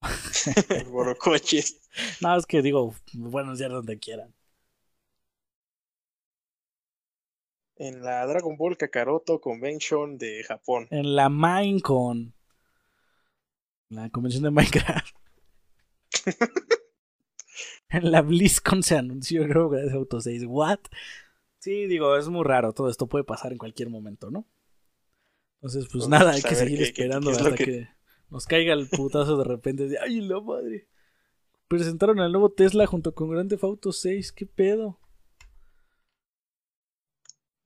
en 0.70 0.86
Foro 0.88 1.16
Coches. 1.18 1.82
no, 2.22 2.36
es 2.38 2.46
que 2.46 2.62
digo, 2.62 2.96
buenos 3.14 3.60
días 3.60 3.72
donde 3.72 4.00
quieran. 4.00 4.34
En 7.78 8.04
la 8.04 8.26
Dragon 8.26 8.56
Ball 8.56 8.78
Kakaroto 8.78 9.42
Convention 9.42 10.18
de 10.18 10.44
Japón. 10.44 10.88
En 10.92 11.16
la 11.16 11.28
Minecon. 11.30 12.34
La 13.90 14.10
convención 14.10 14.44
de 14.44 14.52
Minecraft. 14.52 15.16
en 17.90 18.12
la 18.12 18.22
BlizzCon 18.22 18.82
se 18.82 18.98
anunció, 18.98 19.48
creo 19.48 19.70
que 19.70 19.86
es 19.86 19.94
Auto 19.94 20.22
6. 20.22 20.44
¿What? 20.48 20.80
Sí, 21.60 21.88
digo, 21.88 22.16
es 22.16 22.30
muy 22.30 22.44
raro. 22.44 22.74
Todo 22.74 22.90
esto 22.90 23.08
puede 23.08 23.24
pasar 23.26 23.52
en 23.52 23.58
cualquier 23.58 23.90
momento, 23.90 24.32
¿no? 24.32 24.48
Entonces, 25.56 25.90
pues 25.92 26.08
nada, 26.08 26.32
hay 26.32 26.42
que 26.42 26.56
seguir 26.56 26.82
esperando 26.82 27.32
hasta 27.32 27.56
que... 27.56 27.88
nos 28.30 28.46
caiga 28.46 28.74
el 28.74 28.88
putazo 28.90 29.38
de 29.38 29.44
repente. 29.44 29.88
De, 29.88 29.98
¡Ay, 30.00 30.22
la 30.22 30.40
madre! 30.40 30.88
Presentaron 31.68 32.20
el 32.20 32.32
nuevo 32.32 32.52
Tesla 32.52 32.86
junto 32.86 33.14
con 33.14 33.30
Grand 33.30 33.50
Theft 33.50 33.64
Auto 33.64 33.92
6. 33.92 34.32
¿Qué 34.32 34.46
pedo? 34.46 35.00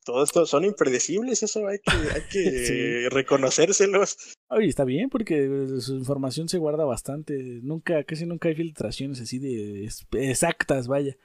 todo 0.10 0.24
esto 0.24 0.44
son 0.48 0.66
impredecibles, 0.66 1.44
eso 1.44 1.68
hay 1.68 1.78
que, 1.78 1.92
hay 1.92 2.22
que 2.32 3.10
reconocérselos. 3.12 4.18
Ay, 4.48 4.68
está 4.68 4.84
bien, 4.84 5.08
porque 5.08 5.68
su 5.80 5.96
información 5.96 6.50
se 6.50 6.58
guarda 6.58 6.84
bastante. 6.84 7.60
Nunca, 7.62 8.04
casi 8.06 8.26
nunca 8.26 8.50
hay 8.50 8.56
filtraciones 8.56 9.22
así 9.22 9.38
de 9.38 9.88
exactas, 10.14 10.88
vaya. 10.88 11.16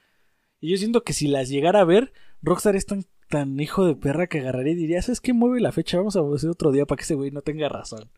Y 0.59 0.69
yo 0.69 0.77
siento 0.77 1.03
que 1.03 1.13
si 1.13 1.27
las 1.27 1.49
llegara 1.49 1.81
a 1.81 1.85
ver, 1.85 2.13
Rockstar 2.43 2.75
es 2.75 2.85
tan, 2.85 3.05
tan 3.27 3.59
hijo 3.59 3.87
de 3.87 3.95
perra 3.95 4.27
que 4.27 4.39
agarraría 4.39 4.73
y 4.73 4.77
diría, 4.77 5.01
¿sabes 5.01 5.19
qué? 5.19 5.33
Mueve 5.33 5.61
la 5.61 5.71
fecha, 5.71 5.97
vamos 5.97 6.15
a 6.15 6.21
hacer 6.35 6.51
otro 6.51 6.71
día 6.71 6.85
para 6.85 6.97
que 6.97 7.03
ese 7.05 7.15
güey 7.15 7.31
no 7.31 7.41
tenga 7.41 7.67
razón. 7.69 8.11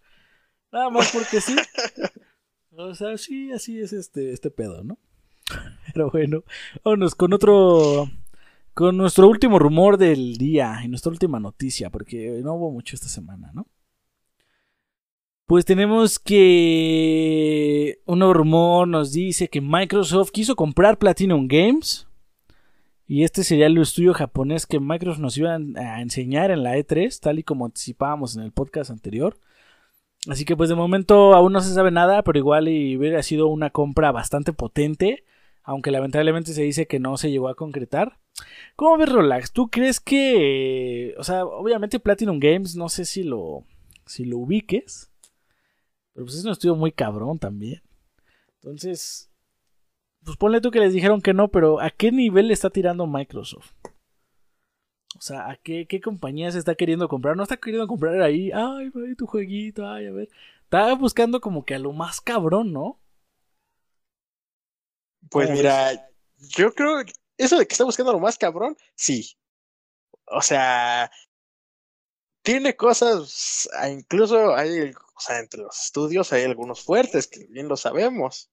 Nada 0.71 0.89
más 0.89 1.11
porque 1.11 1.41
sí. 1.41 1.55
o 2.71 2.93
sea, 2.95 3.17
sí, 3.17 3.51
así 3.51 3.79
es 3.79 3.93
este, 3.93 4.31
este 4.31 4.51
pedo, 4.51 4.83
¿no? 4.83 4.97
Pero 5.93 6.09
bueno, 6.11 6.43
vámonos 6.83 7.15
con 7.15 7.33
otro 7.33 8.09
con 8.73 8.95
nuestro 8.95 9.27
último 9.27 9.57
rumor 9.57 9.97
del 9.97 10.37
día 10.37 10.81
y 10.83 10.87
nuestra 10.87 11.11
última 11.11 11.39
noticia, 11.39 11.89
porque 11.89 12.41
no 12.43 12.53
hubo 12.53 12.71
mucho 12.71 12.95
esta 12.95 13.07
semana, 13.07 13.51
¿no? 13.55 13.65
Pues 15.47 15.65
tenemos 15.65 16.19
que 16.19 18.01
un 18.05 18.19
nuevo 18.19 18.33
rumor 18.33 18.87
nos 18.87 19.13
dice 19.13 19.47
que 19.47 19.61
Microsoft 19.61 20.31
quiso 20.31 20.55
comprar 20.55 20.99
Platinum 20.99 21.47
Games. 21.47 22.05
Y 23.07 23.23
este 23.23 23.43
sería 23.43 23.65
el 23.65 23.77
estudio 23.77 24.13
japonés 24.13 24.67
que 24.67 24.79
Microsoft 24.79 25.21
nos 25.21 25.37
iba 25.37 25.55
a 25.55 26.01
enseñar 26.01 26.51
en 26.51 26.61
la 26.61 26.77
E3, 26.77 27.19
tal 27.19 27.39
y 27.39 27.43
como 27.43 27.65
anticipábamos 27.65 28.35
en 28.35 28.43
el 28.43 28.51
podcast 28.51 28.91
anterior. 28.91 29.39
Así 30.27 30.45
que 30.45 30.57
pues 30.57 30.69
de 30.69 30.75
momento 30.75 31.33
aún 31.33 31.53
no 31.53 31.61
se 31.61 31.73
sabe 31.73 31.91
nada, 31.91 32.21
pero 32.23 32.37
igual 32.37 32.67
y 32.67 32.97
hubiera 32.97 33.23
sido 33.23 33.47
una 33.47 33.69
compra 33.69 34.11
bastante 34.11 34.51
potente, 34.53 35.23
aunque 35.63 35.91
lamentablemente 35.91 36.53
se 36.53 36.63
dice 36.63 36.87
que 36.87 36.99
no 36.99 37.17
se 37.17 37.31
llegó 37.31 37.47
a 37.47 37.55
concretar. 37.55 38.19
¿Cómo 38.75 38.97
ves 38.97 39.11
Relax? 39.11 39.51
¿Tú 39.51 39.69
crees 39.69 39.99
que, 39.99 41.15
o 41.17 41.23
sea, 41.23 41.45
obviamente 41.45 41.99
Platinum 41.99 42.39
Games, 42.39 42.75
no 42.75 42.89
sé 42.89 43.05
si 43.05 43.23
lo, 43.23 43.63
si 44.05 44.25
lo 44.25 44.37
ubiques, 44.37 45.11
pero 46.13 46.25
pues 46.25 46.37
es 46.37 46.45
un 46.45 46.51
estudio 46.51 46.75
muy 46.75 46.91
cabrón 46.91 47.39
también. 47.39 47.81
Entonces, 48.55 49.31
pues 50.23 50.35
ponle 50.35 50.61
tú 50.61 50.71
que 50.71 50.79
les 50.79 50.93
dijeron 50.93 51.21
que 51.21 51.33
no, 51.33 51.47
pero 51.47 51.79
¿a 51.79 51.89
qué 51.89 52.11
nivel 52.11 52.51
está 52.51 52.69
tirando 52.69 53.07
Microsoft? 53.07 53.71
O 55.17 55.21
sea, 55.21 55.49
¿a 55.49 55.55
qué, 55.57 55.87
qué 55.87 55.99
compañía 55.99 56.51
se 56.51 56.59
está 56.59 56.75
queriendo 56.75 57.07
comprar? 57.09 57.35
No 57.35 57.43
está 57.43 57.57
queriendo 57.57 57.87
comprar 57.87 58.21
ahí, 58.21 58.51
ay, 58.53 58.91
tu 59.17 59.25
jueguito, 59.25 59.89
ay, 59.89 60.05
a 60.05 60.11
ver. 60.11 60.29
Está 60.63 60.93
buscando 60.93 61.41
como 61.41 61.65
que 61.65 61.73
a 61.73 61.79
lo 61.79 61.91
más 61.91 62.21
cabrón, 62.21 62.71
¿no? 62.71 62.99
Pues 65.29 65.49
mira, 65.49 66.09
yo 66.37 66.71
creo 66.73 67.03
que 67.03 67.13
eso 67.37 67.57
de 67.57 67.65
que 67.65 67.73
está 67.73 67.83
buscando 67.83 68.13
lo 68.13 68.19
más 68.19 68.37
cabrón, 68.37 68.77
sí. 68.93 69.37
O 70.27 70.41
sea, 70.41 71.09
tiene 72.43 72.75
cosas, 72.75 73.67
ah, 73.73 73.89
incluso 73.89 74.55
hay, 74.55 74.91
o 74.91 75.19
sea, 75.19 75.39
entre 75.39 75.61
los 75.63 75.83
estudios 75.83 76.31
hay 76.31 76.43
algunos 76.43 76.81
fuertes, 76.81 77.27
que 77.27 77.45
bien 77.47 77.67
lo 77.67 77.75
sabemos. 77.75 78.51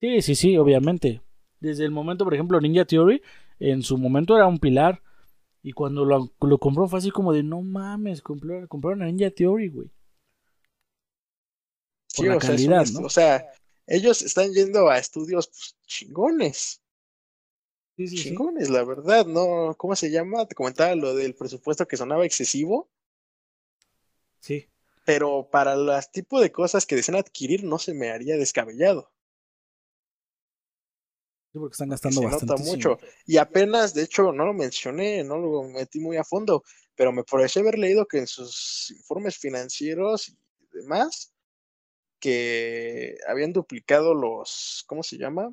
Sí, 0.00 0.22
sí, 0.22 0.34
sí, 0.34 0.56
obviamente. 0.56 1.22
Desde 1.58 1.84
el 1.84 1.90
momento, 1.90 2.24
por 2.24 2.34
ejemplo, 2.34 2.60
Ninja 2.60 2.84
Theory, 2.84 3.20
en 3.58 3.82
su 3.82 3.98
momento 3.98 4.36
era 4.36 4.46
un 4.46 4.58
pilar. 4.58 5.02
Y 5.62 5.72
cuando 5.72 6.04
lo, 6.04 6.32
lo 6.40 6.58
compró 6.58 6.88
fue 6.88 6.98
así 6.98 7.10
como 7.10 7.32
de, 7.32 7.42
no 7.42 7.60
mames, 7.62 8.22
compraron, 8.22 9.02
a 9.02 9.06
Ninja 9.06 9.30
Theory, 9.30 9.68
güey. 9.68 9.90
Sí, 12.06 12.28
o, 12.28 12.40
sea, 12.40 12.56
¿no? 12.92 13.06
o 13.06 13.10
sea, 13.10 13.52
ellos 13.86 14.22
están 14.22 14.52
yendo 14.52 14.88
a 14.88 14.98
estudios 14.98 15.48
pues, 15.48 15.76
chingones. 15.86 16.80
Sí, 17.96 18.34
la 18.68 18.84
verdad, 18.84 19.26
¿no? 19.26 19.74
¿Cómo 19.76 19.94
se 19.94 20.10
llama? 20.10 20.46
Te 20.46 20.54
comentaba 20.54 20.94
lo 20.94 21.14
del 21.14 21.34
presupuesto 21.34 21.86
que 21.86 21.98
sonaba 21.98 22.24
excesivo. 22.24 22.88
Sí. 24.40 24.66
Pero 25.04 25.48
para 25.50 25.76
los 25.76 26.10
tipos 26.10 26.40
de 26.40 26.50
cosas 26.50 26.86
que 26.86 26.96
desean 26.96 27.18
adquirir 27.18 27.62
no 27.64 27.78
se 27.78 27.92
me 27.92 28.10
haría 28.10 28.36
descabellado. 28.36 29.10
Porque 31.52 31.72
están 31.72 31.88
gastando 31.88 32.22
bastante. 32.22 32.62
mucho. 32.62 32.98
Y 33.26 33.36
apenas, 33.36 33.92
de 33.92 34.04
hecho, 34.04 34.32
no 34.32 34.46
lo 34.46 34.54
mencioné, 34.54 35.24
no 35.24 35.36
lo 35.38 35.64
metí 35.64 35.98
muy 35.98 36.16
a 36.16 36.24
fondo, 36.24 36.62
pero 36.94 37.12
me 37.12 37.24
pareció 37.24 37.62
haber 37.62 37.78
leído 37.78 38.06
que 38.06 38.18
en 38.18 38.26
sus 38.26 38.92
informes 38.96 39.36
financieros 39.36 40.28
y 40.28 40.38
demás, 40.72 41.32
que 42.20 43.16
habían 43.26 43.52
duplicado 43.52 44.14
los, 44.14 44.84
¿cómo 44.86 45.02
se 45.02 45.18
llama? 45.18 45.52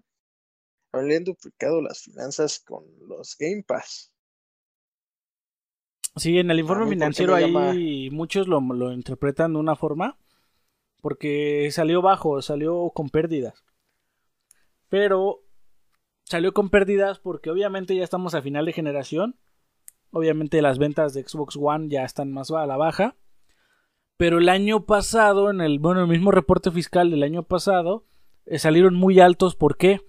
habían 0.92 1.24
duplicado 1.24 1.82
las 1.82 2.02
finanzas 2.02 2.60
con 2.60 2.84
los 3.08 3.36
Game 3.38 3.64
Pass. 3.64 4.12
Sí, 6.16 6.40
en 6.40 6.50
el 6.50 6.60
informe 6.60 6.90
financiero 6.90 7.36
ahí 7.36 8.10
muchos 8.10 8.48
lo, 8.48 8.60
lo 8.60 8.92
interpretan 8.92 9.54
de 9.54 9.60
una 9.60 9.76
forma 9.76 10.18
porque 11.02 11.70
salió 11.72 12.02
bajo, 12.02 12.42
salió 12.42 12.90
con 12.94 13.10
pérdidas. 13.10 13.64
Pero 14.90 15.44
salió 16.30 16.54
con 16.54 16.70
pérdidas 16.70 17.20
porque 17.20 17.50
obviamente 17.50 17.96
ya 17.96 18.04
estamos 18.04 18.36
a 18.36 18.42
final 18.42 18.66
de 18.66 18.74
generación. 18.74 19.36
Obviamente 20.12 20.62
las 20.62 20.80
ventas 20.80 21.14
de 21.14 21.24
Xbox 21.24 21.58
One 21.60 21.90
ya 21.90 22.04
están 22.04 22.32
más 22.32 22.52
a 22.52 22.66
la 22.66 22.78
baja. 22.78 23.16
Pero 24.18 24.40
el 24.40 24.50
año 24.50 24.86
pasado, 24.86 25.52
en 25.52 25.62
el, 25.62 25.80
bueno, 25.80 26.02
el 26.02 26.08
mismo 26.08 26.32
reporte 26.32 26.72
fiscal 26.72 27.12
del 27.12 27.24
año 27.24 27.44
pasado, 27.44 28.06
eh, 28.46 28.58
salieron 28.58 28.96
muy 28.96 29.20
altos. 29.20 29.56
¿Por 29.56 29.78
qué? 29.78 30.02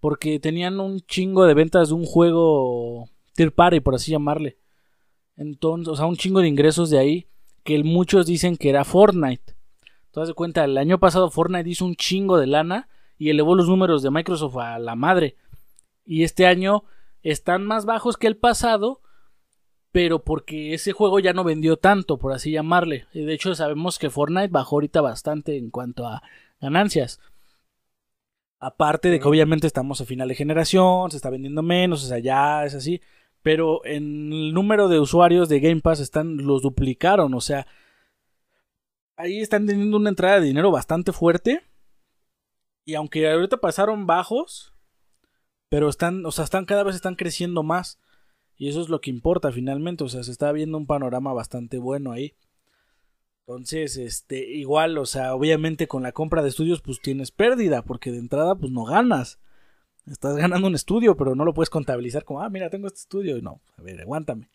porque 0.00 0.38
tenían 0.38 0.80
un 0.80 1.00
chingo 1.00 1.44
de 1.44 1.54
ventas 1.54 1.88
de 1.88 1.94
un 1.94 2.04
juego 2.04 3.08
tier 3.34 3.52
party, 3.52 3.80
por 3.80 3.94
así 3.94 4.12
llamarle. 4.12 4.58
Entonces, 5.36 5.88
o 5.88 5.96
sea, 5.96 6.06
un 6.06 6.16
chingo 6.16 6.40
de 6.40 6.48
ingresos 6.48 6.90
de 6.90 6.98
ahí 6.98 7.26
que 7.64 7.82
muchos 7.84 8.26
dicen 8.26 8.56
que 8.56 8.70
era 8.70 8.84
Fortnite. 8.84 9.56
Entonces, 10.06 10.28
de 10.28 10.34
cuenta, 10.34 10.64
el 10.64 10.78
año 10.78 10.98
pasado 10.98 11.30
Fortnite 11.30 11.68
hizo 11.68 11.84
un 11.84 11.94
chingo 11.94 12.38
de 12.38 12.46
lana 12.46 12.88
y 13.18 13.30
elevó 13.30 13.54
los 13.54 13.68
números 13.68 14.02
de 14.02 14.10
Microsoft 14.10 14.56
a 14.56 14.78
la 14.78 14.94
madre. 14.94 15.36
Y 16.08 16.24
este 16.24 16.46
año 16.46 16.84
están 17.22 17.66
más 17.66 17.84
bajos 17.84 18.16
que 18.16 18.28
el 18.28 18.38
pasado, 18.38 19.02
pero 19.92 20.24
porque 20.24 20.72
ese 20.72 20.92
juego 20.92 21.20
ya 21.20 21.34
no 21.34 21.44
vendió 21.44 21.76
tanto, 21.76 22.18
por 22.18 22.32
así 22.32 22.50
llamarle. 22.50 23.06
Y 23.12 23.24
de 23.24 23.34
hecho, 23.34 23.54
sabemos 23.54 23.98
que 23.98 24.08
Fortnite 24.08 24.48
bajó 24.48 24.76
ahorita 24.76 25.02
bastante 25.02 25.58
en 25.58 25.68
cuanto 25.68 26.06
a 26.06 26.22
ganancias. 26.62 27.20
Aparte 28.58 29.10
de 29.10 29.20
que 29.20 29.28
obviamente 29.28 29.66
estamos 29.66 30.00
a 30.00 30.06
final 30.06 30.28
de 30.28 30.34
generación, 30.34 31.10
se 31.10 31.18
está 31.18 31.28
vendiendo 31.28 31.62
menos, 31.62 32.02
o 32.02 32.08
sea, 32.08 32.20
ya 32.20 32.64
es 32.64 32.74
así. 32.74 33.02
Pero 33.42 33.84
en 33.84 34.32
el 34.32 34.54
número 34.54 34.88
de 34.88 35.00
usuarios 35.00 35.50
de 35.50 35.60
Game 35.60 35.82
Pass 35.82 36.00
están, 36.00 36.38
los 36.38 36.62
duplicaron, 36.62 37.34
o 37.34 37.40
sea, 37.42 37.66
ahí 39.16 39.40
están 39.40 39.66
teniendo 39.66 39.98
una 39.98 40.08
entrada 40.08 40.40
de 40.40 40.46
dinero 40.46 40.70
bastante 40.70 41.12
fuerte. 41.12 41.60
Y 42.86 42.94
aunque 42.94 43.30
ahorita 43.30 43.58
pasaron 43.58 44.06
bajos, 44.06 44.72
pero 45.68 45.88
están, 45.88 46.24
o 46.26 46.32
sea, 46.32 46.44
están 46.44 46.64
cada 46.64 46.82
vez 46.82 46.94
están 46.94 47.14
creciendo 47.14 47.62
más. 47.62 47.98
Y 48.56 48.68
eso 48.68 48.80
es 48.80 48.88
lo 48.88 49.00
que 49.00 49.10
importa 49.10 49.52
finalmente, 49.52 50.02
o 50.02 50.08
sea, 50.08 50.24
se 50.24 50.32
está 50.32 50.50
viendo 50.50 50.78
un 50.78 50.86
panorama 50.86 51.32
bastante 51.32 51.78
bueno 51.78 52.10
ahí. 52.10 52.34
Entonces, 53.46 53.96
este, 53.96 54.46
igual, 54.50 54.98
o 54.98 55.06
sea, 55.06 55.34
obviamente 55.34 55.86
con 55.88 56.02
la 56.02 56.12
compra 56.12 56.42
de 56.42 56.50
estudios, 56.50 56.82
pues 56.82 57.00
tienes 57.00 57.30
pérdida, 57.30 57.82
porque 57.82 58.10
de 58.10 58.18
entrada, 58.18 58.56
pues 58.56 58.72
no 58.72 58.84
ganas. 58.84 59.38
Estás 60.06 60.36
ganando 60.36 60.66
un 60.66 60.74
estudio, 60.74 61.16
pero 61.16 61.34
no 61.34 61.44
lo 61.44 61.54
puedes 61.54 61.70
contabilizar 61.70 62.24
como, 62.24 62.42
ah, 62.42 62.50
mira, 62.50 62.68
tengo 62.68 62.88
este 62.88 63.00
estudio. 63.00 63.36
Y 63.36 63.42
no, 63.42 63.60
a 63.76 63.82
ver, 63.82 64.00
aguántame. 64.00 64.50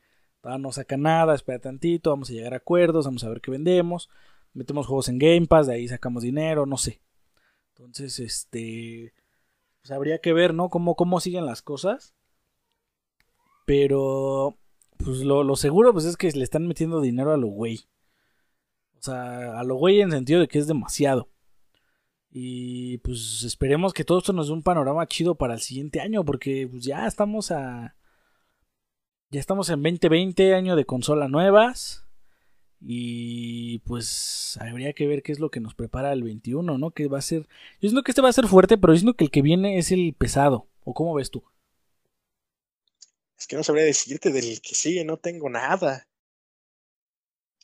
no 0.59 0.71
saca 0.71 0.97
nada, 0.97 1.33
espera 1.33 1.59
tantito, 1.59 2.09
vamos 2.09 2.29
a 2.29 2.33
llegar 2.33 2.53
a 2.53 2.57
acuerdos, 2.57 3.05
vamos 3.05 3.23
a 3.23 3.29
ver 3.29 3.41
qué 3.41 3.51
vendemos. 3.51 4.09
Metemos 4.53 4.85
juegos 4.85 5.09
en 5.09 5.17
Game 5.17 5.47
Pass, 5.47 5.67
de 5.67 5.75
ahí 5.75 5.87
sacamos 5.87 6.21
dinero, 6.23 6.65
no 6.65 6.77
sé. 6.77 7.01
Entonces, 7.69 8.19
este. 8.19 9.13
Pues 9.83 9.91
habría 9.91 10.19
que 10.19 10.31
ver, 10.31 10.53
¿no? 10.53 10.69
Cómo, 10.69 10.95
cómo 10.95 11.19
siguen 11.19 11.45
las 11.45 11.61
cosas. 11.61 12.15
Pero. 13.65 14.57
Pues 14.97 15.19
lo, 15.19 15.43
lo 15.43 15.57
seguro, 15.57 15.91
pues 15.91 16.05
es 16.05 16.15
que 16.15 16.31
le 16.31 16.43
están 16.43 16.67
metiendo 16.67 17.01
dinero 17.01 17.33
a 17.33 17.37
lo 17.37 17.47
güey. 17.47 17.89
O 18.97 19.01
sea, 19.01 19.59
a 19.59 19.63
lo 19.65 19.75
güey 19.75 19.99
en 19.99 20.11
sentido 20.11 20.39
de 20.39 20.47
que 20.47 20.59
es 20.59 20.67
demasiado. 20.67 21.29
Y 22.31 22.99
pues 22.99 23.43
esperemos 23.43 23.93
que 23.93 24.05
todo 24.05 24.19
esto 24.19 24.31
nos 24.31 24.47
dé 24.47 24.53
un 24.53 24.63
panorama 24.63 25.05
chido 25.07 25.35
para 25.35 25.55
el 25.55 25.59
siguiente 25.59 25.99
año, 25.99 26.23
porque 26.23 26.67
pues 26.71 26.83
ya 26.85 27.05
estamos 27.05 27.51
a... 27.51 27.95
Ya 29.31 29.39
estamos 29.41 29.69
en 29.69 29.83
2020, 29.83 30.55
año 30.55 30.77
de 30.77 30.85
consolas 30.85 31.29
nuevas. 31.29 32.02
Y 32.85 33.79
pues 33.79 34.57
habría 34.59 34.93
que 34.93 35.07
ver 35.07 35.23
qué 35.23 35.31
es 35.31 35.39
lo 35.39 35.49
que 35.49 35.61
nos 35.61 35.73
prepara 35.73 36.11
el 36.11 36.23
21, 36.23 36.77
¿no? 36.77 36.91
Que 36.91 37.07
va 37.07 37.19
a 37.19 37.21
ser... 37.21 37.47
Yo 37.79 37.89
siento 37.89 38.03
que 38.03 38.11
este 38.11 38.21
va 38.21 38.29
a 38.29 38.33
ser 38.33 38.47
fuerte, 38.47 38.77
pero 38.77 38.93
yo 38.93 38.99
siento 38.99 39.15
que 39.15 39.23
el 39.23 39.31
que 39.31 39.41
viene 39.41 39.77
es 39.77 39.91
el 39.91 40.13
pesado. 40.17 40.67
¿O 40.83 40.93
cómo 40.93 41.13
ves 41.13 41.31
tú? 41.31 41.43
Es 43.37 43.47
que 43.47 43.55
no 43.55 43.63
sabría 43.63 43.85
decirte 43.85 44.31
del 44.31 44.61
que 44.61 44.75
sigue, 44.75 45.05
no 45.05 45.17
tengo 45.17 45.49
nada. 45.49 46.07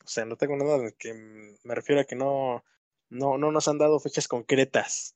O 0.04 0.08
sea, 0.08 0.26
no 0.26 0.36
tengo 0.38 0.56
nada 0.56 0.78
del 0.78 0.96
que 0.96 1.14
me 1.64 1.76
refiero 1.76 2.02
a 2.02 2.06
que 2.06 2.16
no 2.16 2.64
no, 3.10 3.38
no 3.38 3.52
nos 3.52 3.68
han 3.68 3.78
dado 3.78 4.00
fechas 4.00 4.28
concretas. 4.28 5.16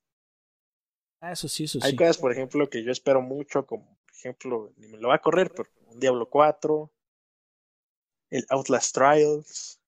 Ah, 1.22 1.32
eso 1.32 1.48
sí, 1.48 1.64
eso 1.66 1.80
Hay 1.82 1.92
sí. 1.92 1.98
cosas, 1.98 2.18
por 2.18 2.32
ejemplo, 2.32 2.70
que 2.70 2.84
yo 2.84 2.92
espero 2.92 3.22
mucho, 3.22 3.66
como 3.66 3.86
por 3.86 4.16
ejemplo, 4.16 4.74
ni 4.78 4.88
me 4.88 4.98
lo 4.98 5.10
va 5.10 5.16
a 5.16 5.22
correr, 5.22 5.52
pero 5.52 5.70
un 5.88 6.00
Diablo 6.00 6.30
4, 6.30 6.92
el 8.30 8.46
Outlast 8.50 8.94
Trials. 8.96 9.80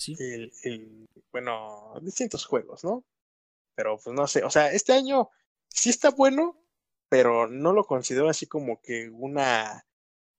Sí. 0.00 0.16
El, 0.18 0.50
el, 0.62 1.08
bueno, 1.30 1.92
distintos 2.00 2.46
juegos, 2.46 2.84
¿no? 2.84 3.04
Pero 3.74 3.98
pues 4.02 4.16
no 4.16 4.26
sé, 4.26 4.42
o 4.44 4.48
sea, 4.48 4.72
este 4.72 4.94
año 4.94 5.28
sí 5.68 5.90
está 5.90 6.10
bueno, 6.10 6.58
pero 7.10 7.48
no 7.48 7.74
lo 7.74 7.84
considero 7.84 8.30
así 8.30 8.46
como 8.46 8.80
que 8.80 9.10
una 9.10 9.86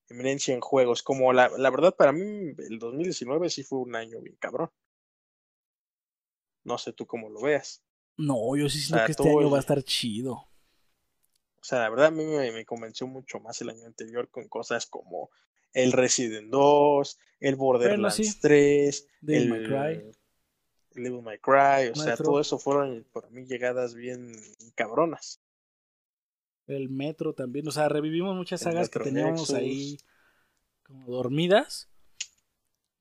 eminencia 0.10 0.56
en 0.56 0.62
juegos. 0.62 1.04
Como 1.04 1.32
la, 1.32 1.50
la 1.60 1.70
verdad, 1.70 1.96
para 1.96 2.12
mí, 2.12 2.56
el 2.58 2.80
2019 2.80 3.52
sí 3.52 3.62
fue 3.62 3.78
un 3.78 3.96
año 3.96 4.20
bien 4.20 4.36
cabrón. 4.38 4.72
No 6.64 6.80
sé 6.80 6.92
tú 6.92 7.06
cómo 7.06 7.30
lo 7.30 7.42
veas. 7.42 7.84
No, 8.18 8.56
yo 8.56 8.68
sí 8.68 8.80
siento 8.80 8.96
o 8.96 8.98
sea, 8.98 9.06
que 9.06 9.12
este 9.12 9.30
año 9.30 9.52
va 9.52 9.58
a 9.58 9.62
estar 9.62 9.84
chido. 9.84 10.34
O 10.34 11.64
sea, 11.64 11.82
la 11.82 11.90
verdad 11.92 12.08
a 12.08 12.12
mí 12.12 12.26
me, 12.26 12.52
me, 12.52 12.66
convenció 12.66 13.06
mucho 13.06 13.40
más 13.40 13.62
el 13.62 13.70
año 13.70 13.86
anterior 13.86 14.28
con 14.32 14.48
cosas 14.48 14.88
como 14.88 15.30
el 15.74 15.92
Resident 15.92 16.50
2, 16.50 17.20
el 17.40 17.56
Borderlands 17.56 18.16
sí. 18.16 18.40
3, 18.40 19.08
Devil 19.22 19.42
el 19.42 19.50
May 19.50 19.64
Cry. 19.64 20.12
El 20.96 21.04
Devil 21.04 21.22
May 21.22 21.40
Cry, 21.40 21.88
o 21.88 21.96
Metro. 21.96 22.04
sea, 22.04 22.18
todo 22.18 22.40
eso 22.40 22.60
fueron 22.60 23.06
para 23.12 23.30
mí 23.30 23.46
llegadas 23.46 23.96
bien 23.96 24.34
cabronas. 24.76 25.42
El 26.68 26.90
Metro 26.90 27.34
también, 27.34 27.68
o 27.68 27.72
sea, 27.72 27.90
revivimos 27.90 28.36
muchas 28.36 28.62
sagas 28.62 28.90
que 28.90 29.00
teníamos 29.00 29.50
Nexus. 29.50 29.56
ahí 29.56 29.98
como 30.84 31.12
dormidas. 31.12 31.90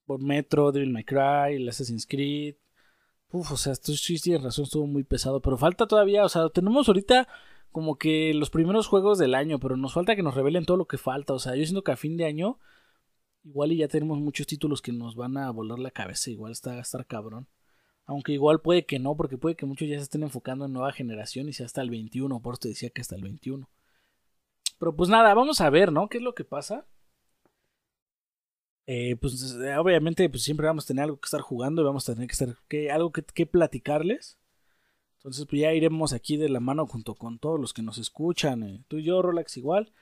Por 0.07 0.21
Metro, 0.21 0.73
Devil 0.73 0.91
May 0.91 1.05
Cry, 1.05 1.57
el 1.57 1.69
Assassin's 1.69 2.07
Creed. 2.07 2.57
Uf, 3.31 3.53
o 3.53 3.57
sea, 3.57 3.75
tú 3.77 3.95
sí 3.95 4.19
tienes 4.19 4.43
razón, 4.43 4.65
estuvo 4.65 4.87
muy 4.87 5.05
pesado. 5.05 5.41
Pero 5.41 5.57
falta 5.57 5.87
todavía, 5.87 6.25
o 6.25 6.29
sea, 6.29 6.49
tenemos 6.49 6.89
ahorita 6.89 7.29
como 7.73 7.97
que 7.97 8.35
los 8.35 8.51
primeros 8.51 8.87
juegos 8.87 9.19
del 9.19 9.35
año, 9.35 9.59
pero 9.61 9.77
nos 9.77 9.95
falta 9.95 10.17
que 10.17 10.23
nos 10.23 10.35
revelen 10.35 10.65
todo 10.65 10.77
lo 10.77 10.87
que 10.87 10.99
falta. 10.99 11.35
O 11.35 11.39
sea, 11.39 11.57
yo 11.57 11.65
siento 11.65 11.85
que 11.85 11.93
a 11.93 11.97
fin 11.97 12.17
de 12.17 12.25
año, 12.25 12.59
igual 13.45 13.73
y 13.73 13.79
ya 13.79 13.89
tenemos 13.89 14.19
muchos 14.19 14.47
títulos 14.47 14.83
que 14.83 14.93
nos 14.93 15.17
van 15.17 15.37
a 15.37 15.51
volar 15.51 15.79
la 15.79 15.91
cabeza. 15.91 16.31
Igual 16.31 16.53
está 16.53 16.73
a 16.73 16.81
estar 16.81 17.07
cabrón. 17.07 17.49
Aunque 18.07 18.33
igual 18.33 18.61
puede 18.61 18.87
que 18.87 18.99
no, 18.99 19.17
porque 19.17 19.39
puede 19.39 19.57
que 19.57 19.67
muchos 19.67 19.89
ya 19.89 19.97
se 19.97 20.05
estén 20.05 20.23
enfocando 20.25 20.65
en 20.67 20.73
nueva 20.73 20.93
generación 20.93 21.49
y 21.49 21.53
sea 21.53 21.67
hasta 21.67 21.83
el 21.83 21.91
21. 21.91 22.41
Por 22.43 22.55
eso 22.55 22.61
te 22.63 22.69
decía 22.69 22.91
que 22.91 23.01
hasta 23.03 23.17
el 23.17 23.23
21. 23.23 23.69
Pero 24.79 24.97
pues 24.97 25.09
nada, 25.11 25.33
vamos 25.35 25.61
a 25.61 25.71
ver, 25.71 25.93
¿no? 25.93 26.09
¿Qué 26.09 26.19
es 26.19 26.25
lo 26.25 26.35
que 26.35 26.45
pasa? 26.45 26.87
Eh, 28.93 29.15
pues 29.15 29.57
obviamente 29.79 30.29
pues 30.29 30.43
siempre 30.43 30.67
vamos 30.67 30.85
a 30.85 30.89
tener 30.89 31.05
algo 31.05 31.21
que 31.21 31.27
estar 31.27 31.41
jugando 31.43 31.81
y 31.81 31.85
vamos 31.85 32.09
a 32.09 32.15
tener 32.15 32.27
que 32.27 32.33
estar 32.33 32.57
que, 32.67 32.91
algo 32.91 33.13
que, 33.13 33.23
que, 33.23 33.47
platicarles. 33.47 34.40
Entonces 35.21 35.47
pues 35.47 35.61
ya 35.61 35.73
iremos 35.73 36.13
aquí 36.13 36.37
de 36.37 36.49
la 36.49 36.61
mano 36.61 36.87
junto 36.87 37.15
con 37.15 37.39
todos 37.39 37.61
los 37.61 37.73
que 37.73 37.83
nos 37.83 37.99
escuchan. 37.99 38.63
Eh, 38.63 38.85
tú 38.89 38.99
y 38.99 39.05
yo, 39.05 39.23
Rolax 39.23 39.57
igual. 39.57 39.93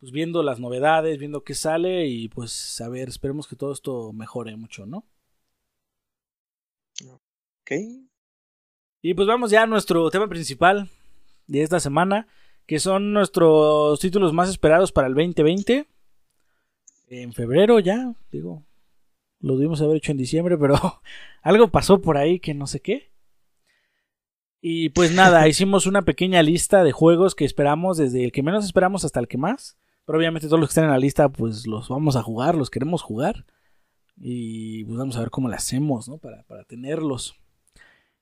Pues 0.00 0.12
viendo 0.12 0.42
las 0.42 0.58
novedades, 0.60 1.18
viendo 1.18 1.44
qué 1.44 1.54
sale 1.54 2.06
y 2.06 2.28
pues 2.28 2.80
a 2.80 2.88
ver, 2.88 3.08
esperemos 3.08 3.46
que 3.46 3.56
todo 3.56 3.72
esto 3.72 4.12
mejore 4.12 4.56
mucho, 4.56 4.86
¿no? 4.86 5.04
Ok. 7.06 7.72
Y 9.02 9.14
pues 9.14 9.28
vamos 9.28 9.50
ya 9.50 9.62
a 9.62 9.66
nuestro 9.66 10.10
tema 10.10 10.28
principal 10.28 10.88
de 11.46 11.62
esta 11.62 11.80
semana, 11.80 12.26
que 12.66 12.78
son 12.78 13.12
nuestros 13.12 14.00
títulos 14.00 14.32
más 14.32 14.48
esperados 14.48 14.92
para 14.92 15.08
el 15.08 15.14
2020 15.14 15.86
en 17.08 17.32
febrero 17.32 17.78
ya, 17.80 18.14
digo, 18.30 18.64
lo 19.40 19.56
debimos 19.56 19.80
haber 19.82 19.96
hecho 19.96 20.12
en 20.12 20.18
diciembre, 20.18 20.56
pero 20.58 20.74
algo 21.42 21.68
pasó 21.68 22.00
por 22.00 22.16
ahí 22.16 22.40
que 22.40 22.54
no 22.54 22.66
sé 22.66 22.80
qué. 22.80 23.10
Y 24.66 24.88
pues 24.88 25.12
nada, 25.12 25.46
hicimos 25.46 25.86
una 25.86 26.06
pequeña 26.06 26.42
lista 26.42 26.84
de 26.84 26.90
juegos 26.90 27.34
que 27.34 27.44
esperamos 27.44 27.98
desde 27.98 28.24
el 28.24 28.32
que 28.32 28.42
menos 28.42 28.64
esperamos 28.64 29.04
hasta 29.04 29.20
el 29.20 29.28
que 29.28 29.36
más. 29.36 29.76
Pero 30.06 30.18
obviamente 30.18 30.46
todos 30.46 30.58
los 30.58 30.70
que 30.70 30.70
están 30.70 30.84
en 30.84 30.90
la 30.90 30.98
lista 30.98 31.28
pues 31.28 31.66
los 31.66 31.90
vamos 31.90 32.16
a 32.16 32.22
jugar, 32.22 32.54
los 32.54 32.70
queremos 32.70 33.02
jugar. 33.02 33.44
Y 34.16 34.84
pues 34.84 34.96
vamos 34.96 35.18
a 35.18 35.20
ver 35.20 35.28
cómo 35.28 35.50
lo 35.50 35.54
hacemos, 35.54 36.08
¿no? 36.08 36.16
Para, 36.16 36.44
para 36.44 36.64
tenerlos. 36.64 37.34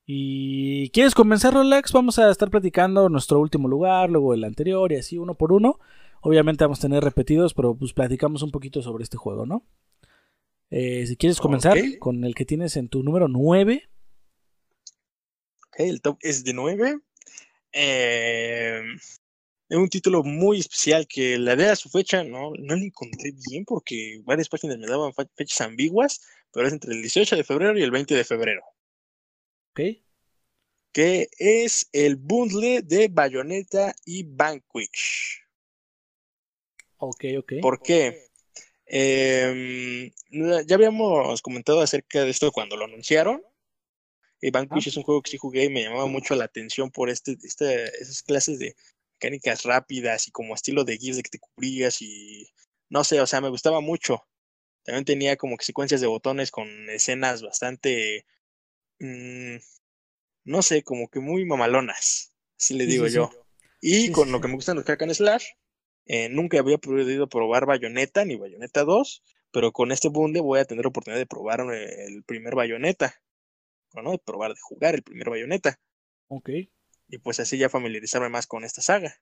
Y 0.05 0.89
¿quieres 0.89 1.15
comenzar, 1.15 1.53
Relax? 1.53 1.93
Vamos 1.93 2.19
a 2.19 2.29
estar 2.29 2.49
platicando 2.49 3.07
nuestro 3.07 3.39
último 3.39 3.69
lugar, 3.69 4.09
luego 4.09 4.33
el 4.33 4.43
anterior 4.43 4.91
y 4.91 4.97
así 4.97 5.17
uno 5.17 5.35
por 5.35 5.53
uno. 5.53 5.79
Obviamente 6.19 6.65
vamos 6.65 6.79
a 6.79 6.81
tener 6.81 7.05
repetidos, 7.05 7.53
pero 7.53 7.73
pues 7.73 7.93
platicamos 7.93 8.43
un 8.43 8.51
poquito 8.51 8.81
sobre 8.81 9.05
este 9.05 9.15
juego, 9.15 9.45
¿no? 9.45 9.63
Eh, 10.69 11.07
si 11.07 11.15
quieres 11.15 11.39
comenzar 11.39 11.77
okay. 11.77 11.99
con 11.99 12.25
el 12.25 12.35
que 12.35 12.43
tienes 12.43 12.75
en 12.75 12.89
tu 12.89 13.01
número 13.01 13.29
9. 13.29 13.87
Ok, 15.73 15.79
el 15.79 16.01
top 16.01 16.19
es 16.21 16.43
de 16.43 16.53
9. 16.53 16.99
Eh, 17.71 18.81
es 19.69 19.77
un 19.77 19.89
título 19.89 20.23
muy 20.23 20.59
especial 20.59 21.07
que 21.07 21.39
la 21.39 21.55
idea 21.55 21.71
a 21.71 21.75
su 21.75 21.89
fecha 21.89 22.23
no, 22.23 22.51
no 22.59 22.75
la 22.75 22.83
encontré 22.83 23.33
bien 23.49 23.65
porque 23.65 24.21
varias 24.23 24.49
páginas 24.49 24.77
me 24.77 24.85
daban 24.85 25.13
fechas 25.35 25.61
ambiguas, 25.61 26.21
pero 26.51 26.67
es 26.67 26.73
entre 26.73 26.93
el 26.93 27.01
18 27.01 27.35
de 27.35 27.43
febrero 27.43 27.77
y 27.77 27.81
el 27.81 27.89
20 27.89 28.13
de 28.13 28.23
febrero. 28.23 28.61
Ok. 29.71 29.79
Que 30.91 31.27
es 31.39 31.89
el 31.91 32.17
bundle 32.17 32.83
de 32.83 33.07
Bayonetta 33.07 33.95
y 34.05 34.23
Vanquish. 34.23 35.41
Ok, 36.97 37.25
ok. 37.39 37.53
¿Por 37.61 37.81
qué? 37.81 38.27
Eh, 38.85 40.11
ya 40.29 40.75
habíamos 40.75 41.41
comentado 41.41 41.81
acerca 41.81 42.23
de 42.23 42.29
esto 42.29 42.51
cuando 42.51 42.77
lo 42.77 42.85
anunciaron. 42.85 43.41
Vanquish 44.51 44.87
ah. 44.87 44.89
es 44.89 44.97
un 44.97 45.03
juego 45.03 45.21
que 45.21 45.31
sí 45.31 45.37
jugué 45.37 45.65
y 45.65 45.69
me 45.69 45.83
llamaba 45.83 46.07
mucho 46.07 46.35
la 46.35 46.45
atención 46.45 46.91
por 46.91 47.09
este, 47.09 47.37
este, 47.43 47.83
esas 48.01 48.23
clases 48.23 48.59
de 48.59 48.75
mecánicas 49.13 49.63
rápidas 49.63 50.27
y 50.27 50.31
como 50.31 50.53
estilo 50.53 50.83
de 50.83 50.97
GIFs 50.97 51.17
de 51.17 51.23
que 51.23 51.29
te 51.29 51.39
cubrías 51.39 52.01
y 52.01 52.47
no 52.89 53.03
sé, 53.03 53.21
o 53.21 53.27
sea, 53.27 53.41
me 53.41 53.49
gustaba 53.49 53.79
mucho. 53.79 54.27
También 54.83 55.05
tenía 55.05 55.37
como 55.37 55.57
que 55.57 55.65
secuencias 55.65 56.01
de 56.01 56.07
botones 56.07 56.51
con 56.51 56.67
escenas 56.89 57.41
bastante, 57.41 58.25
mmm, 58.99 59.55
no 60.43 60.61
sé, 60.61 60.83
como 60.83 61.07
que 61.07 61.19
muy 61.19 61.45
mamalonas, 61.45 62.33
así 62.57 62.73
le 62.73 62.85
digo 62.85 63.05
sí, 63.05 63.11
sí, 63.11 63.15
yo. 63.15 63.31
sí. 63.31 63.39
Y 63.81 64.11
con 64.11 64.31
lo 64.31 64.41
que 64.41 64.47
me 64.47 64.55
gustan 64.55 64.75
los 64.75 64.85
hack 64.85 65.01
and 65.01 65.13
slash, 65.13 65.45
eh, 66.05 66.29
nunca 66.29 66.59
había 66.59 66.77
podido 66.77 67.27
probar 67.27 67.65
Bayonetta 67.65 68.25
ni 68.25 68.35
Bayonetta 68.35 68.83
2, 68.83 69.23
pero 69.51 69.71
con 69.71 69.91
este 69.91 70.09
bundle 70.09 70.41
voy 70.41 70.59
a 70.59 70.65
tener 70.65 70.85
oportunidad 70.85 71.19
de 71.19 71.25
probar 71.25 71.61
eh, 71.73 72.05
el 72.05 72.23
primer 72.23 72.55
Bayonetta. 72.55 73.21
De 73.93 74.19
probar, 74.25 74.53
de 74.53 74.59
jugar 74.61 74.95
el 74.95 75.03
primer 75.03 75.29
Bayonetta. 75.29 75.79
Ok. 76.27 76.49
Y 77.07 77.17
pues 77.19 77.39
así 77.39 77.57
ya 77.57 77.69
familiarizarme 77.69 78.29
más 78.29 78.47
con 78.47 78.63
esta 78.63 78.81
saga. 78.81 79.15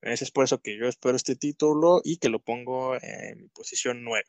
Ese 0.00 0.24
es 0.24 0.30
por 0.30 0.44
eso 0.44 0.60
que 0.60 0.78
yo 0.78 0.86
espero 0.86 1.16
este 1.16 1.36
título 1.36 2.00
y 2.04 2.18
que 2.18 2.28
lo 2.28 2.40
pongo 2.40 2.94
en 3.00 3.38
mi 3.38 3.48
posición 3.48 4.02
9. 4.04 4.24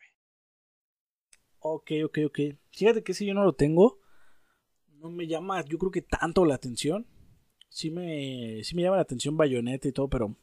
Ok, 1.60 1.92
ok, 2.06 2.20
ok. 2.28 2.40
Fíjate 2.72 3.04
que 3.04 3.14
si 3.14 3.26
yo 3.26 3.34
no 3.34 3.44
lo 3.44 3.54
tengo, 3.54 4.00
no 5.00 5.10
me 5.10 5.28
llama, 5.28 5.64
yo 5.66 5.78
creo 5.78 5.92
que 5.92 6.02
tanto 6.02 6.46
la 6.46 6.56
atención. 6.56 7.08
Sí 7.70 7.92
me, 7.92 8.64
sí 8.64 8.76
me 8.76 8.82
llama 8.82 8.96
la 8.96 9.02
atención 9.04 9.38
Bayonetta 9.38 9.88
y 9.88 9.92
todo, 9.92 10.10
pero 10.10 10.36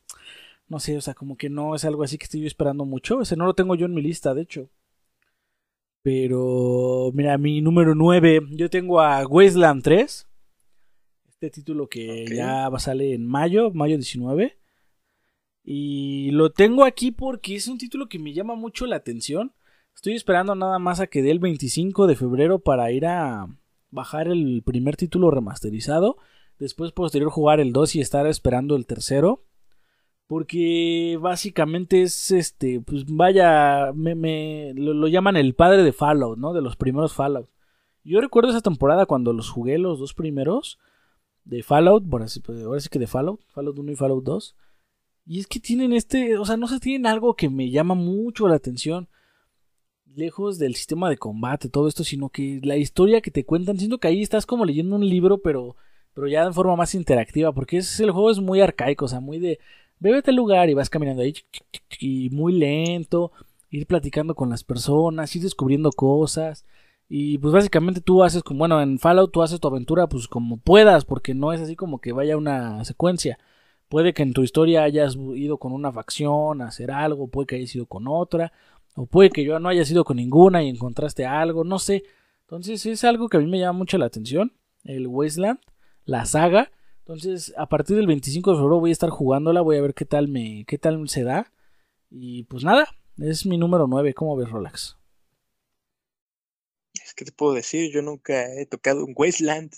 no 0.69 0.81
sé, 0.81 0.97
o 0.97 1.01
sea, 1.01 1.15
como 1.15 1.37
que 1.37 1.51
no 1.51 1.75
es 1.75 1.85
algo 1.85 2.03
así 2.05 2.19
que 2.19 2.25
estoy 2.25 2.41
yo 2.41 2.47
esperando 2.47 2.85
mucho. 2.85 3.21
Ese 3.21 3.37
no 3.37 3.47
lo 3.47 3.55
tengo 3.55 3.75
yo 3.75 3.87
en 3.87 3.95
mi 3.95 4.03
lista, 4.03 4.35
de 4.35 4.43
hecho. 4.43 4.71
Pero, 6.05 7.13
mira, 7.15 7.39
mi 7.39 7.63
número 7.63 7.95
9, 7.95 8.49
yo 8.51 8.69
tengo 8.69 9.01
a 9.01 9.27
Wasteland 9.27 9.83
3. 9.83 10.29
Este 11.27 11.49
título 11.49 11.89
que 11.89 12.27
ya 12.27 12.69
va 12.69 12.77
a 12.77 12.81
salir 12.81 13.15
en 13.15 13.27
mayo, 13.27 13.71
mayo 13.71 13.97
19. 13.97 14.59
Y 15.65 16.31
lo 16.33 16.53
tengo 16.53 16.85
aquí 16.85 17.11
porque 17.11 17.57
es 17.57 17.69
un 17.69 17.79
título 17.79 18.11
que 18.11 18.19
me 18.19 18.35
llama 18.35 18.55
mucho 18.55 18.85
la 18.85 18.97
atención. 18.97 19.55
Estoy 19.95 20.13
esperando 20.13 20.55
nada 20.55 20.79
más 20.79 21.01
a 21.01 21.07
que 21.07 21.23
dé 21.23 21.31
el 21.31 21.39
25 21.39 22.07
de 22.07 22.17
febrero 22.17 22.59
para 22.59 22.93
ir 22.93 23.07
a 23.07 23.47
bajar 23.91 24.29
el 24.29 24.63
primer 24.63 24.97
título 24.97 25.31
remasterizado. 25.31 26.19
Después 26.59 26.93
posterior 26.93 27.31
jugar 27.31 27.61
el 27.61 27.73
2 27.73 27.97
y 27.97 28.01
estar 28.03 28.27
esperando 28.27 28.77
el 28.77 28.85
tercero. 28.85 29.47
Porque 30.27 31.19
básicamente 31.21 32.03
es 32.03 32.31
este, 32.31 32.81
pues 32.81 33.05
vaya, 33.07 33.93
me, 33.95 34.73
lo, 34.75 35.07
llaman 35.07 35.37
el 35.37 35.55
padre 35.55 35.83
de 35.83 35.93
Fallout, 35.93 36.39
¿no? 36.39 36.55
De 36.55 36.63
los 36.63 36.77
primeros 36.77 37.13
Fallout. 37.13 37.49
Yo 38.05 38.21
recuerdo 38.21 38.51
esa 38.51 38.63
temporada 38.63 39.07
cuando 39.07 39.33
los 39.33 39.51
jugué 39.51 39.79
los 39.79 39.99
dos 39.99 40.15
primeros 40.15 40.79
de 41.45 41.63
Fallout, 41.63 42.05
así, 42.23 42.41
pues, 42.41 42.63
ahora 42.63 42.81
sí 42.81 42.89
que 42.89 42.99
de 42.99 43.07
Fallout, 43.07 43.41
Fallout 43.49 43.79
1 43.79 43.93
y 43.93 43.97
Fallout 43.97 44.25
2. 44.25 44.57
Y 45.27 45.41
es 45.41 45.47
que 45.47 45.61
tienen 45.61 45.93
este, 45.93 46.39
o 46.39 46.45
sea, 46.45 46.57
no 46.57 46.69
sé, 46.69 46.81
tienen 46.81 47.07
algo 47.07 47.35
que 47.35 47.49
me 47.49 47.71
llama 47.71 47.95
mucho 47.95 48.49
la 48.49 48.57
atención. 48.57 49.09
Lejos 50.15 50.59
del 50.59 50.75
sistema 50.75 51.09
de 51.09 51.17
combate, 51.17 51.69
todo 51.69 51.89
esto, 51.89 52.05
sino 52.05 52.29
que 52.29 52.61
la 52.63 52.77
historia 52.77 53.21
que 53.21 53.31
te 53.31 53.45
cuentan, 53.45 53.79
siento 53.79 53.99
que 53.99 54.09
ahí 54.09 54.23
estás 54.23 54.47
como 54.47 54.65
leyendo 54.65 54.97
un 54.97 55.09
libro, 55.09 55.39
pero, 55.39 55.77
pero 56.13 56.29
ya 56.29 56.45
en 56.45 56.55
forma 56.55 56.77
más 56.77 56.95
interactiva, 56.95 57.53
porque 57.53 57.79
es, 57.79 57.99
el 58.01 58.11
juego 58.11 58.31
es 58.31 58.39
muy 58.39 58.61
arcaico, 58.61 59.07
o 59.07 59.09
sea, 59.09 59.21
muy 59.21 59.39
de, 59.39 59.59
bébete 60.05 60.31
al 60.31 60.37
lugar 60.37 60.69
y 60.69 60.75
vas 60.75 60.91
caminando 60.91 61.23
ahí, 61.23 61.35
y 61.99 62.29
muy 62.31 62.53
lento, 62.53 63.33
ir 63.71 63.87
platicando 63.87 64.35
con 64.35 64.51
las 64.51 64.63
personas, 64.63 65.35
ir 65.35 65.43
descubriendo 65.43 65.91
cosas. 65.91 66.65
Y 67.09 67.39
pues 67.39 67.53
básicamente 67.53 68.01
tú 68.01 68.23
haces 68.23 68.43
como, 68.43 68.59
bueno, 68.59 68.81
en 68.83 68.99
Fallout 68.99 69.33
tú 69.33 69.43
haces 69.43 69.61
tu 69.61 69.69
aventura 69.69 70.07
pues 70.07 70.29
como 70.29 70.59
puedas, 70.59 71.05
porque 71.05 71.35
no 71.35 71.53
es 71.53 71.61
así 71.61 71.75
como 71.75 72.01
que 72.01 72.13
vaya 72.13 72.37
una 72.37 72.85
secuencia. 72.85 73.39
Puede 73.89 74.13
que 74.15 74.23
en 74.23 74.33
tu 74.35 74.43
historia 74.43 74.83
hayas 74.83 75.17
ido 75.17 75.59
con 75.59 75.73
una 75.73 75.93
facción 75.93 76.61
a 76.61 76.69
hacer 76.69 76.91
algo, 76.91 77.29
puede 77.29 77.47
que 77.47 77.57
hayas 77.57 77.75
ido 77.75 77.87
con 77.87 78.07
otra, 78.09 78.53
o 78.97 79.07
puede 79.07 79.31
que 79.31 79.45
yo 79.45 79.59
no 79.59 79.69
haya 79.71 79.83
ido 79.83 80.05
con 80.05 80.17
ninguna 80.19 80.63
y 80.63 80.69
encontraste 80.69 81.27
algo, 81.27 81.65
no 81.65 81.79
sé. 81.79 82.05
Entonces 82.43 82.85
es 82.87 83.05
algo 83.05 83.29
que 83.29 83.39
a 83.39 83.41
mí 83.41 83.47
me 83.47 83.59
llama 83.59 83.79
mucho 83.79 83.99
la 83.99 84.07
atención, 84.07 84.53
el 84.85 85.07
Wasteland, 85.07 85.61
la 86.05 86.27
saga. 86.27 86.71
Entonces 87.07 87.53
a 87.59 87.69
partir 87.69 87.97
del 87.97 88.07
25 88.07 88.53
de 88.53 88.57
febrero 88.57 88.81
voy 88.81 88.91
a 88.91 88.93
estar 88.93 89.11
jugándola, 89.11 89.61
voy 89.61 89.77
a 89.77 89.83
ver 89.83 89.93
qué 89.93 90.07
tal 90.07 90.29
me, 90.29 90.65
qué 90.67 90.79
tal 90.79 91.07
se 91.11 91.23
da. 91.23 91.53
Y 92.11 92.45
pues 92.45 92.65
nada, 92.65 92.89
es 93.19 93.45
mi 93.45 93.59
número 93.59 93.87
9, 93.87 94.15
¿cómo 94.15 94.37
ves 94.37 94.49
Rolex? 94.49 94.97
Es 97.05 97.13
que 97.13 97.27
te 97.27 97.33
puedo 97.33 97.53
decir, 97.53 97.93
yo 97.93 98.01
nunca 98.01 98.51
he 98.55 98.65
tocado 98.65 99.05
un 99.05 99.13
Wasteland. 99.15 99.75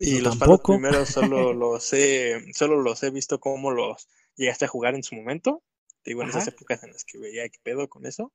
Y 0.00 0.20
los 0.20 0.36
primeros 0.36 1.10
solo 1.10 1.52
los 1.54 1.92
he, 1.92 2.52
solo 2.54 2.82
los 2.82 3.04
he 3.04 3.10
visto 3.10 3.38
como 3.38 3.70
los 3.70 4.08
llegaste 4.34 4.64
a 4.64 4.68
jugar 4.68 4.96
en 4.96 5.04
su 5.04 5.14
momento. 5.14 5.62
Te 6.02 6.10
digo, 6.10 6.22
en 6.22 6.30
esas 6.30 6.48
épocas 6.48 6.82
en 6.82 6.90
las 6.90 7.04
que 7.04 7.18
veía 7.18 7.48
qué 7.48 7.58
pedo 7.62 7.88
con 7.88 8.04
eso. 8.04 8.32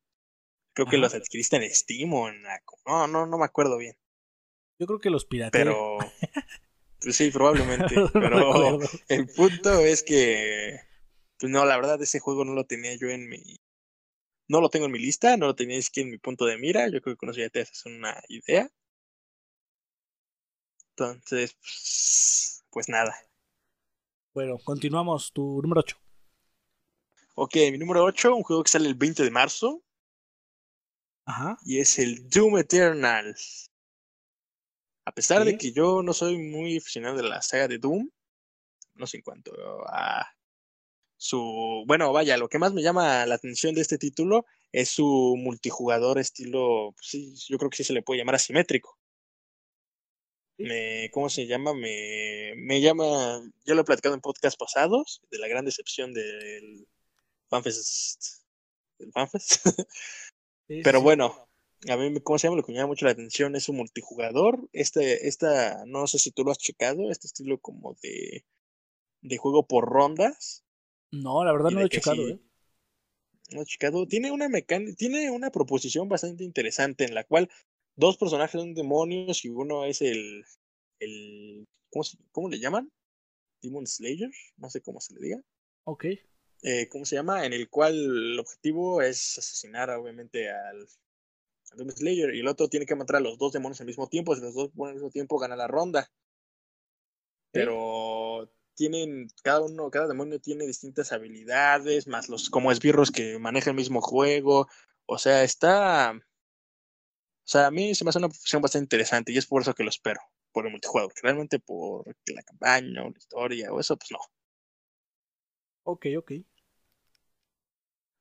Creo 0.74 0.88
que 0.88 0.98
los 0.98 1.14
adquiriste 1.14 1.58
en 1.58 1.76
Steam 1.76 2.14
o 2.14 2.30
en 2.30 2.42
No, 2.86 3.08
no, 3.08 3.26
no 3.26 3.38
me 3.38 3.46
acuerdo 3.46 3.78
bien. 3.78 3.98
Yo 4.80 4.88
creo 4.88 5.00
que 5.00 5.10
los 5.10 5.26
pirateé. 5.26 5.66
Pero... 5.66 5.98
Pues 7.02 7.16
sí, 7.16 7.32
probablemente. 7.32 7.96
pero 8.14 8.80
el 9.08 9.28
punto 9.28 9.80
es 9.80 10.04
que... 10.04 10.80
Pues 11.40 11.52
no, 11.52 11.66
la 11.66 11.76
verdad 11.76 12.02
ese 12.02 12.20
juego 12.20 12.46
no 12.46 12.54
lo 12.54 12.66
tenía 12.66 12.96
yo 12.96 13.10
en 13.10 13.28
mi... 13.28 13.60
No 14.48 14.62
lo 14.62 14.70
tengo 14.70 14.86
en 14.86 14.92
mi 14.92 15.00
lista, 15.00 15.38
no 15.38 15.48
lo 15.48 15.56
tenía 15.56 15.80
aquí 15.80 16.02
en 16.02 16.12
mi 16.12 16.18
punto 16.18 16.46
de 16.46 16.58
mira. 16.58 16.88
Yo 16.90 17.02
creo 17.02 17.16
que 17.16 17.18
con 17.18 17.30
eso 17.30 17.40
ya 17.40 17.50
te 17.50 17.62
haces 17.62 17.86
una 17.86 18.22
idea. 18.28 18.70
Entonces, 20.90 21.54
pues, 21.54 22.64
pues, 22.70 22.90
nada. 22.90 23.16
Bueno, 24.34 24.58
continuamos. 24.64 25.32
Tu 25.32 25.62
número 25.62 25.80
8. 25.80 25.98
Ok, 27.36 27.56
mi 27.72 27.78
número 27.78 28.04
8, 28.04 28.36
un 28.36 28.44
juego 28.44 28.64
que 28.64 28.72
sale 28.72 28.88
el 28.88 28.96
20 28.96 29.24
de 29.24 29.32
marzo. 29.32 29.82
Ajá. 31.26 31.58
Y 31.64 31.80
es 31.80 31.98
el 31.98 32.30
Doom 32.30 32.58
Eternal. 32.58 33.36
A 35.12 35.14
pesar 35.14 35.44
de 35.44 35.58
que 35.58 35.74
yo 35.74 36.02
no 36.02 36.14
soy 36.14 36.38
muy 36.38 36.78
aficionado 36.78 37.18
de 37.18 37.24
la 37.24 37.42
saga 37.42 37.68
de 37.68 37.80
Doom, 37.80 38.10
no 38.96 39.06
sé 39.06 39.18
en 39.18 39.24
cuanto 39.24 39.52
a 39.90 40.26
su... 41.18 41.84
Bueno, 41.86 42.14
vaya, 42.14 42.38
lo 42.38 42.48
que 42.48 42.58
más 42.58 42.72
me 42.72 42.82
llama 42.82 43.26
la 43.26 43.36
atención 43.36 43.76
de 43.76 43.82
este 43.82 43.98
título 43.98 44.46
es 44.72 44.88
su 44.88 45.36
multijugador 45.38 46.18
estilo, 46.18 46.94
pues 46.96 47.08
sí, 47.08 47.36
yo 47.50 47.58
creo 47.58 47.70
que 47.70 47.76
sí 47.76 47.84
se 47.84 47.92
le 47.92 48.04
puede 48.04 48.20
llamar 48.20 48.36
asimétrico 48.36 48.98
me, 50.62 51.10
¿cómo 51.12 51.30
se 51.30 51.46
llama? 51.46 51.74
Me, 51.74 52.54
me 52.56 52.80
llama, 52.80 53.42
yo 53.66 53.76
lo 53.76 53.82
he 53.82 53.86
platicado 53.86 54.16
en 54.16 54.22
podcast 54.22 54.58
pasados, 54.58 55.22
de 55.30 55.40
la 55.40 55.50
gran 55.50 55.66
decepción 55.66 56.14
del 56.14 56.88
FanFest. 57.50 58.46
Del 58.98 59.12
FanFest. 59.12 59.66
Pero 60.84 61.02
bueno, 61.02 61.50
a 61.90 61.98
mí, 61.98 62.20
¿cómo 62.22 62.38
se 62.38 62.48
llama? 62.48 62.58
Lo 62.58 62.64
que 62.64 62.72
me 62.72 62.78
llama 62.78 62.90
mucho 62.90 63.06
la 63.06 63.12
atención 63.12 63.56
es 63.56 63.70
un 63.70 63.78
multijugador. 63.78 64.70
Este, 64.72 65.28
esta, 65.28 65.84
no 65.86 66.06
sé 66.08 66.20
si 66.20 66.32
tú 66.32 66.44
lo 66.44 66.52
has 66.52 66.58
checado, 66.58 67.10
este 67.10 67.28
estilo 67.28 67.60
como 67.60 67.96
de, 68.04 68.46
de 69.22 69.38
juego 69.38 69.68
por 69.68 69.86
rondas. 69.90 70.64
No, 71.12 71.44
la 71.44 71.52
verdad 71.52 71.72
no 71.72 71.80
lo 71.80 71.86
he 71.86 71.90
checado, 71.90 72.28
¿eh? 72.28 72.40
No 73.52 73.62
he 73.62 73.66
checado. 73.66 74.08
Tiene 74.08 74.32
una 74.32 74.48
mecánica, 74.48 74.96
tiene 74.96 75.32
una 75.32 75.52
proposición 75.52 76.08
bastante 76.08 76.44
interesante 76.44 77.06
en 77.06 77.16
la 77.16 77.24
cual 77.24 77.50
dos 77.96 78.18
personajes 78.18 78.62
son 78.62 78.74
demonios 78.74 79.44
y 79.44 79.50
uno 79.50 79.86
es 79.86 80.02
el, 80.02 80.46
el 81.00 81.68
¿cómo, 82.32 82.50
le 82.50 82.60
llaman? 82.60 82.92
Demon 83.62 83.86
Slayer, 83.86 84.32
no 84.58 84.70
sé 84.70 84.82
cómo 84.82 85.02
se 85.02 85.14
le 85.16 85.22
diga. 85.22 85.42
Ok. 85.84 86.06
Eh, 86.64 86.88
¿Cómo 86.90 87.06
se 87.06 87.16
llama? 87.16 87.46
En 87.46 87.54
el 87.54 87.70
cual 87.70 87.96
el 87.96 88.40
objetivo 88.40 89.02
es 89.02 89.38
asesinar 89.38 89.90
obviamente 89.90 90.50
al, 90.50 90.88
Slayer 91.78 92.36
y 92.36 92.40
el 92.40 92.48
otro 92.48 92.68
tiene 92.68 92.86
que 92.86 92.96
matar 92.96 93.18
a 93.18 93.20
los 93.22 93.38
dos 93.38 93.54
demonios 93.54 93.80
al 93.82 93.88
mismo 93.88 94.08
tiempo. 94.08 94.36
Si 94.36 94.42
los 94.42 94.54
dos 94.54 94.70
ponen 94.76 94.92
al 94.92 94.96
mismo 94.96 95.10
tiempo, 95.10 95.40
gana 95.40 95.56
la 95.56 95.68
ronda. 95.68 96.12
Pero 97.52 98.52
tienen, 98.76 99.28
cada 99.44 99.62
uno, 99.62 99.90
cada 99.92 100.08
demonio 100.08 100.40
tiene 100.40 100.66
distintas 100.66 101.12
habilidades, 101.12 102.08
más 102.08 102.30
los 102.30 102.50
como 102.50 102.72
esbirros 102.72 103.12
que 103.12 103.40
manejan 103.40 103.72
el 103.72 103.78
mismo 103.78 104.02
juego. 104.02 104.68
O 105.06 105.18
sea, 105.18 105.44
está 105.44 106.22
o 107.44 107.50
sea, 107.52 107.68
a 107.68 107.72
mí 107.72 107.94
se 107.96 108.06
me 108.06 108.10
hace 108.10 108.20
una 108.20 108.30
profesión 108.30 108.62
bastante 108.62 108.86
interesante 108.86 109.32
y 109.32 109.38
es 109.38 109.46
por 109.46 109.62
eso 109.62 109.74
que 109.74 109.84
lo 109.84 109.90
espero, 109.90 110.22
por 110.54 110.66
el 110.66 110.72
multijugador. 110.72 111.12
Realmente 111.22 111.60
por 111.60 112.06
la 112.28 112.44
campaña 112.44 113.04
o 113.04 113.10
la 113.10 113.18
historia 113.18 113.74
o 113.74 113.80
eso, 113.80 113.98
pues 113.98 114.12
no. 114.12 114.20
Ok, 115.84 116.06
ok. 116.18 116.32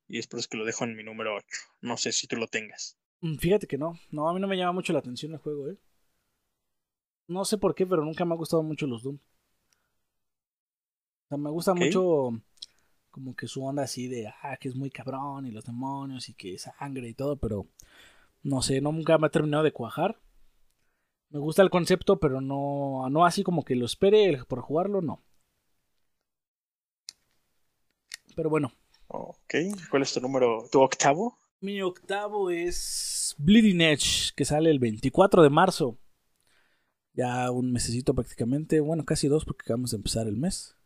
Y 0.08 0.18
es 0.18 0.26
por 0.26 0.40
eso 0.40 0.48
que 0.50 0.56
lo 0.56 0.64
dejo 0.64 0.82
en 0.84 0.96
mi 0.96 1.04
número 1.04 1.36
8. 1.36 1.46
No 1.82 1.96
sé 1.96 2.10
si 2.10 2.26
tú 2.26 2.36
lo 2.36 2.48
tengas. 2.48 2.98
Mm, 3.22 3.36
fíjate 3.36 3.66
que 3.66 3.78
no. 3.78 3.98
No, 4.10 4.28
a 4.28 4.34
mí 4.34 4.40
no 4.40 4.48
me 4.48 4.56
llama 4.56 4.72
mucho 4.72 4.92
la 4.92 5.00
atención 5.00 5.32
el 5.32 5.38
juego, 5.38 5.68
¿eh? 5.68 5.76
No 7.28 7.44
sé 7.44 7.58
por 7.58 7.74
qué, 7.74 7.86
pero 7.86 8.04
nunca 8.04 8.24
me 8.24 8.34
ha 8.34 8.36
gustado 8.36 8.62
mucho 8.62 8.86
los 8.86 9.02
Doom. 9.02 9.16
O 9.16 9.20
sea, 11.28 11.38
me 11.38 11.50
gusta 11.50 11.74
mucho 11.74 12.30
como 13.10 13.34
que 13.34 13.46
su 13.46 13.64
onda 13.64 13.84
así 13.84 14.08
de, 14.08 14.32
ah, 14.42 14.56
que 14.56 14.68
es 14.68 14.74
muy 14.74 14.90
cabrón 14.90 15.46
y 15.46 15.50
los 15.50 15.64
demonios 15.64 16.28
y 16.28 16.34
que 16.34 16.58
sangre 16.58 17.08
y 17.08 17.14
todo, 17.14 17.36
pero 17.36 17.66
no 18.42 18.62
sé, 18.62 18.80
nunca 18.80 19.18
me 19.18 19.26
ha 19.26 19.30
terminado 19.30 19.62
de 19.62 19.72
cuajar. 19.72 20.18
Me 21.30 21.38
gusta 21.38 21.62
el 21.62 21.70
concepto, 21.70 22.18
pero 22.18 22.40
no, 22.40 23.08
no 23.10 23.24
así 23.24 23.44
como 23.44 23.64
que 23.64 23.76
lo 23.76 23.86
espere 23.86 24.42
por 24.48 24.60
jugarlo, 24.60 25.00
no. 25.00 25.22
Pero 28.34 28.50
bueno. 28.50 28.72
Ok, 29.08 29.54
¿cuál 29.90 30.02
es 30.02 30.14
tu 30.14 30.20
número, 30.20 30.68
tu 30.70 30.80
octavo? 30.80 31.36
Mi 31.62 31.82
octavo 31.82 32.50
es 32.50 33.34
Bleeding 33.38 33.82
Edge, 33.82 34.32
que 34.34 34.46
sale 34.46 34.70
el 34.70 34.78
24 34.78 35.42
de 35.42 35.50
marzo. 35.50 35.98
Ya 37.12 37.50
un 37.50 37.70
mesecito 37.72 38.14
prácticamente, 38.14 38.80
bueno, 38.80 39.04
casi 39.04 39.28
dos 39.28 39.44
porque 39.44 39.64
acabamos 39.64 39.90
de 39.90 39.98
empezar 39.98 40.26
el 40.26 40.38
mes. 40.38 40.76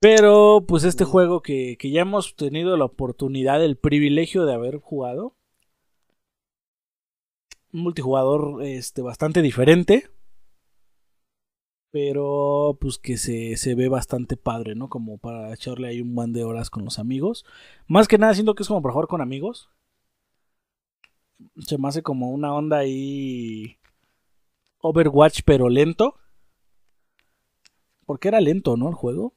Pero 0.00 0.64
pues 0.66 0.82
este 0.82 1.04
juego 1.04 1.42
que, 1.42 1.76
que 1.78 1.90
ya 1.90 2.02
hemos 2.02 2.34
tenido 2.34 2.76
la 2.76 2.86
oportunidad, 2.86 3.64
el 3.64 3.76
privilegio 3.76 4.46
de 4.46 4.54
haber 4.54 4.78
jugado, 4.78 5.36
un 7.72 7.82
multijugador 7.82 8.64
este, 8.64 9.00
bastante 9.02 9.42
diferente. 9.42 10.10
Pero 11.96 12.76
pues 12.78 12.98
que 12.98 13.16
se, 13.16 13.56
se, 13.56 13.74
ve 13.74 13.88
bastante 13.88 14.36
padre, 14.36 14.74
¿no? 14.74 14.90
Como 14.90 15.16
para 15.16 15.54
echarle 15.54 15.88
ahí 15.88 16.02
un 16.02 16.14
buen 16.14 16.34
de 16.34 16.44
horas 16.44 16.68
con 16.68 16.84
los 16.84 16.98
amigos. 16.98 17.46
Más 17.86 18.06
que 18.06 18.18
nada 18.18 18.34
siento 18.34 18.54
que 18.54 18.64
es 18.64 18.68
como 18.68 18.82
para 18.82 18.92
jugar 18.92 19.08
con 19.08 19.22
amigos. 19.22 19.70
Se 21.56 21.78
me 21.78 21.88
hace 21.88 22.02
como 22.02 22.30
una 22.32 22.52
onda 22.52 22.76
ahí... 22.76 23.78
Overwatch 24.82 25.40
pero 25.46 25.70
lento. 25.70 26.18
Porque 28.04 28.28
era 28.28 28.42
lento, 28.42 28.76
¿no? 28.76 28.90
El 28.90 28.94
juego. 28.94 29.32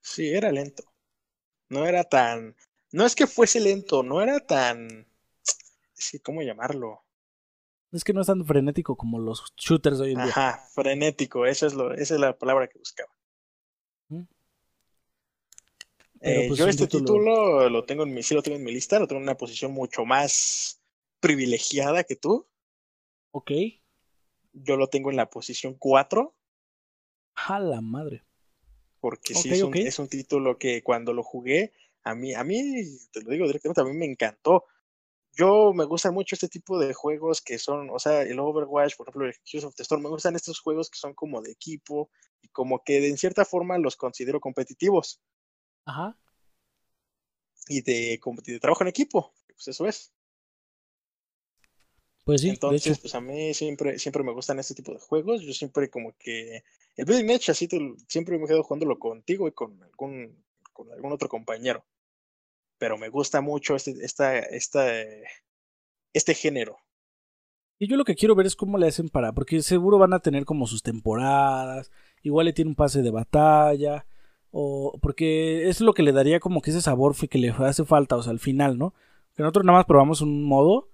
Sí, 0.00 0.30
era 0.30 0.50
lento. 0.50 0.82
No 1.68 1.86
era 1.86 2.02
tan... 2.02 2.56
No 2.90 3.06
es 3.06 3.14
que 3.14 3.28
fuese 3.28 3.60
lento, 3.60 4.02
no 4.02 4.22
era 4.22 4.40
tan 4.40 5.06
sí, 5.92 6.18
¿cómo 6.18 6.42
llamarlo? 6.42 7.05
Es 7.96 8.04
que 8.04 8.12
no 8.12 8.20
es 8.20 8.26
tan 8.26 8.44
frenético 8.44 8.94
como 8.96 9.18
los 9.18 9.54
shooters 9.56 10.00
hoy 10.00 10.10
en 10.12 10.16
día. 10.18 10.26
Ajá, 10.26 10.68
frenético, 10.74 11.46
eso 11.46 11.66
es 11.66 11.72
lo, 11.74 11.92
esa 11.94 12.14
es 12.14 12.20
la 12.20 12.36
palabra 12.36 12.68
que 12.68 12.78
buscaba. 12.78 13.10
Eh, 16.20 16.46
pues, 16.48 16.58
yo 16.58 16.66
este 16.66 16.86
título- 16.86 17.04
título 17.06 17.68
lo 17.68 17.84
tengo 17.84 18.02
en 18.02 18.12
mi, 18.14 18.22
sí 18.22 18.34
lo 18.34 18.42
tengo 18.42 18.56
en 18.56 18.64
mi 18.64 18.72
lista, 18.72 18.98
lo 18.98 19.06
tengo 19.06 19.18
en 19.18 19.24
una 19.24 19.36
posición 19.36 19.72
mucho 19.72 20.04
más 20.04 20.80
privilegiada 21.20 22.04
que 22.04 22.16
tú. 22.16 22.46
Ok. 23.32 23.50
Yo 24.52 24.76
lo 24.76 24.88
tengo 24.88 25.10
en 25.10 25.16
la 25.16 25.28
posición 25.30 25.74
4, 25.74 26.34
A 27.34 27.58
la 27.60 27.80
madre. 27.82 28.24
porque 29.00 29.34
sí 29.34 29.50
un, 29.62 29.76
es 29.76 29.98
un 29.98 30.08
título 30.08 30.58
que 30.58 30.82
cuando 30.82 31.12
lo 31.12 31.22
jugué, 31.22 31.72
a 32.02 32.14
mí, 32.14 32.34
a 32.34 32.42
mí, 32.44 32.82
te 33.12 33.22
lo 33.22 33.30
digo 33.30 33.46
directamente, 33.46 33.80
a 33.82 33.84
mí 33.84 33.92
me 33.92 34.06
encantó. 34.06 34.64
Yo 35.36 35.74
me 35.74 35.84
gustan 35.84 36.14
mucho 36.14 36.34
este 36.34 36.48
tipo 36.48 36.78
de 36.78 36.94
juegos 36.94 37.42
que 37.42 37.58
son, 37.58 37.90
o 37.90 37.98
sea, 37.98 38.22
el 38.22 38.38
Overwatch, 38.38 38.96
por 38.96 39.06
ejemplo, 39.06 39.26
el 39.28 39.34
Heroes 39.44 39.64
of 39.64 39.74
the 39.74 39.82
Storm, 39.82 40.02
me 40.02 40.08
gustan 40.08 40.34
estos 40.34 40.60
juegos 40.60 40.88
que 40.88 40.98
son 40.98 41.12
como 41.12 41.42
de 41.42 41.52
equipo 41.52 42.10
y 42.40 42.48
como 42.48 42.82
que 42.82 43.00
de, 43.00 43.08
en 43.08 43.18
cierta 43.18 43.44
forma 43.44 43.76
los 43.76 43.96
considero 43.96 44.40
competitivos 44.40 45.20
Ajá. 45.84 46.18
y 47.68 47.82
de, 47.82 48.18
como 48.18 48.40
de 48.40 48.58
trabajo 48.58 48.82
en 48.82 48.88
equipo, 48.88 49.34
pues 49.46 49.68
eso 49.68 49.86
es. 49.86 50.10
Pues 52.24 52.40
sí, 52.40 52.46
de 52.46 52.54
Entonces, 52.54 52.92
hecho. 52.92 53.02
pues 53.02 53.14
a 53.14 53.20
mí 53.20 53.52
siempre, 53.52 53.98
siempre 53.98 54.24
me 54.24 54.32
gustan 54.32 54.58
este 54.58 54.74
tipo 54.74 54.92
de 54.92 54.98
juegos. 54.98 55.42
Yo 55.42 55.52
siempre 55.52 55.90
como 55.90 56.16
que 56.18 56.64
el 56.96 57.04
Bleeding 57.04 57.30
Edge 57.30 57.50
así 57.50 57.68
te 57.68 57.78
siempre 58.08 58.38
me 58.38 58.48
quedo 58.48 58.64
jugándolo 58.64 58.98
contigo 58.98 59.46
y 59.46 59.52
con 59.52 59.80
algún, 59.82 60.44
con 60.72 60.90
algún 60.90 61.12
otro 61.12 61.28
compañero. 61.28 61.84
Pero 62.78 62.98
me 62.98 63.08
gusta 63.08 63.40
mucho 63.40 63.76
este, 63.76 63.92
esta, 64.02 64.38
esta, 64.38 64.84
este 66.12 66.34
género. 66.34 66.78
Y 67.78 67.88
yo 67.88 67.96
lo 67.96 68.04
que 68.04 68.14
quiero 68.14 68.34
ver 68.34 68.46
es 68.46 68.56
cómo 68.56 68.78
le 68.78 68.88
hacen 68.88 69.08
para, 69.08 69.32
porque 69.32 69.62
seguro 69.62 69.98
van 69.98 70.14
a 70.14 70.20
tener 70.20 70.44
como 70.46 70.66
sus 70.66 70.82
temporadas, 70.82 71.90
igual 72.22 72.46
le 72.46 72.54
tiene 72.54 72.70
un 72.70 72.74
pase 72.74 73.02
de 73.02 73.10
batalla, 73.10 74.06
o 74.50 74.98
porque 75.02 75.68
es 75.68 75.82
lo 75.82 75.92
que 75.92 76.02
le 76.02 76.12
daría 76.12 76.40
como 76.40 76.62
que 76.62 76.70
ese 76.70 76.80
sabor 76.80 77.14
que 77.28 77.38
le 77.38 77.50
hace 77.50 77.84
falta, 77.84 78.16
o 78.16 78.22
sea, 78.22 78.32
al 78.32 78.38
final, 78.38 78.78
¿no? 78.78 78.94
Que 79.34 79.42
nosotros 79.42 79.66
nada 79.66 79.78
más 79.78 79.86
probamos 79.86 80.22
un 80.22 80.44
modo, 80.44 80.88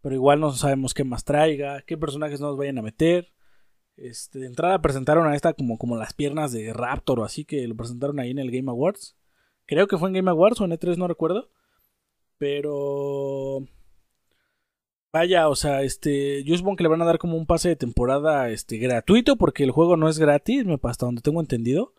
pero 0.00 0.14
igual 0.16 0.40
no 0.40 0.52
sabemos 0.52 0.94
qué 0.94 1.04
más 1.04 1.24
traiga, 1.24 1.82
qué 1.82 1.96
personajes 1.96 2.40
nos 2.40 2.56
vayan 2.56 2.78
a 2.78 2.82
meter. 2.82 3.32
Este, 3.96 4.38
de 4.40 4.46
entrada 4.46 4.80
presentaron 4.80 5.26
a 5.26 5.34
esta 5.34 5.52
como, 5.54 5.78
como 5.78 5.96
las 5.96 6.14
piernas 6.14 6.52
de 6.52 6.72
Raptor 6.72 7.20
o 7.20 7.24
así, 7.24 7.44
que 7.44 7.66
lo 7.68 7.76
presentaron 7.76 8.18
ahí 8.20 8.30
en 8.30 8.38
el 8.38 8.50
Game 8.50 8.70
Awards. 8.70 9.16
Creo 9.68 9.86
que 9.86 9.96
fue 9.98 10.08
en 10.08 10.14
Game 10.14 10.30
Awards 10.30 10.60
o 10.60 10.64
en 10.64 10.72
E3, 10.72 10.96
no 10.96 11.06
recuerdo. 11.06 11.50
Pero 12.38 13.62
Vaya, 15.12 15.48
o 15.48 15.56
sea, 15.56 15.82
este, 15.82 16.44
yo 16.44 16.56
supongo 16.56 16.76
que 16.76 16.82
le 16.82 16.88
van 16.90 17.00
a 17.02 17.06
dar 17.06 17.18
como 17.18 17.36
un 17.36 17.46
pase 17.46 17.68
de 17.70 17.76
temporada, 17.76 18.50
este, 18.50 18.76
gratuito, 18.78 19.36
porque 19.36 19.64
el 19.64 19.70
juego 19.70 19.96
no 19.96 20.08
es 20.08 20.18
gratis, 20.18 20.64
me 20.66 20.78
hasta 20.82 21.06
donde 21.06 21.22
tengo 21.22 21.40
entendido. 21.40 21.94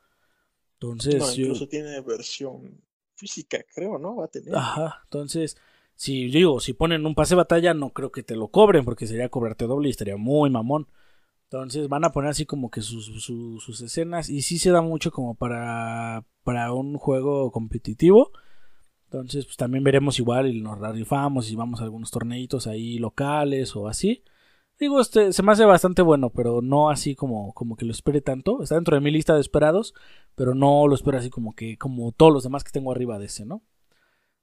Entonces, 0.74 1.16
No, 1.16 1.34
yo- 1.34 1.44
incluso 1.46 1.68
tiene 1.68 2.00
versión 2.02 2.84
física, 3.16 3.60
creo, 3.74 3.98
¿no? 3.98 4.16
Va 4.18 4.26
a 4.26 4.28
tener. 4.30 4.56
ajá, 4.56 5.02
entonces, 5.06 5.58
si 5.96 6.30
digo, 6.30 6.60
si 6.60 6.74
ponen 6.74 7.06
un 7.06 7.16
pase 7.16 7.34
de 7.34 7.38
batalla, 7.38 7.74
no 7.74 7.92
creo 7.92 8.12
que 8.12 8.24
te 8.24 8.36
lo 8.36 8.48
cobren, 8.50 8.86
porque 8.86 9.08
sería 9.08 9.30
cobrarte 9.30 9.66
doble 9.66 9.90
y 9.90 9.92
estaría 9.92 10.18
muy 10.18 10.50
mamón. 10.50 10.88
Entonces 11.52 11.88
van 11.90 12.06
a 12.06 12.12
poner 12.12 12.30
así 12.32 12.46
como 12.46 12.70
que 12.70 12.82
sus, 12.82 13.06
su- 13.24 13.60
sus 13.60 13.82
escenas 13.82 14.30
y 14.30 14.42
sí 14.44 14.60
se 14.60 14.72
da 14.72 14.82
mucho 14.82 15.12
como 15.12 15.36
para, 15.36 16.24
para 16.44 16.74
un 16.74 16.98
juego 16.98 17.52
competitivo. 17.52 18.32
Entonces, 19.06 19.46
pues 19.46 19.58
también 19.58 19.84
veremos 19.84 20.20
igual 20.20 20.48
y 20.54 20.62
nos 20.62 20.80
rifamos 20.80 21.50
y 21.52 21.56
vamos 21.56 21.82
a 21.82 21.84
algunos 21.86 22.12
torneitos 22.12 22.68
ahí 22.68 23.00
locales 23.00 23.76
o 23.76 23.88
así. 23.88 24.24
Digo, 24.80 25.02
este 25.02 25.34
se 25.34 25.44
me 25.44 25.52
hace 25.52 25.66
bastante 25.66 26.02
bueno, 26.04 26.30
pero 26.30 26.62
no 26.62 26.90
así 26.92 27.16
como, 27.16 27.54
como 27.54 27.76
que 27.76 27.86
lo 27.86 27.92
espere 27.92 28.22
tanto. 28.22 28.62
Está 28.64 28.76
dentro 28.76 28.96
de 28.96 29.02
mi 29.02 29.12
lista 29.12 29.34
de 29.36 29.42
esperados, 29.42 29.94
pero 30.36 30.54
no 30.56 30.88
lo 30.88 30.96
espero 30.96 31.18
así 31.18 31.30
como 31.32 31.54
que, 31.56 31.78
como 31.78 32.12
todos 32.12 32.32
los 32.32 32.44
demás 32.44 32.64
que 32.64 32.72
tengo 32.72 32.92
arriba 32.92 33.18
de 33.20 33.26
ese, 33.26 33.46
¿no? 33.46 33.64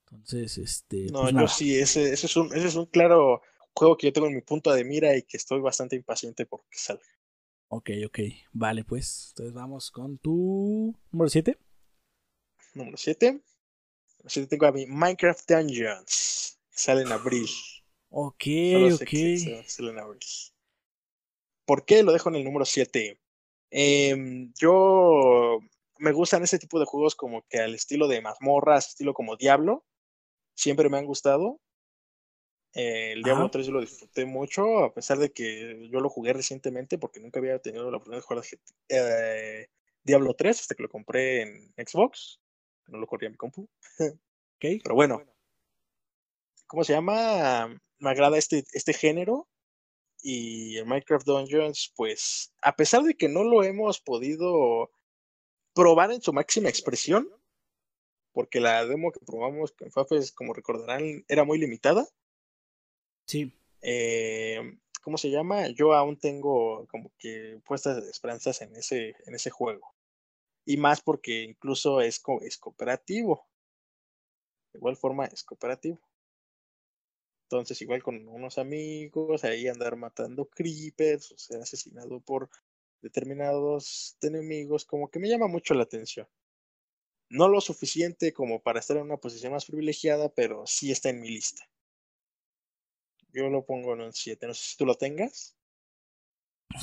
Entonces, 0.04 0.58
este. 0.58 1.06
No, 1.10 1.22
pues 1.22 1.32
yo 1.32 1.48
sí, 1.48 1.76
ese, 1.76 2.12
ese, 2.12 2.26
es 2.26 2.36
un, 2.36 2.46
ese 2.54 2.66
es 2.68 2.74
un 2.76 2.86
claro 2.86 3.42
juego 3.76 3.96
que 3.96 4.06
yo 4.08 4.12
tengo 4.12 4.26
en 4.26 4.34
mi 4.34 4.40
punto 4.40 4.72
de 4.72 4.84
mira 4.84 5.14
y 5.16 5.22
que 5.22 5.36
estoy 5.36 5.60
bastante 5.60 5.94
impaciente 5.96 6.46
porque 6.46 6.66
salga. 6.78 7.04
Ok, 7.68 7.90
ok. 8.06 8.18
Vale, 8.52 8.84
pues. 8.84 9.28
Entonces 9.30 9.54
vamos 9.54 9.90
con 9.90 10.18
tu 10.18 10.94
número 11.10 11.28
7. 11.28 11.58
Número 12.74 12.96
7. 12.96 13.32
Número 13.32 14.28
7 14.28 14.48
tengo 14.48 14.66
a 14.66 14.72
mi 14.72 14.86
Minecraft 14.86 15.48
Dungeons. 15.50 16.58
que 16.70 16.78
Sale 16.78 17.02
en 17.02 17.12
abril. 17.12 17.48
Ok, 18.08 18.44
ok. 18.94 19.04
que 19.04 19.64
sale- 19.66 19.90
en 19.90 19.98
abril. 19.98 20.20
¿Por 21.66 21.84
qué 21.84 22.02
lo 22.02 22.12
dejo 22.12 22.28
en 22.28 22.36
el 22.36 22.44
número 22.44 22.64
7? 22.64 23.20
yo 24.58 25.58
me 25.98 26.12
gustan 26.12 26.44
ese 26.44 26.58
tipo 26.58 26.78
de 26.78 26.86
juegos 26.86 27.14
como 27.16 27.42
que 27.48 27.58
al 27.58 27.74
estilo 27.74 28.06
de 28.08 28.22
mazmorras, 28.22 28.88
estilo 28.88 29.12
como 29.12 29.36
Diablo. 29.36 29.84
Siempre 30.54 30.88
me 30.88 30.98
han 30.98 31.04
gustado. 31.04 31.60
Eh, 32.76 33.12
el 33.12 33.22
Diablo 33.22 33.44
Ajá. 33.44 33.52
3 33.52 33.66
yo 33.66 33.72
lo 33.72 33.80
disfruté 33.80 34.26
mucho, 34.26 34.84
a 34.84 34.92
pesar 34.92 35.16
de 35.16 35.32
que 35.32 35.88
yo 35.90 35.98
lo 36.00 36.10
jugué 36.10 36.34
recientemente 36.34 36.98
porque 36.98 37.20
nunca 37.20 37.40
había 37.40 37.58
tenido 37.58 37.90
la 37.90 37.96
oportunidad 37.96 38.20
de 38.20 38.26
jugar 38.26 38.44
eh, 38.90 39.68
Diablo 40.04 40.34
3 40.34 40.60
hasta 40.60 40.74
que 40.74 40.82
lo 40.82 40.90
compré 40.90 41.40
en 41.40 41.74
Xbox. 41.86 42.38
No 42.88 42.98
lo 42.98 43.06
corría 43.06 43.28
en 43.28 43.32
mi 43.32 43.38
compu. 43.38 43.66
Ok. 44.58 44.80
Pero 44.82 44.94
bueno, 44.94 45.22
¿cómo 46.66 46.82
se 46.82 46.94
llama? 46.94 47.78
Me 47.98 48.10
agrada 48.10 48.38
este, 48.38 48.64
este 48.72 48.94
género. 48.94 49.48
Y 50.22 50.78
el 50.78 50.86
Minecraft 50.86 51.26
Dungeons, 51.26 51.92
pues, 51.94 52.54
a 52.62 52.74
pesar 52.74 53.02
de 53.02 53.14
que 53.14 53.28
no 53.28 53.44
lo 53.44 53.62
hemos 53.62 54.00
podido 54.00 54.90
probar 55.74 56.10
en 56.10 56.22
su 56.22 56.32
máxima 56.32 56.70
expresión, 56.70 57.28
porque 58.32 58.60
la 58.60 58.86
demo 58.86 59.12
que 59.12 59.20
probamos 59.26 59.72
con 59.72 59.90
Fafes, 59.92 60.32
como 60.32 60.54
recordarán, 60.54 61.22
era 61.28 61.44
muy 61.44 61.58
limitada. 61.58 62.08
Sí. 63.26 63.52
eh, 63.82 64.78
¿cómo 65.02 65.18
se 65.18 65.30
llama? 65.30 65.68
Yo 65.68 65.94
aún 65.94 66.18
tengo 66.18 66.86
como 66.88 67.12
que 67.18 67.60
puestas 67.64 68.02
esperanzas 68.04 68.62
en 68.62 68.74
ese, 68.76 69.14
en 69.26 69.34
ese 69.34 69.50
juego. 69.50 69.94
Y 70.66 70.76
más 70.78 71.02
porque 71.02 71.42
incluso 71.44 72.00
es, 72.02 72.20
co- 72.20 72.42
es 72.42 72.58
cooperativo. 72.58 73.46
De 74.72 74.78
igual 74.78 74.96
forma 74.96 75.24
es 75.24 75.42
cooperativo. 75.42 75.98
Entonces, 77.44 77.80
igual 77.82 78.02
con 78.02 78.28
unos 78.28 78.58
amigos, 78.58 79.42
ahí 79.44 79.68
andar 79.68 79.96
matando 79.96 80.46
creepers, 80.48 81.32
o 81.32 81.38
ser 81.38 81.60
asesinado 81.62 82.20
por 82.20 82.50
determinados 83.02 84.16
enemigos, 84.22 84.84
como 84.84 85.10
que 85.10 85.18
me 85.18 85.28
llama 85.28 85.46
mucho 85.48 85.74
la 85.74 85.84
atención. 85.84 86.28
No 87.30 87.48
lo 87.48 87.60
suficiente 87.60 88.32
como 88.32 88.60
para 88.64 88.80
estar 88.80 88.96
en 88.96 89.04
una 89.04 89.16
posición 89.18 89.52
más 89.52 89.64
privilegiada, 89.66 90.28
pero 90.28 90.66
sí 90.66 90.90
está 90.90 91.08
en 91.10 91.20
mi 91.20 91.28
lista. 91.28 91.62
Yo 93.36 93.48
lo 93.48 93.64
pongo 93.64 93.94
en 93.94 94.00
un 94.00 94.12
7. 94.12 94.48
No 94.48 94.54
sé 94.54 94.70
si 94.70 94.76
tú 94.76 94.84
lo 94.84 94.96
tengas. 94.96 95.54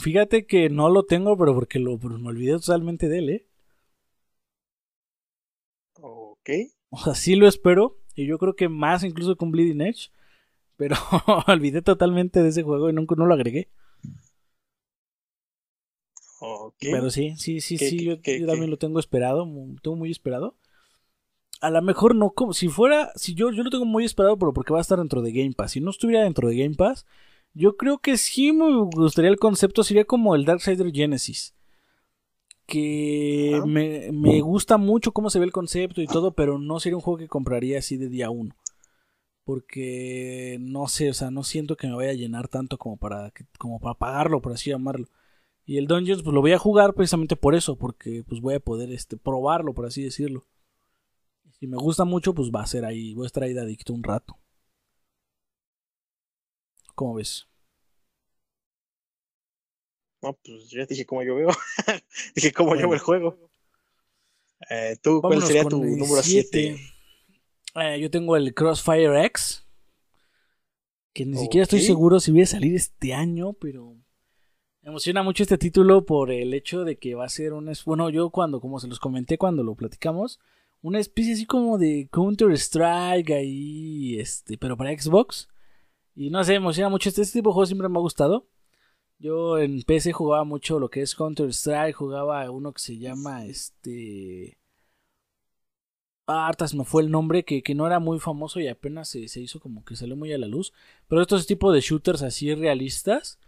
Fíjate 0.03 0.45
que 0.45 0.69
no 0.69 0.88
lo 0.89 1.05
tengo, 1.05 1.35
pero 1.35 1.55
porque 1.55 1.80
lo 1.80 1.97
pero 1.97 2.19
me 2.19 2.27
olvidé 2.30 2.51
totalmente 2.59 3.09
de 3.09 3.17
él, 3.17 3.30
¿eh? 3.31 3.47
Ok. 6.01 6.49
O 6.89 6.97
sea, 6.97 7.15
sí 7.15 7.35
lo 7.35 7.47
espero. 7.47 7.97
Y 8.15 8.25
yo 8.27 8.38
creo 8.38 8.55
que 8.55 8.69
más 8.69 9.03
incluso 9.03 9.35
con 9.35 9.51
Bleeding 9.51 9.81
Edge. 9.81 10.09
Pero 10.77 10.95
olvidé 11.47 11.81
totalmente 11.81 12.41
de 12.43 12.49
ese 12.49 12.63
juego 12.63 12.89
y 12.89 12.93
nunca 12.93 13.15
no 13.17 13.25
lo 13.27 13.34
agregué. 13.35 13.69
Ok. 16.39 16.84
Pero 16.89 17.09
sí, 17.09 17.35
sí, 17.38 17.61
sí, 17.61 17.77
¿Qué- 17.77 17.85
sí. 17.88 17.97
qué- 17.97 18.05
Yo, 18.05 18.21
qué- 18.21 18.39
yo 18.39 18.47
también 18.47 18.69
lo 18.71 18.77
tengo 18.77 18.99
esperado. 18.99 19.45
Tengo 19.81 19.95
muy 19.97 20.11
esperado. 20.11 20.57
A 21.64 21.69
lo 21.69 21.81
mejor 21.81 22.14
no, 22.14 22.31
como 22.31 22.52
si 22.52 22.68
fuera. 22.68 23.14
Si 23.15 23.35
yo, 23.35 23.49
yo 23.52 23.64
lo 23.64 23.69
tengo 23.69 23.85
muy 23.85 24.03
esperado, 24.03 24.38
pero 24.38 24.52
porque 24.52 24.73
va 24.73 24.80
a 24.80 24.81
estar 24.81 24.99
dentro 24.99 25.22
de 25.22 25.31
Game 25.31 25.53
Pass. 25.53 25.72
Si 25.72 25.80
no 25.80 25.91
estuviera 25.91 26.23
dentro 26.26 26.49
de 26.49 26.57
Game 26.57 26.76
Pass, 26.76 27.06
yo 27.53 27.77
creo 27.77 27.99
que 27.99 28.18
sí 28.18 28.52
me 28.52 28.84
gustaría 28.94 29.31
el 29.31 29.40
concepto. 29.40 29.81
Sería 29.81 30.03
como 30.03 30.35
el 30.35 30.44
Darksider 30.44 30.91
Genesis. 30.91 31.56
Que 32.65 33.61
me, 33.65 34.11
me 34.11 34.41
gusta 34.41 34.77
mucho 34.77 35.14
cómo 35.14 35.30
se 35.30 35.40
ve 35.40 35.45
el 35.45 35.53
concepto 35.53 36.02
y 36.02 36.07
todo, 36.07 36.34
pero 36.34 36.60
no 36.60 36.81
sería 36.81 36.98
un 36.98 37.02
juego 37.02 37.18
que 37.18 37.30
compraría 37.30 37.80
así 37.80 37.95
de 37.95 38.10
día 38.10 38.30
uno. 38.30 38.53
Porque 39.45 40.57
no 40.60 40.90
sé, 40.90 41.11
o 41.11 41.14
sea, 41.14 41.31
no 41.31 41.44
siento 41.44 41.77
que 41.77 41.88
me 41.88 41.95
vaya 41.95 42.11
a 42.11 42.15
llenar 42.15 42.49
tanto 42.49 42.77
como 42.77 42.98
para, 42.98 43.31
como 43.57 43.80
para 43.80 43.95
pagarlo, 43.98 44.41
por 44.41 44.52
así 44.52 44.69
llamarlo. 44.69 45.07
Y 45.65 45.77
el 45.77 45.88
Dungeons, 45.88 46.23
pues 46.23 46.34
lo 46.34 46.41
voy 46.41 46.52
a 46.52 46.60
jugar 46.60 46.94
precisamente 46.94 47.38
por 47.38 47.56
eso, 47.56 47.77
porque 47.77 48.26
pues 48.27 48.41
voy 48.41 48.56
a 48.56 48.60
poder 48.60 48.91
este, 48.91 49.15
probarlo, 49.15 49.73
por 49.73 49.85
así 49.85 50.03
decirlo. 50.03 50.45
Si 51.64 51.68
me 51.68 51.77
gusta 51.77 52.03
mucho, 52.03 52.34
pues 52.34 52.52
va 52.52 52.61
a 52.61 52.68
ser 52.68 52.84
ahí, 52.84 53.14
voy 53.14 53.23
a 53.23 53.27
estar 53.27 53.41
ahí 53.41 53.53
de 53.53 53.61
adicto 53.61 53.94
un 53.94 54.03
rato. 54.03 54.38
¿Cómo 56.94 57.14
ves? 57.14 57.48
No, 60.22 60.34
pues 60.44 60.69
ya 60.69 60.85
dije 60.85 61.06
cómo 61.06 61.23
yo 61.23 61.35
veo. 61.35 61.48
dije 62.35 62.52
cómo 62.52 62.72
yo 62.72 62.85
Bueno. 62.85 62.90
veo 62.90 62.94
el 62.95 62.99
juego. 62.99 63.49
Eh, 64.69 64.98
¿Tú 65.02 65.22
cuál 65.22 65.41
sería 65.41 65.64
tu 65.64 65.81
número 65.81 66.22
siete. 66.22 66.76
7? 67.73 67.95
Eh, 67.95 68.02
yo 68.02 68.11
tengo 68.11 68.35
el 68.35 68.53
Crossfire 68.53 69.23
X. 69.27 69.65
Que 71.14 71.26
ni 71.26 71.38
siquiera 71.38 71.64
estoy 71.64 71.80
seguro 71.80 72.19
si 72.19 72.34
voy 72.34 72.41
a 72.41 72.48
salir 72.48 72.76
este 72.76 73.14
año, 73.14 73.53
pero 73.53 73.95
me 74.81 74.90
emociona 74.90 75.23
mucho 75.23 75.44
este 75.44 75.57
título 75.57 76.06
por 76.06 76.30
el 76.30 76.53
hecho 76.53 76.84
de 76.84 76.99
que 76.99 77.15
va 77.15 77.23
a 77.23 77.30
ser 77.30 77.53
un... 77.53 77.72
Bueno, 77.85 78.10
yo 78.10 78.31
cuando, 78.31 78.60
como 78.60 78.81
se 78.81 78.90
los 78.90 78.99
comenté 78.99 79.38
cuando 79.38 79.64
lo 79.64 79.76
platicamos, 79.76 80.41
una 80.84 80.99
especie 80.99 81.34
así 81.34 81.45
como 81.45 81.77
de 81.77 82.10
Counter-Strike 82.11 83.31
ahí, 83.31 84.19
este, 84.19 84.57
pero 84.57 84.77
para 84.77 84.91
Xbox. 84.97 85.49
Y 86.15 86.30
no 86.30 86.43
sé, 86.43 86.55
emociona 86.55 86.89
mucho. 86.89 87.10
Este, 87.10 87.22
este 87.23 87.39
tipo 87.39 87.49
de 87.49 87.53
juego 87.55 87.65
siempre 87.68 87.89
me 87.89 87.97
ha 87.97 88.01
gustado. 88.01 88.47
Yo 89.19 89.57
en 89.60 89.84
PC 89.84 90.14
jugaba 90.14 90.43
mucho 90.43 90.80
lo 90.80 90.89
que 90.89 91.01
es 91.01 91.15
Counter-Strike, 91.15 91.95
jugaba 91.95 92.49
uno 92.51 92.73
que 92.73 92.81
se 92.81 92.97
llama 92.99 93.45
este... 93.45 94.60
Ah, 96.27 96.47
hartas 96.47 96.73
me 96.73 96.85
fue 96.85 97.03
el 97.03 97.11
nombre, 97.11 97.43
que, 97.43 97.64
no 97.76 97.85
era 97.88 97.99
muy 97.99 98.19
famoso 98.19 98.60
y 98.60 98.68
apenas 98.68 99.10
se, 99.10 99.27
se, 99.27 99.41
hizo 99.41 99.60
como 99.60 99.84
que 99.84 99.95
salió 99.97 100.15
muy 100.15 100.34
a 100.34 100.38
la 100.38 100.47
luz. 100.47 100.73
Pero 101.07 101.22
estos 101.22 101.47
tipos 101.47 101.73
de 101.73 101.81
shooters 101.81 102.22
así 102.23 102.53
realistas, 102.55 103.39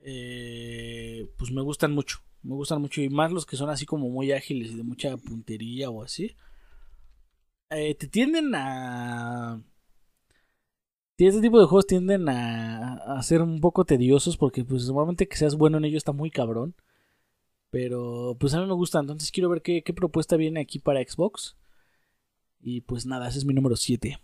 eh, 0.00 1.28
pues 1.38 1.50
me 1.52 1.62
gustan 1.62 1.92
mucho. 1.92 2.20
Me 2.44 2.54
gustan 2.54 2.80
mucho. 2.80 3.00
Y 3.00 3.08
más 3.08 3.32
los 3.32 3.46
que 3.46 3.56
son 3.56 3.70
así 3.70 3.86
como 3.86 4.08
muy 4.08 4.32
ágiles 4.32 4.70
y 4.72 4.76
de 4.76 4.84
mucha 4.84 5.16
puntería 5.16 5.90
o 5.90 6.02
así. 6.02 6.36
Eh, 7.70 7.94
te 7.96 8.06
tienden 8.06 8.54
a 8.54 9.60
este 11.18 11.40
tipo 11.40 11.60
de 11.60 11.66
juegos 11.66 11.86
tienden 11.86 12.28
a, 12.28 13.22
ser 13.22 13.40
un 13.40 13.60
poco 13.60 13.84
tediosos 13.84 14.36
porque 14.36 14.64
pues 14.64 14.86
normalmente 14.86 15.28
que 15.28 15.36
seas 15.36 15.54
bueno 15.54 15.78
en 15.78 15.84
ellos 15.84 15.98
está 15.98 16.12
muy 16.12 16.30
cabrón. 16.30 16.74
Pero 17.70 18.36
pues 18.38 18.54
a 18.54 18.60
mí 18.60 18.66
me 18.66 18.74
gusta, 18.74 19.00
entonces 19.00 19.30
quiero 19.32 19.48
ver 19.48 19.62
qué, 19.62 19.82
propuesta 19.94 20.36
viene 20.36 20.60
aquí 20.60 20.78
para 20.78 21.02
Xbox. 21.02 21.56
Y 22.60 22.80
pues 22.82 23.06
nada, 23.06 23.28
ese 23.28 23.38
es 23.38 23.44
mi 23.44 23.54
número 23.54 23.76
7. 23.76 24.18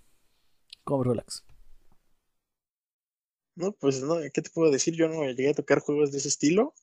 ¿Cómo 0.85 1.05
relax? 1.05 1.45
No, 3.57 3.73
pues 3.73 4.03
no, 4.03 4.17
¿qué 4.33 4.43
te 4.43 4.51
puedo 4.51 4.71
decir? 4.71 4.95
Yo 4.95 5.09
no 5.09 5.25
llegué 5.25 5.51
a 5.51 5.55
tocar 5.55 5.81
juegos 5.81 6.13
de 6.13 6.19
ese 6.19 6.29
estilo. 6.29 6.75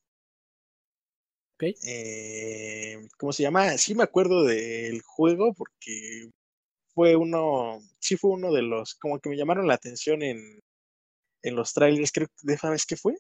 Eh, 1.60 3.08
¿Cómo 3.18 3.34
se 3.34 3.44
llama? 3.44 3.78
Sí 3.78 3.96
me 3.96 4.04
acuerdo 4.04 4.44
del 4.44 5.02
juego 5.02 5.54
porque 5.54 6.30
fue 6.94 7.16
uno, 7.16 7.80
sí 8.00 8.18
fue 8.18 8.32
uno 8.32 8.52
de 8.52 8.62
los, 8.62 8.96
como 8.96 9.20
que 9.20 9.30
me 9.30 9.38
llamaron 9.38 9.68
la 9.68 9.74
atención 9.74 10.22
en, 10.24 10.60
en 11.44 11.56
los 11.56 11.74
trailers, 11.74 12.12
creo 12.12 12.28
que, 12.28 12.34
déjame 12.44 12.72
ver 12.72 12.82
qué 12.88 12.96
fue. 12.96 13.16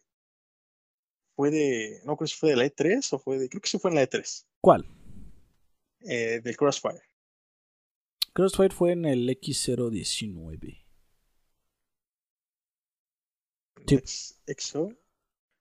Fue 1.35 1.51
de, 1.51 2.01
no 2.03 2.17
creo 2.17 2.27
si 2.27 2.35
fue 2.35 2.49
de 2.49 2.55
la 2.55 2.65
E3 2.65 3.13
o 3.13 3.19
fue 3.19 3.37
de, 3.37 3.49
creo 3.49 3.61
que 3.61 3.69
sí 3.69 3.77
fue 3.79 3.91
en 3.91 3.95
la 3.95 4.03
E3. 4.03 4.45
¿Cuál? 4.61 4.87
Eh, 6.01 6.41
del 6.43 6.57
Crossfire. 6.57 7.01
Crossfire 8.33 8.73
fue 8.73 8.91
en 8.91 9.05
el 9.05 9.29
X019. 9.29 10.85
Sí. 13.87 13.99
¿Exo? 14.47 14.91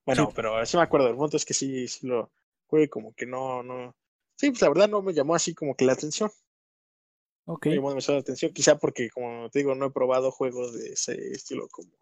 Bueno, 0.05 0.33
pero 0.35 0.65
sí 0.67 0.77
me 0.77 0.83
acuerdo. 0.83 1.09
El 1.09 1.17
punto 1.17 1.37
es 1.37 1.45
que 1.45 1.55
sí, 1.55 1.87
sí 1.89 2.07
lo 2.07 2.31
fue 2.69 2.89
como 2.89 3.15
que 3.15 3.27
no, 3.27 3.63
no. 3.63 3.95
Sí, 4.37 4.51
pues 4.51 4.63
la 4.63 4.69
verdad 4.69 4.89
no 4.89 5.03
me 5.03 5.15
llamó 5.15 5.35
así 5.35 5.55
como 5.55 5.75
que 5.75 5.85
la 5.85 5.93
atención. 5.93 6.31
Ok. 7.47 7.67
Me 7.67 7.77
llamó 7.77 7.91
demasiado 7.91 8.19
la 8.19 8.23
atención, 8.23 8.53
quizá 8.53 8.79
porque, 8.79 9.09
como 9.11 9.49
te 9.51 9.61
digo, 9.61 9.75
no 9.75 9.87
he 9.87 9.91
probado 9.91 10.31
juegos 10.31 10.75
de 10.75 10.93
ese 10.93 11.15
estilo 11.31 11.69
como 11.69 11.93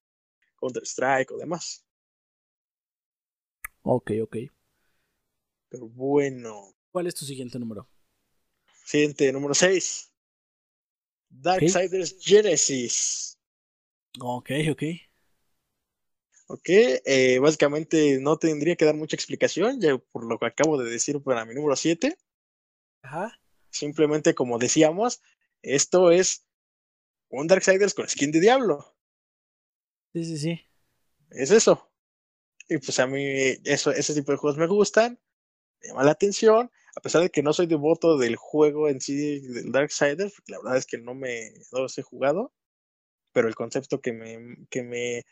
Counter-Strike 0.56 1.30
o 1.32 1.36
demás. 1.36 1.84
Ok, 3.82 4.12
ok. 4.22 4.36
Pero 5.68 5.88
bueno. 5.88 6.74
¿Cuál 6.90 7.06
es 7.06 7.14
tu 7.14 7.24
siguiente 7.24 7.58
número? 7.58 7.88
Siguiente, 8.84 9.32
número 9.32 9.54
6. 9.54 10.12
Darksiders 11.28 12.16
Genesis. 12.20 13.38
Ok, 14.20 14.50
ok. 14.70 14.82
Ok, 16.46 16.68
eh, 16.68 17.38
básicamente 17.40 18.18
no 18.20 18.36
tendría 18.36 18.76
que 18.76 18.84
dar 18.84 18.94
mucha 18.94 19.16
explicación, 19.16 19.80
ya 19.80 19.96
por 19.96 20.26
lo 20.26 20.38
que 20.38 20.46
acabo 20.46 20.76
de 20.76 20.90
decir 20.90 21.22
para 21.22 21.44
mi 21.46 21.54
número 21.54 21.74
7. 21.74 22.16
Ajá. 23.02 23.40
Simplemente, 23.70 24.34
como 24.34 24.58
decíamos, 24.58 25.22
esto 25.62 26.10
es 26.10 26.46
un 27.28 27.46
Darksiders 27.46 27.94
con 27.94 28.08
skin 28.08 28.30
de 28.30 28.40
diablo. 28.40 28.94
Sí, 30.12 30.24
sí, 30.24 30.38
sí. 30.38 30.60
Es 31.30 31.50
eso. 31.50 31.90
Y 32.68 32.78
pues 32.78 32.98
a 33.00 33.06
mí 33.06 33.24
eso, 33.64 33.90
ese 33.90 34.14
tipo 34.14 34.32
de 34.32 34.38
juegos 34.38 34.58
me 34.58 34.66
gustan, 34.66 35.18
me 35.80 35.88
llama 35.88 36.04
la 36.04 36.12
atención, 36.12 36.70
a 36.96 37.00
pesar 37.00 37.22
de 37.22 37.30
que 37.30 37.42
no 37.42 37.52
soy 37.52 37.66
devoto 37.66 38.16
del 38.18 38.36
juego 38.36 38.88
en 38.88 39.00
sí 39.00 39.40
del 39.40 39.72
Darksiders, 39.72 40.34
la 40.46 40.58
verdad 40.58 40.76
es 40.76 40.86
que 40.86 40.98
no 40.98 41.14
me 41.14 41.52
no 41.72 41.80
los 41.80 41.98
he 41.98 42.02
jugado, 42.02 42.52
pero 43.32 43.48
el 43.48 43.54
concepto 43.54 44.00
que 44.00 44.12
me, 44.12 44.66
que 44.70 44.82
me 44.82 45.24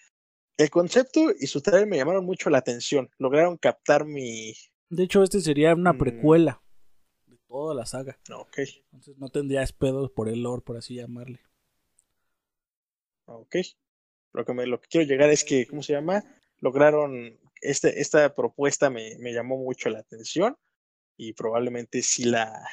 el 0.57 0.71
concepto 0.71 1.33
y 1.39 1.47
su 1.47 1.61
trailer 1.61 1.87
me 1.87 1.97
llamaron 1.97 2.25
mucho 2.25 2.51
la 2.51 2.59
atención, 2.59 3.11
lograron 3.19 3.57
captar 3.57 4.05
mi 4.05 4.55
De 4.91 5.05
hecho, 5.05 5.23
este 5.23 5.41
sería 5.41 5.75
una 5.75 5.93
mm. 5.93 5.99
precuela 5.99 6.63
toda 7.53 7.75
la 7.75 7.85
saga. 7.85 8.19
Ok. 8.35 8.59
Entonces 8.93 9.19
no 9.19 9.29
tendrías 9.29 9.73
pedos 9.73 10.11
por 10.11 10.31
el 10.31 10.43
lore, 10.43 10.63
por 10.63 10.79
así 10.79 10.95
llamarle. 10.95 11.41
Ok. 13.27 13.57
Lo 14.33 14.47
que, 14.47 14.55
me, 14.55 14.67
lo 14.67 14.81
que 14.81 14.89
quiero 14.89 15.07
llegar 15.07 15.29
es 15.29 15.45
que, 15.45 15.67
¿cómo 15.67 15.83
se 15.83 15.93
llama? 15.93 16.25
Lograron, 16.61 17.39
este, 17.61 18.01
esta 18.01 18.35
propuesta 18.35 18.89
me, 18.89 19.19
me 19.19 19.35
llamó 19.35 19.59
mucho 19.59 19.91
la 19.91 19.99
atención 19.99 20.57
y 21.19 21.35
probablemente 21.35 22.01
si 22.01 22.25
la... 22.25 22.67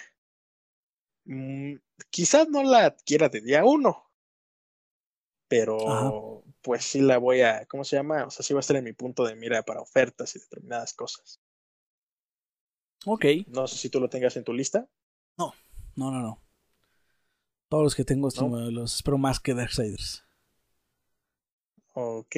Mm, 1.26 1.76
quizás 2.10 2.48
no 2.48 2.64
la 2.64 2.86
adquiera 2.86 3.28
de 3.28 3.42
día 3.42 3.66
uno, 3.66 4.10
pero 5.50 6.46
pues 6.62 6.84
sí 6.84 7.02
la 7.02 7.18
voy 7.18 7.42
a, 7.42 7.66
¿cómo 7.66 7.84
se 7.84 7.96
llama? 7.96 8.26
O 8.26 8.32
sea, 8.32 8.44
sí 8.44 8.54
va 8.54 8.60
a 8.60 8.62
estar 8.62 8.76
en 8.76 8.84
mi 8.84 8.94
punto 8.94 9.26
de 9.26 9.36
mira 9.36 9.64
para 9.64 9.82
ofertas 9.82 10.36
y 10.36 10.40
determinadas 10.40 10.94
cosas. 10.94 11.40
Ok. 13.06 13.26
No 13.48 13.68
sé 13.68 13.78
si 13.78 13.90
tú 13.90 14.00
lo 14.00 14.10
tengas 14.10 14.36
en 14.38 14.44
tu 14.44 14.54
lista. 14.54 14.90
No, 15.38 15.54
no, 15.96 16.12
no, 16.12 16.22
no. 16.22 16.42
Todos 17.70 17.84
los 17.84 17.96
que 17.96 18.04
tengo 18.04 18.30
los 18.72 18.96
espero 18.96 19.18
más 19.18 19.40
que 19.40 19.54
Darksiders. 19.54 20.26
Ok. 21.94 22.36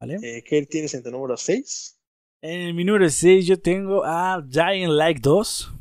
¿Vale? 0.00 0.18
Eh, 0.22 0.42
¿Qué 0.42 0.64
tienes 0.66 0.94
en 0.94 1.02
tu 1.02 1.10
número 1.10 1.36
6? 1.36 1.98
En 2.42 2.74
mi 2.74 2.84
número 2.84 3.08
6 3.08 3.46
yo 3.46 3.60
tengo 3.60 4.02
a 4.04 4.42
Giant 4.50 4.92
Like 4.92 5.20
2. 5.22 5.72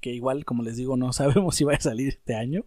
Que 0.00 0.10
igual, 0.10 0.44
como 0.44 0.62
les 0.62 0.76
digo, 0.76 0.96
no 0.96 1.12
sabemos 1.14 1.54
si 1.56 1.64
va 1.64 1.74
a 1.74 1.80
salir 1.80 2.08
este 2.08 2.34
año. 2.34 2.66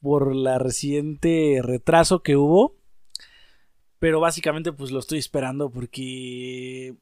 Por 0.00 0.34
la 0.34 0.58
reciente 0.58 1.60
retraso 1.62 2.22
que 2.22 2.36
hubo. 2.36 2.76
Pero 4.04 4.20
básicamente 4.20 4.70
pues 4.70 4.90
lo 4.90 4.98
estoy 4.98 5.18
esperando 5.18 5.70
porque 5.70 6.94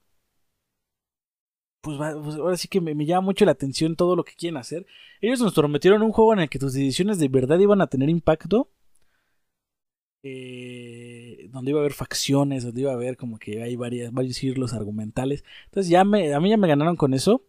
pues, 1.81 1.99
pues, 1.99 2.37
ahora 2.37 2.57
sí 2.57 2.69
que 2.69 2.81
me, 2.81 2.95
llama 3.05 3.23
mucho 3.23 3.45
la 3.45 3.51
atención 3.51 3.97
todo 3.97 4.15
lo 4.15 4.23
que 4.23 4.35
quieren 4.37 4.57
hacer. 4.57 4.87
Ellos 5.20 5.41
nos 5.41 5.53
prometieron 5.53 6.03
un 6.03 6.12
juego 6.12 6.33
en 6.33 6.39
el 6.39 6.49
que 6.49 6.61
tus 6.61 6.74
decisiones 6.74 7.19
de 7.19 7.27
verdad 7.27 7.59
iban 7.59 7.81
a 7.81 7.89
tener 7.89 8.09
impacto. 8.09 8.70
Eh, 10.23 11.49
donde 11.51 11.73
iba 11.73 11.81
a 11.81 11.83
haber 11.83 11.93
facciones, 11.93 12.62
donde 12.62 12.83
iba 12.83 12.93
a 12.93 12.95
haber 12.95 13.16
como 13.16 13.37
que 13.37 13.65
hay 13.65 13.74
varias, 13.74 14.12
varios 14.12 14.41
hilos 14.45 14.73
argumentales. 14.73 15.43
Entonces 15.65 15.91
ya 15.91 16.05
me, 16.05 16.33
a 16.33 16.39
mí 16.39 16.51
ya 16.51 16.57
me 16.57 16.69
ganaron 16.69 16.95
con 16.95 17.15
eso. 17.15 17.49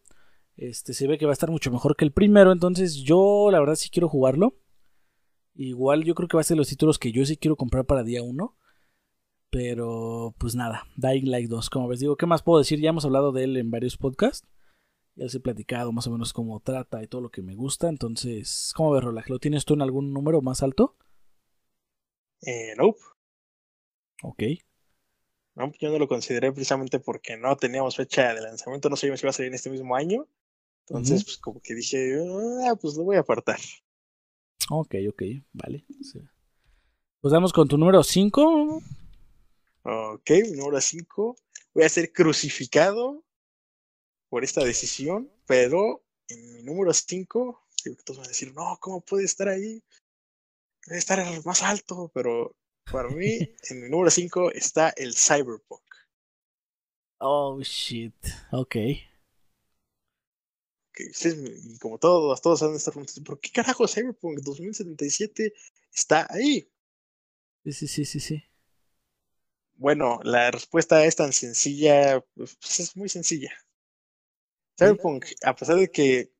Este 0.57 0.95
se 0.95 1.05
ve 1.05 1.19
que 1.19 1.27
va 1.27 1.31
a 1.31 1.33
estar 1.33 1.51
mucho 1.51 1.69
mejor 1.71 1.95
que 1.95 2.05
el 2.05 2.11
primero. 2.11 2.51
Entonces 2.51 2.95
yo 3.03 3.49
la 3.51 3.59
verdad 3.59 3.75
sí 3.75 3.91
quiero 3.91 4.09
jugarlo. 4.09 4.55
Igual 5.53 6.05
yo 6.05 6.15
creo 6.15 6.27
que 6.27 6.37
va 6.37 6.41
a 6.41 6.43
ser 6.43 6.57
los 6.57 6.69
títulos 6.69 6.97
que 6.97 7.11
yo 7.11 7.23
sí 7.23 7.37
quiero 7.37 7.55
comprar 7.55 7.85
para 7.85 8.01
día 8.01 8.23
1. 8.23 8.57
Pero 9.53 10.33
pues 10.39 10.55
nada, 10.55 10.87
Dying 10.95 11.29
Light 11.29 11.47
2, 11.47 11.69
como 11.69 11.87
ves, 11.87 11.99
digo, 11.99 12.17
¿qué 12.17 12.25
más 12.25 12.41
puedo 12.41 12.57
decir? 12.57 12.79
Ya 12.79 12.89
hemos 12.89 13.05
hablado 13.05 13.31
de 13.31 13.43
él 13.43 13.55
en 13.55 13.69
varios 13.69 13.97
podcasts. 13.97 14.47
Ya 15.13 15.25
les 15.25 15.35
he 15.35 15.39
platicado 15.39 15.91
más 15.91 16.07
o 16.07 16.11
menos 16.11 16.33
cómo 16.33 16.59
trata 16.59 17.03
y 17.03 17.07
todo 17.07 17.21
lo 17.21 17.29
que 17.29 17.43
me 17.43 17.53
gusta. 17.53 17.87
Entonces, 17.87 18.73
¿cómo 18.75 18.93
ves, 18.93 19.03
Rolaje? 19.03 19.31
¿Lo 19.31 19.37
tienes 19.37 19.63
tú 19.63 19.75
en 19.75 19.83
algún 19.83 20.11
número 20.11 20.41
más 20.41 20.63
alto? 20.63 20.97
Eh, 22.41 22.73
nope. 22.77 22.99
Ok. 24.23 24.41
No, 25.53 25.71
yo 25.79 25.91
no 25.91 25.99
lo 25.99 26.07
consideré 26.07 26.51
precisamente 26.51 26.99
porque 26.99 27.37
no 27.37 27.55
teníamos 27.55 27.95
fecha 27.95 28.33
de 28.33 28.41
lanzamiento, 28.41 28.89
no 28.89 28.95
sabíamos 28.95 29.19
si 29.19 29.25
iba 29.25 29.29
a 29.29 29.33
salir 29.33 29.49
en 29.49 29.53
este 29.53 29.69
mismo 29.69 29.95
año. 29.95 30.25
Entonces, 30.87 31.23
pues 31.25 31.37
como 31.37 31.61
que 31.61 31.75
dije, 31.75 32.17
ah, 32.67 32.75
pues 32.81 32.95
lo 32.95 33.03
voy 33.03 33.17
a 33.17 33.19
apartar. 33.19 33.59
Ok, 34.71 34.95
ok, 35.09 35.21
vale. 35.51 35.85
Pues 37.21 37.31
vamos 37.31 37.53
con 37.53 37.67
tu 37.67 37.77
número 37.77 38.01
5. 38.01 38.81
Ok, 39.83 40.29
mi 40.49 40.51
número 40.53 40.79
5. 40.79 41.35
Voy 41.73 41.83
a 41.83 41.89
ser 41.89 42.13
crucificado 42.13 43.23
por 44.29 44.43
esta 44.43 44.63
decisión, 44.63 45.29
pero 45.45 46.03
en 46.29 46.53
mi 46.53 46.63
número 46.63 46.93
5, 46.93 47.67
todos 48.05 48.17
van 48.17 48.25
a 48.25 48.29
decir, 48.29 48.53
no, 48.53 48.77
¿cómo 48.79 49.01
puede 49.01 49.25
estar 49.25 49.49
ahí? 49.49 49.83
Debe 50.85 50.99
estar 50.99 51.45
más 51.45 51.61
alto, 51.63 52.09
pero 52.13 52.55
para 52.91 53.09
mí, 53.09 53.39
en 53.69 53.81
mi 53.81 53.89
número 53.89 54.09
5 54.09 54.51
está 54.51 54.89
el 54.91 55.13
Cyberpunk. 55.15 55.83
Oh, 57.19 57.59
shit. 57.61 58.15
Ok. 58.51 58.75
Okay, 60.95 61.11
y 61.65 61.77
como 61.79 61.97
todos, 61.97 62.41
todos 62.41 62.59
saben 62.59 62.75
estar 62.75 62.93
preguntando, 62.93 63.23
¿por 63.23 63.39
qué 63.39 63.49
carajo 63.49 63.87
Cyberpunk 63.87 64.39
2077 64.41 65.53
está 65.91 66.27
ahí? 66.29 66.69
Sí, 67.63 67.71
sí, 67.73 67.87
sí, 67.87 68.05
sí, 68.05 68.19
sí. 68.19 68.43
Bueno, 69.75 70.19
la 70.23 70.51
respuesta 70.51 71.05
es 71.05 71.15
tan 71.15 71.33
sencilla, 71.33 72.23
pues 72.35 72.57
es 72.79 72.95
muy 72.95 73.09
sencilla. 73.09 73.53
Cyberpunk, 74.77 75.25
a 75.43 75.55
pesar 75.55 75.77
de 75.77 75.89
que 75.89 76.31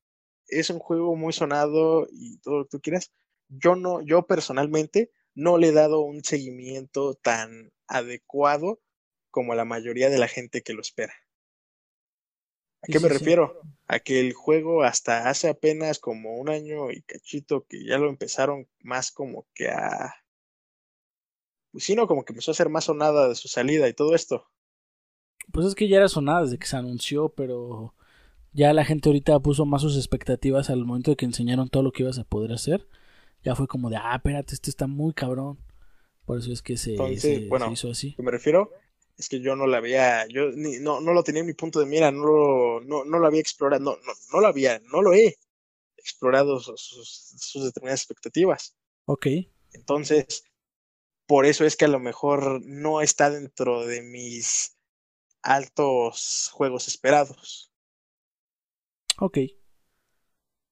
es 0.48 0.70
un 0.70 0.80
juego 0.80 1.16
muy 1.16 1.34
sonado 1.34 2.08
y 2.12 2.38
todo 2.40 2.60
lo 2.60 2.64
que 2.66 2.70
tú 2.72 2.82
quieras, 2.82 3.12
yo 3.50 3.76
no, 3.76 4.02
yo 4.02 4.26
personalmente 4.26 5.12
no 5.36 5.58
le 5.58 5.70
he 5.70 5.72
dado 5.72 6.02
un 6.02 6.24
seguimiento 6.24 7.16
tan 7.16 7.72
adecuado 7.88 8.82
como 9.30 9.56
la 9.56 9.66
mayoría 9.66 10.10
de 10.10 10.18
la 10.18 10.28
gente 10.28 10.62
que 10.62 10.74
lo 10.74 10.82
espera. 10.82 11.14
¿A 12.82 12.92
qué 12.92 13.00
me 13.00 13.10
refiero? 13.10 13.62
A 13.88 14.00
que 14.00 14.20
el 14.20 14.34
juego 14.34 14.84
hasta 14.84 15.30
hace 15.30 15.48
apenas 15.48 16.00
como 16.00 16.36
un 16.36 16.50
año 16.50 16.92
y 16.92 17.02
cachito 17.02 17.66
que 17.66 17.86
ya 17.86 17.98
lo 17.98 18.10
empezaron 18.10 18.68
más 18.80 19.12
como 19.12 19.48
que 19.54 19.70
a... 19.70 20.14
Pues 21.74 21.84
sí, 21.84 21.96
no, 21.96 22.08
como 22.08 22.24
que 22.24 22.32
empezó 22.32 22.52
a 22.52 22.54
ser 22.54 22.70
más 22.70 22.86
sonada 22.86 23.28
de 23.28 23.36
su 23.36 23.50
salida 23.50 23.90
y 23.90 23.94
todo 23.94 24.16
esto. 24.16 24.46
Pues 25.52 25.66
es 25.66 25.76
que 25.76 25.90
ya 25.90 25.98
era 25.98 26.08
sonada 26.08 26.44
desde 26.44 26.58
que 26.58 26.68
se 26.68 26.78
anunció, 26.78 27.30
pero 27.30 27.94
ya 28.54 28.72
la 28.72 28.86
gente 28.86 29.10
ahorita 29.10 29.40
puso 29.42 29.66
más 29.66 29.82
sus 29.82 29.98
expectativas 29.98 30.70
al 30.70 30.86
momento 30.86 31.12
de 31.12 31.18
que 31.18 31.26
enseñaron 31.26 31.68
todo 31.68 31.84
lo 31.84 31.92
que 31.92 32.04
ibas 32.04 32.20
a 32.20 32.24
poder 32.24 32.54
hacer. 32.54 32.88
Ya 33.44 33.56
fue 33.56 33.68
como 33.68 33.90
de, 33.90 33.98
ah, 33.98 34.16
espérate, 34.16 34.54
este 34.54 34.70
está 34.70 34.88
muy 34.88 35.14
cabrón. 35.14 35.60
Por 36.26 36.40
eso 36.40 36.54
es 36.54 36.62
que 36.62 36.78
se, 36.78 36.94
hizo 36.94 37.90
así. 37.90 38.16
Me 38.18 38.32
refiero 38.32 38.72
es 39.18 39.30
que 39.30 39.40
yo 39.40 39.56
no 39.56 39.68
la 39.68 39.78
había, 39.78 40.28
yo 40.28 40.52
ni, 40.52 40.80
no, 40.80 41.02
no 41.02 41.14
lo 41.14 41.24
tenía 41.24 41.42
en 41.42 41.48
mi 41.48 41.54
punto 41.54 41.80
de 41.80 41.86
mira, 41.86 42.12
no 42.12 42.26
lo, 42.26 42.82
no, 42.82 43.06
no 43.06 43.20
lo 43.20 43.28
había 43.28 43.42
explorado, 43.42 43.84
no, 43.84 43.92
no, 43.92 44.14
no 44.32 44.42
lo 44.42 44.48
había, 44.48 44.80
no 44.92 45.02
lo 45.02 45.14
he 45.14 45.38
explorado 45.98 46.60
sus, 46.60 47.42
determinadas 47.56 48.02
expectativas. 48.02 48.76
Ok. 49.06 49.28
Entonces, 49.74 50.44
por 51.34 51.48
eso 51.48 51.66
es 51.66 51.76
que 51.76 51.86
a 51.86 51.88
lo 51.88 52.00
mejor 52.00 52.62
no 52.64 53.02
está 53.02 53.32
dentro 53.32 53.88
de 53.88 54.04
mis 54.04 54.78
altos 55.42 56.52
juegos 56.54 56.88
esperados. 56.88 57.74
Ok. 59.18 59.40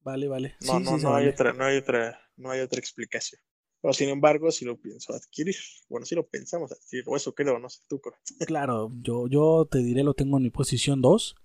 Vale, 0.02 0.28
vale. 0.28 0.56
No, 0.62 0.80
no, 0.80 1.00
no 1.00 1.16
hay 1.16 1.30
otra, 1.30 1.54
no 1.54 1.66
hay 1.66 1.78
otra, 1.78 2.22
no 2.38 2.52
hay 2.52 2.60
otra 2.60 2.78
explicación. 2.78 3.42
Pero 3.82 3.92
sin 3.92 4.10
embargo, 4.10 4.52
si 4.52 4.64
lo 4.64 4.80
pienso 4.80 5.16
adquirir. 5.16 5.56
Bueno, 5.90 6.06
si 6.06 6.14
lo 6.14 6.28
pensamos 6.28 6.72
adquirir, 6.72 7.06
o 7.08 7.16
eso 7.16 7.34
creo, 7.34 7.58
no 7.58 7.68
sé 7.68 7.82
tú. 7.90 8.00
Claro, 8.46 8.92
yo, 9.02 9.28
yo 9.28 9.66
te 9.66 9.80
diré, 9.80 10.04
lo 10.04 10.14
tengo 10.14 10.38
en 10.38 10.44
mi 10.44 10.52
posición 10.52 11.02
2. 11.02 11.38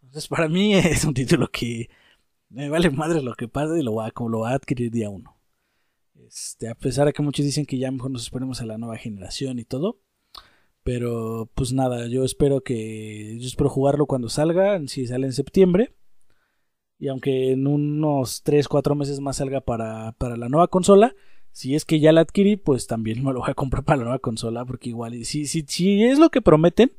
Entonces, 0.00 0.28
para 0.28 0.48
mí 0.48 0.74
es 0.76 1.04
un 1.04 1.14
título 1.14 1.48
que 1.50 1.90
me 2.50 2.68
vale 2.68 2.90
madre 2.90 3.20
lo 3.20 3.34
que 3.34 3.48
pase 3.48 3.80
y 3.80 3.82
lo 3.82 3.96
va, 3.96 4.12
como 4.12 4.30
lo 4.30 4.38
va 4.42 4.50
a 4.50 4.54
adquirir 4.54 4.92
día 4.92 5.10
1. 5.10 5.40
Este, 6.14 6.68
a 6.68 6.74
pesar 6.74 7.06
de 7.06 7.12
que 7.12 7.22
muchos 7.22 7.44
dicen 7.44 7.66
que 7.66 7.78
ya 7.78 7.90
mejor 7.90 8.10
nos 8.10 8.22
esperemos 8.22 8.60
a 8.60 8.66
la 8.66 8.78
nueva 8.78 8.96
generación 8.96 9.58
y 9.58 9.64
todo. 9.64 10.00
Pero 10.82 11.50
pues 11.54 11.72
nada, 11.72 12.06
yo 12.08 12.24
espero 12.24 12.62
que. 12.62 13.38
Yo 13.40 13.46
espero 13.46 13.70
jugarlo 13.70 14.06
cuando 14.06 14.28
salga, 14.28 14.80
si 14.86 15.06
sale 15.06 15.26
en 15.26 15.32
septiembre. 15.32 15.94
Y 16.98 17.08
aunque 17.08 17.52
en 17.52 17.66
unos 17.66 18.44
3-4 18.44 18.94
meses 18.94 19.20
más 19.20 19.36
salga 19.36 19.60
para, 19.60 20.12
para 20.12 20.36
la 20.36 20.48
nueva 20.48 20.68
consola, 20.68 21.14
si 21.54 21.74
es 21.74 21.84
que 21.84 22.00
ya 22.00 22.12
la 22.12 22.22
adquirí, 22.22 22.56
pues 22.56 22.86
también 22.86 23.24
me 23.24 23.32
lo 23.32 23.40
voy 23.40 23.50
a 23.50 23.54
comprar 23.54 23.84
para 23.84 23.98
la 23.98 24.04
nueva 24.04 24.18
consola, 24.18 24.64
porque 24.64 24.88
igual, 24.90 25.24
si, 25.24 25.46
si, 25.46 25.62
si 25.62 26.04
es 26.04 26.18
lo 26.18 26.30
que 26.30 26.42
prometen, 26.42 26.92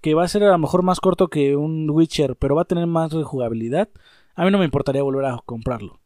que 0.00 0.14
va 0.14 0.24
a 0.24 0.28
ser 0.28 0.44
a 0.44 0.52
lo 0.52 0.58
mejor 0.58 0.82
más 0.82 1.00
corto 1.00 1.28
que 1.28 1.56
un 1.56 1.90
Witcher, 1.90 2.36
pero 2.36 2.54
va 2.54 2.62
a 2.62 2.66
tener 2.66 2.86
más 2.86 3.12
jugabilidad, 3.12 3.88
a 4.34 4.44
mí 4.44 4.50
no 4.50 4.58
me 4.58 4.64
importaría 4.64 5.02
volver 5.02 5.24
a 5.24 5.42
comprarlo. 5.44 6.00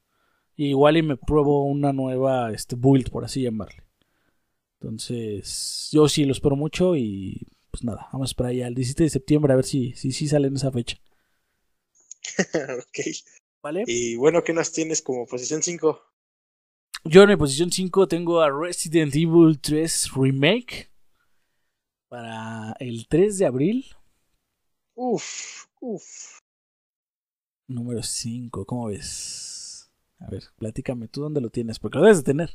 Igual 0.67 0.97
y 0.97 1.03
me 1.03 1.17
pruebo 1.17 1.65
una 1.65 1.93
nueva 1.93 2.53
este, 2.53 2.77
build, 2.77 3.11
por 3.11 3.25
así 3.25 3.43
llamarle. 3.43 3.85
Entonces, 4.81 5.89
yo 5.93 6.09
sí 6.09 6.25
lo 6.25 6.33
espero 6.33 6.57
mucho 6.57 6.97
y 6.97 7.49
pues 7.71 7.85
nada, 7.85 8.09
vamos 8.13 8.35
para 8.35 8.51
allá 8.51 8.67
el 8.69 8.75
17 8.75 9.05
de 9.05 9.11
septiembre 9.11 9.53
a 9.53 9.57
ver 9.57 9.65
si, 9.65 9.93
si, 9.95 10.13
si 10.13 10.29
sale 10.29 10.49
en 10.49 10.57
esa 10.57 10.71
fecha. 10.71 10.99
ok. 12.55 12.99
¿Vale? 13.63 13.85
Y 13.87 14.17
bueno, 14.17 14.43
¿qué 14.45 14.53
nos 14.53 14.73
tienes 14.73 15.03
como 15.03 15.27
posición 15.27 15.63
5? 15.63 16.01
Yo 17.05 17.23
en 17.23 17.29
mi 17.29 17.37
posición 17.37 17.71
5 17.71 18.09
tengo 18.09 18.41
a 18.41 18.51
Resident 18.51 19.15
Evil 19.15 19.59
3 19.61 20.11
Remake 20.15 20.91
para 22.09 22.75
el 22.79 23.07
3 23.09 23.39
de 23.39 23.47
abril. 23.47 23.87
Uf, 24.95 25.67
uf. 25.81 26.41
Número 27.69 28.03
5, 28.03 28.65
¿cómo 28.65 28.87
ves? 28.87 29.48
A 30.21 30.31
ver, 30.31 30.45
platícame, 30.59 31.09
¿tú 31.09 31.23
dónde 31.23 31.41
lo 31.41 31.51
tienes? 31.51 31.79
Porque 31.79 31.99
lo 31.99 32.05
debes 32.05 32.19
de 32.19 32.25
tener. 32.25 32.51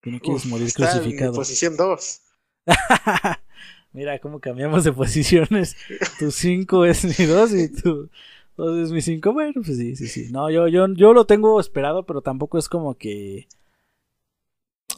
Que 0.00 0.10
no 0.10 0.20
quieres 0.20 0.46
morir 0.46 0.72
crucificado. 0.72 1.30
En 1.30 1.36
posición 1.36 1.76
2. 1.76 2.20
Mira 3.92 4.18
cómo 4.18 4.40
cambiamos 4.40 4.84
de 4.84 4.92
posiciones. 4.92 5.76
Tu 6.18 6.30
5 6.30 6.84
es 6.84 7.18
mi 7.18 7.26
2 7.26 7.54
y 7.54 7.68
tu 7.72 8.10
entonces 8.56 8.92
mi 8.92 9.00
5, 9.00 9.32
bueno, 9.32 9.62
pues 9.64 9.76
sí, 9.76 9.96
sí, 9.96 10.06
sí. 10.06 10.28
No, 10.30 10.48
yo, 10.48 10.68
yo, 10.68 10.86
yo 10.94 11.12
lo 11.12 11.26
tengo 11.26 11.58
esperado, 11.58 12.06
pero 12.06 12.22
tampoco 12.22 12.56
es 12.56 12.68
como 12.68 12.94
que... 12.94 13.48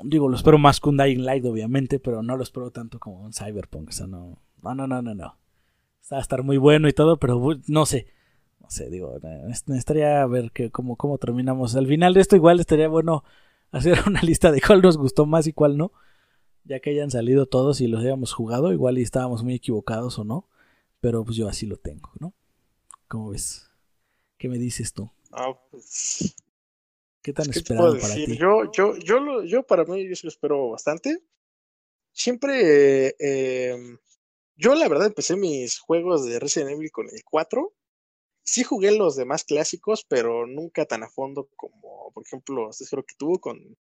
Digo, 0.05 0.28
lo 0.28 0.37
espero 0.37 0.59
más 0.59 0.78
que 0.78 0.91
un 0.91 0.99
Dying 0.99 1.24
Light, 1.24 1.45
obviamente, 1.47 1.99
pero 1.99 2.23
no 2.23 2.37
lo 2.37 2.43
espero 2.43 2.70
tanto 2.70 2.99
como 2.99 3.23
un 3.23 3.33
Cyberpunk. 3.33 3.89
O 3.89 3.93
sea, 3.93 4.07
no, 4.07 4.43
no, 4.62 4.74
no, 4.74 4.87
no, 4.87 5.01
no. 5.01 5.15
no. 5.15 5.39
Va 6.12 6.19
a 6.19 6.20
estar 6.20 6.43
muy 6.43 6.59
bueno 6.59 6.87
y 6.87 6.93
todo, 6.93 7.19
pero 7.19 7.41
no 7.66 7.87
sé. 7.87 8.07
No 8.66 8.70
sé, 8.72 8.90
digo, 8.90 9.16
estaría 9.76 10.26
ver 10.26 10.51
que, 10.51 10.72
cómo, 10.72 10.97
cómo 10.97 11.18
terminamos. 11.18 11.76
Al 11.76 11.86
final 11.86 12.14
de 12.14 12.20
esto 12.20 12.34
igual 12.34 12.59
estaría 12.59 12.88
bueno 12.88 13.22
hacer 13.70 13.97
una 14.09 14.20
lista 14.22 14.51
de 14.51 14.60
cuál 14.60 14.82
nos 14.82 14.98
gustó 14.98 15.24
más 15.24 15.47
y 15.47 15.52
cuál 15.52 15.76
no. 15.76 15.93
Ya 16.64 16.80
que 16.80 16.90
hayan 16.90 17.12
salido 17.12 17.47
todos 17.47 17.80
y 17.80 17.86
los 17.86 18.01
hayamos 18.01 18.32
jugado, 18.32 18.72
igual 18.72 18.98
y 18.98 19.02
estábamos 19.02 19.44
muy 19.44 19.55
equivocados 19.55 20.18
o 20.18 20.24
no. 20.24 20.48
Pero 20.98 21.24
pues 21.24 21.36
yo 21.36 21.48
así 21.48 21.64
lo 21.64 21.76
tengo, 21.76 22.10
¿no? 22.18 22.34
¿Cómo 23.06 23.30
ves? 23.30 23.70
¿Qué 24.36 24.48
me 24.48 24.59
dices 24.59 24.93
tú? 24.93 25.12
Ah, 25.30 25.56
pues. 25.70 26.34
¿Qué 27.22 27.32
tan 27.32 27.48
esperado 27.48 27.97
para 28.01 28.14
ti? 28.16 28.36
Yo, 28.36 28.72
yo, 28.72 28.97
yo, 28.97 29.20
lo, 29.20 29.44
yo 29.44 29.62
para 29.62 29.84
mí, 29.84 30.09
yo 30.09 30.16
sí 30.16 30.26
lo 30.26 30.30
espero 30.30 30.70
bastante. 30.70 31.22
Siempre. 32.10 33.14
Eh, 33.20 33.76
yo, 34.56 34.74
la 34.74 34.88
verdad, 34.88 35.06
empecé 35.06 35.36
mis 35.36 35.78
juegos 35.78 36.26
de 36.26 36.40
Resident 36.40 36.72
Evil 36.72 36.90
con 36.90 37.06
el 37.09 37.22
4. 37.22 37.72
Sí 38.47 38.62
jugué 38.62 38.93
los 38.93 39.16
demás 39.16 39.44
clásicos, 39.44 40.05
pero 40.09 40.47
nunca 40.47 40.86
tan 40.86 41.02
a 41.02 41.10
fondo 41.10 41.51
como, 41.56 42.12
por 42.12 42.24
ejemplo, 42.24 42.70
este 42.70 42.86
creo 42.86 43.05
que 43.05 43.16
tuvo 43.18 43.40
con 43.40 43.77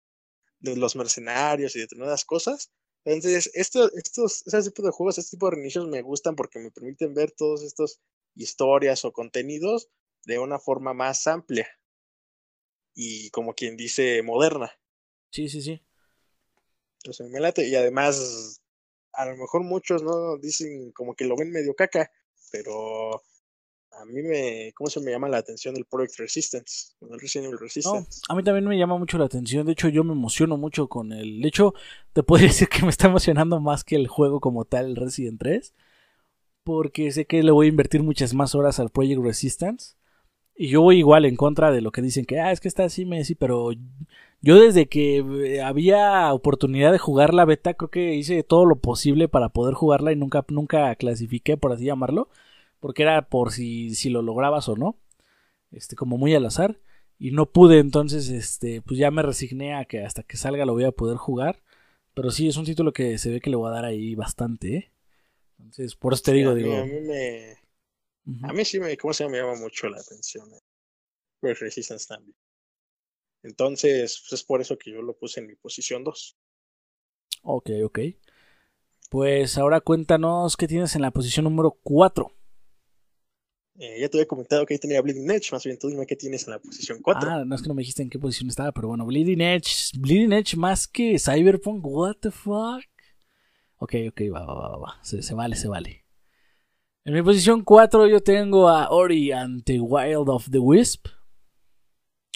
los 0.61 0.97
mercenarios 0.97 1.75
y 1.75 1.81
determinadas 1.81 2.25
cosas. 2.25 2.71
Entonces, 3.05 3.51
estos, 3.55 3.93
estos, 3.95 4.47
ese 4.47 4.71
tipo 4.71 4.83
de 4.83 4.93
juegos, 4.93 5.17
este 5.17 5.37
tipo 5.37 5.47
de 5.47 5.57
reinicios 5.57 5.89
me 5.89 6.03
gustan 6.03 6.37
porque 6.37 6.59
me 6.59 6.71
permiten 6.71 7.15
ver 7.15 7.33
todos 7.33 7.63
estos 7.63 8.01
historias 8.35 9.05
o 9.05 9.13
contenidos 9.13 9.89
de 10.27 10.39
una 10.39 10.59
forma 10.59 10.93
más 10.93 11.27
amplia 11.27 11.67
y 12.95 13.31
como 13.31 13.55
quien 13.55 13.77
dice 13.77 14.23
moderna. 14.23 14.71
Sí, 15.31 15.49
sí, 15.49 15.63
sí. 15.63 15.83
Entonces 16.99 17.31
me 17.31 17.41
late 17.41 17.67
y 17.67 17.75
además 17.75 18.61
a 19.13 19.27
lo 19.27 19.37
mejor 19.37 19.63
muchos 19.63 20.03
no 20.03 20.37
dicen 20.37 20.93
como 20.93 21.15
que 21.15 21.25
lo 21.25 21.37
ven 21.37 21.51
medio 21.51 21.75
caca, 21.75 22.11
pero 22.53 23.23
a 24.01 24.05
mí 24.05 24.23
me, 24.23 24.73
¿cómo 24.75 24.89
se 24.89 25.01
me 25.01 25.11
llama 25.11 25.29
la 25.29 25.39
atención 25.39 25.75
del 25.75 25.85
Project 25.85 26.19
Resistance? 26.19 26.95
El 27.01 27.21
Resident 27.21 27.55
Resistance. 27.61 28.21
a 28.29 28.35
mí 28.35 28.43
también 28.43 28.65
me 28.67 28.79
llama 28.79 28.97
mucho 28.99 29.19
la 29.19 29.27
atención, 29.27 29.67
de 29.67 29.73
hecho 29.73 29.89
yo 29.89 30.05
me 30.05 30.13
emociono 30.13 30.57
mucho 30.57 30.89
con 30.89 31.13
el, 31.13 31.43
de 31.43 31.49
hecho 31.49 31.75
te 32.13 32.23
puedo 32.23 32.43
decir 32.47 32.69
que 32.69 32.83
me 32.83 32.91
está 32.91 33.09
emocionando 33.09 33.61
más 33.61 33.85
que 33.85 33.97
el 33.97 34.09
juego 34.09 34.41
como 34.41 34.65
tal, 34.65 34.87
el 34.87 34.97
Resident 34.97 35.39
3 35.39 35.75
porque 36.65 37.11
sé 37.11 37.27
que 37.27 37.43
le 37.43 37.51
voy 37.51 37.67
a 37.67 37.69
invertir 37.71 38.03
muchas 38.03 38.35
más 38.35 38.55
horas 38.55 38.81
al 38.81 38.91
Project 38.91 39.23
Resistance. 39.23 39.97
Y 40.55 40.69
yo 40.69 40.83
voy 40.83 40.99
igual 40.99 41.25
en 41.25 41.37
contra 41.37 41.71
de 41.73 41.81
lo 41.81 41.91
que 41.91 42.03
dicen 42.03 42.27
que, 42.27 42.39
ah, 42.39 42.53
es 42.53 42.61
que 42.61 42.69
está 42.69 42.85
así, 42.85 43.07
Messi, 43.07 43.35
pero 43.35 43.71
yo 44.43 44.61
desde 44.61 44.89
que 44.89 45.19
eh, 45.19 45.63
había 45.63 46.33
oportunidad 46.35 46.93
de 46.93 46.99
jugar 46.99 47.33
la 47.35 47.47
beta, 47.47 47.75
creo 47.75 47.91
que 47.91 48.15
hice 48.15 48.43
todo 48.43 48.67
lo 48.67 48.77
posible 48.77 49.27
para 49.29 49.49
poder 49.49 49.75
jugarla 49.75 50.13
y 50.13 50.17
nunca, 50.17 50.45
nunca 50.49 50.95
clasifiqué, 50.97 51.57
por 51.57 51.73
así 51.73 51.87
llamarlo, 51.87 52.29
porque 52.81 53.03
era 53.03 53.29
por 53.29 53.53
si, 53.53 53.95
si 53.95 54.11
lo 54.11 54.23
lograbas 54.23 54.69
o 54.69 54.77
no, 54.77 54.99
este, 55.71 55.97
como 55.97 56.19
muy 56.19 56.35
al 56.35 56.47
azar, 56.47 56.81
y 57.19 57.33
no 57.33 57.53
pude, 57.53 57.79
entonces, 57.79 58.31
este, 58.31 58.83
pues 58.83 58.99
ya 58.99 59.11
me 59.11 59.23
resigné 59.23 59.75
a 59.75 59.85
que 59.85 60.03
hasta 60.05 60.23
que 60.23 60.37
salga 60.37 60.65
lo 60.65 60.73
voy 60.73 60.85
a 60.85 60.93
poder 60.93 61.19
jugar, 61.19 61.63
pero 62.15 62.31
sí, 62.31 62.49
es 62.49 62.57
un 62.57 62.65
título 62.65 62.93
que 62.93 63.19
se 63.19 63.31
ve 63.31 63.41
que 63.41 63.51
le 63.51 63.57
voy 63.57 63.69
a 63.69 63.75
dar 63.75 63.85
ahí 63.85 64.15
bastante, 64.15 64.77
¿eh? 64.77 64.93
Entonces, 65.59 65.95
por 65.95 66.15
eso 66.15 66.23
te 66.23 66.33
digo, 66.33 66.55
digo. 66.55 66.75
A 66.75 66.85
mí, 66.85 67.01
me. 67.01 67.57
A 68.43 68.53
mí 68.53 68.65
sí 68.65 68.81
me, 68.81 68.97
¿cómo 68.97 69.13
se 69.13 69.25
llama? 69.25 69.33
Me 69.33 69.43
llama 69.43 69.61
mucho 69.61 69.89
la 69.89 69.99
atención. 69.99 70.49
Eh. 70.53 71.55
Resistance 71.55 72.07
también. 72.09 72.35
Entonces, 73.43 74.23
pues 74.23 74.41
es 74.41 74.45
por 74.45 74.61
eso 74.61 74.77
que 74.79 74.91
yo 74.93 75.03
lo 75.03 75.17
puse 75.17 75.41
en 75.41 75.47
mi 75.47 75.55
posición 75.57 76.05
2. 76.05 76.37
Ok, 77.43 77.71
ok. 77.85 77.99
Pues 79.09 79.59
ahora 79.59 79.81
cuéntanos 79.81 80.57
qué 80.57 80.69
tienes 80.69 80.95
en 80.95 81.03
la 81.03 81.11
posición 81.11 81.45
número 81.45 81.79
4. 81.83 82.31
Eh, 83.83 83.99
ya 83.99 84.11
te 84.11 84.19
había 84.19 84.27
comentado 84.27 84.67
que 84.67 84.75
ahí 84.75 84.79
tenía 84.79 85.01
Bleeding 85.01 85.31
Edge, 85.31 85.53
más 85.53 85.65
bien 85.65 85.79
tú 85.79 85.89
dime 85.89 86.05
qué 86.05 86.15
tienes 86.15 86.47
en 86.47 86.51
la 86.51 86.59
posición 86.59 86.99
4. 87.01 87.31
Ah, 87.31 87.45
no 87.47 87.55
es 87.55 87.63
que 87.63 87.69
no 87.69 87.73
me 87.73 87.81
dijiste 87.81 88.03
en 88.03 88.11
qué 88.11 88.19
posición 88.19 88.51
estaba, 88.51 88.73
pero 88.73 88.89
bueno, 88.89 89.07
Bleeding 89.07 89.41
Edge, 89.41 89.93
Bleeding 89.99 90.35
Edge 90.35 90.55
más 90.55 90.87
que 90.87 91.19
Cyberpunk, 91.19 91.83
what 91.87 92.17
the 92.21 92.31
fuck. 92.31 92.85
Ok, 93.79 93.95
ok, 94.11 94.21
va, 94.35 94.45
va, 94.45 94.69
va, 94.69 94.77
va. 94.77 94.99
Se, 95.03 95.23
se 95.23 95.33
vale, 95.33 95.57
se 95.57 95.69
vale. 95.69 96.05
En 97.07 97.15
mi 97.15 97.23
posición 97.23 97.65
4 97.65 98.07
yo 98.07 98.21
tengo 98.21 98.69
a 98.69 98.91
Ori 98.91 99.33
and 99.33 99.65
the 99.65 99.81
Wild 99.81 100.29
of 100.29 100.51
the 100.51 100.59
Wisp. 100.59 101.07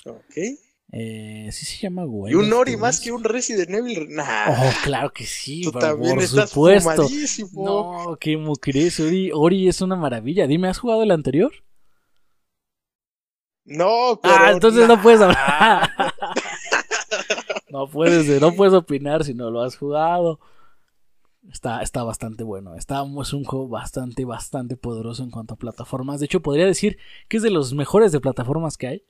Ok. 0.06 0.63
Eh, 0.96 1.48
sí 1.50 1.66
se 1.66 1.76
llama 1.78 2.04
Wild. 2.04 2.32
Y 2.32 2.36
un 2.36 2.52
of 2.52 2.60
Ori 2.60 2.76
más 2.76 3.00
que 3.00 3.10
un 3.10 3.24
Resident 3.24 3.68
Evil. 3.68 4.06
Nah. 4.10 4.46
Oh, 4.48 4.72
claro 4.84 5.12
que 5.12 5.24
sí, 5.24 5.62
Tú 5.62 5.72
por, 5.72 5.80
también 5.80 6.14
por 6.14 6.22
estás 6.22 6.50
supuesto. 6.50 6.90
fumadísimo. 6.90 7.64
No, 7.64 8.18
¿cómo 8.22 8.54
crees? 8.54 9.00
Ori, 9.00 9.32
Ori 9.34 9.66
es 9.66 9.80
una 9.80 9.96
maravilla. 9.96 10.46
Dime, 10.46 10.68
¿has 10.68 10.78
jugado 10.78 11.02
el 11.02 11.10
anterior? 11.10 11.52
No, 13.64 14.20
pero. 14.22 14.34
Ah, 14.38 14.52
entonces 14.52 14.86
no 14.86 15.02
puedes 15.02 15.20
hablar. 15.20 15.90
no 17.70 17.88
puedes, 17.88 18.40
no 18.40 18.54
puedes 18.54 18.74
opinar 18.74 19.24
si 19.24 19.34
no 19.34 19.50
lo 19.50 19.62
has 19.62 19.76
jugado. 19.76 20.38
Está, 21.50 21.82
está 21.82 22.04
bastante 22.04 22.44
bueno. 22.44 22.76
Está, 22.76 23.04
es 23.20 23.32
un 23.32 23.42
juego 23.42 23.66
bastante, 23.66 24.24
bastante 24.24 24.76
poderoso 24.76 25.24
en 25.24 25.32
cuanto 25.32 25.54
a 25.54 25.58
plataformas. 25.58 26.20
De 26.20 26.26
hecho, 26.26 26.40
podría 26.40 26.66
decir 26.66 26.98
que 27.26 27.38
es 27.38 27.42
de 27.42 27.50
los 27.50 27.74
mejores 27.74 28.12
de 28.12 28.20
plataformas 28.20 28.76
que 28.76 28.86
hay. 28.86 29.04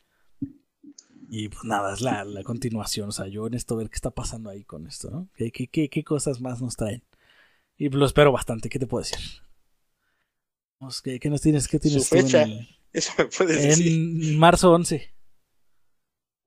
Y 1.29 1.49
pues 1.49 1.65
nada, 1.65 1.95
es 1.95 2.01
la, 2.01 2.25
la 2.25 2.43
continuación. 2.43 3.09
O 3.09 3.13
sea, 3.13 3.27
yo 3.27 3.47
en 3.47 3.55
esto 3.55 3.77
ver 3.77 3.89
qué 3.89 3.97
está 3.97 4.11
pasando 4.11 4.51
ahí 4.51 4.65
con 4.65 4.87
esto, 4.87 5.11
¿no? 5.11 5.29
¿Qué, 5.35 5.51
qué, 5.51 5.69
qué, 5.69 5.89
qué 5.89 6.05
cosas 6.05 6.41
más 6.41 6.61
nos 6.61 6.77
traen? 6.77 7.03
Y 7.77 7.89
lo 7.89 8.07
espero 8.07 8.31
bastante. 8.33 8.69
¿Qué 8.69 8.79
te 8.79 8.87
puedo 8.87 9.03
decir? 9.03 9.19
¿Qué, 11.03 11.19
qué 11.19 11.31
nos 11.31 11.41
tienes? 11.41 11.67
¿Qué 11.67 11.79
tienes 11.79 12.09
tú 12.09 12.17
en 12.17 12.23
fecha. 12.25 12.43
el- 12.43 12.69
Eso 12.93 13.13
me 13.19 13.25
puedes 13.27 13.63
decir. 13.63 13.93
en 13.93 14.39
marzo 14.39 14.71
11. 14.73 15.11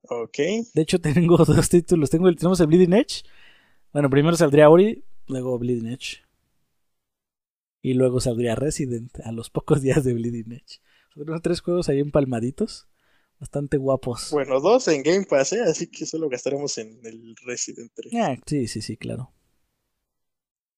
Ok. 0.04 0.38
De 0.74 0.82
hecho, 0.82 1.00
tengo 1.02 1.38
dos 1.46 1.70
títulos. 1.70 2.10
Tengo 2.10 2.30
el, 2.30 2.36
tenemos 2.38 2.60
el 2.60 2.68
Bleeding 2.68 2.94
Edge. 2.94 3.24
Bueno, 3.92 4.10
primero 4.10 4.38
saldría 4.38 4.70
Ori, 4.70 5.04
luego 5.28 5.58
Bleeding 5.60 5.88
Edge. 5.88 6.24
Y 7.82 7.94
luego 7.94 8.20
saldría 8.22 8.56
Resident 8.56 9.20
a 9.22 9.32
los 9.32 9.50
pocos 9.50 9.82
días 9.82 10.04
de 10.04 10.14
Bleeding 10.14 10.52
Edge. 10.54 10.82
Son 11.14 11.24
unos 11.30 11.42
tres 11.42 11.62
juegos 11.62 11.90
ahí 11.90 12.00
empalmaditos. 12.00 12.88
Bastante 13.40 13.78
guapos. 13.78 14.32
Bueno, 14.32 14.60
dos 14.60 14.88
en 14.88 15.04
Game 15.04 15.26
Pass, 15.26 15.54
¿eh? 15.54 15.62
Así 15.62 15.88
que 15.88 16.06
solo 16.06 16.28
gastaremos 16.28 16.78
en 16.80 17.00
el 17.06 17.36
Resident 17.46 17.92
3. 17.94 18.14
Ah, 18.16 18.36
sí, 18.46 18.68
sí, 18.68 18.82
sí, 18.82 18.98
claro. 18.98 19.32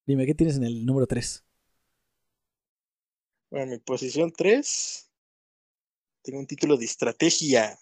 Dime, 0.06 0.26
¿qué 0.26 0.36
tienes 0.36 0.58
en 0.58 0.64
el 0.64 0.86
número 0.86 1.08
3? 1.08 1.46
Bueno, 3.50 3.66
en 3.66 3.70
mi 3.72 3.78
posición 3.78 4.34
3. 4.36 5.10
Tengo 6.22 6.40
un 6.40 6.48
título 6.48 6.76
de 6.76 6.86
estrategia. 6.86 7.80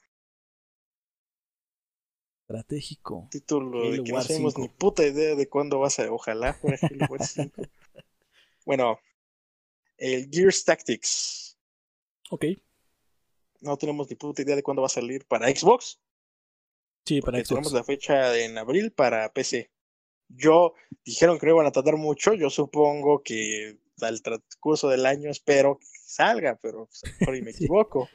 Estratégico. 2.41 3.27
Título 3.31 3.91
de 3.91 4.03
que 4.03 4.11
no 4.11 4.25
tenemos 4.25 4.53
5. 4.53 4.61
ni 4.61 4.69
puta 4.69 5.05
idea 5.05 5.35
de 5.35 5.49
cuándo 5.49 5.79
va 5.79 5.87
a. 5.87 6.11
Ojalá 6.11 6.53
fuera 6.53 6.77
Halo 6.81 7.05
Wars 7.09 7.31
5. 7.33 7.61
Bueno, 8.65 8.99
el 9.97 10.29
Gears 10.29 10.63
Tactics. 10.63 11.57
Ok. 12.29 12.45
No 13.61 13.77
tenemos 13.77 14.09
ni 14.09 14.15
puta 14.15 14.41
idea 14.41 14.55
de 14.55 14.63
cuándo 14.63 14.81
va 14.81 14.87
a 14.87 14.89
salir 14.89 15.25
para 15.25 15.47
Xbox. 15.47 15.99
Sí, 17.05 17.21
para 17.21 17.37
porque 17.37 17.47
tenemos 17.47 17.69
Xbox. 17.71 17.73
la 17.79 17.83
fecha 17.83 18.37
en 18.37 18.57
abril 18.57 18.91
para 18.91 19.31
PC. 19.33 19.71
Yo 20.29 20.73
dijeron 21.05 21.39
que 21.39 21.45
no 21.47 21.53
iban 21.53 21.65
a 21.67 21.71
tardar 21.71 21.95
mucho. 21.97 22.33
Yo 22.33 22.49
supongo 22.49 23.23
que 23.23 23.79
al 24.01 24.21
transcurso 24.21 24.89
del 24.89 25.05
año 25.05 25.29
espero 25.31 25.77
que 25.79 25.87
salga, 26.05 26.59
pero 26.61 26.87
pues, 26.87 27.01
mejor 27.19 27.35
y 27.37 27.41
me 27.41 27.51
equivoco. 27.51 28.09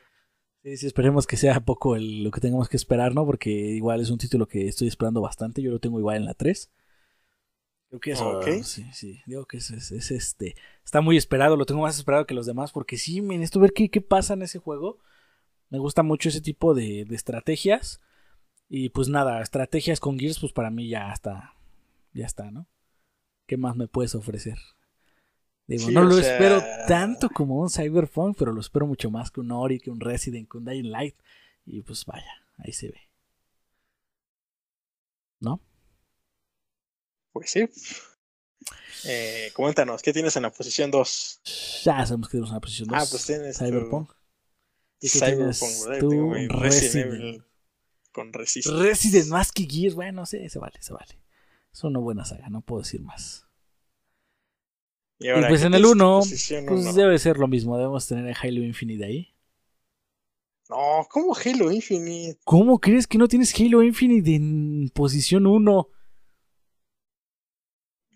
Sí, 0.63 0.77
sí, 0.77 0.87
esperemos 0.87 1.27
que 1.27 1.37
sea 1.37 1.59
poco 1.61 1.97
el- 1.97 2.23
lo 2.23 2.31
que 2.31 2.41
tengamos 2.41 2.69
que 2.69 2.77
esperar, 2.77 3.15
¿no? 3.15 3.27
Porque 3.27 3.51
igual 3.51 4.01
es 4.01 4.11
un 4.11 4.19
título 4.19 4.47
que 4.47 4.69
estoy 4.69 4.87
esperando 4.89 5.21
bastante. 5.21 5.61
Yo 5.63 5.71
lo 5.73 5.81
tengo 5.81 5.99
igual 5.99 6.19
en 6.19 6.25
la 6.27 6.35
3. 6.35 6.71
Creo 7.89 8.01
que 8.01 8.11
eso. 8.13 8.39
Ok. 8.39 8.47
Sí, 8.63 8.87
sí. 8.93 9.21
Digo 9.27 9.45
que 9.47 9.57
es, 9.57 9.71
es- 9.71 9.91
es 9.91 10.11
este. 10.13 10.55
Está 10.85 11.01
muy 11.01 11.17
esperado. 11.17 11.57
Lo 11.57 11.67
tengo 11.67 11.81
más 11.83 11.97
esperado 11.99 12.27
que 12.27 12.35
los 12.35 12.47
demás. 12.47 12.71
Porque 12.73 12.97
sí, 12.97 13.21
me 13.23 13.35
necesito 13.39 13.59
ver 13.61 13.73
qué, 13.73 13.91
qué 13.91 14.01
pasa 14.01 14.35
en 14.35 14.43
ese 14.43 14.59
juego. 14.61 14.99
Me 15.73 15.79
gusta 15.79 16.03
mucho 16.03 16.29
ese 16.29 16.43
tipo 16.43 16.75
de, 16.75 17.07
de 17.07 17.17
estrategias. 17.17 18.03
Y 18.69 18.91
pues 18.91 19.09
nada, 19.09 19.41
estrategias 19.41 20.01
con 20.01 20.19
Gears, 20.19 20.39
pues 20.39 20.53
para 20.53 20.71
mí 20.71 20.87
ya 20.87 21.11
está. 21.11 21.55
Ya 22.13 22.27
está, 22.27 22.51
¿no? 22.51 22.67
¿Qué 23.47 23.57
más 23.57 23.75
me 23.75 23.89
puedes 23.89 24.15
ofrecer? 24.15 24.59
Digo, 25.67 25.87
Sí, 25.89 25.95
no 25.95 26.03
lo 26.05 26.15
sea- 26.17 26.31
espero 26.35 26.63
tanto 26.87 27.31
como 27.31 27.59
un 27.59 27.71
Cyberpunk, 27.71 28.37
pero 28.39 28.53
lo 28.53 28.61
espero 28.61 28.87
mucho 28.87 29.11
más 29.11 29.31
que 29.31 29.41
un 29.41 29.51
Ori, 29.51 29.79
que 29.81 29.91
un 29.91 30.01
Resident, 30.01 30.47
que 30.51 30.59
un 30.59 30.67
Dying 30.67 30.91
Light. 30.91 31.17
Y 31.65 31.81
pues 31.81 32.05
vaya, 32.05 32.31
ahí 32.59 32.73
se 32.75 32.89
ve. 32.89 33.01
¿No? 35.41 35.59
Pues 37.33 37.51
sí. 37.51 37.67
Eh, 39.07 39.51
coméntanos, 39.55 40.03
¿qué 40.03 40.13
tienes 40.13 40.37
en 40.37 40.43
la 40.43 40.51
posición 40.51 40.91
2? 40.91 41.41
Ya 41.85 42.05
sabemos 42.05 42.29
que 42.29 42.33
tenemos 42.33 42.51
una 42.51 42.61
posición 42.61 42.89
2. 42.89 42.99
Ah, 43.01 43.07
pues 43.11 43.25
tienes 43.25 43.57
tu 43.59 43.65
Cyberpunk. 43.65 44.13
Y 45.03 45.09
tú 45.99 46.35
Cyberpunk, 46.35 46.51
Resident 46.51 46.53
Resident. 46.63 47.15
Evil 47.15 47.45
con 48.13 48.33
Resist. 48.33 48.69
Resident 48.69 49.29
más 49.29 49.53
que 49.53 49.65
Gears, 49.65 49.95
bueno, 49.95 50.25
sí, 50.27 50.49
se 50.49 50.59
vale, 50.59 50.81
se 50.81 50.93
vale. 50.93 51.19
Es 51.73 51.83
una 51.85 51.99
buena 51.99 52.25
saga, 52.25 52.49
no 52.51 52.61
puedo 52.61 52.83
decir 52.83 53.01
más. 53.03 53.47
Y, 55.19 55.29
Y 55.29 55.29
ahora, 55.31 55.49
pues 55.49 55.63
¿qué 55.63 55.67
en 55.67 55.75
el 55.75 55.83
tienes 55.83 55.99
tu 55.99 56.05
1, 56.05 56.19
posición 56.21 56.67
pues 56.67 56.95
debe 56.95 57.19
ser 57.19 57.39
lo 57.39 57.49
mismo, 57.49 57.77
debemos 57.77 58.07
tener 58.07 58.29
a 58.31 58.39
Halo 58.39 58.63
Infinite 58.63 59.05
ahí. 59.05 59.35
No, 60.69 61.07
¿cómo 61.11 61.35
Halo 61.35 61.71
Infinite? 61.73 62.41
¿Cómo 62.45 62.79
crees 62.79 63.07
que 63.07 63.19
no 63.19 63.29
tienes 63.29 63.59
Halo 63.59 63.83
Infinite 63.83 64.35
en 64.35 64.91
posición 64.95 65.47
1? 65.47 65.89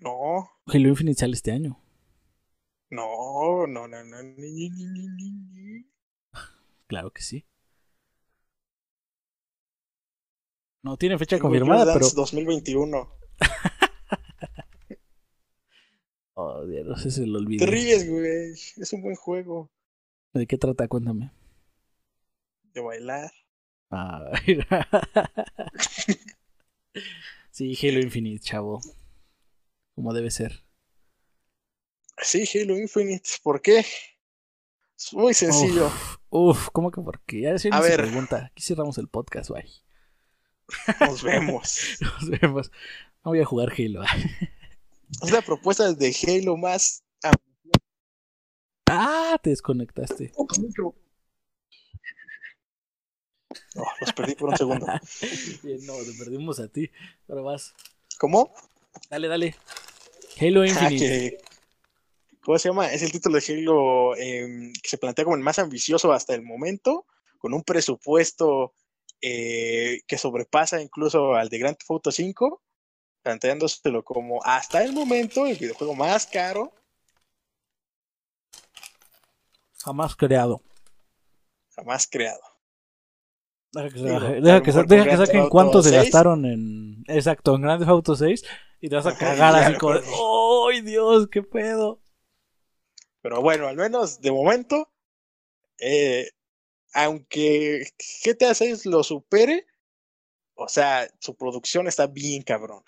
No, 0.00 0.50
Halo 0.66 0.88
Infinite 0.88 1.18
sale 1.20 1.34
este 1.34 1.52
año. 1.52 1.80
no, 2.90 3.66
no, 3.66 3.88
no, 3.88 4.04
no. 4.04 4.22
ni, 4.22 4.70
ni, 4.70 4.70
ni, 4.70 4.84
ni, 4.86 5.08
ni, 5.08 5.30
ni. 5.30 5.86
Claro 6.86 7.12
que 7.12 7.22
sí. 7.22 7.46
No 10.82 10.96
tiene 10.96 11.18
fecha 11.18 11.38
confirmada, 11.38 11.84
Just 11.84 11.94
pero. 11.94 12.06
Dance 12.06 12.16
2021. 12.16 13.12
Oh, 16.38 16.66
Dios, 16.66 17.00
ese 17.00 17.10
se 17.22 17.26
lo 17.26 17.38
Te 17.38 17.44
olvidé. 17.46 17.64
ríes, 17.66 18.06
güey. 18.10 18.50
Es 18.52 18.92
un 18.92 19.00
buen 19.00 19.16
juego 19.16 19.70
¿De 20.34 20.46
qué 20.46 20.58
trata? 20.58 20.86
Cuéntame. 20.86 21.32
de 22.74 22.80
bailar. 22.82 23.32
Ah, 23.90 24.20
sí, 27.50 27.74
Halo 27.82 28.00
Infinite, 28.00 28.44
chavo. 28.44 28.82
Como 29.94 30.12
debe 30.12 30.30
ser. 30.30 30.62
Sí, 32.20 32.44
Halo 32.54 32.76
Infinite. 32.76 33.30
¿Por 33.42 33.62
qué? 33.62 33.78
Es 33.78 35.14
muy 35.14 35.32
sencillo. 35.32 35.86
Uf, 35.86 36.16
uf, 36.36 36.68
¿cómo 36.72 36.90
que 36.90 37.00
por 37.00 37.20
qué? 37.20 37.42
Ya 37.42 37.58
se 37.58 37.70
A 37.72 37.80
ver. 37.80 38.00
pregunta. 38.02 38.46
Aquí 38.52 38.62
cerramos 38.62 38.98
el 38.98 39.08
podcast, 39.08 39.50
bye. 39.50 39.64
Nos 41.00 41.22
vemos. 41.22 41.96
Nos 42.00 42.28
vemos. 42.40 42.70
No 43.24 43.30
voy 43.32 43.40
a 43.40 43.44
jugar 43.44 43.72
Halo. 43.76 44.02
Es 45.22 45.30
la 45.30 45.40
propuesta 45.40 45.92
de 45.92 46.14
Halo 46.26 46.56
más 46.56 47.02
Ah, 48.88 49.38
te 49.42 49.50
desconectaste. 49.50 50.32
No, 53.74 53.84
los 54.00 54.12
perdí 54.12 54.34
por 54.34 54.50
un 54.50 54.56
segundo. 54.56 54.86
Bien, 55.62 55.84
no, 55.86 55.94
te 55.96 56.12
perdimos 56.18 56.60
a 56.60 56.68
ti. 56.68 56.90
Ahora 57.28 57.42
vas. 57.42 57.74
¿Cómo? 58.18 58.52
Dale, 59.10 59.28
dale. 59.28 59.56
Halo 60.40 60.62
Ah, 60.62 60.66
Infinite. 60.66 61.38
¿Cómo 62.46 62.60
se 62.60 62.68
llama? 62.68 62.92
Es 62.92 63.02
el 63.02 63.10
título 63.10 63.40
de 63.40 63.44
Halo 63.52 64.14
em, 64.16 64.72
que 64.80 64.88
se 64.88 64.98
plantea 64.98 65.24
como 65.24 65.36
el 65.36 65.42
más 65.42 65.58
ambicioso 65.58 66.12
hasta 66.12 66.32
el 66.32 66.42
momento, 66.42 67.04
con 67.38 67.52
un 67.52 67.64
presupuesto 67.64 68.72
eh, 69.20 70.02
que 70.06 70.16
sobrepasa 70.16 70.80
incluso 70.80 71.34
al 71.34 71.48
de 71.48 71.58
Grand 71.58 71.76
Theft 71.76 71.90
Auto 71.90 72.12
5, 72.12 72.62
planteándoselo 73.24 74.04
como 74.04 74.40
hasta 74.44 74.84
el 74.84 74.92
momento 74.92 75.44
el 75.44 75.56
videojuego 75.56 75.96
más 75.96 76.28
caro 76.28 76.72
Jamás 79.84 80.14
creado. 80.14 80.62
jamás 81.74 82.06
creado. 82.08 82.40
Deja 83.72 83.88
que, 83.90 83.98
Digo, 83.98 84.20
deja 84.20 84.62
que, 84.62 84.72
sa- 84.72 84.82
deja 84.84 85.02
con 85.02 85.10
que 85.10 85.16
saquen 85.26 85.48
cuánto 85.48 85.82
se 85.82 85.90
6. 85.90 86.02
gastaron 86.04 86.44
en. 86.44 87.04
Exacto, 87.08 87.56
en 87.56 87.62
Grand 87.62 87.80
Theft 87.80 87.90
Auto 87.90 88.14
6. 88.14 88.44
Y 88.80 88.88
te 88.88 88.94
vas 88.94 89.06
a 89.06 89.16
cagar 89.18 89.54
así 89.56 89.72
mejor. 89.72 90.02
¡Ay, 90.70 90.80
Dios! 90.82 91.26
¡Qué 91.28 91.42
pedo! 91.42 92.00
Pero 93.26 93.42
bueno, 93.42 93.66
al 93.66 93.74
menos 93.74 94.20
de 94.20 94.30
momento, 94.30 94.88
eh, 95.80 96.30
aunque 96.94 97.88
GTA 97.98 98.54
6 98.54 98.86
lo 98.86 99.02
supere, 99.02 99.66
o 100.54 100.68
sea, 100.68 101.08
su 101.18 101.36
producción 101.36 101.88
está 101.88 102.06
bien 102.06 102.42
cabrón. 102.42 102.84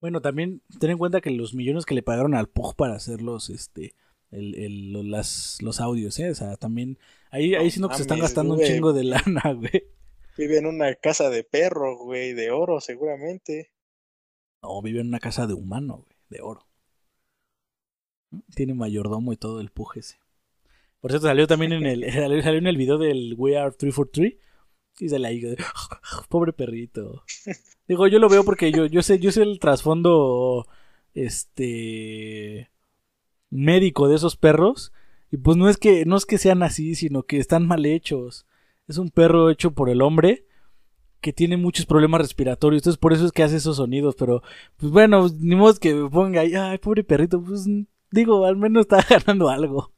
Bueno, 0.00 0.20
también 0.20 0.62
ten 0.78 0.90
en 0.90 0.98
cuenta 0.98 1.20
que 1.20 1.30
los 1.32 1.52
millones 1.52 1.84
que 1.84 1.96
le 1.96 2.04
pagaron 2.04 2.36
al 2.36 2.48
Pug 2.48 2.76
para 2.76 2.94
hacer 2.94 3.22
los, 3.22 3.50
este, 3.50 3.96
el, 4.30 4.54
el- 4.54 5.10
las, 5.10 5.58
los 5.62 5.80
audios, 5.80 6.16
¿eh? 6.20 6.30
O 6.30 6.34
sea, 6.36 6.56
también, 6.56 6.96
ahí, 7.32 7.56
ahí 7.56 7.72
siento 7.72 7.88
que 7.88 7.96
se 7.96 8.02
están 8.02 8.20
gastando 8.20 8.54
un 8.54 8.60
chingo 8.60 8.92
de 8.92 9.02
lana, 9.02 9.42
güey. 9.52 9.88
Vive 10.36 10.58
en 10.58 10.66
una 10.66 10.94
casa 10.94 11.28
de 11.28 11.42
perro, 11.42 11.96
güey, 11.96 12.34
de 12.34 12.52
oro 12.52 12.80
seguramente. 12.80 13.72
No, 14.62 14.80
vive 14.82 15.00
en 15.00 15.08
una 15.08 15.20
casa 15.20 15.46
de 15.46 15.54
humano, 15.54 15.98
güey, 16.04 16.16
de 16.28 16.40
oro. 16.40 16.66
Tiene 18.54 18.74
mayordomo 18.74 19.32
y 19.32 19.36
todo 19.36 19.60
el 19.60 19.70
puje. 19.70 20.00
Por 21.00 21.10
cierto, 21.10 21.26
salió 21.26 21.46
también 21.46 21.72
en 21.72 21.86
el, 21.86 22.12
salió 22.42 22.58
en 22.58 22.66
el 22.66 22.76
video 22.76 22.98
del 22.98 23.34
We 23.36 23.58
Are 23.58 23.72
343. 23.72 24.34
Y 25.00 25.08
se 25.08 25.18
la 25.18 25.30
pobre 26.28 26.52
perrito. 26.52 27.24
Digo, 27.88 28.06
yo 28.06 28.18
lo 28.18 28.28
veo 28.28 28.44
porque 28.44 28.70
yo, 28.72 28.86
yo 28.86 29.02
sé, 29.02 29.18
yo 29.18 29.32
sé 29.32 29.42
el 29.42 29.58
trasfondo 29.58 30.66
este 31.14 32.70
médico 33.50 34.08
de 34.08 34.16
esos 34.16 34.36
perros. 34.36 34.92
Y 35.30 35.38
pues 35.38 35.56
no 35.56 35.68
es 35.68 35.76
que, 35.76 36.04
no 36.04 36.16
es 36.16 36.26
que 36.26 36.38
sean 36.38 36.62
así, 36.62 36.94
sino 36.94 37.22
que 37.24 37.38
están 37.38 37.66
mal 37.66 37.86
hechos. 37.86 38.46
Es 38.86 38.98
un 38.98 39.10
perro 39.10 39.50
hecho 39.50 39.72
por 39.72 39.88
el 39.88 40.02
hombre 40.02 40.46
que 41.20 41.32
tiene 41.32 41.56
muchos 41.56 41.86
problemas 41.86 42.20
respiratorios. 42.20 42.82
Entonces 42.82 42.98
por 42.98 43.12
eso 43.12 43.26
es 43.26 43.32
que 43.32 43.42
hace 43.42 43.56
esos 43.56 43.76
sonidos. 43.76 44.14
Pero, 44.16 44.42
pues 44.76 44.92
bueno, 44.92 45.28
ni 45.40 45.56
modo 45.56 45.74
que 45.80 45.94
ponga 46.10 46.42
ahí, 46.42 46.54
ay, 46.54 46.78
pobre 46.78 47.02
perrito. 47.02 47.42
Pues 47.42 47.66
digo, 48.12 48.44
al 48.44 48.56
menos 48.56 48.82
está 48.82 48.98
ganando 49.08 49.48
algo. 49.48 49.92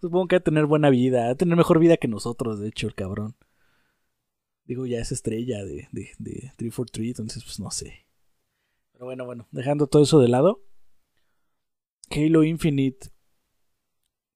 Supongo 0.00 0.28
que 0.28 0.36
va 0.36 0.40
a 0.40 0.44
tener 0.44 0.66
buena 0.66 0.88
vida, 0.88 1.26
va 1.26 1.32
a 1.32 1.34
tener 1.34 1.56
mejor 1.56 1.78
vida 1.78 1.98
que 1.98 2.08
nosotros, 2.08 2.58
de 2.60 2.68
hecho, 2.68 2.86
el 2.86 2.94
cabrón. 2.94 3.36
Digo, 4.64 4.86
ya 4.86 4.98
es 4.98 5.12
estrella 5.12 5.64
de, 5.64 5.88
de, 5.92 6.12
de 6.18 6.52
343, 6.56 7.10
entonces 7.10 7.44
pues 7.44 7.60
no 7.60 7.70
sé. 7.70 8.06
Pero 8.92 9.04
bueno, 9.04 9.26
bueno, 9.26 9.48
dejando 9.50 9.86
todo 9.86 10.02
eso 10.02 10.20
de 10.20 10.28
lado. 10.28 10.62
Halo 12.10 12.44
Infinite. 12.44 13.08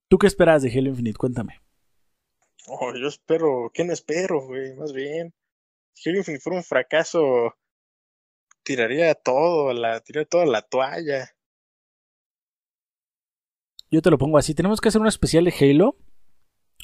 ¿Tú 0.09 0.19
qué 0.19 0.27
esperas 0.27 0.62
de 0.62 0.70
Halo 0.70 0.91
Infinite? 0.91 1.16
Cuéntame. 1.16 1.61
Oh, 2.66 2.93
yo 2.95 3.09
espero, 3.09 3.70
¿qué 3.73 3.82
espero, 3.82 4.47
güey? 4.47 4.74
Más 4.74 4.93
bien. 4.93 5.35
Si 5.93 6.09
Halo 6.09 6.19
Infinite 6.19 6.43
fuera 6.43 6.59
un 6.59 6.65
fracaso, 6.65 7.55
tiraría 8.62 9.15
todo, 9.15 9.73
la, 9.73 10.01
tiraría 10.01 10.28
toda 10.28 10.47
la 10.47 10.62
toalla. 10.62 11.34
Yo 13.95 14.03
te 14.03 14.11
lo 14.11 14.19
pongo 14.19 14.39
así. 14.39 14.55
Tenemos 14.55 14.81
que 14.81 14.89
hacer 14.89 15.01
un 15.01 15.07
especial 15.07 15.45
de 15.45 15.55
Halo. 15.61 15.97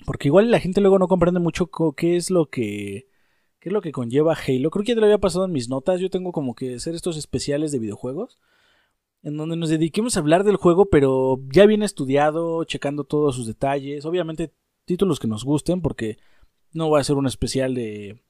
Porque 0.07 0.29
igual 0.29 0.49
la 0.53 0.61
gente 0.61 0.81
luego 0.81 0.97
no 1.01 1.09
comprende 1.09 1.41
mucho 1.41 1.69
qué 1.97 2.15
es 2.15 2.31
lo 2.31 2.47
que. 2.47 3.09
qué 3.59 3.69
es 3.69 3.73
lo 3.73 3.81
que 3.81 3.91
conlleva 3.91 4.35
Halo. 4.35 4.71
Creo 4.71 4.85
que 4.85 4.91
ya 4.91 4.95
te 4.95 5.01
lo 5.01 5.07
había 5.07 5.19
pasado 5.19 5.45
en 5.45 5.51
mis 5.51 5.69
notas. 5.69 6.01
Yo 6.01 6.09
tengo 6.09 6.31
como 6.31 6.55
que 6.55 6.77
hacer 6.77 6.95
estos 6.95 7.17
especiales 7.17 7.73
de 7.73 7.81
videojuegos. 7.81 8.39
En 9.25 9.37
donde 9.37 9.57
nos 9.57 9.71
dediquemos 9.71 10.17
a 10.17 10.21
hablar 10.21 10.45
del 10.45 10.55
juego, 10.55 10.87
pero 10.87 11.41
ya 11.53 11.67
bien 11.67 11.83
estudiado, 11.83 12.63
checando 12.63 13.03
todos 13.03 13.35
sus 13.35 13.49
detalles. 13.49 14.05
Obviamente, 14.05 14.53
títulos 14.85 15.19
que 15.19 15.27
nos 15.27 15.45
gusten, 15.45 15.83
porque 15.83 16.17
no 16.73 16.89
voy 16.89 16.99
a 16.99 17.01
hacer 17.01 17.17
un 17.17 17.27
especial 17.27 17.75
de. 17.75 18.23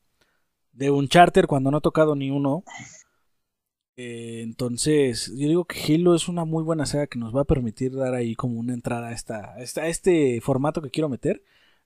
de 0.73 0.90
un 0.90 1.07
charter 1.07 1.47
cuando 1.47 1.70
no 1.70 1.78
he 1.78 1.82
tocado 1.82 2.16
ni 2.16 2.31
uno. 2.31 2.65
Eh, 4.02 4.40
entonces, 4.40 5.31
yo 5.36 5.47
digo 5.47 5.66
que 5.66 5.78
Halo 5.94 6.14
es 6.14 6.27
una 6.28 6.47
muy 6.47 6.62
buena 6.64 6.86
saga 6.86 7.06
que 7.06 7.18
nos 7.18 7.36
va 7.36 7.43
a 7.43 7.44
permitir 7.44 7.94
dar 7.94 8.14
ahí 8.14 8.35
como 8.35 8.59
una 8.59 8.72
entrada 8.72 9.09
a, 9.09 9.12
esta, 9.12 9.52
a 9.55 9.89
este 9.89 10.40
formato 10.40 10.81
que 10.81 10.90
quiero 10.90 11.10
meter. 11.10 11.43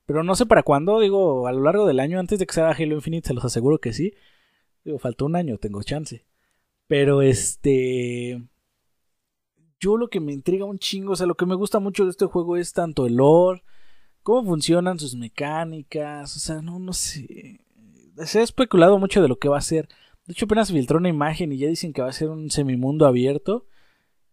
Pero 0.07 0.23
no 0.23 0.36
sé 0.36 0.47
para 0.47 0.62
cuándo, 0.62 1.01
digo, 1.01 1.49
a 1.49 1.53
lo 1.53 1.62
largo 1.62 1.86
del 1.86 1.99
año, 1.99 2.20
antes 2.20 2.39
de 2.39 2.47
que 2.47 2.55
sea 2.55 2.70
Halo 2.70 2.95
Infinite, 2.95 3.28
se 3.28 3.35
los 3.35 3.45
aseguro 3.45 3.81
que 3.81 3.93
sí. 3.93 4.15
Digo, 4.85 4.99
faltó 5.01 5.27
un 5.27 5.35
año, 5.35 5.59
tengo 5.59 5.82
chance. 5.82 6.24
Pero 6.86 7.23
este. 7.23 8.45
Yo 9.81 9.97
lo 9.97 10.09
que 10.09 10.20
me 10.20 10.32
intriga 10.32 10.65
un 10.66 10.78
chingo, 10.78 11.15
o 11.15 11.16
sea, 11.16 11.27
lo 11.27 11.36
que 11.36 11.47
me 11.47 11.57
gusta 11.57 11.81
mucho 11.81 12.05
de 12.05 12.11
este 12.11 12.27
juego 12.27 12.57
es 12.57 12.73
tanto 12.73 13.07
el 13.07 13.16
lore, 13.16 13.65
cómo 14.23 14.45
funcionan 14.51 14.99
sus 15.01 15.16
mecánicas, 15.16 16.36
o 16.36 16.41
sea, 16.41 16.62
no, 16.62 16.78
no 16.78 16.93
sé. 16.93 17.61
Se 18.24 18.39
ha 18.41 18.43
especulado 18.43 18.99
mucho 18.99 19.20
de 19.20 19.28
lo 19.28 19.39
que 19.39 19.49
va 19.49 19.59
a 19.59 19.62
ser. 19.62 19.89
De 20.27 20.33
hecho, 20.33 20.47
apenas 20.47 20.73
filtró 20.73 20.99
una 20.99 21.09
imagen 21.09 21.53
y 21.53 21.59
ya 21.59 21.69
dicen 21.69 21.93
que 21.93 22.03
va 22.03 22.09
a 22.09 22.13
ser 22.13 22.31
un 22.31 22.51
semimundo 22.51 23.07
abierto. 23.07 23.67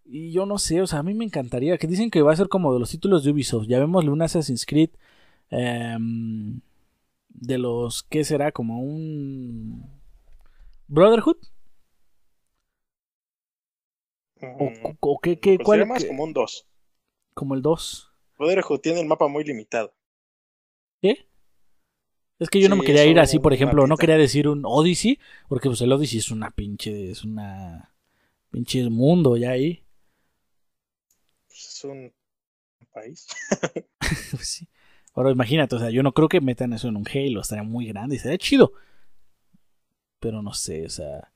Y 0.06 0.32
yo 0.32 0.46
no 0.46 0.58
sé, 0.58 0.82
o 0.82 0.88
sea, 0.88 1.00
a 1.00 1.04
mí 1.04 1.14
me 1.14 1.26
encantaría. 1.26 1.78
Que 1.78 1.88
dicen 1.88 2.10
que 2.12 2.22
va 2.22 2.34
a 2.34 2.36
ser 2.36 2.48
como 2.48 2.74
de 2.74 2.80
los 2.80 2.92
títulos 2.92 3.24
de 3.24 3.32
Ubisoft. 3.32 3.68
Ya 3.68 3.80
vemos 3.80 4.06
un 4.06 4.22
Assassin's 4.22 4.66
Creed. 4.66 4.92
Em, 5.50 6.62
de 7.30 7.58
los. 7.58 8.04
¿Qué 8.04 8.24
será? 8.24 8.52
Como 8.52 8.80
un. 8.82 9.86
Brotherhood. 10.88 11.38
¿O, 15.00 15.20
qué, 15.20 15.40
qué 15.40 15.58
pues 15.58 15.66
cuál? 15.66 15.86
más 15.86 16.04
como 16.04 16.24
un 16.24 16.34
2. 16.34 16.68
Como 17.34 17.54
el 17.56 17.62
2. 17.62 18.12
Brotherhood 18.38 18.80
tiene 18.80 19.02
el 19.02 19.08
mapa 19.08 19.28
muy 19.28 19.44
limitado. 19.44 19.94
¿Qué? 21.02 21.28
Es 22.42 22.50
que 22.50 22.60
yo 22.60 22.70
no 22.70 22.76
me 22.76 22.84
quería 22.84 23.06
ir 23.06 23.20
así, 23.20 23.38
por 23.38 23.54
ejemplo, 23.54 23.86
no 23.86 23.98
quería 23.98 24.18
decir 24.18 24.48
un 24.48 24.64
Odyssey, 24.66 25.20
porque 25.48 25.70
pues 25.70 25.80
el 25.82 25.92
Odyssey 25.92 26.18
es 26.18 26.32
una 26.32 26.50
pinche, 26.50 27.12
es 27.12 27.24
una 27.24 27.94
pinche 28.50 28.90
mundo 28.90 29.38
ya 29.38 29.52
ahí. 29.52 29.86
Es 31.52 31.84
un 31.84 32.12
país. 32.92 33.28
pues 34.32 34.48
sí. 34.48 34.68
Ahora 35.14 35.30
imagínate, 35.30 35.76
o 35.76 35.80
sea, 35.80 35.92
yo 35.92 36.02
no 36.02 36.14
creo 36.14 36.30
que 36.30 36.42
metan 36.42 36.74
eso 36.74 36.88
en 36.88 36.96
un 36.96 37.06
Halo, 37.08 37.42
estaría 37.42 37.64
muy 37.64 37.86
grande 37.86 38.16
y 38.16 38.20
sería 38.20 38.40
chido. 38.40 38.74
Pero 40.20 40.42
no 40.42 40.56
sé, 40.56 40.88
o 40.88 40.90
sea, 40.90 41.32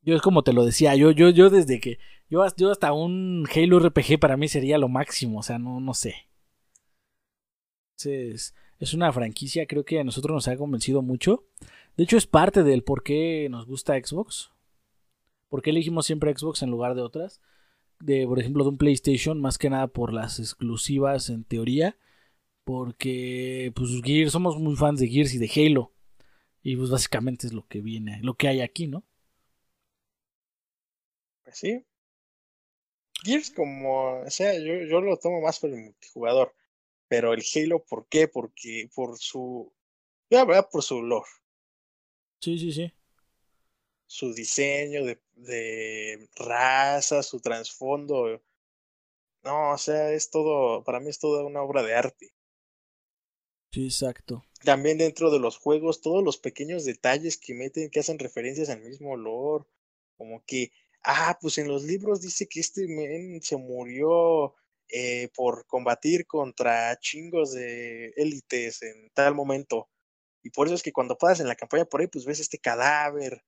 yo 0.00 0.16
es 0.16 0.22
como 0.22 0.42
te 0.42 0.54
lo 0.54 0.64
decía, 0.64 0.96
yo 0.96 1.10
yo 1.10 1.28
yo 1.28 1.50
desde 1.50 1.80
que 1.80 1.98
yo, 2.30 2.46
yo 2.56 2.70
hasta 2.70 2.94
un 2.94 3.46
Halo 3.54 3.76
RPG 3.76 4.18
para 4.18 4.38
mí 4.38 4.48
sería 4.48 4.78
lo 4.78 4.88
máximo, 4.88 5.40
o 5.40 5.42
sea, 5.42 5.58
no 5.58 5.80
no 5.80 5.92
sé. 5.92 6.14
Entonces, 7.98 8.54
es 8.78 8.94
una 8.94 9.12
franquicia, 9.12 9.66
creo 9.66 9.84
que 9.84 10.00
a 10.00 10.04
nosotros 10.04 10.34
nos 10.34 10.48
ha 10.48 10.56
convencido 10.56 11.02
mucho. 11.02 11.44
De 11.96 12.04
hecho, 12.04 12.16
es 12.16 12.26
parte 12.26 12.62
del 12.62 12.84
por 12.84 13.02
qué 13.02 13.48
nos 13.50 13.66
gusta 13.66 13.94
Xbox. 13.94 14.52
¿Por 15.48 15.62
qué 15.62 15.70
elegimos 15.70 16.06
siempre 16.06 16.36
Xbox 16.36 16.62
en 16.62 16.70
lugar 16.70 16.94
de 16.94 17.02
otras? 17.02 17.40
De, 17.98 18.26
por 18.26 18.38
ejemplo, 18.38 18.62
de 18.62 18.70
un 18.70 18.78
PlayStation, 18.78 19.40
más 19.40 19.58
que 19.58 19.70
nada 19.70 19.88
por 19.88 20.12
las 20.12 20.38
exclusivas 20.38 21.28
en 21.30 21.42
teoría. 21.44 21.96
Porque, 22.64 23.72
pues, 23.74 23.90
Gears, 24.04 24.32
somos 24.32 24.58
muy 24.58 24.76
fans 24.76 25.00
de 25.00 25.08
Gears 25.08 25.34
y 25.34 25.38
de 25.38 25.50
Halo. 25.56 25.92
Y, 26.62 26.76
pues, 26.76 26.90
básicamente 26.90 27.46
es 27.48 27.52
lo 27.52 27.66
que 27.66 27.80
viene, 27.80 28.20
lo 28.22 28.34
que 28.34 28.46
hay 28.46 28.60
aquí, 28.60 28.86
¿no? 28.86 29.04
Pues 31.42 31.58
sí. 31.58 31.84
Gears, 33.24 33.50
como, 33.50 34.20
o 34.20 34.30
sea, 34.30 34.54
yo, 34.54 34.74
yo 34.88 35.00
lo 35.00 35.16
tomo 35.18 35.40
más 35.40 35.58
por 35.58 35.70
el 35.70 35.82
multijugador. 35.82 36.54
Pero 37.08 37.32
el 37.32 37.42
Halo, 37.54 37.84
¿por 37.84 38.06
qué? 38.08 38.28
Porque 38.28 38.88
por 38.94 39.18
su. 39.18 39.72
Ya, 40.30 40.44
¿verdad? 40.44 40.68
Por 40.70 40.82
su 40.82 41.02
lore. 41.02 41.28
Sí, 42.40 42.58
sí, 42.58 42.72
sí. 42.72 42.92
Su 44.06 44.32
diseño 44.32 45.04
de, 45.04 45.20
de 45.34 46.28
raza, 46.36 47.22
su 47.22 47.40
trasfondo. 47.40 48.42
No, 49.42 49.72
o 49.72 49.78
sea, 49.78 50.12
es 50.12 50.30
todo. 50.30 50.84
Para 50.84 51.00
mí 51.00 51.08
es 51.08 51.18
toda 51.18 51.44
una 51.44 51.62
obra 51.62 51.82
de 51.82 51.94
arte. 51.94 52.34
Sí, 53.72 53.84
exacto. 53.84 54.44
También 54.64 54.98
dentro 54.98 55.30
de 55.30 55.38
los 55.38 55.56
juegos, 55.58 56.00
todos 56.00 56.24
los 56.24 56.38
pequeños 56.38 56.84
detalles 56.84 57.36
que 57.36 57.54
meten, 57.54 57.90
que 57.90 58.00
hacen 58.00 58.18
referencias 58.18 58.68
al 58.68 58.80
mismo 58.82 59.16
lore. 59.16 59.64
Como 60.16 60.44
que, 60.44 60.72
ah, 61.04 61.38
pues 61.40 61.58
en 61.58 61.68
los 61.68 61.84
libros 61.84 62.20
dice 62.20 62.48
que 62.48 62.60
este 62.60 62.88
men 62.88 63.40
se 63.42 63.56
murió 63.56 64.54
eh, 64.88 65.28
por 65.34 65.66
combatir 65.66 66.26
contra 66.26 66.98
chingos 66.98 67.52
de 67.52 68.12
élites 68.16 68.82
en 68.82 69.10
tal 69.14 69.34
momento. 69.34 69.88
Y 70.42 70.50
por 70.50 70.66
eso 70.66 70.74
es 70.74 70.82
que 70.82 70.92
cuando 70.92 71.18
pasas 71.18 71.40
en 71.40 71.48
la 71.48 71.56
campaña 71.56 71.84
por 71.84 72.00
ahí, 72.00 72.06
pues 72.06 72.24
ves 72.24 72.40
este 72.40 72.58
cadáver. 72.58 73.44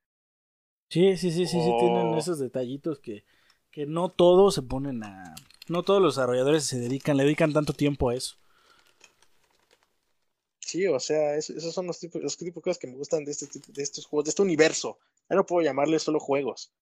Sí, 0.89 1.17
sí, 1.17 1.31
sí, 1.31 1.47
sí, 1.47 1.61
sí, 1.61 1.73
tienen 1.79 2.15
esos 2.15 2.39
detallitos 2.39 2.99
que, 2.99 3.25
que 3.71 3.87
no 3.87 4.11
todos 4.11 4.55
se 4.55 4.63
ponen 4.63 5.05
a... 5.05 5.35
No 5.69 5.85
todos 5.85 6.03
los 6.03 6.17
desarrolladores 6.17 6.65
se 6.65 6.81
dedican, 6.81 7.17
le 7.17 7.23
dedican 7.23 7.53
tanto 7.53 7.73
tiempo 7.73 8.11
a 8.11 8.15
eso. 8.17 8.37
Sí, 10.59 10.87
o 10.87 11.01
sea, 11.01 11.37
esos 11.37 11.73
son 11.73 11.87
los 11.87 11.99
tipos, 11.99 12.23
los 12.23 12.37
tipos 12.37 12.57
de 12.57 12.63
cosas 12.63 12.79
que 12.79 12.87
me 12.87 12.97
gustan 12.97 13.25
de 13.25 13.33
este 13.33 13.47
tipo, 13.47 13.73
de 13.73 13.83
estos 13.83 14.07
juegos, 14.07 14.25
de 14.25 14.29
este 14.31 14.43
universo. 14.43 14.99
Ya 15.29 15.37
no 15.37 15.47
puedo 15.47 15.65
llamarle 15.65 15.99
solo 15.99 16.21
juegos. 16.21 16.73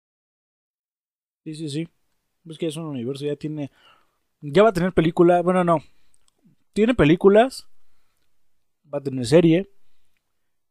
Sí, 1.45 1.55
sí, 1.55 1.69
sí. 1.69 1.89
Es 2.49 2.59
que 2.59 2.67
es 2.67 2.77
un 2.77 2.87
universo, 2.87 3.25
ya 3.25 3.37
tiene 3.37 3.71
ya 4.41 4.63
va 4.63 4.71
a 4.71 4.73
tener 4.73 4.93
película. 4.93 5.43
Bueno, 5.43 5.65
no. 5.65 5.83
Tiene 6.73 6.95
películas. 6.95 7.69
Va 8.93 8.99
a 8.99 9.03
tener 9.03 9.27
serie. 9.27 9.71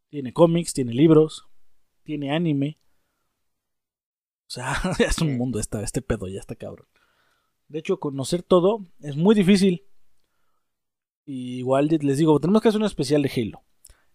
Tiene 0.10 0.34
cómics, 0.34 0.74
tiene 0.74 0.94
libros. 0.94 1.48
Tiene 2.04 2.32
anime. 2.32 2.80
O 4.48 4.50
sea, 4.50 4.74
es 5.00 5.20
un 5.20 5.38
mundo 5.38 5.60
esta, 5.60 5.84
este 5.84 6.02
pedo, 6.02 6.28
ya 6.28 6.40
está 6.40 6.56
cabrón. 6.56 6.88
De 7.68 7.80
hecho, 7.80 8.00
conocer 8.00 8.44
todo 8.44 8.86
es 9.02 9.18
muy 9.18 9.36
difícil. 9.36 9.86
Y 11.26 11.58
igual 11.58 11.88
les 11.88 12.18
digo, 12.18 12.40
tenemos 12.40 12.62
que 12.62 12.70
hacer 12.70 12.80
un 12.80 12.86
especial 12.86 13.22
de 13.22 13.32
Halo. 13.36 13.64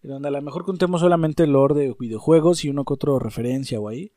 Donde 0.01 0.27
a 0.27 0.31
lo 0.31 0.41
mejor 0.41 0.65
contemos 0.65 0.99
solamente 0.99 1.43
el 1.43 1.51
lore 1.51 1.75
de 1.75 1.95
videojuegos 1.97 2.65
y 2.65 2.69
uno 2.69 2.83
que 2.83 2.93
otro 2.93 3.19
referencia 3.19 3.79
o 3.79 3.87
ahí. 3.87 4.11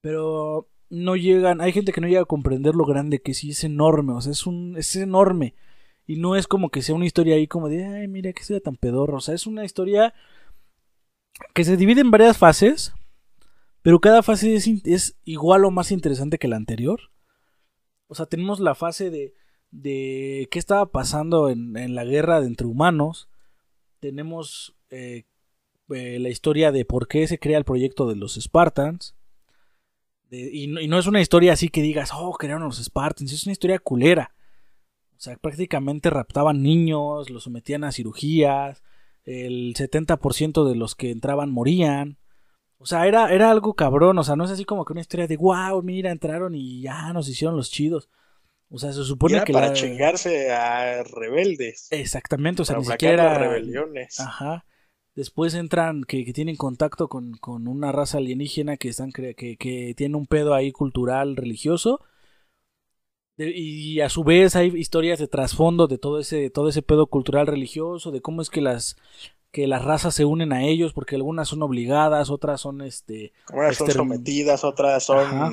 Pero 0.00 0.68
no 0.90 1.16
llegan, 1.16 1.60
hay 1.60 1.72
gente 1.72 1.92
que 1.92 2.00
no 2.00 2.08
llega 2.08 2.22
a 2.22 2.26
comprender 2.26 2.74
lo 2.74 2.84
grande 2.84 3.22
que 3.22 3.34
sí 3.34 3.50
es 3.50 3.64
enorme, 3.64 4.12
o 4.12 4.20
sea, 4.20 4.32
es 4.32 4.46
un 4.46 4.76
es 4.76 4.94
enorme 4.96 5.54
y 6.06 6.16
no 6.16 6.36
es 6.36 6.46
como 6.48 6.70
que 6.70 6.82
sea 6.82 6.94
una 6.94 7.06
historia 7.06 7.36
ahí 7.36 7.46
como 7.46 7.68
de, 7.68 7.84
ay, 7.84 8.08
mira 8.08 8.32
que 8.32 8.42
sea 8.44 8.60
tan 8.60 8.76
pedorro, 8.76 9.18
o 9.18 9.20
sea, 9.20 9.34
es 9.34 9.46
una 9.46 9.64
historia 9.64 10.12
que 11.54 11.64
se 11.64 11.76
divide 11.76 12.00
en 12.00 12.10
varias 12.10 12.38
fases, 12.38 12.92
pero 13.82 14.00
cada 14.00 14.22
fase 14.22 14.54
es, 14.54 15.16
igual 15.24 15.64
o 15.64 15.70
más 15.70 15.90
interesante 15.90 16.38
que 16.38 16.48
la 16.48 16.56
anterior. 16.56 17.00
O 18.08 18.14
sea, 18.14 18.26
tenemos 18.26 18.60
la 18.60 18.74
fase 18.74 19.10
de, 19.10 19.34
de 19.70 20.48
qué 20.50 20.58
estaba 20.58 20.90
pasando 20.90 21.48
en, 21.48 21.76
en 21.76 21.94
la 21.94 22.04
guerra 22.04 22.40
de 22.40 22.46
entre 22.48 22.66
humanos. 22.66 23.30
Tenemos 24.00 24.76
eh, 24.90 25.24
eh, 25.90 26.18
la 26.18 26.28
historia 26.28 26.72
de 26.72 26.84
por 26.84 27.08
qué 27.08 27.26
se 27.26 27.38
crea 27.38 27.58
el 27.58 27.64
proyecto 27.64 28.08
de 28.08 28.16
los 28.16 28.34
Spartans. 28.34 29.14
De, 30.30 30.48
y, 30.52 30.68
no, 30.68 30.80
y, 30.80 30.88
no, 30.88 30.98
es 30.98 31.06
una 31.06 31.20
historia 31.20 31.52
así 31.52 31.68
que 31.68 31.82
digas, 31.82 32.10
oh, 32.14 32.32
crearon 32.32 32.62
los 32.62 32.82
Spartans. 32.82 33.32
Es 33.32 33.44
una 33.44 33.52
historia 33.52 33.78
culera. 33.78 34.32
O 35.16 35.20
sea, 35.20 35.36
prácticamente 35.36 36.08
raptaban 36.08 36.62
niños, 36.62 37.28
los 37.28 37.42
sometían 37.42 37.84
a 37.84 37.92
cirugías. 37.92 38.82
El 39.24 39.74
70% 39.74 40.66
de 40.66 40.76
los 40.76 40.94
que 40.94 41.10
entraban 41.10 41.50
morían. 41.50 42.18
O 42.78 42.86
sea, 42.86 43.06
era, 43.06 43.30
era 43.32 43.50
algo 43.50 43.74
cabrón. 43.74 44.18
O 44.18 44.24
sea, 44.24 44.36
no 44.36 44.44
es 44.44 44.50
así 44.50 44.64
como 44.64 44.84
que 44.84 44.92
una 44.94 45.02
historia 45.02 45.26
de, 45.26 45.36
wow, 45.36 45.82
mira, 45.82 46.10
entraron 46.10 46.54
y 46.54 46.80
ya 46.80 47.12
nos 47.12 47.28
hicieron 47.28 47.56
los 47.56 47.70
chidos. 47.70 48.08
O 48.70 48.78
sea, 48.78 48.92
se 48.92 49.02
supone 49.04 49.34
era 49.34 49.44
que. 49.44 49.52
Para 49.52 49.68
la... 49.68 49.72
chingarse 49.72 50.50
a 50.52 51.02
rebeldes. 51.02 51.88
Exactamente, 51.90 52.62
o 52.62 52.64
sea, 52.64 52.76
para 52.76 52.86
ni 52.86 52.92
siquiera. 52.92 53.38
rebeliones. 53.38 54.20
Ajá. 54.20 54.64
Después 55.14 55.54
entran 55.54 56.04
que, 56.04 56.24
que 56.24 56.32
tienen 56.32 56.56
contacto 56.56 57.08
con, 57.08 57.32
con, 57.34 57.66
una 57.66 57.92
raza 57.92 58.18
alienígena 58.18 58.76
que 58.76 58.88
están 58.88 59.12
que, 59.12 59.34
que 59.34 59.94
tiene 59.96 60.16
un 60.16 60.26
pedo 60.26 60.54
ahí 60.54 60.72
cultural, 60.72 61.36
religioso. 61.36 62.00
De, 63.36 63.50
y 63.50 64.00
a 64.00 64.08
su 64.08 64.22
vez 64.22 64.54
hay 64.54 64.68
historias 64.76 65.18
de 65.18 65.26
trasfondo 65.26 65.88
de 65.88 65.98
todo 65.98 66.20
ese, 66.20 66.50
todo 66.50 66.68
ese 66.68 66.82
pedo 66.82 67.06
cultural 67.06 67.46
religioso, 67.46 68.10
de 68.10 68.20
cómo 68.20 68.42
es 68.42 68.50
que 68.50 68.60
las 68.60 68.96
que 69.50 69.66
las 69.66 69.84
razas 69.84 70.14
se 70.14 70.24
unen 70.24 70.52
a 70.52 70.64
ellos, 70.64 70.92
porque 70.92 71.16
algunas 71.16 71.48
son 71.48 71.62
obligadas, 71.62 72.30
otras 72.30 72.60
son 72.60 72.82
este. 72.82 73.32
Unas 73.52 73.76
son 73.76 73.90
sometidas, 73.90 74.64
otras 74.64 75.02
son. 75.04 75.18
Ajá. 75.18 75.50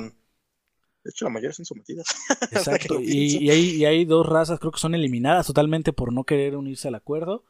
De 1.04 1.10
hecho, 1.10 1.24
la 1.24 1.30
mayoría 1.30 1.54
son 1.54 1.64
sometidas. 1.64 2.06
Exacto. 2.52 3.00
y, 3.00 3.38
y, 3.38 3.50
hay, 3.50 3.70
y 3.70 3.84
hay 3.84 4.04
dos 4.04 4.26
razas, 4.26 4.60
creo 4.60 4.72
que 4.72 4.78
son 4.78 4.94
eliminadas 4.94 5.46
totalmente 5.46 5.92
por 5.92 6.12
no 6.12 6.24
querer 6.24 6.56
unirse 6.56 6.88
al 6.88 6.94
acuerdo. 6.94 7.44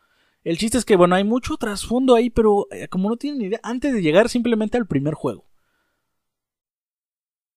El 0.49 0.57
chiste 0.57 0.79
es 0.79 0.87
que, 0.87 0.97
bueno, 0.97 1.15
hay 1.15 1.25
mucho 1.25 1.59
trasfondo 1.59 2.15
ahí, 2.15 2.31
pero 2.31 2.69
eh, 2.71 2.89
como 2.89 3.11
no 3.11 3.19
tienen 3.19 3.43
idea, 3.43 3.61
antes 3.63 3.93
de 3.93 4.01
llegar 4.01 4.31
simplemente 4.31 4.79
al 4.79 4.87
primer 4.87 5.13
juego. 5.13 5.45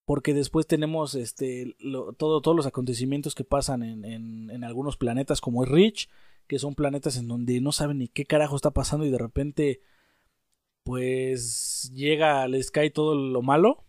Porque 0.03 0.33
después 0.33 0.67
tenemos 0.67 1.15
este 1.15 1.77
todo, 2.17 2.41
todos 2.41 2.57
los 2.57 2.65
acontecimientos 2.65 3.33
que 3.33 3.45
pasan 3.45 3.81
en, 3.81 4.03
en, 4.49 4.63
algunos 4.65 4.97
planetas 4.97 5.39
como 5.39 5.63
es 5.63 5.69
Rich, 5.69 6.09
que 6.47 6.59
son 6.59 6.75
planetas 6.75 7.15
en 7.15 7.29
donde 7.29 7.61
no 7.61 7.71
saben 7.71 7.99
ni 7.99 8.09
qué 8.09 8.25
carajo 8.25 8.57
está 8.57 8.71
pasando 8.71 9.05
y 9.05 9.09
de 9.09 9.19
repente 9.19 9.79
pues 10.83 11.93
llega, 11.95 12.45
les 12.49 12.71
cae 12.71 12.89
todo 12.89 13.15
lo 13.15 13.41
malo. 13.41 13.85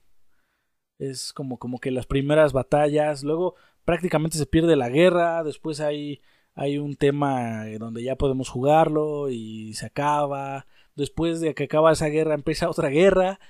Es 1.00 1.32
como, 1.32 1.58
como 1.58 1.80
que 1.80 1.90
las 1.90 2.06
primeras 2.06 2.52
batallas, 2.52 3.24
luego 3.24 3.56
prácticamente 3.84 4.38
se 4.38 4.46
pierde 4.46 4.76
la 4.76 4.90
guerra, 4.90 5.42
después 5.42 5.80
hay 5.80 6.20
hay 6.54 6.78
un 6.78 6.96
tema 6.96 7.64
donde 7.78 8.02
ya 8.02 8.16
podemos 8.16 8.48
jugarlo 8.48 9.30
y 9.30 9.74
se 9.74 9.86
acaba. 9.86 10.66
Después 10.94 11.40
de 11.40 11.54
que 11.54 11.64
acaba 11.64 11.92
esa 11.92 12.08
guerra 12.08 12.34
empieza 12.34 12.68
otra 12.68 12.88
guerra 12.88 13.40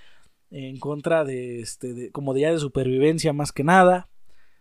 en 0.50 0.78
contra 0.78 1.24
de 1.24 1.60
este 1.60 2.12
como 2.12 2.34
de 2.34 2.42
ya 2.42 2.52
de 2.52 2.58
supervivencia 2.58 3.32
más 3.32 3.52
que 3.52 3.64
nada. 3.64 4.08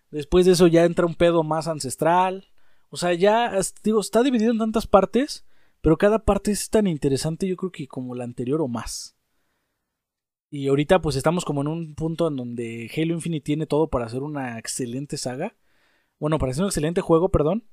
Después 0.09 0.45
de 0.45 0.53
eso 0.53 0.67
ya 0.67 0.85
entra 0.85 1.05
un 1.05 1.15
pedo 1.15 1.43
más 1.43 1.67
ancestral. 1.67 2.49
O 2.89 2.97
sea, 2.97 3.13
ya 3.13 3.53
digo, 3.83 4.01
está 4.01 4.23
dividido 4.23 4.51
en 4.51 4.57
tantas 4.57 4.87
partes, 4.87 5.45
pero 5.81 5.97
cada 5.97 6.25
parte 6.25 6.51
es 6.51 6.69
tan 6.69 6.87
interesante 6.87 7.47
yo 7.47 7.55
creo 7.55 7.71
que 7.71 7.87
como 7.87 8.15
la 8.15 8.23
anterior 8.23 8.61
o 8.61 8.67
más. 8.67 9.15
Y 10.49 10.67
ahorita 10.67 11.01
pues 11.01 11.15
estamos 11.15 11.45
como 11.45 11.61
en 11.61 11.67
un 11.67 11.95
punto 11.95 12.27
en 12.27 12.35
donde 12.35 12.91
Halo 12.97 13.13
Infinite 13.13 13.45
tiene 13.45 13.67
todo 13.67 13.87
para 13.89 14.05
hacer 14.05 14.23
una 14.23 14.59
excelente 14.59 15.17
saga. 15.17 15.55
Bueno, 16.19 16.39
para 16.39 16.51
hacer 16.51 16.63
un 16.63 16.69
excelente 16.69 17.01
juego, 17.01 17.29
perdón 17.29 17.63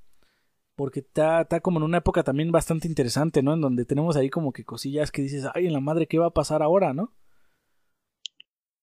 porque 0.78 1.00
está, 1.00 1.40
está, 1.40 1.59
como 1.59 1.80
en 1.80 1.82
una 1.82 1.98
época 1.98 2.22
también 2.22 2.52
bastante 2.52 2.86
interesante, 2.86 3.42
¿no? 3.42 3.55
En 3.55 3.60
donde 3.60 3.84
tenemos 3.84 4.16
ahí 4.16 4.30
como 4.30 4.52
que 4.52 4.64
cosillas 4.64 5.10
que 5.10 5.22
dices, 5.22 5.44
ay, 5.52 5.66
en 5.66 5.72
la 5.72 5.80
madre, 5.80 6.06
¿qué 6.06 6.18
va 6.18 6.26
a 6.26 6.32
pasar 6.32 6.62
ahora, 6.62 6.94
no? 6.94 7.12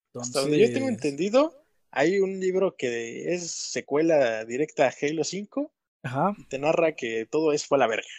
Entonces... 0.07 0.35
Hasta 0.35 0.41
donde 0.41 0.59
yo 0.59 0.73
tengo 0.73 0.89
entendido, 0.89 1.53
hay 1.91 2.19
un 2.19 2.41
libro 2.41 2.75
que 2.75 3.33
es 3.33 3.49
secuela 3.49 4.43
directa 4.43 4.87
a 4.87 4.93
Halo 5.01 5.23
5. 5.23 5.71
Ajá. 6.03 6.35
Y 6.37 6.43
te 6.49 6.59
narra 6.59 6.95
que 6.97 7.27
todo 7.31 7.53
eso 7.53 7.65
fue 7.65 7.77
a 7.77 7.79
la 7.79 7.87
verga. 7.87 8.09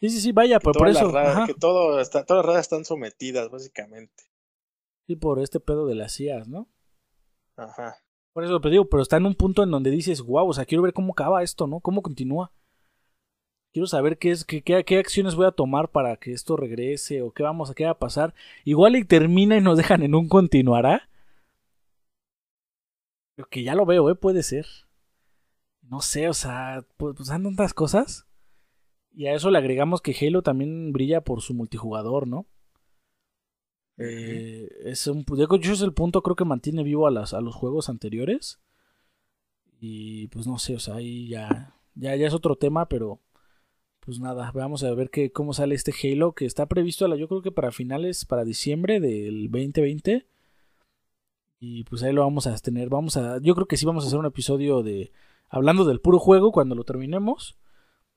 Sí, 0.00 0.08
sí, 0.08 0.20
sí, 0.22 0.32
vaya, 0.32 0.58
pues 0.58 0.78
por 0.78 0.88
eso. 0.88 1.12
Raza, 1.12 1.44
que 1.46 1.52
todo 1.52 2.00
está, 2.00 2.24
todas 2.24 2.42
las 2.42 2.46
razas 2.46 2.64
están 2.64 2.86
sometidas, 2.86 3.50
básicamente. 3.50 4.24
Sí, 5.06 5.16
por 5.16 5.40
este 5.40 5.60
pedo 5.60 5.86
de 5.86 5.94
las 5.94 6.16
CIAs, 6.16 6.48
¿no? 6.48 6.72
Ajá. 7.56 7.98
Por 8.36 8.44
eso 8.44 8.60
te 8.60 8.68
digo, 8.68 8.84
pero 8.84 9.02
está 9.02 9.16
en 9.16 9.24
un 9.24 9.34
punto 9.34 9.62
en 9.62 9.70
donde 9.70 9.90
dices, 9.90 10.20
wow, 10.20 10.46
o 10.46 10.52
sea, 10.52 10.66
quiero 10.66 10.82
ver 10.82 10.92
cómo 10.92 11.14
acaba 11.14 11.42
esto, 11.42 11.66
¿no? 11.66 11.80
¿Cómo 11.80 12.02
continúa? 12.02 12.52
Quiero 13.72 13.86
saber 13.86 14.18
qué 14.18 14.30
es, 14.30 14.44
qué, 14.44 14.60
qué, 14.62 14.98
acciones 14.98 15.34
voy 15.34 15.46
a 15.46 15.52
tomar 15.52 15.88
para 15.88 16.18
que 16.18 16.32
esto 16.32 16.54
regrese 16.54 17.22
o 17.22 17.30
qué 17.32 17.42
vamos 17.42 17.70
a 17.70 17.74
qué 17.74 17.86
va 17.86 17.92
a 17.92 17.98
pasar. 17.98 18.34
Igual 18.66 18.94
y 18.96 19.06
termina 19.06 19.56
y 19.56 19.62
nos 19.62 19.78
dejan 19.78 20.02
en 20.02 20.14
un 20.14 20.28
continuará. 20.28 21.08
Pero 23.36 23.48
que 23.48 23.62
ya 23.62 23.74
lo 23.74 23.86
veo, 23.86 24.10
¿eh? 24.10 24.14
Puede 24.14 24.42
ser. 24.42 24.66
No 25.80 26.02
sé, 26.02 26.28
o 26.28 26.34
sea, 26.34 26.84
pues, 26.98 27.16
pues 27.16 27.30
tantas 27.30 27.72
cosas. 27.72 28.26
Y 29.12 29.28
a 29.28 29.32
eso 29.32 29.50
le 29.50 29.56
agregamos 29.56 30.02
que 30.02 30.14
Halo 30.14 30.42
también 30.42 30.92
brilla 30.92 31.22
por 31.22 31.40
su 31.40 31.54
multijugador, 31.54 32.28
¿no? 32.28 32.44
Eh, 33.98 34.68
es 34.84 35.06
un, 35.06 35.24
de 35.24 35.44
hecho 35.44 35.72
es 35.72 35.80
el 35.80 35.94
punto 35.94 36.22
creo 36.22 36.36
que 36.36 36.44
mantiene 36.44 36.82
vivo 36.82 37.06
a, 37.06 37.10
las, 37.10 37.34
a 37.34 37.40
los 37.40 37.54
juegos 37.54 37.88
anteriores. 37.88 38.60
Y 39.80 40.28
pues 40.28 40.46
no 40.46 40.58
sé, 40.58 40.74
o 40.76 40.78
sea, 40.78 40.96
ahí 40.96 41.28
ya, 41.28 41.74
ya, 41.94 42.16
ya 42.16 42.26
es 42.26 42.34
otro 42.34 42.56
tema, 42.56 42.88
pero 42.88 43.20
pues 44.00 44.20
nada, 44.20 44.52
vamos 44.54 44.84
a 44.84 44.94
ver 44.94 45.10
que, 45.10 45.32
cómo 45.32 45.52
sale 45.52 45.74
este 45.74 45.92
Halo 45.92 46.32
que 46.32 46.46
está 46.46 46.66
previsto, 46.66 47.12
yo 47.16 47.28
creo 47.28 47.42
que 47.42 47.50
para 47.52 47.72
finales, 47.72 48.24
para 48.24 48.44
diciembre 48.44 49.00
del 49.00 49.50
2020. 49.50 50.26
Y 51.58 51.84
pues 51.84 52.02
ahí 52.02 52.12
lo 52.12 52.22
vamos 52.22 52.46
a 52.46 52.56
tener, 52.58 52.88
vamos 52.88 53.16
a, 53.16 53.40
yo 53.40 53.54
creo 53.54 53.66
que 53.66 53.76
sí 53.76 53.86
vamos 53.86 54.04
a 54.04 54.06
hacer 54.08 54.18
un 54.18 54.26
episodio 54.26 54.82
de, 54.82 55.10
hablando 55.48 55.84
del 55.84 56.00
puro 56.00 56.18
juego 56.18 56.52
cuando 56.52 56.74
lo 56.74 56.84
terminemos. 56.84 57.56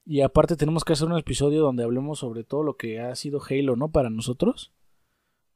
Y 0.06 0.22
aparte 0.22 0.56
tenemos 0.56 0.84
que 0.84 0.94
hacer 0.94 1.08
un 1.08 1.18
episodio 1.18 1.62
donde 1.62 1.84
hablemos 1.84 2.20
sobre 2.20 2.44
todo 2.44 2.64
lo 2.64 2.78
que 2.78 3.00
ha 3.00 3.16
sido 3.16 3.42
Halo, 3.48 3.76
¿no? 3.76 3.92
Para 3.92 4.10
nosotros. 4.10 4.72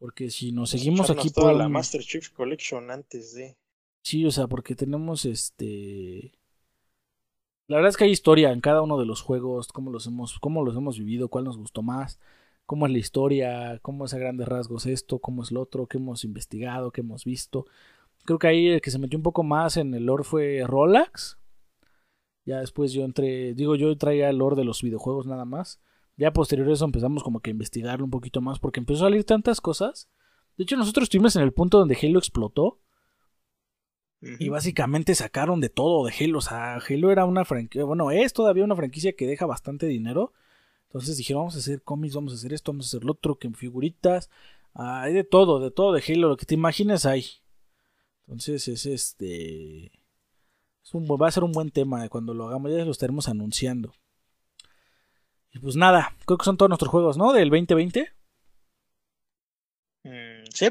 Porque 0.04 0.30
si 0.30 0.52
nos 0.52 0.72
seguimos 0.72 1.10
aquí 1.10 1.30
toda 1.30 1.52
por 1.52 1.56
la 1.60 1.70
Master 1.70 2.02
Chief 2.02 2.30
Collection 2.32 2.92
antes 2.92 3.36
de. 3.36 3.56
Sí, 4.02 4.26
o 4.26 4.32
sea, 4.32 4.48
porque 4.48 4.76
tenemos 4.76 5.24
este. 5.24 6.38
La 7.68 7.78
verdad 7.78 7.92
es 7.92 7.96
que 7.96 8.04
hay 8.04 8.12
historia 8.12 8.52
en 8.52 8.60
cada 8.60 8.82
uno 8.82 9.00
de 9.00 9.06
los 9.06 9.22
juegos, 9.22 9.70
cómo 9.70 9.92
los 9.92 10.06
hemos, 10.06 10.40
cómo 10.40 10.66
los 10.66 10.76
hemos 10.76 11.00
vivido, 11.00 11.30
cuál 11.30 11.46
nos 11.46 11.58
gustó 11.58 11.84
más, 11.84 12.20
cómo 12.66 12.86
es 12.86 12.92
la 12.92 12.98
historia, 12.98 13.80
cómo 13.82 14.04
es 14.04 14.14
a 14.14 14.18
grandes 14.18 14.46
rasgos 14.46 14.88
esto, 14.88 15.20
cómo 15.20 15.42
es 15.42 15.54
lo 15.54 15.62
otro, 15.62 15.88
qué 15.88 16.00
hemos 16.00 16.26
investigado, 16.26 16.92
qué 16.92 17.00
hemos 17.00 17.24
visto. 17.24 17.66
Creo 18.26 18.40
que 18.40 18.48
ahí 18.48 18.68
el 18.68 18.82
que 18.82 18.92
se 18.92 19.00
metió 19.00 19.18
un 19.18 19.24
poco 19.24 19.44
más 19.44 19.78
en 19.78 19.94
el 19.94 20.08
lore 20.08 20.26
fue 20.26 20.66
Rolax. 20.68 21.38
Ya 22.44 22.60
después 22.60 22.92
yo 22.92 23.06
entré, 23.06 23.54
digo 23.54 23.78
yo 23.78 23.98
traía 23.98 24.30
el 24.30 24.40
lore 24.40 24.58
de 24.58 24.66
los 24.66 24.82
videojuegos 24.82 25.28
nada 25.28 25.46
más. 25.46 25.80
Ya 26.15 26.31
posterior 26.31 26.69
a 26.69 26.73
eso 26.73 26.85
empezamos 26.85 27.23
como 27.23 27.40
que 27.40 27.49
a 27.49 27.52
investigarlo 27.52 28.06
un 28.06 28.11
poquito 28.11 28.41
más 28.41 28.60
porque 28.60 28.80
empezó 28.80 29.06
a 29.06 29.10
salir 29.10 29.23
tantas 29.23 29.61
cosas. 29.61 30.10
De 30.57 30.64
hecho, 30.64 30.77
nosotros 30.77 31.03
estuvimos 31.03 31.35
en 31.35 31.41
el 31.41 31.53
punto 31.53 31.80
donde 31.80 31.98
Halo 32.02 32.19
explotó. 32.19 32.80
Uh 34.22 34.26
-huh. 34.26 34.38
Y 34.40 34.49
básicamente 34.49 35.15
sacaron 35.15 35.60
de 35.60 35.69
todo 35.69 36.06
de 36.06 36.14
Halo. 36.14 36.38
O 36.38 36.41
sea, 36.41 36.76
Halo 36.76 37.11
era 37.11 37.26
una 37.26 37.45
franquicia. 37.45 37.84
Bueno, 37.85 38.11
es 38.11 38.34
todavía 38.34 38.64
una 38.64 38.76
franquicia 38.76 39.14
que 39.14 39.27
deja 39.27 39.45
bastante 39.45 39.88
dinero. 39.88 40.34
Entonces 40.88 41.18
dijeron, 41.18 41.41
vamos 41.41 41.56
a 41.56 41.60
hacer 41.60 41.81
cómics, 41.81 42.14
vamos 42.14 42.34
a 42.34 42.35
hacer 42.35 42.53
esto, 42.53 42.72
vamos 42.72 42.85
a 42.85 42.90
hacer 42.90 43.03
lo 43.03 43.14
otro, 43.14 43.40
que 43.40 43.48
en 43.48 43.56
figuritas. 43.56 44.30
Ah, 44.76 45.02
hay 45.02 45.14
de 45.14 45.23
todo, 45.23 45.60
de 45.60 45.72
todo 45.72 45.94
de 45.94 46.03
Halo. 46.07 46.30
Lo 46.30 46.38
que 46.38 46.45
te 46.45 46.53
imagines 46.53 47.06
hay. 47.07 47.26
Entonces 48.27 48.68
es 48.68 48.85
este. 48.85 49.88
Es 50.84 50.94
un, 50.94 51.07
va 51.07 51.27
a 51.27 51.31
ser 51.31 51.44
un 51.44 51.52
buen 51.52 51.72
tema. 51.72 52.07
Cuando 52.10 52.35
lo 52.35 52.48
hagamos, 52.48 52.72
ya 52.72 52.85
lo 52.85 52.91
estaremos 52.91 53.27
anunciando. 53.27 53.94
Y 55.54 55.60
pues 55.60 55.76
nada, 55.76 56.16
creo 56.26 56.38
que 56.38 56.46
son 56.46 56.58
todos 56.58 56.70
nuestros 56.70 56.90
juegos, 56.90 57.18
¿no? 57.18 57.32
Del 57.32 57.50
2020. 57.50 58.12
Mm, 60.04 60.46
sí. 60.52 60.68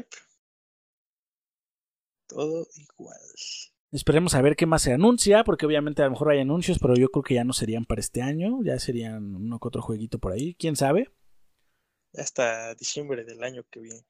Todo 2.27 2.67
igual. 2.75 3.19
Esperemos 3.91 4.35
a 4.35 4.41
ver 4.41 4.55
qué 4.55 4.65
más 4.65 4.81
se 4.81 4.91
anuncia, 4.91 5.43
porque 5.43 5.65
obviamente 5.65 6.01
a 6.01 6.05
lo 6.05 6.11
mejor 6.11 6.31
hay 6.31 6.39
anuncios, 6.39 6.79
pero 6.79 6.95
yo 6.95 7.09
creo 7.09 7.23
que 7.23 7.35
ya 7.35 7.43
no 7.43 7.53
serían 7.53 7.85
para 7.85 8.01
este 8.01 8.21
año, 8.21 8.59
ya 8.63 8.77
serían 8.79 9.35
uno 9.35 9.59
que 9.59 9.67
otro 9.67 9.81
jueguito 9.81 10.19
por 10.19 10.33
ahí, 10.33 10.55
quién 10.55 10.75
sabe. 10.75 11.11
Hasta 12.15 12.75
diciembre 12.75 13.23
del 13.23 13.43
año 13.43 13.63
que 13.69 13.79
viene. 13.79 14.05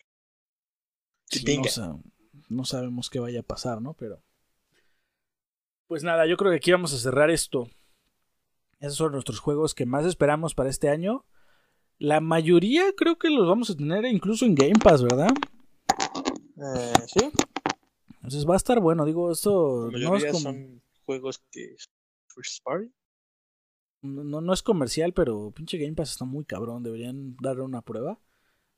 Sí, 1.26 1.62
no, 1.78 2.04
no 2.50 2.66
sabemos 2.66 3.10
qué 3.10 3.20
vaya 3.20 3.42
a 3.42 3.44
pasar, 3.44 3.82
¿no? 3.82 3.94
Pero. 3.94 4.24
Pues 5.88 6.04
nada, 6.04 6.26
yo 6.26 6.38
creo 6.38 6.52
que 6.52 6.58
aquí 6.58 6.72
vamos 6.72 6.94
a 6.94 6.98
cerrar 6.98 7.30
esto. 7.30 7.70
Esos 8.84 8.98
son 8.98 9.14
nuestros 9.14 9.40
juegos 9.40 9.74
que 9.74 9.86
más 9.86 10.06
esperamos 10.06 10.56
para 10.56 10.70
este 10.70 10.90
año. 10.90 11.26
La 12.00 12.20
mayoría 12.20 12.84
creo 12.98 13.18
que 13.18 13.30
los 13.30 13.48
vamos 13.48 13.70
a 13.70 13.78
tener 13.78 14.04
incluso 14.04 14.44
en 14.44 14.56
Game 14.56 14.74
Pass, 14.84 15.02
¿verdad? 15.02 15.30
Eh, 16.58 16.94
sí. 17.08 17.32
Entonces 18.16 18.46
va 18.46 18.56
a 18.56 18.58
estar 18.58 18.82
bueno, 18.82 19.06
digo, 19.06 19.32
esto 19.32 19.90
La 19.90 20.10
no 20.10 20.18
es 20.18 20.26
como... 20.26 20.40
son 20.40 20.84
juegos 21.06 21.42
que 21.50 21.78
First 22.28 22.62
Party. 22.62 22.92
No, 24.02 24.42
no 24.42 24.52
es 24.52 24.62
comercial, 24.62 25.14
pero 25.14 25.52
pinche 25.52 25.78
Game 25.78 25.96
Pass 25.96 26.12
está 26.12 26.26
muy 26.26 26.44
cabrón. 26.44 26.84
Deberían 26.84 27.38
darle 27.38 27.62
una 27.62 27.84
prueba. 27.84 28.20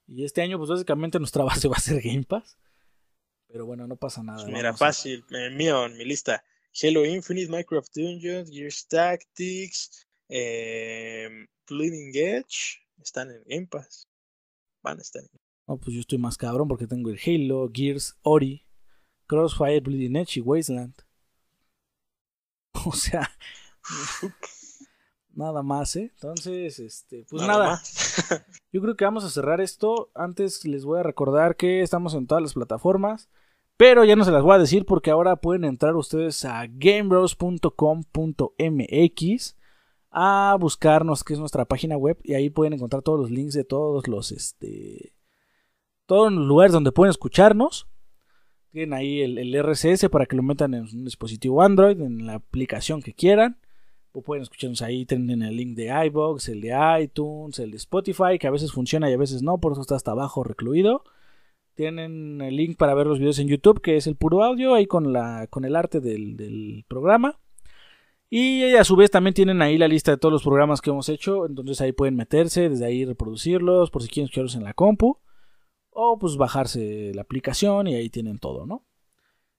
Y 0.06 0.23
este 0.23 0.44
año, 0.44 0.60
pues 0.60 0.69
básicamente 0.69 1.18
nuestra 1.18 1.44
base 1.45 1.68
va 1.68 1.77
a 1.77 1.80
ser 1.80 1.99
Game 2.03 2.26
Pass. 2.26 2.60
Pero 3.48 3.65
bueno, 3.65 3.88
no 3.88 3.95
pasa 3.95 4.22
nada. 4.22 4.44
Pues 4.44 4.53
mira, 4.53 4.72
fácil. 4.76 5.26
El 5.32 5.56
mío, 5.56 5.84
en 5.88 5.98
mi 5.98 6.06
lista. 6.06 6.44
Halo 6.84 7.06
Infinite, 7.06 7.49
Minecraft 7.49 7.89
Dungeons, 7.95 8.49
Gears 8.52 8.85
Tactics, 8.88 10.06
eh, 10.27 11.47
Bleeding 11.69 12.11
Edge. 12.14 12.81
Están 13.02 13.31
en 13.31 13.43
Game 13.45 13.68
Pass. 13.68 14.10
Van 14.84 14.97
a 14.97 15.02
estar 15.02 15.22
en 15.22 15.30
No, 15.68 15.77
pues 15.77 15.93
yo 15.93 16.02
estoy 16.02 16.18
más 16.18 16.38
cabrón 16.38 16.68
porque 16.68 16.85
tengo 16.85 17.10
el 17.10 17.19
Halo, 17.26 17.69
Gears, 17.73 18.18
Ori, 18.23 18.65
Crossfire, 19.26 19.80
Bleeding 19.80 20.18
Edge 20.18 20.39
y 20.39 20.41
Wasteland. 20.41 20.95
O 22.88 22.91
sea, 22.91 23.31
nada 25.34 25.64
más, 25.64 25.95
¿eh? 25.95 26.11
Entonces, 26.14 26.77
este, 26.80 27.26
pues 27.30 27.47
nada. 27.47 27.81
yo 28.73 28.81
creo 28.81 28.97
que 28.97 29.06
vamos 29.06 29.23
a 29.23 29.30
cerrar 29.30 29.61
esto. 29.61 30.11
Antes 30.14 30.65
les 30.65 30.84
voy 30.84 30.99
a 30.99 31.03
recordar 31.03 31.56
que 31.56 31.81
estamos 31.81 32.14
en 32.15 32.27
todas 32.27 32.43
las 32.43 32.53
plataformas. 32.53 33.30
Pero 33.77 34.06
ya 34.06 34.15
no 34.15 34.23
se 34.23 34.31
las 34.31 34.41
voy 34.41 34.56
a 34.56 34.60
decir 34.60 34.85
porque 34.85 35.11
ahora 35.11 35.35
pueden 35.35 35.65
entrar 35.65 35.95
ustedes 35.95 36.45
a 36.45 36.65
gamebros.com.mx 36.68 39.56
a 40.18 40.56
buscarnos, 40.57 41.26
que 41.26 41.34
es 41.34 41.39
nuestra 41.39 41.65
página 41.65 41.97
web, 41.97 42.18
y 42.23 42.35
ahí 42.35 42.49
pueden 42.49 42.72
encontrar 42.72 43.02
todos 43.02 43.19
los 43.19 43.30
links 43.30 43.53
de 43.53 43.65
todos 43.65 44.07
los, 44.07 44.31
este, 44.31 45.14
todos 46.06 46.31
los 46.31 46.45
lugares 46.45 46.72
donde 46.72 46.93
pueden 46.93 47.10
escucharnos. 47.10 47.89
Tienen 48.72 48.93
ahí 48.93 49.22
el, 49.22 49.61
RSS 49.61 50.07
para 50.10 50.26
que 50.26 50.38
lo 50.38 50.43
metan 50.43 50.73
en 50.73 50.84
un 50.84 51.03
dispositivo 51.03 51.61
Android, 51.61 51.99
en 51.99 52.26
la 52.26 52.35
aplicación 52.35 53.02
que 53.02 53.14
quieran. 53.14 53.60
O 54.14 54.22
pueden 54.22 54.43
escucharnos 54.43 54.81
ahí, 54.81 55.06
tienen 55.06 55.41
el 55.41 55.57
link 55.57 55.76
de 55.76 55.88
iBox, 56.07 56.47
el 56.47 56.61
de 56.61 56.73
iTunes, 57.02 57.60
el 57.60 57.72
de 57.72 57.77
Spotify, 57.77 58.39
que 58.39 58.47
a 58.47 58.52
veces 58.52 58.72
funciona 58.72 59.10
y 59.10 59.14
a 59.14 59.18
veces 59.18 59.41
no, 59.41 59.57
por 59.57 59.73
eso 59.73 59.81
está 59.81 59.95
hasta 59.95 60.11
abajo 60.11 60.45
recluido. 60.45 61.03
Tienen 61.76 62.41
el 62.41 62.56
link 62.56 62.77
para 62.77 62.93
ver 62.93 63.07
los 63.07 63.19
videos 63.19 63.39
en 63.39 63.47
YouTube, 63.47 63.81
que 63.81 63.97
es 63.97 64.07
el 64.07 64.15
puro 64.15 64.43
audio, 64.43 64.73
ahí 64.73 64.85
con, 64.85 65.14
la, 65.14 65.47
con 65.47 65.65
el 65.65 65.76
arte 65.76 65.99
del, 65.99 66.35
del 66.38 66.85
programa. 66.88 67.39
Y 68.30 68.64
a 68.76 68.84
su 68.84 68.95
vez 68.95 69.11
también 69.11 69.34
tienen 69.34 69.61
ahí 69.61 69.77
la 69.77 69.88
lista 69.88 70.11
de 70.11 70.18
todos 70.18 70.31
los 70.31 70.43
programas 70.43 70.81
que 70.81 70.89
hemos 70.89 71.10
hecho, 71.10 71.45
entonces 71.45 71.80
ahí 71.81 71.91
pueden 71.91 72.15
meterse, 72.15 72.69
desde 72.69 72.85
ahí 72.85 73.06
reproducirlos, 73.06 73.91
por 73.91 74.02
si 74.02 74.10
quieren 74.10 74.26
escucharlos 74.26 74.56
en 74.56 74.64
la 74.64 74.73
compu 74.73 75.19
o 75.95 76.19
pues 76.19 76.35
bajarse 76.35 77.14
la 77.15 77.22
aplicación 77.22 77.88
y 77.88 77.95
ahí 77.95 78.10
tienen 78.10 78.38
todo, 78.38 78.65
¿no? 78.65 78.84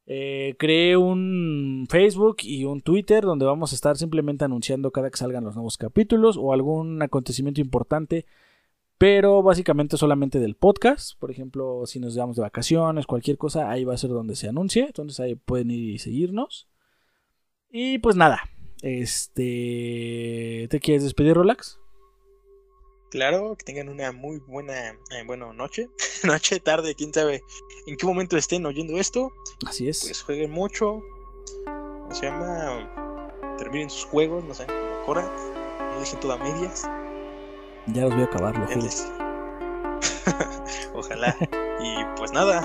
Eh, 0.05 0.55
creé 0.59 0.97
un 0.97 1.87
Facebook 1.89 2.37
y 2.43 2.65
un 2.65 2.81
Twitter 2.81 3.25
donde 3.25 3.47
vamos 3.47 3.73
a 3.73 3.75
estar 3.75 3.97
simplemente 3.97 4.45
anunciando 4.45 4.93
cada 4.93 5.11
que 5.11 5.17
salgan 5.17 5.45
los 5.45 5.55
nuevos 5.55 5.79
capítulos 5.79 6.37
o 6.39 6.53
algún 6.53 7.03
acontecimiento 7.03 7.61
importante, 7.61 8.27
pero 8.99 9.43
básicamente 9.43 9.97
solamente 9.97 10.41
del 10.41 10.57
podcast. 10.57 11.19
Por 11.19 11.31
ejemplo, 11.31 11.83
si 11.87 12.01
nos 12.01 12.15
llevamos 12.15 12.37
de 12.37 12.43
vacaciones, 12.43 13.07
cualquier 13.07 13.39
cosa, 13.39 13.71
ahí 13.71 13.85
va 13.85 13.95
a 13.95 13.99
ser 13.99 14.11
donde 14.11 14.37
se 14.37 14.49
anuncie. 14.49 14.87
Entonces 14.87 15.21
ahí 15.21 15.35
pueden 15.35 15.71
ir 15.71 15.91
y 15.91 15.99
seguirnos. 15.99 16.69
Y 17.71 17.99
pues 17.99 18.17
nada, 18.17 18.43
este, 18.83 20.67
¿te 20.71 20.81
quieres 20.81 21.03
despedir, 21.03 21.37
Relax? 21.37 21.79
Claro, 23.11 23.57
que 23.57 23.65
tengan 23.65 23.89
una 23.89 24.13
muy 24.13 24.39
buena, 24.39 24.91
eh, 24.91 25.25
bueno, 25.27 25.53
noche, 25.53 25.89
noche, 26.25 26.61
tarde, 26.61 26.95
quién 26.95 27.13
sabe 27.13 27.43
en 27.87 27.97
qué 27.97 28.07
momento 28.07 28.37
estén 28.37 28.67
oyendo 28.67 28.99
esto. 28.99 29.33
Así 29.67 29.89
es. 29.89 30.05
Pues 30.05 30.23
jueguen 30.23 30.51
mucho. 30.51 31.03
Se 32.11 32.27
llama. 32.27 32.93
Terminen 33.59 33.91
sus 33.91 34.05
juegos, 34.05 34.45
no 34.45 34.55
sé, 34.55 34.67
Cora. 35.07 35.23
No 35.93 36.01
dejen 36.01 36.21
todo 36.21 36.33
a 36.33 36.39
medias. 36.39 36.87
Ya 37.87 38.03
los 38.03 38.15
voy 38.15 38.23
a 38.23 38.27
acabar, 38.27 38.59
lo 38.59 38.67
Ojalá. 40.95 41.37
y 41.81 42.05
pues 42.17 42.33
nada. 42.33 42.63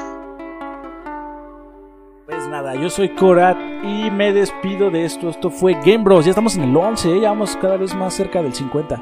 Pues 2.26 2.48
nada, 2.48 2.76
yo 2.76 2.89
soy 2.89 3.10
Korat 3.10 3.57
y 3.84 4.10
me 4.10 4.34
despido 4.34 4.89
de 4.89 5.06
esto. 5.06 5.30
Esto 5.30 5.49
fue 5.49 5.73
Game 5.73 6.03
Bros. 6.03 6.26
Ya 6.26 6.31
estamos 6.31 6.56
en 6.56 6.64
el 6.64 6.76
11, 6.76 7.18
¿eh? 7.18 7.22
ya 7.22 7.30
vamos 7.30 7.57
cada 7.61 7.77
vez 7.77 7.93
más 7.93 8.14
cerca 8.14 8.41
del 8.41 8.53
50. 8.53 8.95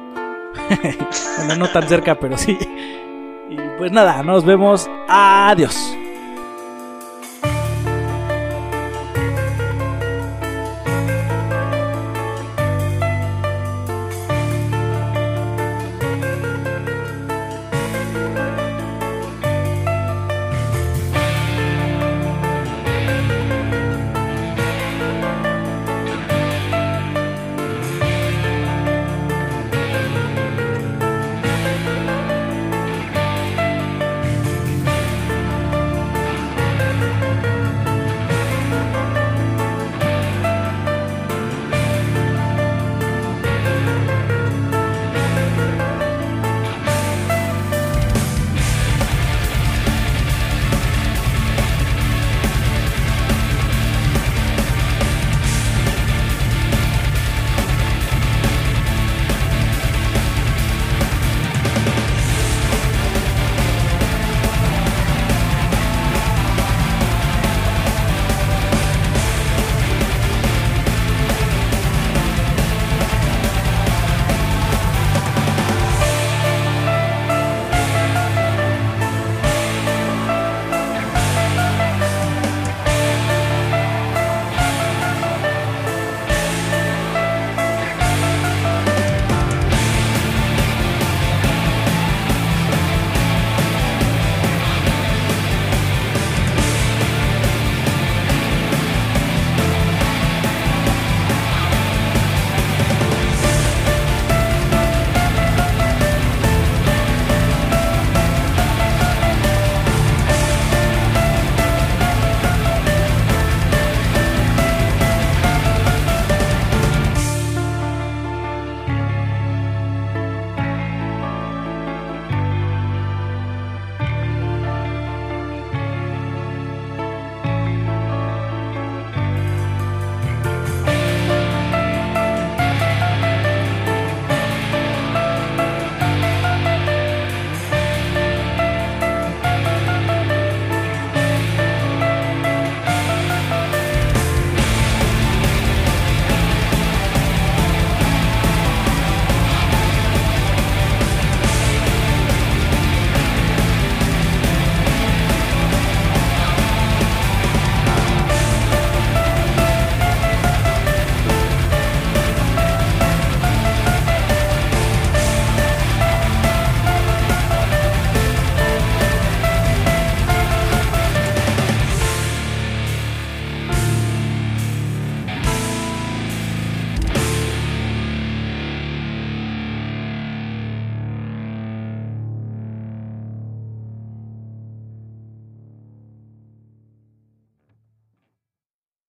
bueno, 1.37 1.55
no 1.55 1.67
tan 1.69 1.87
cerca, 1.87 2.19
pero 2.19 2.37
sí. 2.37 2.57
Y 3.49 3.57
pues 3.77 3.91
nada, 3.91 4.23
nos 4.23 4.45
vemos. 4.45 4.89
Adiós. 5.07 5.95